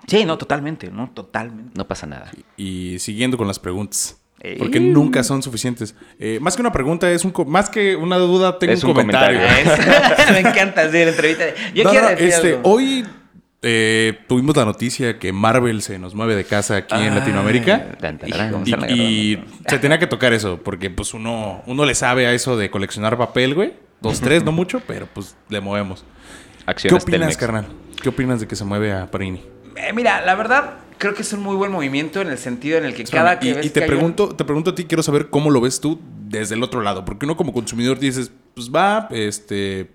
Sí, 0.07 0.25
no, 0.25 0.37
totalmente, 0.37 0.89
¿no? 0.91 1.09
Totalmente. 1.13 1.71
no 1.75 1.87
pasa 1.87 2.05
nada. 2.07 2.31
Y 2.57 2.97
siguiendo 2.99 3.37
con 3.37 3.47
las 3.47 3.59
preguntas. 3.59 4.17
Ey. 4.43 4.57
Porque 4.57 4.79
nunca 4.79 5.23
son 5.23 5.43
suficientes. 5.43 5.93
Eh, 6.19 6.39
más 6.41 6.55
que 6.55 6.61
una 6.61 6.71
pregunta, 6.71 7.09
es 7.11 7.23
un 7.23 7.31
co- 7.31 7.45
más 7.45 7.69
que 7.69 7.95
una 7.95 8.17
duda, 8.17 8.57
tengo 8.57 8.73
Es 8.73 8.83
un, 8.83 8.89
un 8.89 8.95
comentario. 8.95 9.39
me 10.31 10.39
encanta 10.39 10.81
hacer 10.81 11.09
entrevista. 11.09 11.45
Yo 11.75 11.83
No, 11.83 11.91
quiero 11.91 12.05
no, 12.05 12.11
decir 12.11 12.27
este, 12.29 12.47
algo. 12.55 12.61
hoy 12.63 13.05
eh, 13.61 14.17
tuvimos 14.27 14.55
la 14.57 14.65
noticia 14.65 15.19
que 15.19 15.31
Marvel 15.31 15.83
se 15.83 15.99
nos 15.99 16.15
mueve 16.15 16.35
de 16.35 16.43
casa 16.45 16.77
aquí 16.77 16.95
en 16.95 17.13
Ay, 17.13 17.19
Latinoamérica. 17.19 17.85
Y, 18.89 18.93
y 19.33 19.43
se 19.67 19.77
tenía 19.77 19.99
que 19.99 20.07
tocar 20.07 20.33
eso, 20.33 20.59
porque 20.63 20.89
pues 20.89 21.13
uno, 21.13 21.61
uno 21.67 21.85
le 21.85 21.93
sabe 21.93 22.25
a 22.25 22.33
eso 22.33 22.57
de 22.57 22.71
coleccionar 22.71 23.17
papel, 23.19 23.53
güey. 23.53 23.73
Dos, 24.01 24.19
tres, 24.21 24.43
no 24.43 24.51
mucho, 24.51 24.81
pero 24.87 25.05
pues 25.13 25.37
le 25.49 25.61
movemos. 25.61 26.03
¿Qué 26.65 26.87
opinas, 26.87 27.05
Telmex. 27.05 27.37
carnal? 27.37 27.67
¿Qué 28.01 28.09
opinas 28.09 28.39
de 28.39 28.47
que 28.47 28.55
se 28.55 28.63
mueve 28.65 28.91
a 28.93 29.09
Parini? 29.09 29.43
Eh, 29.75 29.93
mira, 29.93 30.21
la 30.25 30.35
verdad, 30.35 30.75
creo 30.97 31.13
que 31.13 31.21
es 31.21 31.33
un 31.33 31.41
muy 31.41 31.55
buen 31.55 31.71
movimiento 31.71 32.21
en 32.21 32.27
el 32.29 32.37
sentido 32.37 32.77
en 32.77 32.85
el 32.85 32.93
que 32.93 33.03
cada 33.05 33.39
que 33.39 33.49
y, 33.49 33.53
ves 33.53 33.65
y 33.65 33.69
te 33.69 33.79
que 33.79 33.83
hay 33.85 33.89
un- 33.91 33.97
pregunto, 33.97 34.35
te 34.35 34.43
pregunto 34.45 34.71
a 34.71 34.75
ti, 34.75 34.85
quiero 34.85 35.03
saber 35.03 35.29
cómo 35.29 35.49
lo 35.51 35.61
ves 35.61 35.79
tú 35.81 35.99
desde 36.27 36.55
el 36.55 36.63
otro 36.63 36.81
lado. 36.81 37.05
Porque 37.05 37.25
uno 37.25 37.35
como 37.37 37.53
consumidor 37.53 37.99
dices, 37.99 38.31
pues 38.55 38.69
va, 38.69 39.07
este. 39.11 39.91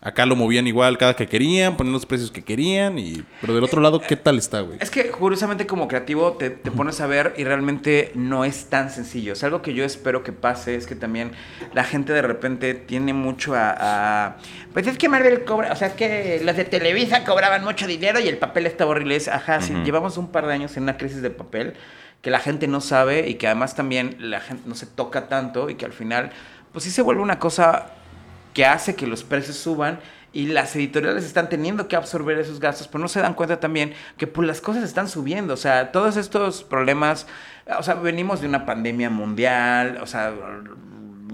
Acá 0.00 0.26
lo 0.26 0.36
movían 0.36 0.68
igual 0.68 0.96
cada 0.96 1.16
que 1.16 1.26
querían, 1.26 1.76
ponían 1.76 1.92
los 1.92 2.06
precios 2.06 2.30
que 2.30 2.44
querían. 2.44 3.00
y 3.00 3.24
Pero 3.40 3.52
del 3.54 3.64
otro 3.64 3.80
lado, 3.80 4.00
¿qué 4.00 4.14
tal 4.14 4.38
está, 4.38 4.60
güey? 4.60 4.78
Es 4.80 4.90
que 4.90 5.08
curiosamente 5.10 5.66
como 5.66 5.88
creativo 5.88 6.34
te, 6.34 6.50
te 6.50 6.70
pones 6.70 7.00
a 7.00 7.08
ver 7.08 7.34
y 7.36 7.42
realmente 7.42 8.12
no 8.14 8.44
es 8.44 8.66
tan 8.66 8.90
sencillo. 8.90 9.32
Es 9.32 9.42
algo 9.42 9.60
que 9.60 9.74
yo 9.74 9.84
espero 9.84 10.22
que 10.22 10.32
pase, 10.32 10.76
es 10.76 10.86
que 10.86 10.94
también 10.94 11.32
la 11.74 11.82
gente 11.82 12.12
de 12.12 12.22
repente 12.22 12.74
tiene 12.74 13.12
mucho 13.12 13.56
a... 13.56 13.74
a- 13.76 14.36
Pues 14.72 14.86
es 14.86 14.96
que 14.98 15.08
Marvel 15.08 15.44
cobra, 15.44 15.72
o 15.72 15.76
sea, 15.76 15.88
es 15.88 15.94
que 15.94 16.40
los 16.44 16.56
de 16.56 16.64
Televisa 16.64 17.24
cobraban 17.24 17.64
mucho 17.64 17.88
dinero 17.88 18.20
y 18.20 18.28
el 18.28 18.38
papel 18.38 18.66
estaba 18.66 18.92
horrible. 18.92 19.16
Es, 19.16 19.26
ajá, 19.26 19.60
sí, 19.60 19.72
Ujú. 19.74 19.82
llevamos 19.82 20.16
un 20.16 20.28
par 20.30 20.46
de 20.46 20.52
años 20.54 20.76
en 20.76 20.84
una 20.84 20.96
crisis 20.96 21.22
de 21.22 21.30
papel 21.30 21.74
que 22.22 22.30
la 22.30 22.38
gente 22.38 22.68
no 22.68 22.80
sabe 22.80 23.28
y 23.28 23.34
que 23.34 23.48
además 23.48 23.74
también 23.74 24.16
la 24.20 24.38
gente 24.38 24.62
no 24.68 24.76
se 24.76 24.86
toca 24.86 25.26
tanto 25.28 25.70
y 25.70 25.74
que 25.74 25.84
al 25.86 25.92
final, 25.92 26.30
pues 26.72 26.84
sí 26.84 26.92
se 26.92 27.02
vuelve 27.02 27.20
una 27.22 27.40
cosa 27.40 27.94
que 28.54 28.66
hace 28.66 28.94
que 28.94 29.06
los 29.06 29.24
precios 29.24 29.56
suban 29.56 30.00
y 30.32 30.46
las 30.46 30.76
editoriales 30.76 31.24
están 31.24 31.48
teniendo 31.48 31.88
que 31.88 31.96
absorber 31.96 32.38
esos 32.38 32.60
gastos, 32.60 32.86
pero 32.88 33.00
no 33.00 33.08
se 33.08 33.20
dan 33.20 33.34
cuenta 33.34 33.60
también 33.60 33.94
que 34.16 34.26
pues 34.26 34.46
las 34.46 34.60
cosas 34.60 34.84
están 34.84 35.08
subiendo, 35.08 35.54
o 35.54 35.56
sea, 35.56 35.90
todos 35.90 36.16
estos 36.16 36.62
problemas, 36.64 37.26
o 37.78 37.82
sea, 37.82 37.94
venimos 37.94 38.40
de 38.40 38.48
una 38.48 38.66
pandemia 38.66 39.10
mundial, 39.10 39.98
o 40.02 40.06
sea, 40.06 40.32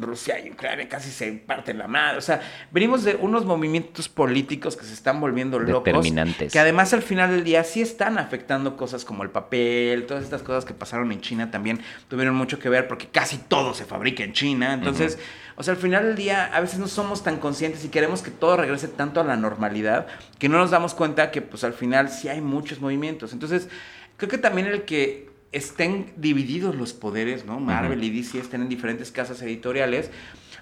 Rusia 0.00 0.44
y 0.44 0.50
Ucrania 0.50 0.88
casi 0.88 1.10
se 1.10 1.32
parten 1.32 1.78
la 1.78 1.88
madre. 1.88 2.18
O 2.18 2.20
sea, 2.20 2.40
venimos 2.70 3.04
de 3.04 3.16
unos 3.16 3.44
movimientos 3.44 4.08
políticos 4.08 4.76
que 4.76 4.84
se 4.84 4.92
están 4.92 5.20
volviendo 5.20 5.58
locos. 5.58 5.84
Determinantes. 5.84 6.52
Que 6.52 6.58
además 6.58 6.92
al 6.92 7.02
final 7.02 7.30
del 7.30 7.44
día 7.44 7.64
sí 7.64 7.80
están 7.80 8.18
afectando 8.18 8.76
cosas 8.76 9.04
como 9.04 9.22
el 9.22 9.30
papel, 9.30 10.06
todas 10.06 10.24
estas 10.24 10.42
cosas 10.42 10.64
que 10.64 10.74
pasaron 10.74 11.10
en 11.12 11.20
China 11.20 11.50
también 11.50 11.80
tuvieron 12.08 12.34
mucho 12.34 12.58
que 12.58 12.68
ver 12.68 12.88
porque 12.88 13.08
casi 13.08 13.38
todo 13.38 13.74
se 13.74 13.84
fabrica 13.84 14.22
en 14.24 14.32
China. 14.32 14.74
Entonces, 14.74 15.18
o 15.56 15.62
sea, 15.62 15.74
al 15.74 15.80
final 15.80 16.04
del 16.04 16.16
día 16.16 16.46
a 16.46 16.60
veces 16.60 16.78
no 16.78 16.88
somos 16.88 17.22
tan 17.22 17.38
conscientes 17.38 17.84
y 17.84 17.88
queremos 17.88 18.22
que 18.22 18.30
todo 18.30 18.56
regrese 18.56 18.88
tanto 18.88 19.20
a 19.20 19.24
la 19.24 19.36
normalidad 19.36 20.06
que 20.38 20.48
no 20.48 20.58
nos 20.58 20.70
damos 20.70 20.94
cuenta 20.94 21.30
que 21.30 21.42
pues 21.42 21.64
al 21.64 21.74
final 21.74 22.08
sí 22.08 22.28
hay 22.28 22.40
muchos 22.40 22.80
movimientos. 22.80 23.32
Entonces, 23.32 23.68
creo 24.16 24.28
que 24.28 24.38
también 24.38 24.66
el 24.66 24.82
que 24.84 25.30
estén 25.52 26.12
divididos 26.16 26.74
los 26.74 26.92
poderes, 26.92 27.44
¿no? 27.44 27.60
Marvel 27.60 28.02
y 28.02 28.10
DC 28.10 28.40
estén 28.40 28.62
en 28.62 28.68
diferentes 28.68 29.12
casas 29.12 29.40
editoriales, 29.42 30.10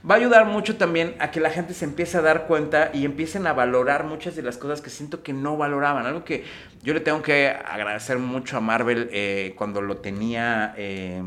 va 0.08 0.16
a 0.16 0.18
ayudar 0.18 0.44
mucho 0.44 0.76
también 0.76 1.14
a 1.18 1.30
que 1.30 1.40
la 1.40 1.48
gente 1.48 1.72
se 1.72 1.86
empiece 1.86 2.18
a 2.18 2.20
dar 2.20 2.46
cuenta 2.46 2.90
y 2.92 3.06
empiecen 3.06 3.46
a 3.46 3.54
valorar 3.54 4.04
muchas 4.04 4.36
de 4.36 4.42
las 4.42 4.58
cosas 4.58 4.82
que 4.82 4.90
siento 4.90 5.22
que 5.22 5.32
no 5.32 5.56
valoraban. 5.56 6.04
Algo 6.04 6.24
que 6.24 6.44
yo 6.82 6.92
le 6.92 7.00
tengo 7.00 7.22
que 7.22 7.48
agradecer 7.48 8.18
mucho 8.18 8.58
a 8.58 8.60
Marvel 8.60 9.08
eh, 9.12 9.54
cuando 9.56 9.80
lo 9.80 9.96
tenía... 9.96 10.74
eh, 10.76 11.22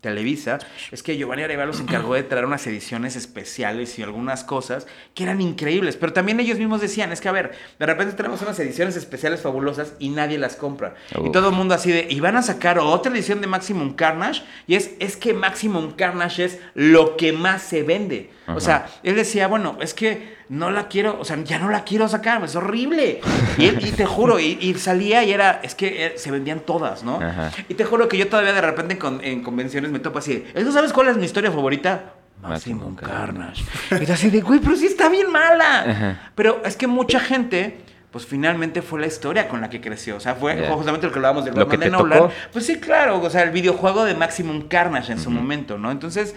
Televisa, 0.00 0.58
es 0.92 1.02
que 1.02 1.16
Giovanni 1.16 1.42
Arevalo 1.42 1.72
se 1.72 1.82
encargó 1.82 2.14
de 2.14 2.22
traer 2.22 2.44
unas 2.44 2.66
ediciones 2.66 3.16
especiales 3.16 3.98
y 3.98 4.02
algunas 4.02 4.44
cosas 4.44 4.86
que 5.14 5.24
eran 5.24 5.40
increíbles, 5.40 5.96
pero 5.96 6.12
también 6.12 6.38
ellos 6.40 6.58
mismos 6.58 6.80
decían, 6.80 7.12
es 7.12 7.20
que 7.20 7.28
a 7.28 7.32
ver, 7.32 7.52
de 7.78 7.86
repente 7.86 8.14
tenemos 8.14 8.42
unas 8.42 8.58
ediciones 8.60 8.96
especiales 8.96 9.40
fabulosas 9.40 9.94
y 9.98 10.10
nadie 10.10 10.38
las 10.38 10.56
compra. 10.56 10.94
Y 11.24 11.30
todo 11.32 11.48
el 11.48 11.54
mundo 11.54 11.74
así 11.74 11.90
de, 11.90 12.06
y 12.08 12.20
van 12.20 12.36
a 12.36 12.42
sacar 12.42 12.78
otra 12.78 13.12
edición 13.12 13.40
de 13.40 13.46
Maximum 13.46 13.94
Carnage, 13.94 14.42
y 14.66 14.74
es, 14.74 14.92
es 15.00 15.16
que 15.16 15.34
Maximum 15.34 15.92
Carnage 15.92 16.44
es 16.44 16.58
lo 16.74 17.16
que 17.16 17.32
más 17.32 17.62
se 17.62 17.82
vende. 17.82 18.35
O 18.48 18.60
sea, 18.60 18.86
él 19.02 19.16
decía, 19.16 19.48
bueno, 19.48 19.76
es 19.80 19.92
que 19.94 20.36
no 20.48 20.70
la 20.70 20.86
quiero, 20.88 21.18
o 21.20 21.24
sea, 21.24 21.36
ya 21.42 21.58
no 21.58 21.68
la 21.68 21.82
quiero 21.84 22.08
sacar, 22.08 22.42
es 22.44 22.54
horrible. 22.54 23.20
Y, 23.58 23.66
él- 23.66 23.84
y 23.84 23.90
te 23.90 24.06
juro, 24.06 24.38
y, 24.38 24.56
y 24.60 24.74
salía 24.74 25.24
y 25.24 25.32
era, 25.32 25.60
es 25.64 25.74
que 25.74 26.06
eh, 26.06 26.12
se 26.16 26.30
vendían 26.30 26.60
todas, 26.60 27.02
¿no? 27.02 27.20
Ajá. 27.20 27.50
Y 27.68 27.74
te 27.74 27.84
juro 27.84 28.08
que 28.08 28.16
yo 28.16 28.28
todavía 28.28 28.52
de 28.52 28.60
repente 28.60 28.94
en, 28.94 29.00
con- 29.00 29.24
en 29.24 29.42
convenciones 29.42 29.90
me 29.90 29.98
topo 29.98 30.18
así, 30.20 30.44
¿es 30.54 30.64
que 30.64 30.70
sabes 30.72 30.92
cuál 30.92 31.08
es 31.08 31.16
mi 31.16 31.24
historia 31.24 31.50
favorita? 31.50 32.12
Maximum 32.42 32.94
Carnage. 32.94 33.64
Y 34.00 34.06
tú 34.06 34.12
así 34.12 34.30
de, 34.30 34.40
güey, 34.42 34.60
pero 34.60 34.76
sí 34.76 34.86
está 34.86 35.08
bien 35.08 35.30
mala. 35.32 35.80
Ajá. 35.90 36.30
Pero 36.34 36.60
es 36.64 36.76
que 36.76 36.86
mucha 36.86 37.18
gente, 37.18 37.78
pues 38.12 38.26
finalmente 38.26 38.82
fue 38.82 39.00
la 39.00 39.06
historia 39.06 39.48
con 39.48 39.60
la 39.62 39.70
que 39.70 39.80
creció. 39.80 40.16
O 40.16 40.20
sea, 40.20 40.34
fue 40.34 40.68
justamente 40.68 41.06
lo 41.06 41.12
que 41.12 41.18
hablábamos 41.18 41.44
del 41.46 41.54
Lo 41.54 41.60
Batman 41.62 41.78
que 41.80 41.84
de 41.86 41.90
Nolan. 41.90 42.18
tocó. 42.18 42.32
Pues 42.52 42.66
sí, 42.66 42.76
claro, 42.78 43.20
o 43.20 43.30
sea, 43.30 43.42
el 43.42 43.50
videojuego 43.50 44.04
de 44.04 44.14
Maximum 44.14 44.68
Carnage 44.68 45.12
en 45.12 45.18
su 45.18 45.30
momento, 45.30 45.78
¿no? 45.78 45.90
Entonces, 45.90 46.34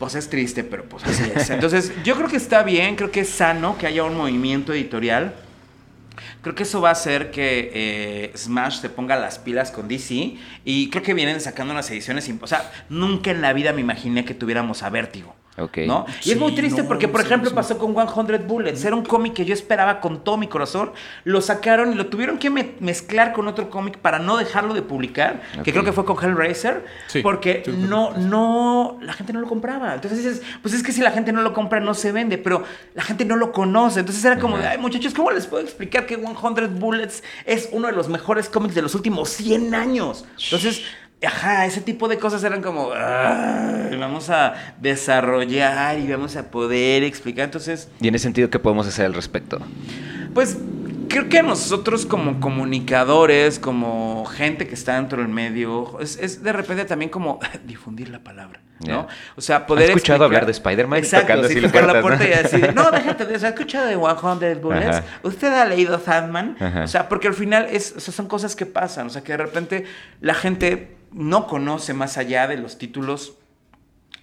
pues 0.00 0.14
es 0.14 0.30
triste, 0.30 0.64
pero 0.64 0.84
pues 0.84 1.04
así 1.04 1.30
es. 1.36 1.50
Entonces, 1.50 1.92
yo 2.02 2.16
creo 2.16 2.26
que 2.26 2.38
está 2.38 2.62
bien, 2.62 2.96
creo 2.96 3.10
que 3.10 3.20
es 3.20 3.28
sano 3.28 3.76
que 3.76 3.86
haya 3.86 4.02
un 4.02 4.16
movimiento 4.16 4.72
editorial. 4.72 5.34
Creo 6.40 6.54
que 6.54 6.62
eso 6.62 6.80
va 6.80 6.88
a 6.88 6.92
hacer 6.92 7.30
que 7.30 7.70
eh, 7.74 8.32
Smash 8.34 8.80
se 8.80 8.88
ponga 8.88 9.16
las 9.16 9.38
pilas 9.38 9.70
con 9.70 9.88
DC. 9.88 10.36
Y 10.64 10.88
creo 10.88 11.02
que 11.02 11.12
vienen 11.12 11.38
sacando 11.42 11.74
unas 11.74 11.90
ediciones. 11.90 12.30
O 12.40 12.46
sea, 12.46 12.72
nunca 12.88 13.30
en 13.30 13.42
la 13.42 13.52
vida 13.52 13.74
me 13.74 13.82
imaginé 13.82 14.24
que 14.24 14.32
tuviéramos 14.32 14.82
a 14.82 14.88
Vértigo. 14.88 15.36
¿No? 15.86 16.06
Y 16.20 16.22
Sí, 16.24 16.32
es 16.32 16.38
muy 16.38 16.54
triste 16.54 16.82
no, 16.82 16.88
porque, 16.88 17.08
por 17.08 17.20
sí, 17.20 17.26
ejemplo, 17.26 17.50
sí. 17.50 17.56
pasó 17.56 17.78
con 17.78 17.94
100 17.94 18.46
Bullets. 18.46 18.84
Era 18.84 18.96
un 18.96 19.04
cómic 19.04 19.34
que 19.34 19.44
yo 19.44 19.54
esperaba 19.54 20.00
con 20.00 20.22
todo 20.24 20.36
mi 20.36 20.46
corazón. 20.46 20.92
Lo 21.24 21.40
sacaron 21.40 21.92
y 21.92 21.94
lo 21.94 22.06
tuvieron 22.06 22.38
que 22.38 22.50
me- 22.50 22.74
mezclar 22.80 23.32
con 23.32 23.48
otro 23.48 23.70
cómic 23.70 23.98
para 23.98 24.18
no 24.18 24.36
dejarlo 24.36 24.74
de 24.74 24.82
publicar. 24.82 25.42
Que 25.64 25.72
creo 25.72 25.84
que 25.84 25.92
fue 25.92 26.04
con 26.04 26.16
Hellraiser. 26.22 26.84
Sí, 27.08 27.20
porque 27.22 27.62
sí, 27.64 27.72
no, 27.76 28.12
no, 28.16 28.98
la 29.02 29.12
gente 29.12 29.32
no 29.32 29.40
lo 29.40 29.46
compraba. 29.48 29.94
Entonces 29.94 30.18
dices, 30.22 30.42
pues 30.62 30.74
es 30.74 30.82
que 30.82 30.92
si 30.92 31.00
la 31.00 31.10
gente 31.10 31.32
no 31.32 31.42
lo 31.42 31.52
compra, 31.52 31.80
no 31.80 31.94
se 31.94 32.12
vende. 32.12 32.38
Pero 32.38 32.62
la 32.94 33.02
gente 33.02 33.24
no 33.24 33.36
lo 33.36 33.52
conoce. 33.52 34.00
Entonces 34.00 34.24
era 34.24 34.38
como, 34.38 34.56
ay, 34.56 34.78
muchachos, 34.78 35.14
¿cómo 35.14 35.30
les 35.30 35.46
puedo 35.46 35.62
explicar 35.62 36.06
que 36.06 36.16
100 36.16 36.78
Bullets 36.78 37.22
es 37.44 37.68
uno 37.72 37.86
de 37.88 37.92
los 37.92 38.08
mejores 38.08 38.48
cómics 38.48 38.74
de 38.74 38.82
los 38.82 38.94
últimos 38.94 39.28
100 39.30 39.74
años? 39.74 40.24
Entonces. 40.44 40.82
Ajá, 41.26 41.66
ese 41.66 41.80
tipo 41.82 42.08
de 42.08 42.18
cosas 42.18 42.42
eran 42.44 42.62
como, 42.62 42.90
"Ay, 42.94 43.94
vamos 43.98 44.30
a 44.30 44.54
desarrollar 44.80 45.98
y 45.98 46.10
vamos 46.10 46.36
a 46.36 46.50
poder 46.50 47.02
explicar. 47.02 47.44
Entonces, 47.44 47.88
Y 48.00 48.08
en 48.08 48.14
ese 48.14 48.22
sentido, 48.24 48.48
¿qué 48.50 48.58
podemos 48.58 48.86
hacer 48.86 49.06
al 49.06 49.14
respecto? 49.14 49.58
pues 50.32 50.56
creo 51.08 51.28
que 51.28 51.42
nosotros 51.42 52.06
como 52.06 52.38
comunicadores, 52.40 53.58
como 53.58 54.24
gente 54.26 54.68
que 54.68 54.74
está 54.74 54.94
dentro 54.94 55.20
del 55.20 55.28
medio, 55.28 55.98
es, 56.00 56.16
es 56.18 56.42
de 56.42 56.52
repente 56.52 56.84
también 56.84 57.10
como 57.10 57.40
difundir 57.66 58.08
la 58.10 58.20
palabra, 58.20 58.60
¿no? 58.86 59.08
O 59.36 59.40
sea, 59.40 59.66
poder 59.66 59.90
¿Has 59.90 59.96
escuchado 59.96 60.24
explicar- 60.24 60.24
hablar 60.26 60.46
de 60.46 60.52
Spider-Man? 60.52 60.98
Exacto, 61.00 61.48
sí, 61.48 61.60
tocar 61.60 61.84
la 61.84 62.00
puerta, 62.00 62.24
¿no? 62.24 62.30
y 62.30 62.42
decir, 62.42 62.72
no, 62.74 62.90
déjate 62.92 63.26
de 63.26 63.34
eso, 63.34 63.46
¿has 63.46 63.54
escuchado 63.54 63.86
de 63.86 63.96
100 63.96 64.60
Bullets? 64.62 64.86
Ajá. 64.98 65.04
¿Usted 65.24 65.48
ha 65.52 65.64
leído 65.64 65.98
Sandman? 65.98 66.56
Ajá. 66.60 66.84
O 66.84 66.88
sea, 66.88 67.08
porque 67.08 67.26
al 67.28 67.34
final 67.34 67.66
es, 67.70 67.92
o 67.96 68.00
sea, 68.00 68.14
son 68.14 68.28
cosas 68.28 68.54
que 68.54 68.64
pasan, 68.66 69.08
o 69.08 69.10
sea, 69.10 69.22
que 69.22 69.32
de 69.32 69.38
repente 69.38 69.84
la 70.20 70.34
gente 70.34 70.96
no 71.12 71.46
conoce 71.46 71.94
más 71.94 72.18
allá 72.18 72.46
de 72.46 72.56
los 72.56 72.78
títulos 72.78 73.34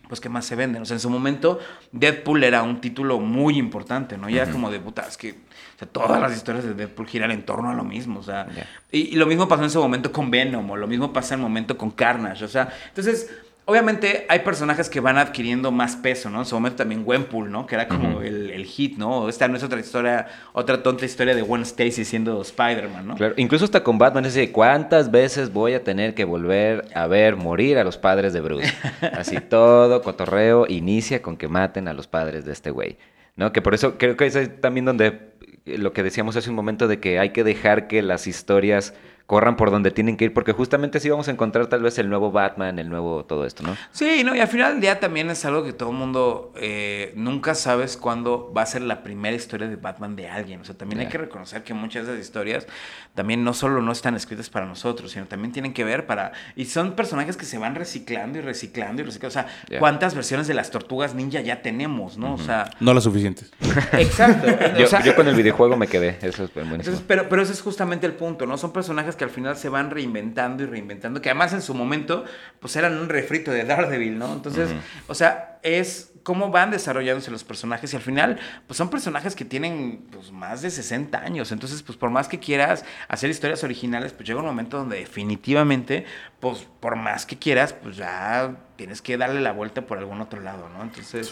pues 0.08 0.22
que 0.22 0.30
más 0.30 0.46
se 0.46 0.56
venden. 0.56 0.82
O 0.82 0.86
sea, 0.86 0.96
en 0.96 1.02
su 1.02 1.10
momento 1.10 1.60
Deadpool 1.92 2.44
era 2.44 2.64
un 2.64 2.80
título 2.80 3.20
muy 3.20 3.58
importante, 3.58 4.18
¿no? 4.18 4.30
Ya 4.30 4.50
como 4.50 4.72
de 4.72 4.80
puta, 4.80 5.06
es 5.08 5.18
que 5.18 5.32
o 5.32 5.80
sea, 5.80 5.88
todas 5.88 6.20
las 6.20 6.36
historias 6.36 6.66
de 6.66 6.74
Deadpool 6.74 7.08
giran 7.08 7.32
en 7.32 7.46
torno 7.46 7.70
a 7.70 7.74
lo 7.74 7.84
mismo, 7.84 8.20
o 8.20 8.24
sea, 8.24 8.48
y 8.92 9.16
lo 9.16 9.26
mismo 9.26 9.48
pasó 9.48 9.64
en 9.64 9.70
su 9.70 9.80
momento 9.80 10.12
con 10.12 10.32
Venom, 10.32 10.70
o 10.72 10.76
lo 10.76 10.88
mismo 10.88 11.14
pasa 11.14 11.36
en 11.36 11.42
el 11.42 11.44
momento 11.44 11.78
con 11.78 11.92
Carnage, 11.92 12.44
o 12.44 12.48
sea, 12.48 12.70
entonces, 12.88 13.30
obviamente 13.68 14.26
hay 14.30 14.40
personajes 14.40 14.90
que 14.90 15.02
van 15.02 15.18
adquiriendo 15.18 15.72
más 15.72 15.98
peso, 15.98 16.30
¿no? 16.30 16.40
En 16.40 16.46
su 16.46 16.56
momento 16.56 16.78
también 16.78 17.04
Gwenpool, 17.04 17.52
¿no? 17.52 17.68
Que 17.68 17.76
era 17.76 17.88
como 17.88 18.22
el, 18.22 18.50
el 18.50 18.66
hit, 18.66 18.98
¿no? 18.98 19.28
Esta 19.28 19.50
no 19.50 19.58
es 19.58 19.64
otra 19.64 19.80
historia, 19.80 20.28
otra 20.54 20.82
tonta 20.82 21.06
historia 21.06 21.36
de 21.36 21.42
Gwen 21.42 21.64
Stacy 21.64 22.06
siendo 22.06 22.42
Spider-Man, 22.42 23.06
¿no? 23.06 23.16
Claro, 23.16 23.34
incluso 23.38 23.66
hasta 23.66 23.84
con 23.84 23.98
Batman 23.98 24.26
es 24.26 24.38
cuántas 24.52 25.12
veces 25.12 25.52
voy 25.52 25.74
a 25.74 25.84
tener 25.84 26.16
que 26.16 26.24
volver 26.24 26.88
a 26.96 27.08
ver 27.08 27.36
morir 27.36 27.78
a 27.78 27.84
los 27.84 27.98
padres 27.98 28.32
de 28.32 28.40
Bruce. 28.40 28.74
Así 29.14 29.42
todo 29.42 30.02
cotorreo 30.02 30.66
inicia 30.70 31.22
con 31.22 31.36
que 31.36 31.50
maten 31.50 31.90
a 31.90 31.94
los 31.94 32.08
padres 32.08 32.46
de 32.46 32.54
este 32.54 32.72
güey. 32.72 32.98
¿No? 33.36 33.52
Que 33.52 33.62
por 33.62 33.76
eso 33.76 33.98
creo 33.98 34.16
que 34.16 34.28
es 34.28 34.62
también 34.62 34.86
donde 34.86 35.34
lo 35.66 35.92
que 35.92 36.04
decíamos 36.04 36.38
hace 36.38 36.50
un 36.50 36.56
momento 36.56 36.88
de 36.88 37.02
que 37.02 37.20
hay 37.20 37.32
que 37.32 37.44
dejar 37.44 37.88
que 37.88 38.02
las 38.02 38.28
historias 38.28 38.94
corran 39.28 39.58
por 39.58 39.72
donde 39.72 39.92
tienen 39.92 40.16
que 40.16 40.26
ir, 40.26 40.34
porque 40.34 40.54
justamente 40.54 40.98
así 41.00 41.10
vamos 41.10 41.28
a 41.28 41.32
encontrar 41.32 41.68
tal 41.68 41.84
vez 41.84 42.00
el 42.00 42.10
nuevo 42.10 42.32
Batman, 42.32 42.80
el 42.80 42.88
nuevo 42.88 43.26
todo 43.26 43.46
esto, 43.46 43.62
¿no? 43.62 43.76
Sí, 43.92 44.24
no, 44.24 44.34
y 44.34 44.40
al 44.40 44.48
final 44.48 44.72
del 44.72 44.82
día 44.82 45.02
también 45.02 45.30
es 45.30 45.44
algo 45.44 45.66
que 45.66 45.74
todo 45.74 45.90
el 45.90 45.98
mundo 45.98 46.54
eh, 46.56 47.12
nunca 47.16 47.54
sabes 47.54 47.98
cuándo 47.98 48.54
va 48.56 48.62
a 48.62 48.66
ser 48.66 48.84
la 48.84 49.04
primera 49.04 49.36
historia 49.36 49.68
de 49.68 49.76
Batman 49.76 50.16
de 50.16 50.30
alguien. 50.30 50.62
O 50.62 50.64
sea, 50.64 50.76
también 50.78 51.02
hay 51.02 51.08
que 51.08 51.18
reconocer 51.18 51.64
que 51.64 51.74
muchas 51.74 52.08
de 52.08 52.14
esas 52.14 52.26
historias 52.26 52.68
también 53.16 53.44
no 53.44 53.54
solo 53.54 53.82
no 53.82 53.92
están 53.92 54.16
escritas 54.16 54.50
para 54.50 54.66
nosotros, 54.66 55.12
sino 55.12 55.26
también 55.26 55.52
tienen 55.52 55.74
que 55.74 55.84
ver 55.84 56.06
para. 56.06 56.32
Y 56.56 56.64
son 56.64 56.94
personajes 56.94 57.36
que 57.36 57.46
se 57.46 57.58
van 57.58 57.76
reciclando 57.76 58.40
y 58.40 58.42
reciclando 58.42 59.02
y 59.02 59.06
reciclando. 59.06 59.28
O 59.28 59.44
sea. 59.44 59.48
¿cuántas 59.80 60.16
versiones 60.16 60.48
de 60.48 60.54
las 60.54 60.72
tortugas 60.72 61.16
ninja 61.16 61.42
ya 61.42 61.62
tenemos, 61.62 62.18
no? 62.18 62.36
O 62.36 62.38
sea, 62.38 62.70
No 62.80 62.94
las 62.94 63.04
suficientes. 63.04 63.52
exacto. 63.92 64.48
Yo, 64.78 64.86
o 64.86 64.88
sea, 64.88 65.04
yo 65.04 65.16
con 65.16 65.28
el 65.28 65.36
videojuego 65.36 65.76
me 65.76 65.88
quedé, 65.88 66.18
eso 66.22 66.46
es 66.46 66.54
buenísimo. 66.54 66.76
entonces, 66.76 67.04
pero, 67.06 67.28
pero 67.28 67.42
ese 67.42 67.52
es 67.52 67.62
justamente 67.62 68.06
el 68.06 68.14
punto, 68.14 68.46
¿no? 68.46 68.58
Son 68.58 68.72
personajes 68.72 69.17
que 69.18 69.24
al 69.24 69.30
final 69.30 69.58
se 69.58 69.70
van 69.70 69.90
reinventando 69.92 70.64
y 70.64 70.68
reinventando, 70.68 71.22
que 71.22 71.30
además 71.30 71.54
en 71.54 71.62
su 71.62 71.74
momento, 71.74 72.24
pues 72.60 72.76
eran 72.76 72.98
un 72.98 73.10
refrito 73.10 73.52
de 73.52 73.64
Daredevil, 73.66 74.18
¿no? 74.18 74.32
Entonces, 74.34 74.70
o 75.08 75.16
sea, 75.16 75.60
es 75.64 76.14
cómo 76.24 76.52
van 76.52 76.72
desarrollándose 76.72 77.32
los 77.32 77.44
personajes 77.46 77.94
y 77.94 77.96
al 77.96 78.02
final, 78.02 78.38
pues 78.68 78.78
son 78.78 78.90
personajes 78.90 79.34
que 79.36 79.46
tienen 79.46 80.06
pues, 80.12 80.32
más 80.32 80.62
de 80.62 80.70
60 80.70 81.18
años. 81.20 81.52
Entonces, 81.54 81.82
pues 81.84 81.98
por 81.98 82.10
más 82.10 82.28
que 82.28 82.38
quieras 82.40 82.84
hacer 83.08 83.30
historias 83.30 83.64
originales, 83.64 84.12
pues 84.14 84.28
llega 84.28 84.40
un 84.42 84.46
momento 84.46 84.78
donde 84.78 84.98
definitivamente, 84.98 86.06
pues 86.40 86.68
por 86.80 86.96
más 86.96 87.26
que 87.26 87.38
quieras, 87.38 87.74
pues 87.74 87.96
ya 87.98 88.56
tienes 88.76 89.02
que 89.02 89.18
darle 89.18 89.42
la 89.42 89.52
vuelta 89.54 89.82
por 89.86 89.98
algún 89.98 90.20
otro 90.22 90.42
lado, 90.42 90.70
¿no? 90.70 90.84
Entonces... 90.84 91.32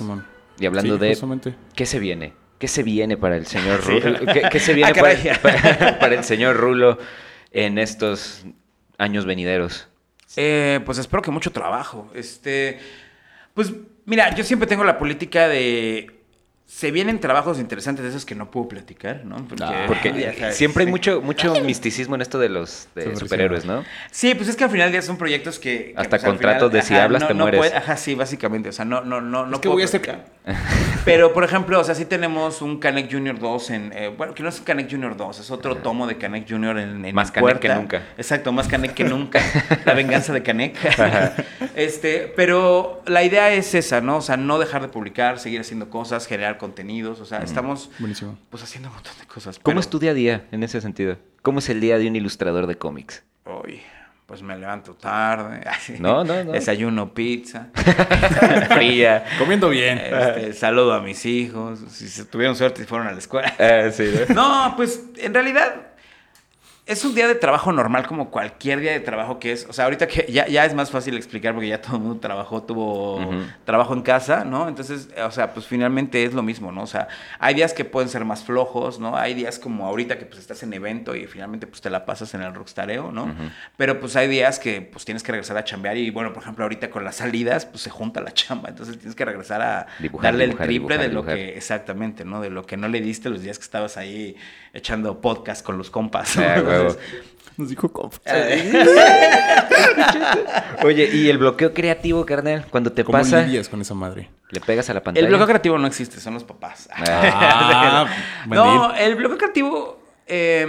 Y 0.58 0.66
hablando 0.66 0.94
Sí, 0.96 1.00
de 1.02 1.10
justamente. 1.10 1.56
¿Qué 1.76 1.86
se 1.86 2.00
viene? 2.00 2.34
¿Qué 2.60 2.70
se 2.70 2.82
viene 2.84 3.18
para 3.18 3.36
el 3.36 3.46
señor. 3.46 3.82
Rulo? 3.86 4.20
¿Qué, 4.32 4.44
qué 4.50 4.60
se 4.62 4.74
viene 4.74 4.92
Ah, 4.92 5.02
para, 5.02 5.40
para- 5.42 6.00
para 6.00 6.16
el 6.16 6.24
señor 6.24 6.56
Rulo 6.56 6.98
en 7.56 7.78
estos 7.80 8.46
años 8.98 9.26
venideros? 9.26 9.88
Eh, 10.36 10.82
pues 10.86 10.98
espero 10.98 11.22
que 11.24 11.32
mucho 11.32 11.52
trabajo. 11.52 12.12
Este, 12.14 12.78
pues 13.54 13.72
mira, 14.06 14.36
yo 14.36 14.44
siempre 14.44 14.68
tengo 14.68 14.84
la 14.84 14.98
política 14.98 15.48
de 15.48 16.12
se 16.68 16.90
vienen 16.90 17.20
trabajos 17.20 17.60
interesantes 17.60 18.04
de 18.04 18.10
esos 18.10 18.26
que 18.26 18.34
no 18.36 18.50
puedo 18.50 18.68
platicar, 18.68 19.24
¿no? 19.24 19.38
Porque, 19.48 19.64
Ah, 19.64 19.86
Porque 19.88 20.12
ya 20.20 20.34
sabes, 20.34 20.58
siempre 20.58 20.84
hay 20.84 20.90
mucho, 20.90 21.22
mucho 21.22 21.62
misticismo 21.62 22.16
en 22.16 22.22
esto 22.22 22.40
de 22.40 22.50
los 22.50 22.90
de 22.96 23.16
superhéroes, 23.16 23.66
¿no? 23.66 23.86
Sí, 24.12 24.34
pues 24.36 24.50
es 24.50 24.56
que 24.56 24.64
al 24.66 24.72
final 24.72 24.92
ya 24.92 25.02
son 25.04 25.16
proyectos 25.18 25.60
que... 25.60 25.94
que, 25.94 25.94
Hasta 25.96 26.10
pues, 26.10 26.24
contratos 26.24 26.72
de 26.72 26.82
si 26.82 26.96
hablas, 26.96 27.22
no- 27.22 27.28
te 27.28 27.34
no 27.36 27.44
mueres. 27.44 27.60
puede- 27.60 27.76
ajá, 27.76 27.96
sí, 27.98 28.16
básicamente. 28.16 28.70
O 28.70 28.72
sea, 28.74 28.84
no, 28.84 29.02
no, 29.02 29.22
no, 29.22 29.46
no 29.46 29.56
es 29.56 29.62
que 29.62 29.70
puedo 29.70 29.76
voy 29.76 29.84
a 29.84 29.86
hacer... 29.86 30.02
Pero, 31.06 31.34
por 31.34 31.44
ejemplo, 31.44 31.80
o 31.80 31.84
sea, 31.84 31.94
sí 31.94 32.06
tenemos 32.06 32.64
un 32.64 32.80
Canek 32.80 33.12
Junior 33.12 33.38
2 33.38 33.70
en... 33.70 33.94
eh, 33.94 34.08
bueno, 34.08 34.34
que 34.34 34.42
no 34.42 34.50
es 34.50 34.60
Canek 34.60 34.90
Junior 34.90 35.16
2, 35.16 35.40
es 35.40 35.52
otro 35.52 35.76
tomo 35.78 36.08
de 36.08 36.18
Canek 36.18 36.50
Junior 36.50 36.80
en, 36.80 37.06
en 37.06 37.14
Más 37.14 37.32
Canek 37.32 37.60
que 37.60 37.70
nunca. 37.70 38.02
Exacto, 38.18 38.52
más 38.52 38.68
Canek 38.68 38.96
que 38.96 39.04
nunca. 39.04 39.40
la 39.86 39.94
venganza 39.94 40.34
de 40.34 40.42
Canek. 40.42 40.76
este, 41.76 42.34
pero 42.36 43.04
la 43.06 43.24
idea 43.24 43.54
es 43.54 43.76
esa, 43.76 44.02
¿no? 44.02 44.18
O 44.18 44.22
sea, 44.22 44.36
no 44.36 44.58
dejar 44.58 44.82
de 44.82 44.88
publicar, 44.88 45.38
seguir 45.38 45.62
haciendo 45.62 45.92
cosas, 45.92 46.26
generar 46.26 46.58
contenidos. 46.58 47.20
O 47.20 47.26
sea, 47.26 47.38
estamos 47.40 47.92
Buenísimo. 48.00 48.40
pues 48.50 48.64
haciendo 48.64 48.90
un 48.90 48.96
montón 48.96 49.14
de 49.20 49.28
cosas. 49.28 49.58
¿Cómo 49.60 49.74
pero- 49.74 49.80
es 49.82 49.90
tu 49.90 50.00
día 50.00 50.10
a 50.12 50.16
día 50.16 50.46
en 50.52 50.64
ese 50.64 50.82
sentido? 50.82 51.18
¿Cómo 51.44 51.60
es 51.60 51.70
el 51.70 51.82
día 51.82 52.00
de 52.00 52.08
un 52.08 52.16
ilustrador 52.16 52.66
de 52.66 52.80
cómics? 52.80 53.24
Uy, 53.46 53.80
pues 54.26 54.42
me 54.42 54.58
levanto 54.58 54.94
tarde. 54.96 55.62
así. 55.68 55.96
No, 56.00 56.24
no, 56.24 56.44
no. 56.44 56.52
Desayuno 56.52 57.14
pizza. 57.14 57.68
Fría. 58.76 59.26
Comiendo 59.38 59.70
bien. 59.70 59.98
Este, 59.98 60.54
saludo 60.54 60.94
a 60.94 61.02
mis 61.02 61.26
hijos. 61.26 61.80
Si 61.90 62.08
se 62.08 62.26
tuvieron 62.26 62.56
suerte 62.56 62.84
y 62.84 62.86
fueron 62.86 63.08
a 63.08 63.12
la 63.12 63.20
escuela. 63.20 63.54
Ah, 63.60 63.90
sí, 63.92 64.12
¿no? 64.30 64.36
No, 64.70 64.76
pues 64.76 65.04
en 65.18 65.34
realidad 65.34 65.95
es 66.88 67.04
un 67.04 67.16
día 67.16 67.28
de 67.28 67.34
trabajo 67.34 67.72
normal 67.72 68.06
como 68.06 68.30
cualquier 68.30 68.80
día 68.80 68.92
de 68.92 69.00
trabajo 69.00 69.40
que 69.40 69.52
es. 69.52 69.66
O 69.68 69.74
sea, 69.74 69.86
ahorita 69.86 70.08
que 70.08 70.32
ya, 70.32 70.48
ya 70.48 70.66
es 70.66 70.76
más 70.76 70.92
fácil 70.92 71.18
explicar 71.18 71.54
porque 71.54 71.68
ya 71.68 71.82
todo 71.82 71.96
el 71.96 72.04
mundo 72.04 72.20
trabajó, 72.20 72.62
tuvo 72.62 73.28
trabajo 73.64 73.96
en 73.96 74.04
casa, 74.04 74.46
¿no? 74.46 74.68
Entonces, 74.68 75.10
o 75.18 75.32
sea, 75.32 75.52
pues 75.52 75.66
finalmente 75.66 76.24
es 76.24 76.34
lo 76.36 76.44
mismo, 76.44 76.72
¿no? 76.72 76.84
O 76.84 76.88
sea, 76.88 77.08
hay 77.40 77.56
días 77.56 77.74
que 77.74 77.86
pueden 77.86 78.08
ser 78.08 78.24
más 78.24 78.44
flojos, 78.44 79.00
¿no? 79.00 79.18
Hay 79.18 79.34
días 79.34 79.58
como 79.58 79.88
ahorita 79.88 80.20
que 80.20 80.26
pues 80.26 80.40
estás 80.40 80.62
en 80.62 80.74
evento 80.74 81.16
y 81.16 81.26
finalmente 81.26 81.66
pues 81.66 81.82
te 81.82 81.90
la 81.90 82.06
pasas 82.06 82.36
en 82.36 82.42
el 82.42 82.54
rockstareo, 82.54 83.12
¿no? 83.12 83.34
Pero 83.78 84.00
pues 84.00 84.16
hay 84.16 84.28
días 84.28 84.60
que 84.60 84.82
pues 84.82 85.06
tienes 85.06 85.24
que 85.24 85.32
regresar 85.32 85.58
a 85.58 85.64
chambear 85.64 85.98
y 85.98 86.12
bueno, 86.12 86.34
por 86.34 86.44
ejemplo, 86.44 86.66
ahorita 86.66 86.92
con 86.92 87.04
las 87.04 87.16
salidas 87.16 87.66
pues 87.66 87.82
se 87.82 87.90
junta 87.90 88.22
la 88.22 88.32
chamba, 88.34 88.70
entonces 88.70 89.00
tienes 89.00 89.16
que 89.16 89.26
regresar 89.26 89.62
a 89.64 89.88
Dibujar, 89.98 90.34
darle 90.34 90.46
dibujar, 90.46 90.70
el 90.70 90.70
triple 90.70 90.98
de 91.00 91.08
lo 91.08 91.26
que 91.26 91.58
exactamente, 91.58 92.26
¿no? 92.26 92.42
De 92.42 92.52
lo 92.52 92.64
que 92.64 92.78
no 92.78 92.88
le 92.88 93.02
diste 93.02 93.32
los 93.32 93.42
días 93.42 93.58
que 93.58 93.64
estabas 93.64 93.98
ahí 93.98 94.36
echando 94.76 95.22
podcast 95.22 95.66
con 95.66 95.80
los 95.80 95.90
compas. 95.90 96.38
¿no? 96.38 96.75
Huevo. 96.84 96.98
Nos 97.58 97.70
dijo 97.70 97.92
compa. 97.92 98.18
Oye, 100.84 101.10
¿y 101.14 101.30
el 101.30 101.38
bloqueo 101.38 101.74
creativo, 101.74 102.26
carnal? 102.26 102.66
Cuando 102.70 102.92
te 102.92 103.04
¿Cómo 103.04 103.18
pasa, 103.18 103.42
lidias 103.44 103.70
con 103.70 103.82
esa 103.82 103.94
madre? 103.94 104.30
le 104.52 104.62
pegas 104.62 104.90
a 104.90 104.94
la 104.94 105.04
pantalla. 105.04 105.26
el 105.26 105.30
bloqueo 105.30 105.48
creativo 105.48 105.78
no 105.78 105.88
existe, 105.88 106.20
son 106.20 106.36
los 106.36 106.44
papás. 106.44 106.88
Ah, 106.92 108.06
buen 108.46 108.60
no, 108.60 108.94
el 108.96 109.16
bloqueo 109.16 109.38
creativo. 109.38 110.02
eh, 110.28 110.66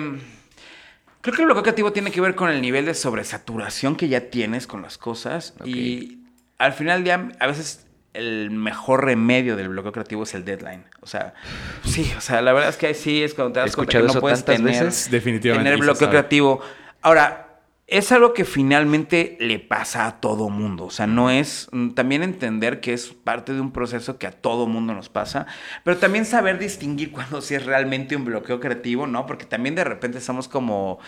creo 1.21 1.35
que 1.35 1.43
el 1.43 1.47
bloqueo 1.47 1.63
creativo 1.63 1.93
tiene 1.93 2.11
que 2.11 2.21
ver 2.21 2.35
con 2.35 2.51
el 2.51 2.61
nivel 2.63 2.87
de 2.87 2.95
sobresaturación 2.95 3.97
que 3.97 4.09
ya 4.09 4.31
tienes 4.31 4.67
con 4.67 4.83
las 4.83 4.99
cosas. 4.99 5.55
Y 5.65 6.21
al 6.59 6.73
final 6.73 7.03
del 7.03 7.05
día, 7.05 7.29
a 7.41 7.47
veces 7.47 7.86
el 8.17 8.51
mejor 8.51 9.05
remedio 9.05 9.57
del 9.57 9.69
bloqueo 9.69 9.93
creativo 9.93 10.23
es 10.25 10.35
el 10.35 10.45
deadline. 10.45 10.85
O 11.01 11.07
sea, 11.07 11.35
sí, 11.85 12.13
o 12.17 12.21
sea, 12.21 12.43
la 12.43 12.53
verdad 12.53 12.71
es 12.71 12.77
que 12.77 12.87
ahí 12.87 12.95
sí 12.95 13.23
es 13.23 13.35
cuando 13.35 13.55
te 13.55 13.61
das 13.61 13.77
cuenta 13.77 13.93
que 13.93 13.99
escuchado 13.99 14.07
no 14.07 14.11
eso 14.11 14.21
puedes 14.21 14.45
tantas 14.45 14.65
tener, 14.65 14.85
veces. 14.85 15.11
Definitivamente, 15.11 15.71
tener 15.71 15.81
bloqueo 15.81 16.01
sabe. 16.01 16.11
creativo. 16.11 16.61
Ahora, 17.03 17.47
es 17.87 18.11
algo 18.11 18.35
que 18.35 18.45
finalmente 18.45 19.37
le 19.39 19.61
pasa 19.61 20.07
a 20.07 20.21
todo 20.21 20.49
mundo. 20.49 20.87
O 20.87 20.91
sea, 20.91 21.07
no 21.07 21.31
es 21.31 21.69
mm, 21.71 21.91
también 21.91 22.23
entender 22.25 22.81
que 22.81 22.93
es 22.93 23.09
parte 23.09 23.55
de 23.55 23.61
un 23.61 23.71
proceso 23.73 24.19
que 24.19 24.27
a 24.27 24.33
todo 24.33 24.67
mundo 24.67 24.93
nos 24.93 25.09
pasa, 25.09 25.47
pero 25.85 25.97
también 25.97 26.25
saber 26.25 26.59
distinguir 26.59 27.13
cuando 27.13 27.41
sí 27.41 27.55
es 27.55 27.65
realmente 27.65 28.17
un 28.17 28.25
bloqueo 28.25 28.59
creativo, 28.59 29.07
¿no? 29.07 29.27
Porque 29.27 29.45
también 29.45 29.75
de 29.75 29.85
repente 29.85 30.21
somos 30.21 30.49
como 30.49 30.99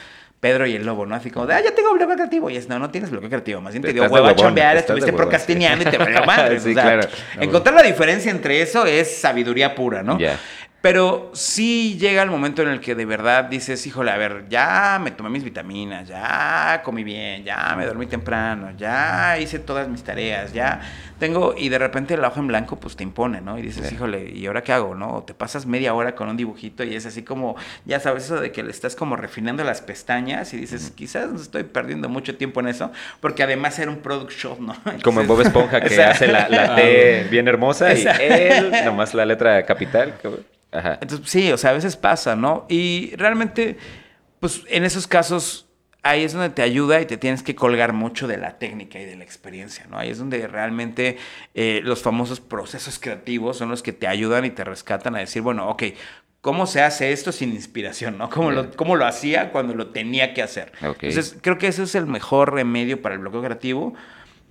Pedro 0.40 0.66
y 0.66 0.74
el 0.76 0.86
lobo, 0.86 1.04
¿no? 1.04 1.16
Así 1.16 1.30
como 1.30 1.46
de, 1.46 1.54
ah, 1.54 1.60
ya 1.60 1.74
tengo 1.74 1.92
bloqueo 1.92 2.14
creativo. 2.14 2.48
Y 2.48 2.56
es, 2.56 2.68
no, 2.68 2.78
no 2.78 2.90
tienes 2.90 3.10
bloqueo 3.10 3.28
creativo. 3.28 3.60
Más 3.60 3.72
bien 3.72 3.82
te 3.82 3.92
dio 3.92 4.04
Estás 4.04 4.12
de 4.12 4.20
hueva 4.20 4.30
a 4.30 4.36
chambear, 4.36 4.76
estuviste 4.76 5.10
huevón, 5.10 5.22
procrastinando 5.22 5.82
sí. 5.82 5.88
y 5.88 5.90
te 5.90 5.98
valió 5.98 6.24
madre. 6.24 6.60
Sí, 6.68 6.72
claro. 6.74 7.08
Encontrar 7.40 7.76
la 7.76 7.82
diferencia 7.82 8.30
entre 8.30 8.60
eso 8.60 8.84
es 8.84 9.16
sabiduría 9.20 9.74
pura, 9.74 10.02
¿no? 10.02 10.18
Ya. 10.18 10.38
Pero 10.88 11.30
sí 11.34 11.98
llega 11.98 12.22
el 12.22 12.30
momento 12.30 12.62
en 12.62 12.68
el 12.68 12.80
que 12.80 12.94
de 12.94 13.04
verdad 13.04 13.44
dices, 13.44 13.86
híjole, 13.86 14.10
a 14.10 14.16
ver, 14.16 14.46
ya 14.48 14.98
me 15.02 15.10
tomé 15.10 15.28
mis 15.28 15.44
vitaminas, 15.44 16.08
ya 16.08 16.80
comí 16.82 17.04
bien, 17.04 17.44
ya 17.44 17.74
me 17.76 17.84
dormí 17.84 18.06
temprano, 18.06 18.70
ya 18.78 19.36
hice 19.38 19.58
todas 19.58 19.86
mis 19.86 20.02
tareas, 20.02 20.54
ya 20.54 20.80
tengo, 21.18 21.54
y 21.58 21.68
de 21.68 21.78
repente 21.78 22.16
la 22.16 22.28
hoja 22.28 22.40
en 22.40 22.46
blanco 22.46 22.76
pues 22.76 22.96
te 22.96 23.02
impone, 23.02 23.42
¿no? 23.42 23.58
Y 23.58 23.62
dices, 23.62 23.86
Sí. 23.88 23.96
híjole, 23.96 24.30
¿y 24.30 24.46
ahora 24.46 24.62
qué 24.62 24.72
hago, 24.72 24.94
no? 24.94 25.16
O 25.16 25.22
te 25.24 25.34
pasas 25.34 25.66
media 25.66 25.92
hora 25.92 26.14
con 26.14 26.30
un 26.30 26.38
dibujito 26.38 26.84
y 26.84 26.94
es 26.94 27.04
así 27.04 27.22
como, 27.22 27.54
ya 27.84 28.00
sabes, 28.00 28.24
eso 28.24 28.40
de 28.40 28.50
que 28.50 28.62
le 28.62 28.70
estás 28.70 28.96
como 28.96 29.14
refinando 29.16 29.64
las 29.64 29.82
pestañas 29.82 30.54
y 30.54 30.56
dices, 30.56 30.90
quizás 30.96 31.28
estoy 31.38 31.64
perdiendo 31.64 32.08
mucho 32.08 32.34
tiempo 32.38 32.60
en 32.60 32.68
eso, 32.68 32.90
porque 33.20 33.42
además 33.42 33.78
era 33.78 33.90
un 33.90 33.98
product 33.98 34.30
shop, 34.32 34.58
¿no? 34.60 34.74
Como 35.04 35.20
en 35.20 35.26
Bob 35.26 35.42
Esponja, 35.42 35.82
que 35.82 35.88
O 35.88 35.90
sea, 35.90 36.12
hace 36.12 36.28
la, 36.28 36.48
la 36.48 36.74
T 36.76 37.26
bien 37.30 37.46
hermosa 37.46 37.92
y 37.92 38.06
él, 38.20 38.72
nomás 38.86 39.12
la 39.12 39.26
letra 39.26 39.66
capital. 39.66 40.14
cabrón. 40.22 40.57
Ajá. 40.72 40.98
Entonces, 41.00 41.28
sí, 41.28 41.50
o 41.52 41.56
sea, 41.56 41.70
a 41.70 41.74
veces 41.74 41.96
pasa, 41.96 42.36
¿no? 42.36 42.66
Y 42.68 43.14
realmente, 43.16 43.78
pues 44.40 44.62
en 44.68 44.84
esos 44.84 45.06
casos, 45.06 45.68
ahí 46.02 46.24
es 46.24 46.32
donde 46.32 46.50
te 46.50 46.62
ayuda 46.62 47.00
y 47.00 47.06
te 47.06 47.16
tienes 47.16 47.42
que 47.42 47.54
colgar 47.54 47.92
mucho 47.92 48.26
de 48.28 48.36
la 48.36 48.58
técnica 48.58 49.00
y 49.00 49.04
de 49.04 49.16
la 49.16 49.24
experiencia, 49.24 49.86
¿no? 49.88 49.98
Ahí 49.98 50.10
es 50.10 50.18
donde 50.18 50.46
realmente 50.46 51.18
eh, 51.54 51.80
los 51.84 52.02
famosos 52.02 52.40
procesos 52.40 52.98
creativos 52.98 53.56
son 53.56 53.68
los 53.68 53.82
que 53.82 53.92
te 53.92 54.06
ayudan 54.06 54.44
y 54.44 54.50
te 54.50 54.64
rescatan 54.64 55.16
a 55.16 55.20
decir, 55.20 55.42
bueno, 55.42 55.68
ok, 55.68 55.84
¿cómo 56.40 56.66
se 56.66 56.82
hace 56.82 57.12
esto 57.12 57.32
sin 57.32 57.52
inspiración, 57.52 58.18
¿no? 58.18 58.30
¿Cómo 58.30 58.50
lo, 58.50 58.70
cómo 58.72 58.96
lo 58.96 59.06
hacía 59.06 59.50
cuando 59.50 59.74
lo 59.74 59.88
tenía 59.88 60.34
que 60.34 60.42
hacer? 60.42 60.72
Ok. 60.82 61.04
Entonces, 61.04 61.36
creo 61.40 61.58
que 61.58 61.68
ese 61.68 61.82
es 61.82 61.94
el 61.94 62.06
mejor 62.06 62.54
remedio 62.54 63.02
para 63.02 63.14
el 63.14 63.20
bloqueo 63.20 63.42
creativo, 63.42 63.94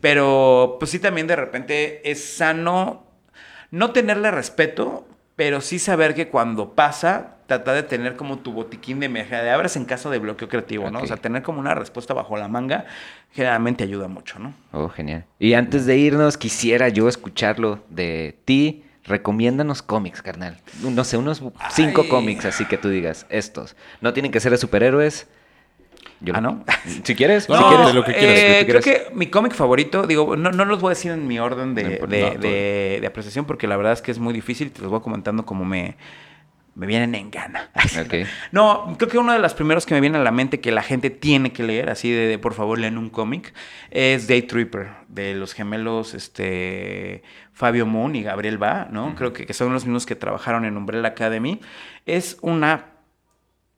pero 0.02 0.78
pues 0.80 0.92
sí 0.92 1.00
también 1.00 1.28
de 1.28 1.36
repente 1.36 2.10
es 2.10 2.24
sano 2.24 3.08
no 3.72 3.92
tenerle 3.92 4.32
respeto, 4.32 5.08
pero 5.38 5.62
sí 5.62 5.78
saber 5.78 6.16
que 6.16 6.30
cuando 6.30 6.74
pasa, 6.74 7.36
tratar 7.46 7.76
de 7.76 7.84
tener 7.84 8.16
como 8.16 8.40
tu 8.40 8.52
botiquín 8.54 9.00
de 9.00 9.06
emergencia, 9.06 9.44
de 9.44 9.52
abres 9.52 9.76
en 9.76 9.86
caso 9.86 10.10
de 10.10 10.18
bloqueo 10.18 10.50
creativo, 10.50 10.90
¿no? 10.90 11.00
O 11.00 11.06
sea, 11.06 11.18
tener 11.18 11.44
como 11.44 11.60
una 11.60 11.76
respuesta 11.76 12.16
bajo 12.16 12.36
la 12.38 12.48
manga, 12.48 12.86
generalmente 13.34 13.84
ayuda 13.84 14.08
mucho, 14.08 14.40
¿no? 14.40 14.56
Oh, 14.72 14.90
genial. 14.90 15.26
Y 15.38 15.54
antes 15.54 15.86
de 15.86 15.96
irnos, 15.96 16.38
quisiera 16.38 16.90
yo 16.90 17.08
escucharlo 17.08 17.84
de 17.90 18.36
ti. 18.46 18.84
Recomiéndanos 19.04 19.84
cómics, 19.84 20.24
carnal. 20.24 20.58
No 20.82 21.04
sé, 21.04 21.18
unos 21.18 21.42
cinco 21.70 22.02
Ay. 22.02 22.10
cómics 22.10 22.46
así 22.46 22.66
que 22.66 22.78
tú 22.80 22.90
digas, 22.90 23.28
estos. 23.30 23.76
No 24.02 24.14
tienen 24.14 24.32
que 24.32 24.40
ser 24.40 24.52
de 24.52 24.58
superhéroes. 24.58 25.28
Yo 26.20 26.34
Ah, 26.36 26.42
¿no? 26.42 26.64
Si 27.04 27.16
quieres, 27.16 27.48
No, 27.48 27.58
si 27.58 27.64
quieres. 27.76 27.94
lo 27.96 28.04
que 28.04 28.14
quieras, 28.14 28.40
eh, 28.40 28.60
lo 28.62 28.66
que 28.66 28.72
creo 28.72 28.82
quieras. 28.82 29.04
que 29.10 29.16
mi 29.16 29.28
cómic 29.28 29.54
favorito, 29.54 30.08
digo, 30.08 30.36
no, 30.36 30.52
no 30.52 30.66
los 30.66 30.82
voy 30.82 30.90
a 30.90 30.96
decir 30.96 31.12
en 31.12 31.28
mi 31.28 31.38
orden 31.40 31.76
de, 31.76 32.00
No 32.00 32.08
de- 32.08 33.04
apreciación 33.08 33.46
porque 33.46 33.68
la 33.68 33.78
verdad 33.78 33.94
es 33.94 34.02
que 34.02 34.12
es 34.12 34.20
muy 34.20 34.34
difícil 34.34 34.68
y 34.68 34.70
te 34.72 34.82
los 34.82 34.90
voy 34.90 35.02
comentando 35.02 35.46
como 35.46 35.64
me, 35.66 35.96
me 36.76 36.88
vienen 36.88 37.14
en 37.16 37.30
gana. 37.32 37.70
No, 38.52 38.96
creo 38.98 39.10
que 39.10 39.18
uno 39.18 39.32
de 39.34 39.40
los 39.40 39.54
primeros 39.54 39.86
que 39.86 39.94
me 39.94 40.02
viene 40.02 40.18
a 40.18 40.22
la 40.24 40.32
mente 40.32 40.60
que 40.60 40.72
la 40.72 40.82
gente 40.84 41.10
tiene 41.12 41.52
que 41.52 41.64
leer, 41.64 41.90
así 41.90 42.12
de, 42.12 42.40
por 42.40 42.54
favor 42.54 42.80
lean 42.80 42.98
un 42.98 43.10
cómic, 43.10 43.54
es 43.92 44.28
Day 44.28 44.42
Tripper, 44.44 44.88
de 45.10 45.36
los 45.36 45.54
gemelos 45.54 46.14
este, 46.16 47.22
Fabio 47.54 47.86
Moon 47.86 48.16
y 48.16 48.24
Gabriel 48.24 48.58
Ba, 48.58 48.88
¿no? 48.92 49.14
Creo 49.16 49.34
que, 49.34 49.46
que 49.46 49.54
son 49.54 49.72
los 49.74 49.86
mismos 49.86 50.06
que 50.06 50.16
trabajaron 50.16 50.66
en 50.66 50.78
Umbrella 50.78 51.08
Academy. 51.10 51.60
Es 52.06 52.38
una 52.42 52.86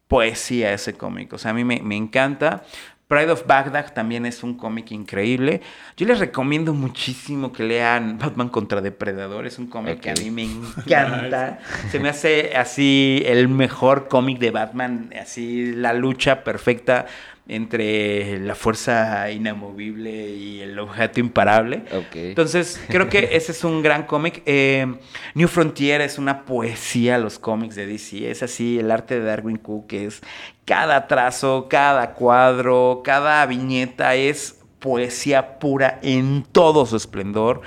poesía 0.09 0.73
ese 0.73 0.95
cómic, 0.95 1.31
o 1.31 1.37
sea, 1.37 1.51
a 1.51 1.53
mí 1.53 1.63
me, 1.63 1.81
me 1.81 1.95
encanta. 1.95 2.63
Pride 3.07 3.31
of 3.31 3.47
Baghdad 3.47 3.91
también 3.93 4.27
es 4.27 4.43
un 4.43 4.55
cómic 4.55 4.91
increíble. 4.91 5.61
Yo 5.97 6.05
les 6.05 6.19
recomiendo 6.19 6.75
muchísimo 6.75 7.51
que 7.51 7.63
lean 7.63 8.19
Batman 8.19 8.49
contra 8.49 8.81
Depredador. 8.81 9.47
Es 9.47 9.57
un 9.57 9.65
cómic 9.65 9.99
que 9.99 10.11
a 10.11 10.13
mí 10.13 10.29
me 10.29 10.43
encanta. 10.83 11.57
Se 11.89 11.99
me 11.99 12.09
hace 12.09 12.55
así 12.55 13.23
el 13.25 13.47
mejor 13.47 14.09
cómic 14.09 14.37
de 14.37 14.51
Batman, 14.51 15.09
así 15.19 15.73
la 15.73 15.93
lucha 15.93 16.43
perfecta 16.43 17.07
entre 17.49 18.39
la 18.39 18.55
fuerza 18.55 19.29
inamovible 19.31 20.29
y 20.29 20.61
el 20.61 20.77
objeto 20.79 21.19
imparable. 21.19 21.83
Entonces, 22.13 22.81
creo 22.87 23.09
que 23.09 23.29
ese 23.31 23.51
es 23.51 23.63
un 23.63 23.81
gran 23.81 24.03
cómic. 24.03 24.43
Eh, 24.45 24.85
New 25.33 25.47
Frontier 25.47 26.01
es 26.01 26.17
una 26.17 26.45
poesía, 26.45 27.17
los 27.17 27.39
cómics 27.39 27.75
de 27.75 27.87
DC. 27.87 28.29
Es 28.29 28.43
así, 28.43 28.79
el 28.79 28.91
arte 28.91 29.19
de 29.19 29.25
Darwin 29.25 29.57
Cook 29.57 29.93
es 29.93 30.21
cada 30.65 31.07
trazo, 31.07 31.67
cada 31.69 32.13
cuadro, 32.13 33.01
cada 33.03 33.45
viñeta 33.47 34.15
es 34.15 34.59
poesía 34.79 35.59
pura 35.59 35.99
en 36.01 36.43
todo 36.43 36.85
su 36.85 36.95
esplendor. 36.95 37.61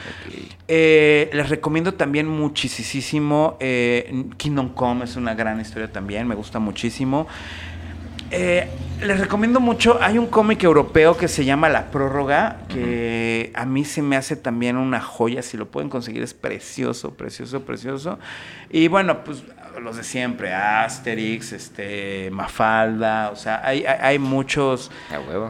Eh, 0.68 1.30
les 1.32 1.48
recomiendo 1.48 1.94
también 1.94 2.26
muchísimo 2.26 3.56
eh, 3.60 4.24
Kingdom 4.36 4.70
Come, 4.70 5.04
es 5.04 5.16
una 5.16 5.34
gran 5.34 5.60
historia 5.60 5.92
también, 5.92 6.26
me 6.26 6.34
gusta 6.34 6.58
muchísimo. 6.58 7.26
Eh, 8.32 8.66
les 9.02 9.20
recomiendo 9.20 9.60
mucho. 9.60 9.98
Hay 10.00 10.16
un 10.16 10.26
cómic 10.26 10.62
europeo 10.62 11.16
que 11.16 11.28
se 11.28 11.44
llama 11.44 11.68
La 11.68 11.90
Prórroga, 11.90 12.60
que 12.68 13.52
a 13.54 13.66
mí 13.66 13.84
se 13.84 14.00
me 14.00 14.16
hace 14.16 14.36
también 14.36 14.78
una 14.78 15.00
joya. 15.00 15.42
Si 15.42 15.58
lo 15.58 15.66
pueden 15.66 15.90
conseguir, 15.90 16.22
es 16.22 16.32
precioso, 16.32 17.12
precioso, 17.12 17.60
precioso. 17.62 18.18
Y 18.70 18.88
bueno, 18.88 19.22
pues 19.22 19.44
los 19.80 19.96
de 19.96 20.04
siempre: 20.04 20.54
Asterix, 20.54 21.52
este, 21.52 22.30
Mafalda. 22.30 23.30
O 23.30 23.36
sea, 23.36 23.60
hay, 23.64 23.84
hay, 23.84 23.98
hay 24.00 24.18
muchos 24.18 24.90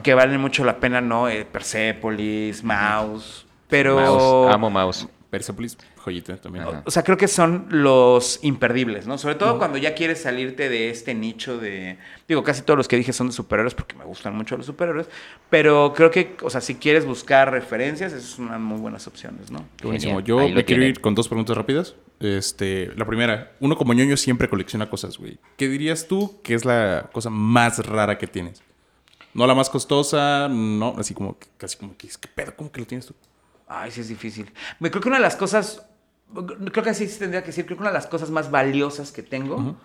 que 0.02 0.14
valen 0.14 0.40
mucho 0.40 0.64
la 0.64 0.80
pena, 0.80 1.00
¿no? 1.00 1.28
Eh, 1.28 1.44
Persepolis, 1.44 2.64
Mouse. 2.64 3.46
Pero. 3.68 4.00
Mouse. 4.00 4.54
Amo 4.54 4.70
mouse. 4.70 5.08
Persepolis, 5.30 5.78
joyita 6.02 6.36
también. 6.36 6.64
Ajá. 6.66 6.82
O 6.84 6.90
sea, 6.90 7.02
creo 7.02 7.16
que 7.16 7.28
son 7.28 7.66
los 7.70 8.38
imperdibles, 8.42 9.06
¿no? 9.06 9.16
Sobre 9.18 9.36
todo 9.36 9.58
cuando 9.58 9.78
ya 9.78 9.94
quieres 9.94 10.20
salirte 10.22 10.68
de 10.68 10.90
este 10.90 11.14
nicho 11.14 11.58
de... 11.58 11.98
Digo, 12.28 12.42
casi 12.42 12.62
todos 12.62 12.76
los 12.76 12.88
que 12.88 12.96
dije 12.96 13.12
son 13.12 13.28
de 13.28 13.32
superhéroes 13.32 13.74
porque 13.74 13.94
me 13.96 14.04
gustan 14.04 14.36
mucho 14.36 14.56
los 14.56 14.66
superhéroes. 14.66 15.08
Pero 15.48 15.92
creo 15.96 16.10
que, 16.10 16.36
o 16.42 16.50
sea, 16.50 16.60
si 16.60 16.74
quieres 16.74 17.06
buscar 17.06 17.50
referencias, 17.50 18.12
esas 18.12 18.28
son 18.30 18.46
unas 18.48 18.60
muy 18.60 18.78
buenas 18.78 19.06
opciones, 19.06 19.50
¿no? 19.50 19.64
Qué 19.76 19.86
buenísimo. 19.86 20.18
Genial. 20.18 20.24
Yo 20.26 20.38
Ahí 20.40 20.48
me 20.52 20.64
quiero 20.64 20.80
tienen. 20.80 20.88
ir 20.88 21.00
con 21.00 21.14
dos 21.14 21.28
preguntas 21.28 21.56
rápidas. 21.56 21.94
Este, 22.20 22.90
la 22.96 23.04
primera, 23.04 23.52
uno 23.60 23.76
como 23.76 23.94
ñoño 23.94 24.16
siempre 24.16 24.48
colecciona 24.48 24.88
cosas, 24.90 25.18
güey. 25.18 25.38
¿Qué 25.56 25.68
dirías 25.68 26.06
tú 26.08 26.40
que 26.42 26.54
es 26.54 26.64
la 26.64 27.08
cosa 27.12 27.30
más 27.30 27.84
rara 27.86 28.18
que 28.18 28.26
tienes? 28.26 28.62
No 29.34 29.46
la 29.46 29.54
más 29.54 29.70
costosa, 29.70 30.46
no, 30.50 30.94
así 30.98 31.14
como 31.14 31.38
que- 31.38 31.48
casi 31.56 31.76
como 31.78 31.96
que, 31.96 32.06
¿qué 32.08 32.28
pedo? 32.34 32.54
¿Cómo 32.54 32.70
que 32.70 32.80
lo 32.80 32.86
tienes 32.86 33.06
tú? 33.06 33.14
Ay, 33.66 33.90
sí 33.90 34.02
es 34.02 34.08
difícil. 34.08 34.52
Me 34.78 34.90
creo 34.90 35.00
que 35.02 35.08
una 35.08 35.16
de 35.16 35.22
las 35.22 35.36
cosas... 35.36 35.86
Creo 36.72 36.84
que 36.84 36.94
sí 36.94 37.06
se 37.08 37.18
tendría 37.18 37.42
que 37.42 37.48
decir. 37.48 37.66
Creo 37.66 37.76
que 37.76 37.82
una 37.82 37.90
de 37.90 37.94
las 37.94 38.06
cosas 38.06 38.30
más 38.30 38.50
valiosas 38.50 39.12
que 39.12 39.22
tengo 39.22 39.76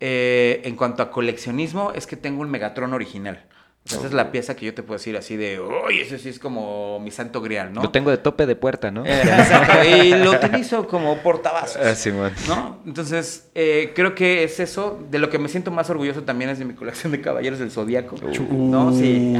eh, 0.00 0.62
en 0.64 0.76
cuanto 0.76 1.02
a 1.02 1.10
coleccionismo 1.10 1.92
es 1.92 2.06
que 2.06 2.16
tengo 2.16 2.40
un 2.40 2.50
Megatron 2.50 2.94
original. 2.94 3.44
O 3.82 3.88
sea, 3.88 3.98
esa 3.98 4.08
es 4.08 4.12
la 4.12 4.30
pieza 4.30 4.54
que 4.54 4.66
yo 4.66 4.74
te 4.74 4.82
puedo 4.82 4.98
decir 4.98 5.16
así 5.16 5.36
de... 5.36 5.58
Uy, 5.58 6.00
ese 6.00 6.18
sí 6.18 6.28
es 6.28 6.38
como 6.38 7.00
mi 7.00 7.10
santo 7.10 7.40
grial, 7.40 7.72
¿no? 7.72 7.82
Lo 7.82 7.90
tengo 7.90 8.10
de 8.10 8.18
tope 8.18 8.44
de 8.44 8.54
puerta, 8.54 8.90
¿no? 8.90 9.06
Eh, 9.06 9.20
exacto, 9.22 9.82
y 9.82 10.10
lo 10.22 10.32
utilizo 10.32 10.86
como 10.86 11.16
portavasos. 11.22 11.80
Ah, 11.82 11.94
Simón. 11.94 12.30
¿No? 12.46 12.78
Entonces, 12.86 13.48
eh, 13.54 13.92
creo 13.96 14.14
que 14.14 14.44
es 14.44 14.60
eso. 14.60 15.00
De 15.10 15.18
lo 15.18 15.30
que 15.30 15.38
me 15.38 15.48
siento 15.48 15.70
más 15.70 15.88
orgulloso 15.88 16.22
también 16.24 16.50
es 16.50 16.58
de 16.58 16.66
mi 16.66 16.74
colección 16.74 17.10
de 17.10 17.22
Caballeros 17.22 17.58
del 17.58 17.70
Zodíaco. 17.70 18.16
¿No? 18.50 18.92
Sí. 18.92 19.32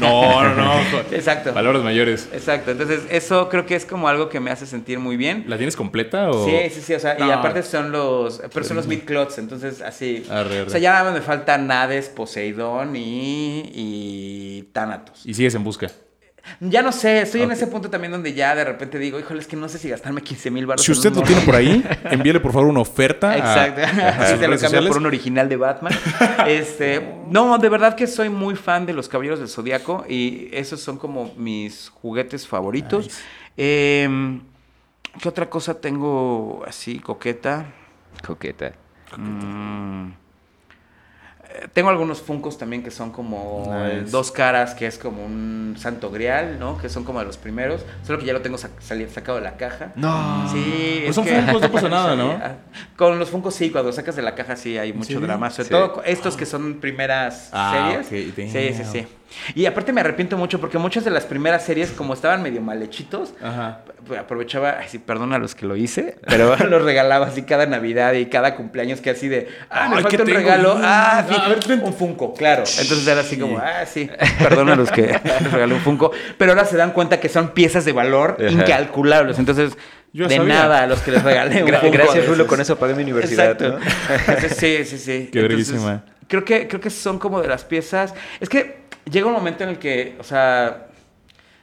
No, 0.00 0.44
no, 0.44 0.54
no. 0.54 0.72
Exacto. 1.10 1.52
Valores 1.52 1.82
mayores. 1.82 2.28
Exacto. 2.32 2.70
Entonces, 2.70 3.00
eso 3.10 3.48
creo 3.48 3.66
que 3.66 3.74
es 3.74 3.84
como 3.84 4.08
algo 4.08 4.28
que 4.28 4.38
me 4.38 4.52
hace 4.52 4.64
sentir 4.66 5.00
muy 5.00 5.16
bien. 5.16 5.44
¿La 5.48 5.56
tienes 5.56 5.74
completa 5.74 6.30
o...? 6.30 6.46
Sí, 6.46 6.56
sí, 6.70 6.80
sí, 6.82 6.94
o 6.94 7.00
sea, 7.00 7.18
y 7.18 7.30
aparte 7.30 7.64
son 7.64 7.90
los, 7.90 8.40
pero 8.54 8.64
son 8.64 8.76
los 8.76 8.86
mid-clots, 8.86 9.38
entonces 9.38 9.82
así, 9.82 10.24
Arre, 10.30 10.60
arre. 10.60 10.62
o 10.62 10.70
sea, 10.70 10.78
ya 10.78 10.92
nada 10.92 11.04
más 11.04 11.14
me 11.14 11.20
faltan 11.20 11.70
Hades, 11.70 12.08
Poseidón 12.08 12.94
y, 12.94 13.70
y 13.74 13.87
Thanatos. 14.72 15.24
Y 15.24 15.34
sigues 15.34 15.54
en 15.54 15.64
busca. 15.64 15.88
Ya 16.60 16.80
no 16.80 16.92
sé, 16.92 17.20
estoy 17.22 17.42
en 17.42 17.52
ese 17.52 17.66
punto 17.66 17.90
también 17.90 18.10
donde 18.10 18.32
ya 18.32 18.54
de 18.54 18.64
repente 18.64 18.98
digo, 18.98 19.20
híjole, 19.20 19.40
es 19.40 19.46
que 19.46 19.54
no 19.56 19.68
sé 19.68 19.76
si 19.78 19.90
gastarme 19.90 20.22
15 20.22 20.50
mil 20.50 20.64
baros. 20.64 20.82
Si 20.82 20.92
usted 20.92 21.12
lo 21.14 21.20
tiene 21.22 21.42
por 21.42 21.54
ahí, 21.54 21.84
envíele 22.04 22.40
por 22.40 22.52
favor 22.52 22.68
una 22.68 22.80
oferta. 22.80 23.32
a- 23.32 23.36
Exacto. 23.36 23.82
a 23.82 24.08
Así 24.08 24.30
sus 24.32 24.40
te 24.40 24.48
lo 24.48 24.58
cambio 24.58 24.88
por 24.88 24.96
un 24.96 25.06
original 25.06 25.48
de 25.48 25.56
Batman. 25.56 25.92
Este, 26.46 27.06
no, 27.28 27.58
de 27.58 27.68
verdad 27.68 27.94
que 27.94 28.06
soy 28.06 28.30
muy 28.30 28.56
fan 28.56 28.86
de 28.86 28.94
los 28.94 29.08
Caballeros 29.10 29.40
del 29.40 29.48
Zodíaco 29.48 30.06
y 30.08 30.48
esos 30.52 30.80
son 30.80 30.96
como 30.96 31.34
mis 31.36 31.90
juguetes 31.90 32.46
favoritos. 32.46 33.04
Nice. 33.04 33.22
Em, 34.04 34.40
¿Qué 35.20 35.28
otra 35.28 35.50
cosa 35.50 35.78
tengo 35.78 36.62
así 36.66 36.98
coqueta? 37.00 37.66
Coqueta. 38.24 38.72
Mm. 39.18 40.12
Tengo 41.72 41.90
algunos 41.90 42.20
funcos 42.22 42.56
también 42.58 42.82
que 42.82 42.90
son 42.90 43.10
como 43.10 43.64
Nice. 43.66 44.10
dos 44.10 44.30
caras, 44.30 44.74
que 44.74 44.86
es 44.86 44.98
como 44.98 45.24
un 45.24 45.74
santo 45.78 46.10
grial, 46.10 46.58
¿no? 46.58 46.78
Que 46.78 46.88
son 46.88 47.04
como 47.04 47.18
de 47.20 47.26
los 47.26 47.36
primeros. 47.36 47.84
Solo 48.06 48.18
que 48.18 48.26
ya 48.26 48.32
lo 48.32 48.40
tengo 48.42 48.56
sac- 48.58 49.08
sacado 49.08 49.38
de 49.38 49.44
la 49.44 49.56
caja. 49.56 49.92
No. 49.96 50.48
Sí, 50.52 50.96
Pues 50.98 51.08
es 51.10 51.14
son 51.14 51.24
que- 51.24 51.42
Funkos, 51.42 51.62
no 51.62 51.70
pasa 51.72 51.88
nada, 51.88 52.12
Sí, 52.12 52.18
¿no? 52.18 52.30
ah, 52.32 52.52
Con 52.96 53.18
los 53.18 53.30
funcos 53.30 53.54
sí, 53.54 53.70
cuando 53.70 53.92
sacas 53.92 54.16
de 54.16 54.22
la 54.22 54.34
caja 54.34 54.56
sí 54.56 54.78
hay 54.78 54.92
mucho 54.92 55.06
serio? 55.06 55.22
drama. 55.22 55.50
Sobre 55.50 55.64
Sí. 55.64 55.70
todo 55.70 56.02
estos 56.04 56.36
que 56.36 56.46
son 56.46 56.74
primeras 56.80 57.50
Ah, 57.52 57.92
series. 58.02 58.06
Sí, 58.52 58.72
sí, 58.74 58.84
sí. 58.84 59.06
Y 59.54 59.66
aparte 59.66 59.92
me 59.92 60.00
arrepiento 60.00 60.36
mucho 60.36 60.60
porque 60.60 60.78
muchas 60.78 61.04
de 61.04 61.10
las 61.10 61.24
primeras 61.24 61.64
series, 61.64 61.90
como 61.90 62.14
estaban 62.14 62.42
medio 62.42 62.60
mal 62.62 62.82
hechitos, 62.82 63.34
Ajá. 63.42 63.82
pues, 64.06 64.18
aprovechaba, 64.18 64.76
ay, 64.80 64.86
sí, 64.88 64.98
perdón 64.98 65.32
a 65.32 65.38
los 65.38 65.54
que 65.54 65.66
lo 65.66 65.76
hice, 65.76 66.16
pero 66.26 66.56
los 66.68 66.82
regalaba 66.82 67.26
así 67.26 67.42
cada 67.42 67.66
Navidad 67.66 68.14
y 68.14 68.26
cada 68.26 68.54
cumpleaños 68.56 69.00
que 69.00 69.10
así 69.10 69.28
de, 69.28 69.48
ah, 69.70 69.88
me 69.90 69.96
Ay, 69.96 70.02
falta 70.02 70.16
¿qué 70.16 70.22
un 70.22 70.28
regalo, 70.28 70.74
Mm, 70.76 70.82
ah, 70.84 71.24
sí, 71.28 71.34
a 71.38 71.48
ver, 71.48 71.58
un 71.82 71.92
Funko, 71.94 72.34
claro. 72.34 72.62
Entonces 72.80 73.06
era 73.06 73.20
así 73.20 73.38
como, 73.38 73.58
ah, 73.58 73.84
sí, 73.86 74.08
perdón 74.38 74.70
a 74.70 74.76
los 74.76 74.90
que 74.90 75.02
les 75.42 75.52
regalé 75.52 75.74
un 75.74 75.80
Funko, 75.80 76.10
pero 76.36 76.52
ahora 76.52 76.64
se 76.64 76.76
dan 76.76 76.92
cuenta 76.92 77.20
que 77.20 77.28
son 77.28 77.50
piezas 77.50 77.84
de 77.84 77.92
valor 77.92 78.36
Ajá. 78.38 78.48
incalculables, 78.50 79.38
entonces, 79.38 79.76
Yo 80.12 80.26
de 80.26 80.36
sabía. 80.36 80.54
nada 80.54 80.82
a 80.82 80.86
los 80.86 81.00
que 81.00 81.10
les 81.12 81.22
regalé 81.22 81.62
un 81.62 81.68
Funko 81.80 81.90
gracias, 81.92 82.26
Rulo, 82.26 82.46
con 82.46 82.60
eso 82.60 82.76
pagué 82.78 82.94
mi 82.94 83.02
universidad. 83.02 83.52
Exacto. 83.52 83.78
¿no? 83.78 84.14
Entonces, 84.32 84.56
sí, 84.56 84.84
sí, 84.84 84.98
sí. 84.98 85.28
Qué 85.30 85.40
Entonces. 85.40 85.80
Creo 86.28 86.44
que, 86.44 86.68
creo 86.68 86.80
que 86.80 86.90
son 86.90 87.18
como 87.18 87.40
de 87.40 87.48
las 87.48 87.64
piezas. 87.64 88.14
Es 88.38 88.48
que 88.50 88.87
llega 89.10 89.26
un 89.26 89.32
momento 89.32 89.64
en 89.64 89.70
el 89.70 89.78
que, 89.78 90.16
o 90.18 90.24
sea, 90.24 90.86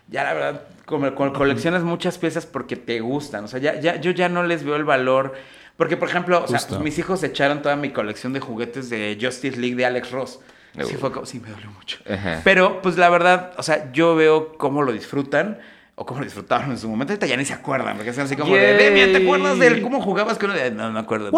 ya 0.09 0.23
la 0.23 0.33
verdad, 0.33 0.61
como, 0.85 1.13
como 1.15 1.33
coleccionas 1.33 1.83
muchas 1.83 2.17
piezas 2.17 2.45
porque 2.45 2.75
te 2.75 2.99
gustan. 2.99 3.43
O 3.45 3.47
sea, 3.47 3.59
ya, 3.59 3.79
ya, 3.79 3.95
yo 3.97 4.11
ya 4.11 4.29
no 4.29 4.43
les 4.43 4.63
veo 4.63 4.75
el 4.75 4.83
valor. 4.83 5.33
Porque, 5.77 5.97
por 5.97 6.07
ejemplo, 6.07 6.41
o 6.43 6.47
sea, 6.47 6.59
Justo. 6.59 6.79
mis 6.79 6.97
hijos 6.99 7.21
echaron 7.23 7.61
toda 7.61 7.75
mi 7.75 7.89
colección 7.91 8.31
de 8.31 8.39
juguetes 8.39 8.89
de 8.89 9.17
Justice 9.21 9.57
League 9.59 9.75
de 9.75 9.85
Alex 9.85 10.11
Ross. 10.11 10.39
Sí, 10.83 10.95
Uh. 10.95 10.99
fue 10.99 11.11
como, 11.11 11.25
sí, 11.25 11.39
me 11.39 11.49
dolió 11.49 11.69
mucho. 11.71 11.97
Ajá. 12.09 12.41
Pero, 12.43 12.81
pues 12.81 12.97
la 12.97 13.09
verdad, 13.09 13.53
o 13.57 13.63
sea, 13.63 13.91
yo 13.91 14.15
veo 14.15 14.57
cómo 14.57 14.83
lo 14.83 14.91
disfrutan. 14.93 15.59
O 15.97 16.05
cómo 16.05 16.19
lo 16.19 16.25
disfrutaron 16.25 16.71
en 16.71 16.77
su 16.77 16.89
momento. 16.89 17.13
Ahorita 17.13 17.25
ya 17.25 17.37
ni 17.37 17.45
se 17.45 17.53
acuerdan. 17.53 17.95
Porque 17.95 18.11
son 18.11 18.25
así 18.25 18.35
como 18.35 18.53
de, 18.53 18.61
Yay. 18.61 18.77
Demian, 18.77 19.11
¿te 19.13 19.23
acuerdas 19.23 19.57
de 19.57 19.81
cómo 19.81 20.01
jugabas 20.01 20.37
con 20.37 20.49
uno? 20.49 20.59
De, 20.59 20.69
No, 20.69 20.83
no 20.87 20.91
me 20.91 20.99
acuerdo. 20.99 21.31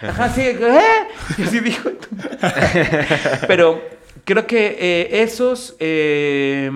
Ajá, 0.00 0.28
sí. 0.28 0.42
¿eh? 0.42 0.80
Y 1.38 1.42
así 1.42 1.58
dijo. 1.58 1.90
Pero 3.48 3.82
creo 4.26 4.46
que 4.46 4.76
eh, 4.78 5.22
esos... 5.22 5.74
eh, 5.80 6.70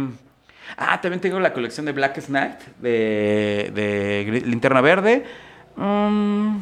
Ah, 0.82 0.98
también 0.98 1.20
tengo 1.20 1.38
la 1.40 1.52
colección 1.52 1.84
de 1.84 1.92
Black 1.92 2.24
Knight, 2.24 2.58
de, 2.80 4.42
Linterna 4.46 4.80
Verde. 4.80 5.24
Mm, 5.76 6.56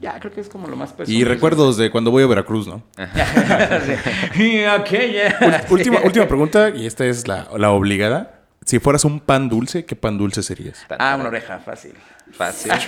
ya, 0.00 0.20
creo 0.20 0.32
que 0.32 0.40
es 0.40 0.48
como 0.48 0.68
lo 0.68 0.76
más 0.76 0.92
personal. 0.92 1.20
Y 1.20 1.24
recuerdos 1.24 1.76
de 1.76 1.90
cuando 1.90 2.12
voy 2.12 2.22
a 2.22 2.28
Veracruz, 2.28 2.68
¿no? 2.68 2.84
Sí. 4.36 4.40
Y 4.40 4.62
aquella. 4.62 5.64
Última, 5.68 5.98
última 6.04 6.28
pregunta, 6.28 6.70
y 6.70 6.86
esta 6.86 7.04
es 7.06 7.26
la, 7.26 7.48
la 7.56 7.72
obligada. 7.72 8.42
Si 8.64 8.78
fueras 8.78 9.04
un 9.04 9.18
pan 9.18 9.48
dulce, 9.48 9.84
¿qué 9.84 9.96
pan 9.96 10.16
dulce 10.16 10.44
serías? 10.44 10.86
Ah, 10.96 11.16
una 11.18 11.30
oreja, 11.30 11.58
fácil. 11.58 11.94
Fácil. 12.32 12.70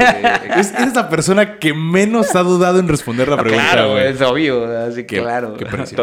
Es, 0.57 0.73
eres 0.75 0.95
la 0.95 1.09
persona 1.09 1.59
que 1.59 1.75
menos 1.75 2.35
ha 2.37 2.43
dudado 2.43 2.79
en 2.79 2.89
responder 2.89 3.29
la 3.29 3.37
pregunta, 3.37 3.65
claro, 3.73 3.93
güey. 3.93 4.09
es 4.09 4.21
obvio, 4.21 4.67
así 4.87 5.05
que 5.05 5.21
claro. 5.21 5.57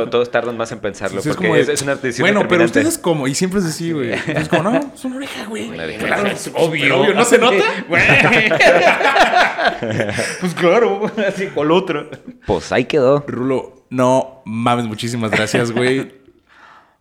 Todos 0.10 0.32
tardan 0.32 0.58
más 0.58 0.72
en 0.72 0.80
pensarlo 0.80 1.20
es 1.20 1.36
como 1.36 1.56
de- 1.56 1.62
es, 1.62 1.82
una 1.82 1.96
decisión 1.96 2.24
Bueno, 2.26 2.48
pero 2.48 2.66
ustedes 2.66 2.98
como, 2.98 3.28
y 3.28 3.36
siempre 3.36 3.60
es 3.60 3.66
así, 3.66 3.92
güey. 3.92 4.14
Es 4.14 4.50
como, 4.50 4.64
no, 4.64 4.92
es 4.94 5.06
una 5.06 5.18
oreja, 5.18 5.46
güey. 5.48 5.70
Claro, 5.98 6.28
Es 6.28 6.50
obvio. 6.54 7.00
obvio, 7.02 7.14
¿no 7.14 7.26
se 7.26 7.38
nota? 7.38 7.58
Güey. 7.88 8.04
pues 10.42 10.54
claro, 10.54 11.12
así 11.28 11.48
con 11.48 11.66
el 11.68 11.72
otro. 11.72 12.10
Pues 12.46 12.72
ahí 12.72 12.86
quedó. 12.86 13.24
Rulo, 13.28 13.86
no 13.90 14.42
mames, 14.46 14.86
muchísimas 14.86 15.32
gracias, 15.32 15.72
güey. 15.72 16.17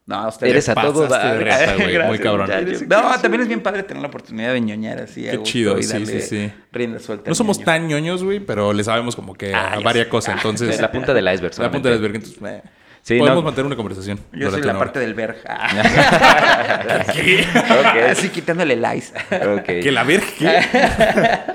No, 0.06 0.28
usted 0.28 0.46
Eres 0.46 0.68
a 0.68 0.74
todo 0.74 1.08
pasaste 1.08 1.26
dar. 1.26 1.38
de 1.38 1.44
reta, 1.44 1.74
güey. 1.74 1.86
Muy 1.86 1.92
Gracias, 1.94 2.20
cabrón. 2.20 2.50
No, 2.88 3.20
también 3.20 3.40
es 3.42 3.48
bien 3.48 3.60
padre 3.60 3.82
tener 3.82 4.00
la 4.02 4.08
oportunidad 4.08 4.52
de 4.52 4.60
ñoñar 4.60 5.00
así. 5.00 5.26
a 5.26 5.32
Qué 5.32 5.36
gusto 5.38 5.50
chido, 5.52 5.78
y 5.78 5.82
sí, 5.82 5.92
darle 5.92 6.20
sí, 6.20 6.20
sí. 6.46 6.52
Rienda 6.70 7.00
suelta. 7.00 7.28
No 7.28 7.34
somos 7.34 7.58
ñoño. 7.58 7.64
tan 7.66 7.88
ñoños, 7.88 8.22
güey, 8.22 8.38
pero 8.38 8.72
le 8.72 8.84
sabemos 8.84 9.16
como 9.16 9.34
que 9.34 9.52
Ah, 9.52 9.74
a 9.74 9.80
varias 9.80 10.06
cosas. 10.06 10.36
Entonces, 10.36 10.68
Es 10.76 10.80
la 10.80 10.92
punta 10.92 11.12
del 11.12 11.26
iceberg. 11.32 11.58
la 11.58 11.70
punta 11.72 11.88
del 11.88 11.98
iceberg. 11.98 12.14
Entonces, 12.16 12.40
eh, 12.42 12.62
Sí, 13.06 13.18
podemos 13.20 13.38
no. 13.38 13.42
mantener 13.44 13.66
una 13.66 13.76
conversación. 13.76 14.18
Yo 14.32 14.50
soy 14.50 14.62
la 14.62 14.76
parte 14.76 14.98
del 14.98 15.14
verg. 15.14 15.36
Ok. 17.06 18.10
Así 18.10 18.28
quitándole 18.30 18.74
el 18.74 18.84
ice. 18.96 19.12
Que 19.64 19.92
la 19.92 20.02
verga, 20.04 20.26
¿qué? 20.36 20.58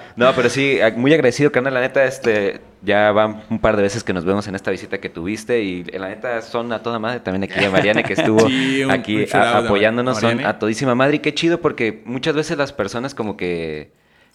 No, 0.16 0.34
pero 0.36 0.50
sí, 0.50 0.80
a- 0.82 0.92
muy 0.92 1.14
agradecido, 1.14 1.52
carnal. 1.52 1.74
La 1.74 1.80
neta, 1.82 2.04
este, 2.06 2.60
ya 2.82 3.12
van 3.12 3.44
un 3.50 3.60
par 3.60 3.76
de 3.78 3.82
veces 3.84 4.04
que 4.04 4.14
nos 4.14 4.24
vemos 4.26 4.48
en 4.48 4.56
esta 4.56 4.70
visita 4.72 5.00
que 5.00 5.10
tuviste 5.10 5.62
y 5.64 5.86
eh, 5.92 6.00
la 6.00 6.10
neta 6.10 6.42
son 6.42 6.72
a 6.74 6.82
toda 6.84 7.00
madre. 7.00 7.20
También 7.22 7.44
aquí 7.52 7.64
a 7.66 7.70
Mariana 7.70 8.04
que 8.04 8.14
estuvo 8.14 8.40
Sí, 8.48 8.84
un- 8.84 8.92
aquí 8.92 9.24
un 9.24 9.28
a- 9.34 9.58
apoyándonos, 9.60 10.20
son 10.20 10.46
a 10.46 10.58
todísima 10.60 10.96
madre. 10.96 11.18
Y 11.18 11.20
qué 11.20 11.34
chido 11.34 11.60
porque 11.62 12.02
muchas 12.06 12.34
veces 12.36 12.58
las 12.58 12.72
personas 12.74 13.14
como 13.16 13.36
que 13.38 13.92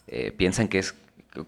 eh, 0.06 0.32
piensan 0.36 0.68
que 0.68 0.78
es 0.80 0.94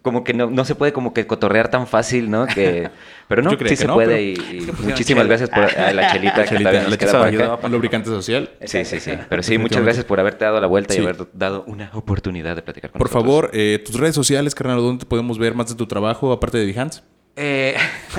como 0.03 0.24
que 0.24 0.34
no, 0.34 0.51
no 0.51 0.64
se 0.64 0.74
puede 0.74 0.93
como 0.93 1.12
que 1.12 1.26
cotorrear 1.26 1.70
tan 1.70 1.86
fácil, 1.86 2.30
¿no? 2.30 2.47
Que, 2.47 2.91
pero 3.28 3.43
no, 3.43 3.51
sí 3.51 3.57
que 3.57 3.76
se 3.76 3.86
no, 3.86 3.95
puede 3.95 4.22
y, 4.22 4.36
muchísimas 4.82 5.26
gracias 5.26 5.51
por 5.51 5.64
a 5.64 5.93
la 5.93 6.12
chelita 6.12 6.43
que 6.43 6.49
Chelita, 6.49 6.70
todavía 6.70 6.82
nos 6.82 6.91
la 6.91 6.97
queda 6.97 7.12
por 7.12 7.57
acá. 7.59 7.68
Lubricante 7.68 8.09
social. 8.09 8.51
Sí, 8.64 8.84
sí, 8.84 9.01
sí. 9.01 9.12
Pero 9.28 9.43
sí, 9.43 9.59
muchas 9.59 9.82
gracias 9.82 10.05
por 10.05 10.20
haberte 10.20 10.45
dado 10.45 10.61
la 10.61 10.66
vuelta 10.66 10.95
Sí. 10.95 11.01
y 11.01 11.05
haber 11.05 11.28
dado 11.32 11.64
una 11.66 11.91
oportunidad 11.95 12.57
de 12.57 12.62
platicar 12.62 12.91
con 12.91 12.99
Por 12.99 13.09
nosotros. 13.09 13.24
favor, 13.24 13.51
eh, 13.53 13.82
tus 13.84 13.99
redes 13.99 14.14
sociales, 14.14 14.55
carnal, 14.55 14.78
¿dónde 14.78 15.01
te 15.05 15.06
podemos 15.06 15.39
ver 15.39 15.55
más 15.55 15.69
de 15.69 15.74
tu 15.74 15.86
trabajo 15.86 16.32
aparte 16.32 16.59
de 16.59 16.66
Behance? 16.66 17.02
Eh, 17.36 17.77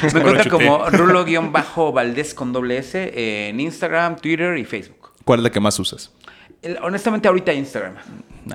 sí. 0.00 0.06
Me 0.14 0.20
encuentro 0.20 0.50
como 0.50 0.88
rulo-valdés 0.88 2.32
con 2.34 2.52
doble 2.52 2.78
S 2.78 2.98
eh, 2.98 3.48
en 3.50 3.60
Instagram, 3.60 4.16
Twitter 4.16 4.56
y 4.56 4.64
Facebook. 4.64 5.10
¿Cuál 5.24 5.40
es 5.40 5.44
la 5.44 5.50
que 5.50 5.60
más 5.60 5.78
usas? 5.78 6.12
El- 6.62 6.78
honestamente, 6.82 7.28
ahorita 7.28 7.52
Instagram. 7.52 7.94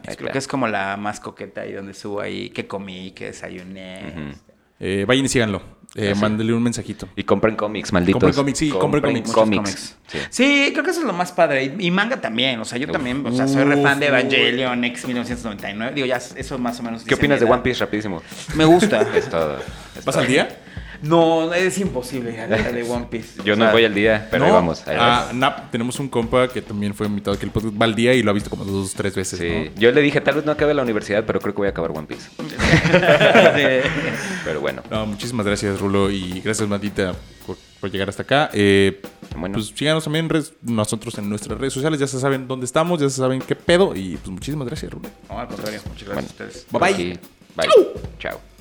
Creo 0.04 0.16
claro. 0.18 0.32
que 0.34 0.38
es 0.40 0.48
como 0.48 0.68
la 0.68 0.98
más 0.98 1.20
coqueta 1.20 1.66
y 1.66 1.74
donde 1.74 1.94
subo 1.94 2.20
ahí 2.22 2.50
qué 2.50 2.66
comí, 2.68 3.12
qué 3.12 3.26
desayuné. 3.26 4.34
Eh, 4.80 5.06
vayan 5.08 5.26
y 5.26 5.30
síganlo. 5.30 5.62
Eh, 5.96 6.10
Ah, 6.12 6.16
sí. 6.16 6.22
Mándele 6.22 6.52
un 6.54 6.64
mensajito. 6.64 7.08
Y 7.16 7.24
compren 7.24 7.56
cómics, 7.56 7.94
malditos. 7.94 8.14
Compren 8.20 8.34
cómics, 8.34 8.58
sí, 8.58 8.70
compren 8.72 9.04
cómics. 9.04 9.28
Muchos 9.28 9.36
cómics. 9.44 9.98
Sí. 10.08 10.18
Sí, 10.32 10.70
creo 10.74 10.84
que 10.84 10.90
eso 10.90 11.02
es 11.02 11.06
lo 11.06 11.14
más 11.14 11.32
padre. 11.32 11.66
Y, 11.78 11.86
y 11.86 11.92
manga 11.92 12.20
también. 12.20 12.60
O 12.60 12.66
sea, 12.66 12.80
yo 12.80 12.88
también, 12.88 13.24
o 13.24 13.32
sea, 13.32 13.48
soy 13.48 13.64
re 13.64 13.80
fan 13.84 14.00
de 14.00 14.08
Evangelion, 14.08 14.84
X 14.86 15.06
1999. 15.06 15.94
Digo, 15.94 16.08
ya 16.08 16.16
eso 16.18 16.58
más 16.58 16.80
o 16.80 16.84
menos. 16.84 17.04
¿Qué 17.04 17.14
opinas 17.14 17.40
de. 17.40 17.46
One 17.46 17.62
Piece 17.62 17.80
rapidísimo? 17.82 18.24
Me 18.56 18.66
gusta. 18.66 19.02
Es 19.16 19.30
todo. 19.30 19.60
es 19.96 20.04
¿Vas 20.04 20.16
todo. 20.16 20.22
al 20.24 20.28
día? 20.28 20.50
No, 21.04 21.54
es 21.54 21.78
imposible 21.78 22.32
de 22.32 22.84
One 22.90 23.08
Piece. 23.10 23.42
Yo 23.46 23.54
O 23.54 23.56
no 23.58 23.66
sea, 23.66 23.72
voy 23.74 23.86
al 23.86 23.94
día, 23.94 24.28
pero 24.32 24.46
ahí 24.46 24.52
vamos. 24.52 24.88
ahí 24.88 24.96
Ah. 25.00 25.30
Nap, 25.34 25.70
tenemos 25.70 26.00
un 26.00 26.08
compa 26.08 26.48
que 26.48 26.62
también 26.62 26.94
fue 26.96 27.08
invitado 27.08 27.36
aquí 27.36 27.46
al 27.46 27.52
podcast. 27.52 27.80
Va 27.80 27.86
al 27.86 27.94
día 27.96 28.14
y 28.14 28.24
lo 28.24 28.32
ha 28.32 28.34
visto 28.34 28.50
como 28.50 28.64
dos, 28.66 28.94
tres 28.94 29.14
veces. 29.16 29.38
Sí, 29.38 29.70
¿no? 29.76 29.80
yo 29.82 29.92
le 29.92 30.02
dije, 30.02 30.22
tal 30.22 30.36
vez 30.36 30.46
no 30.46 30.52
acabe 30.54 30.74
la 30.74 30.82
universidad, 30.82 31.24
pero 31.26 31.40
creo 31.40 31.54
que 31.54 31.58
voy 31.60 31.68
a 31.68 31.72
acabar 31.72 31.92
One 31.92 32.08
Piece. 32.08 32.30
Sí. 33.54 33.90
Pero 34.46 34.62
bueno, 34.62 34.82
No, 34.90 35.06
muchísimas 35.06 35.46
gracias, 35.46 35.80
Rulo. 35.80 36.10
Y 36.10 36.42
gracias, 36.42 36.68
Matita, 36.68 37.14
por, 37.46 37.58
por 37.80 37.92
llegar 37.92 38.10
hasta 38.10 38.24
acá. 38.24 38.50
Eh, 38.54 39.02
Bueno. 39.36 39.54
Pues 39.54 39.72
síganos 39.76 40.04
también 40.04 40.30
nosotros 40.62 41.18
en 41.18 41.30
nuestras 41.30 41.58
redes 41.60 41.74
sociales. 41.74 42.00
Ya 42.00 42.08
se 42.08 42.20
saben 42.20 42.48
dónde 42.48 42.66
estamos, 42.66 43.00
ya 43.02 43.10
se 43.10 43.18
saben 43.18 43.42
qué 43.42 43.56
pedo. 43.56 43.96
Y 43.96 44.16
pues 44.18 44.30
muchísimas 44.30 44.68
gracias, 44.68 44.92
Rulo. 44.92 45.10
No, 45.30 45.40
al 45.40 45.48
contrario. 45.48 45.80
Muchas 45.90 46.08
gracias 46.08 46.36
Bueno. 46.72 46.88
a 46.88 46.92
ustedes. 46.92 46.98
Bye 46.98 47.20
Bye. 47.56 47.68
Chao. 48.20 48.53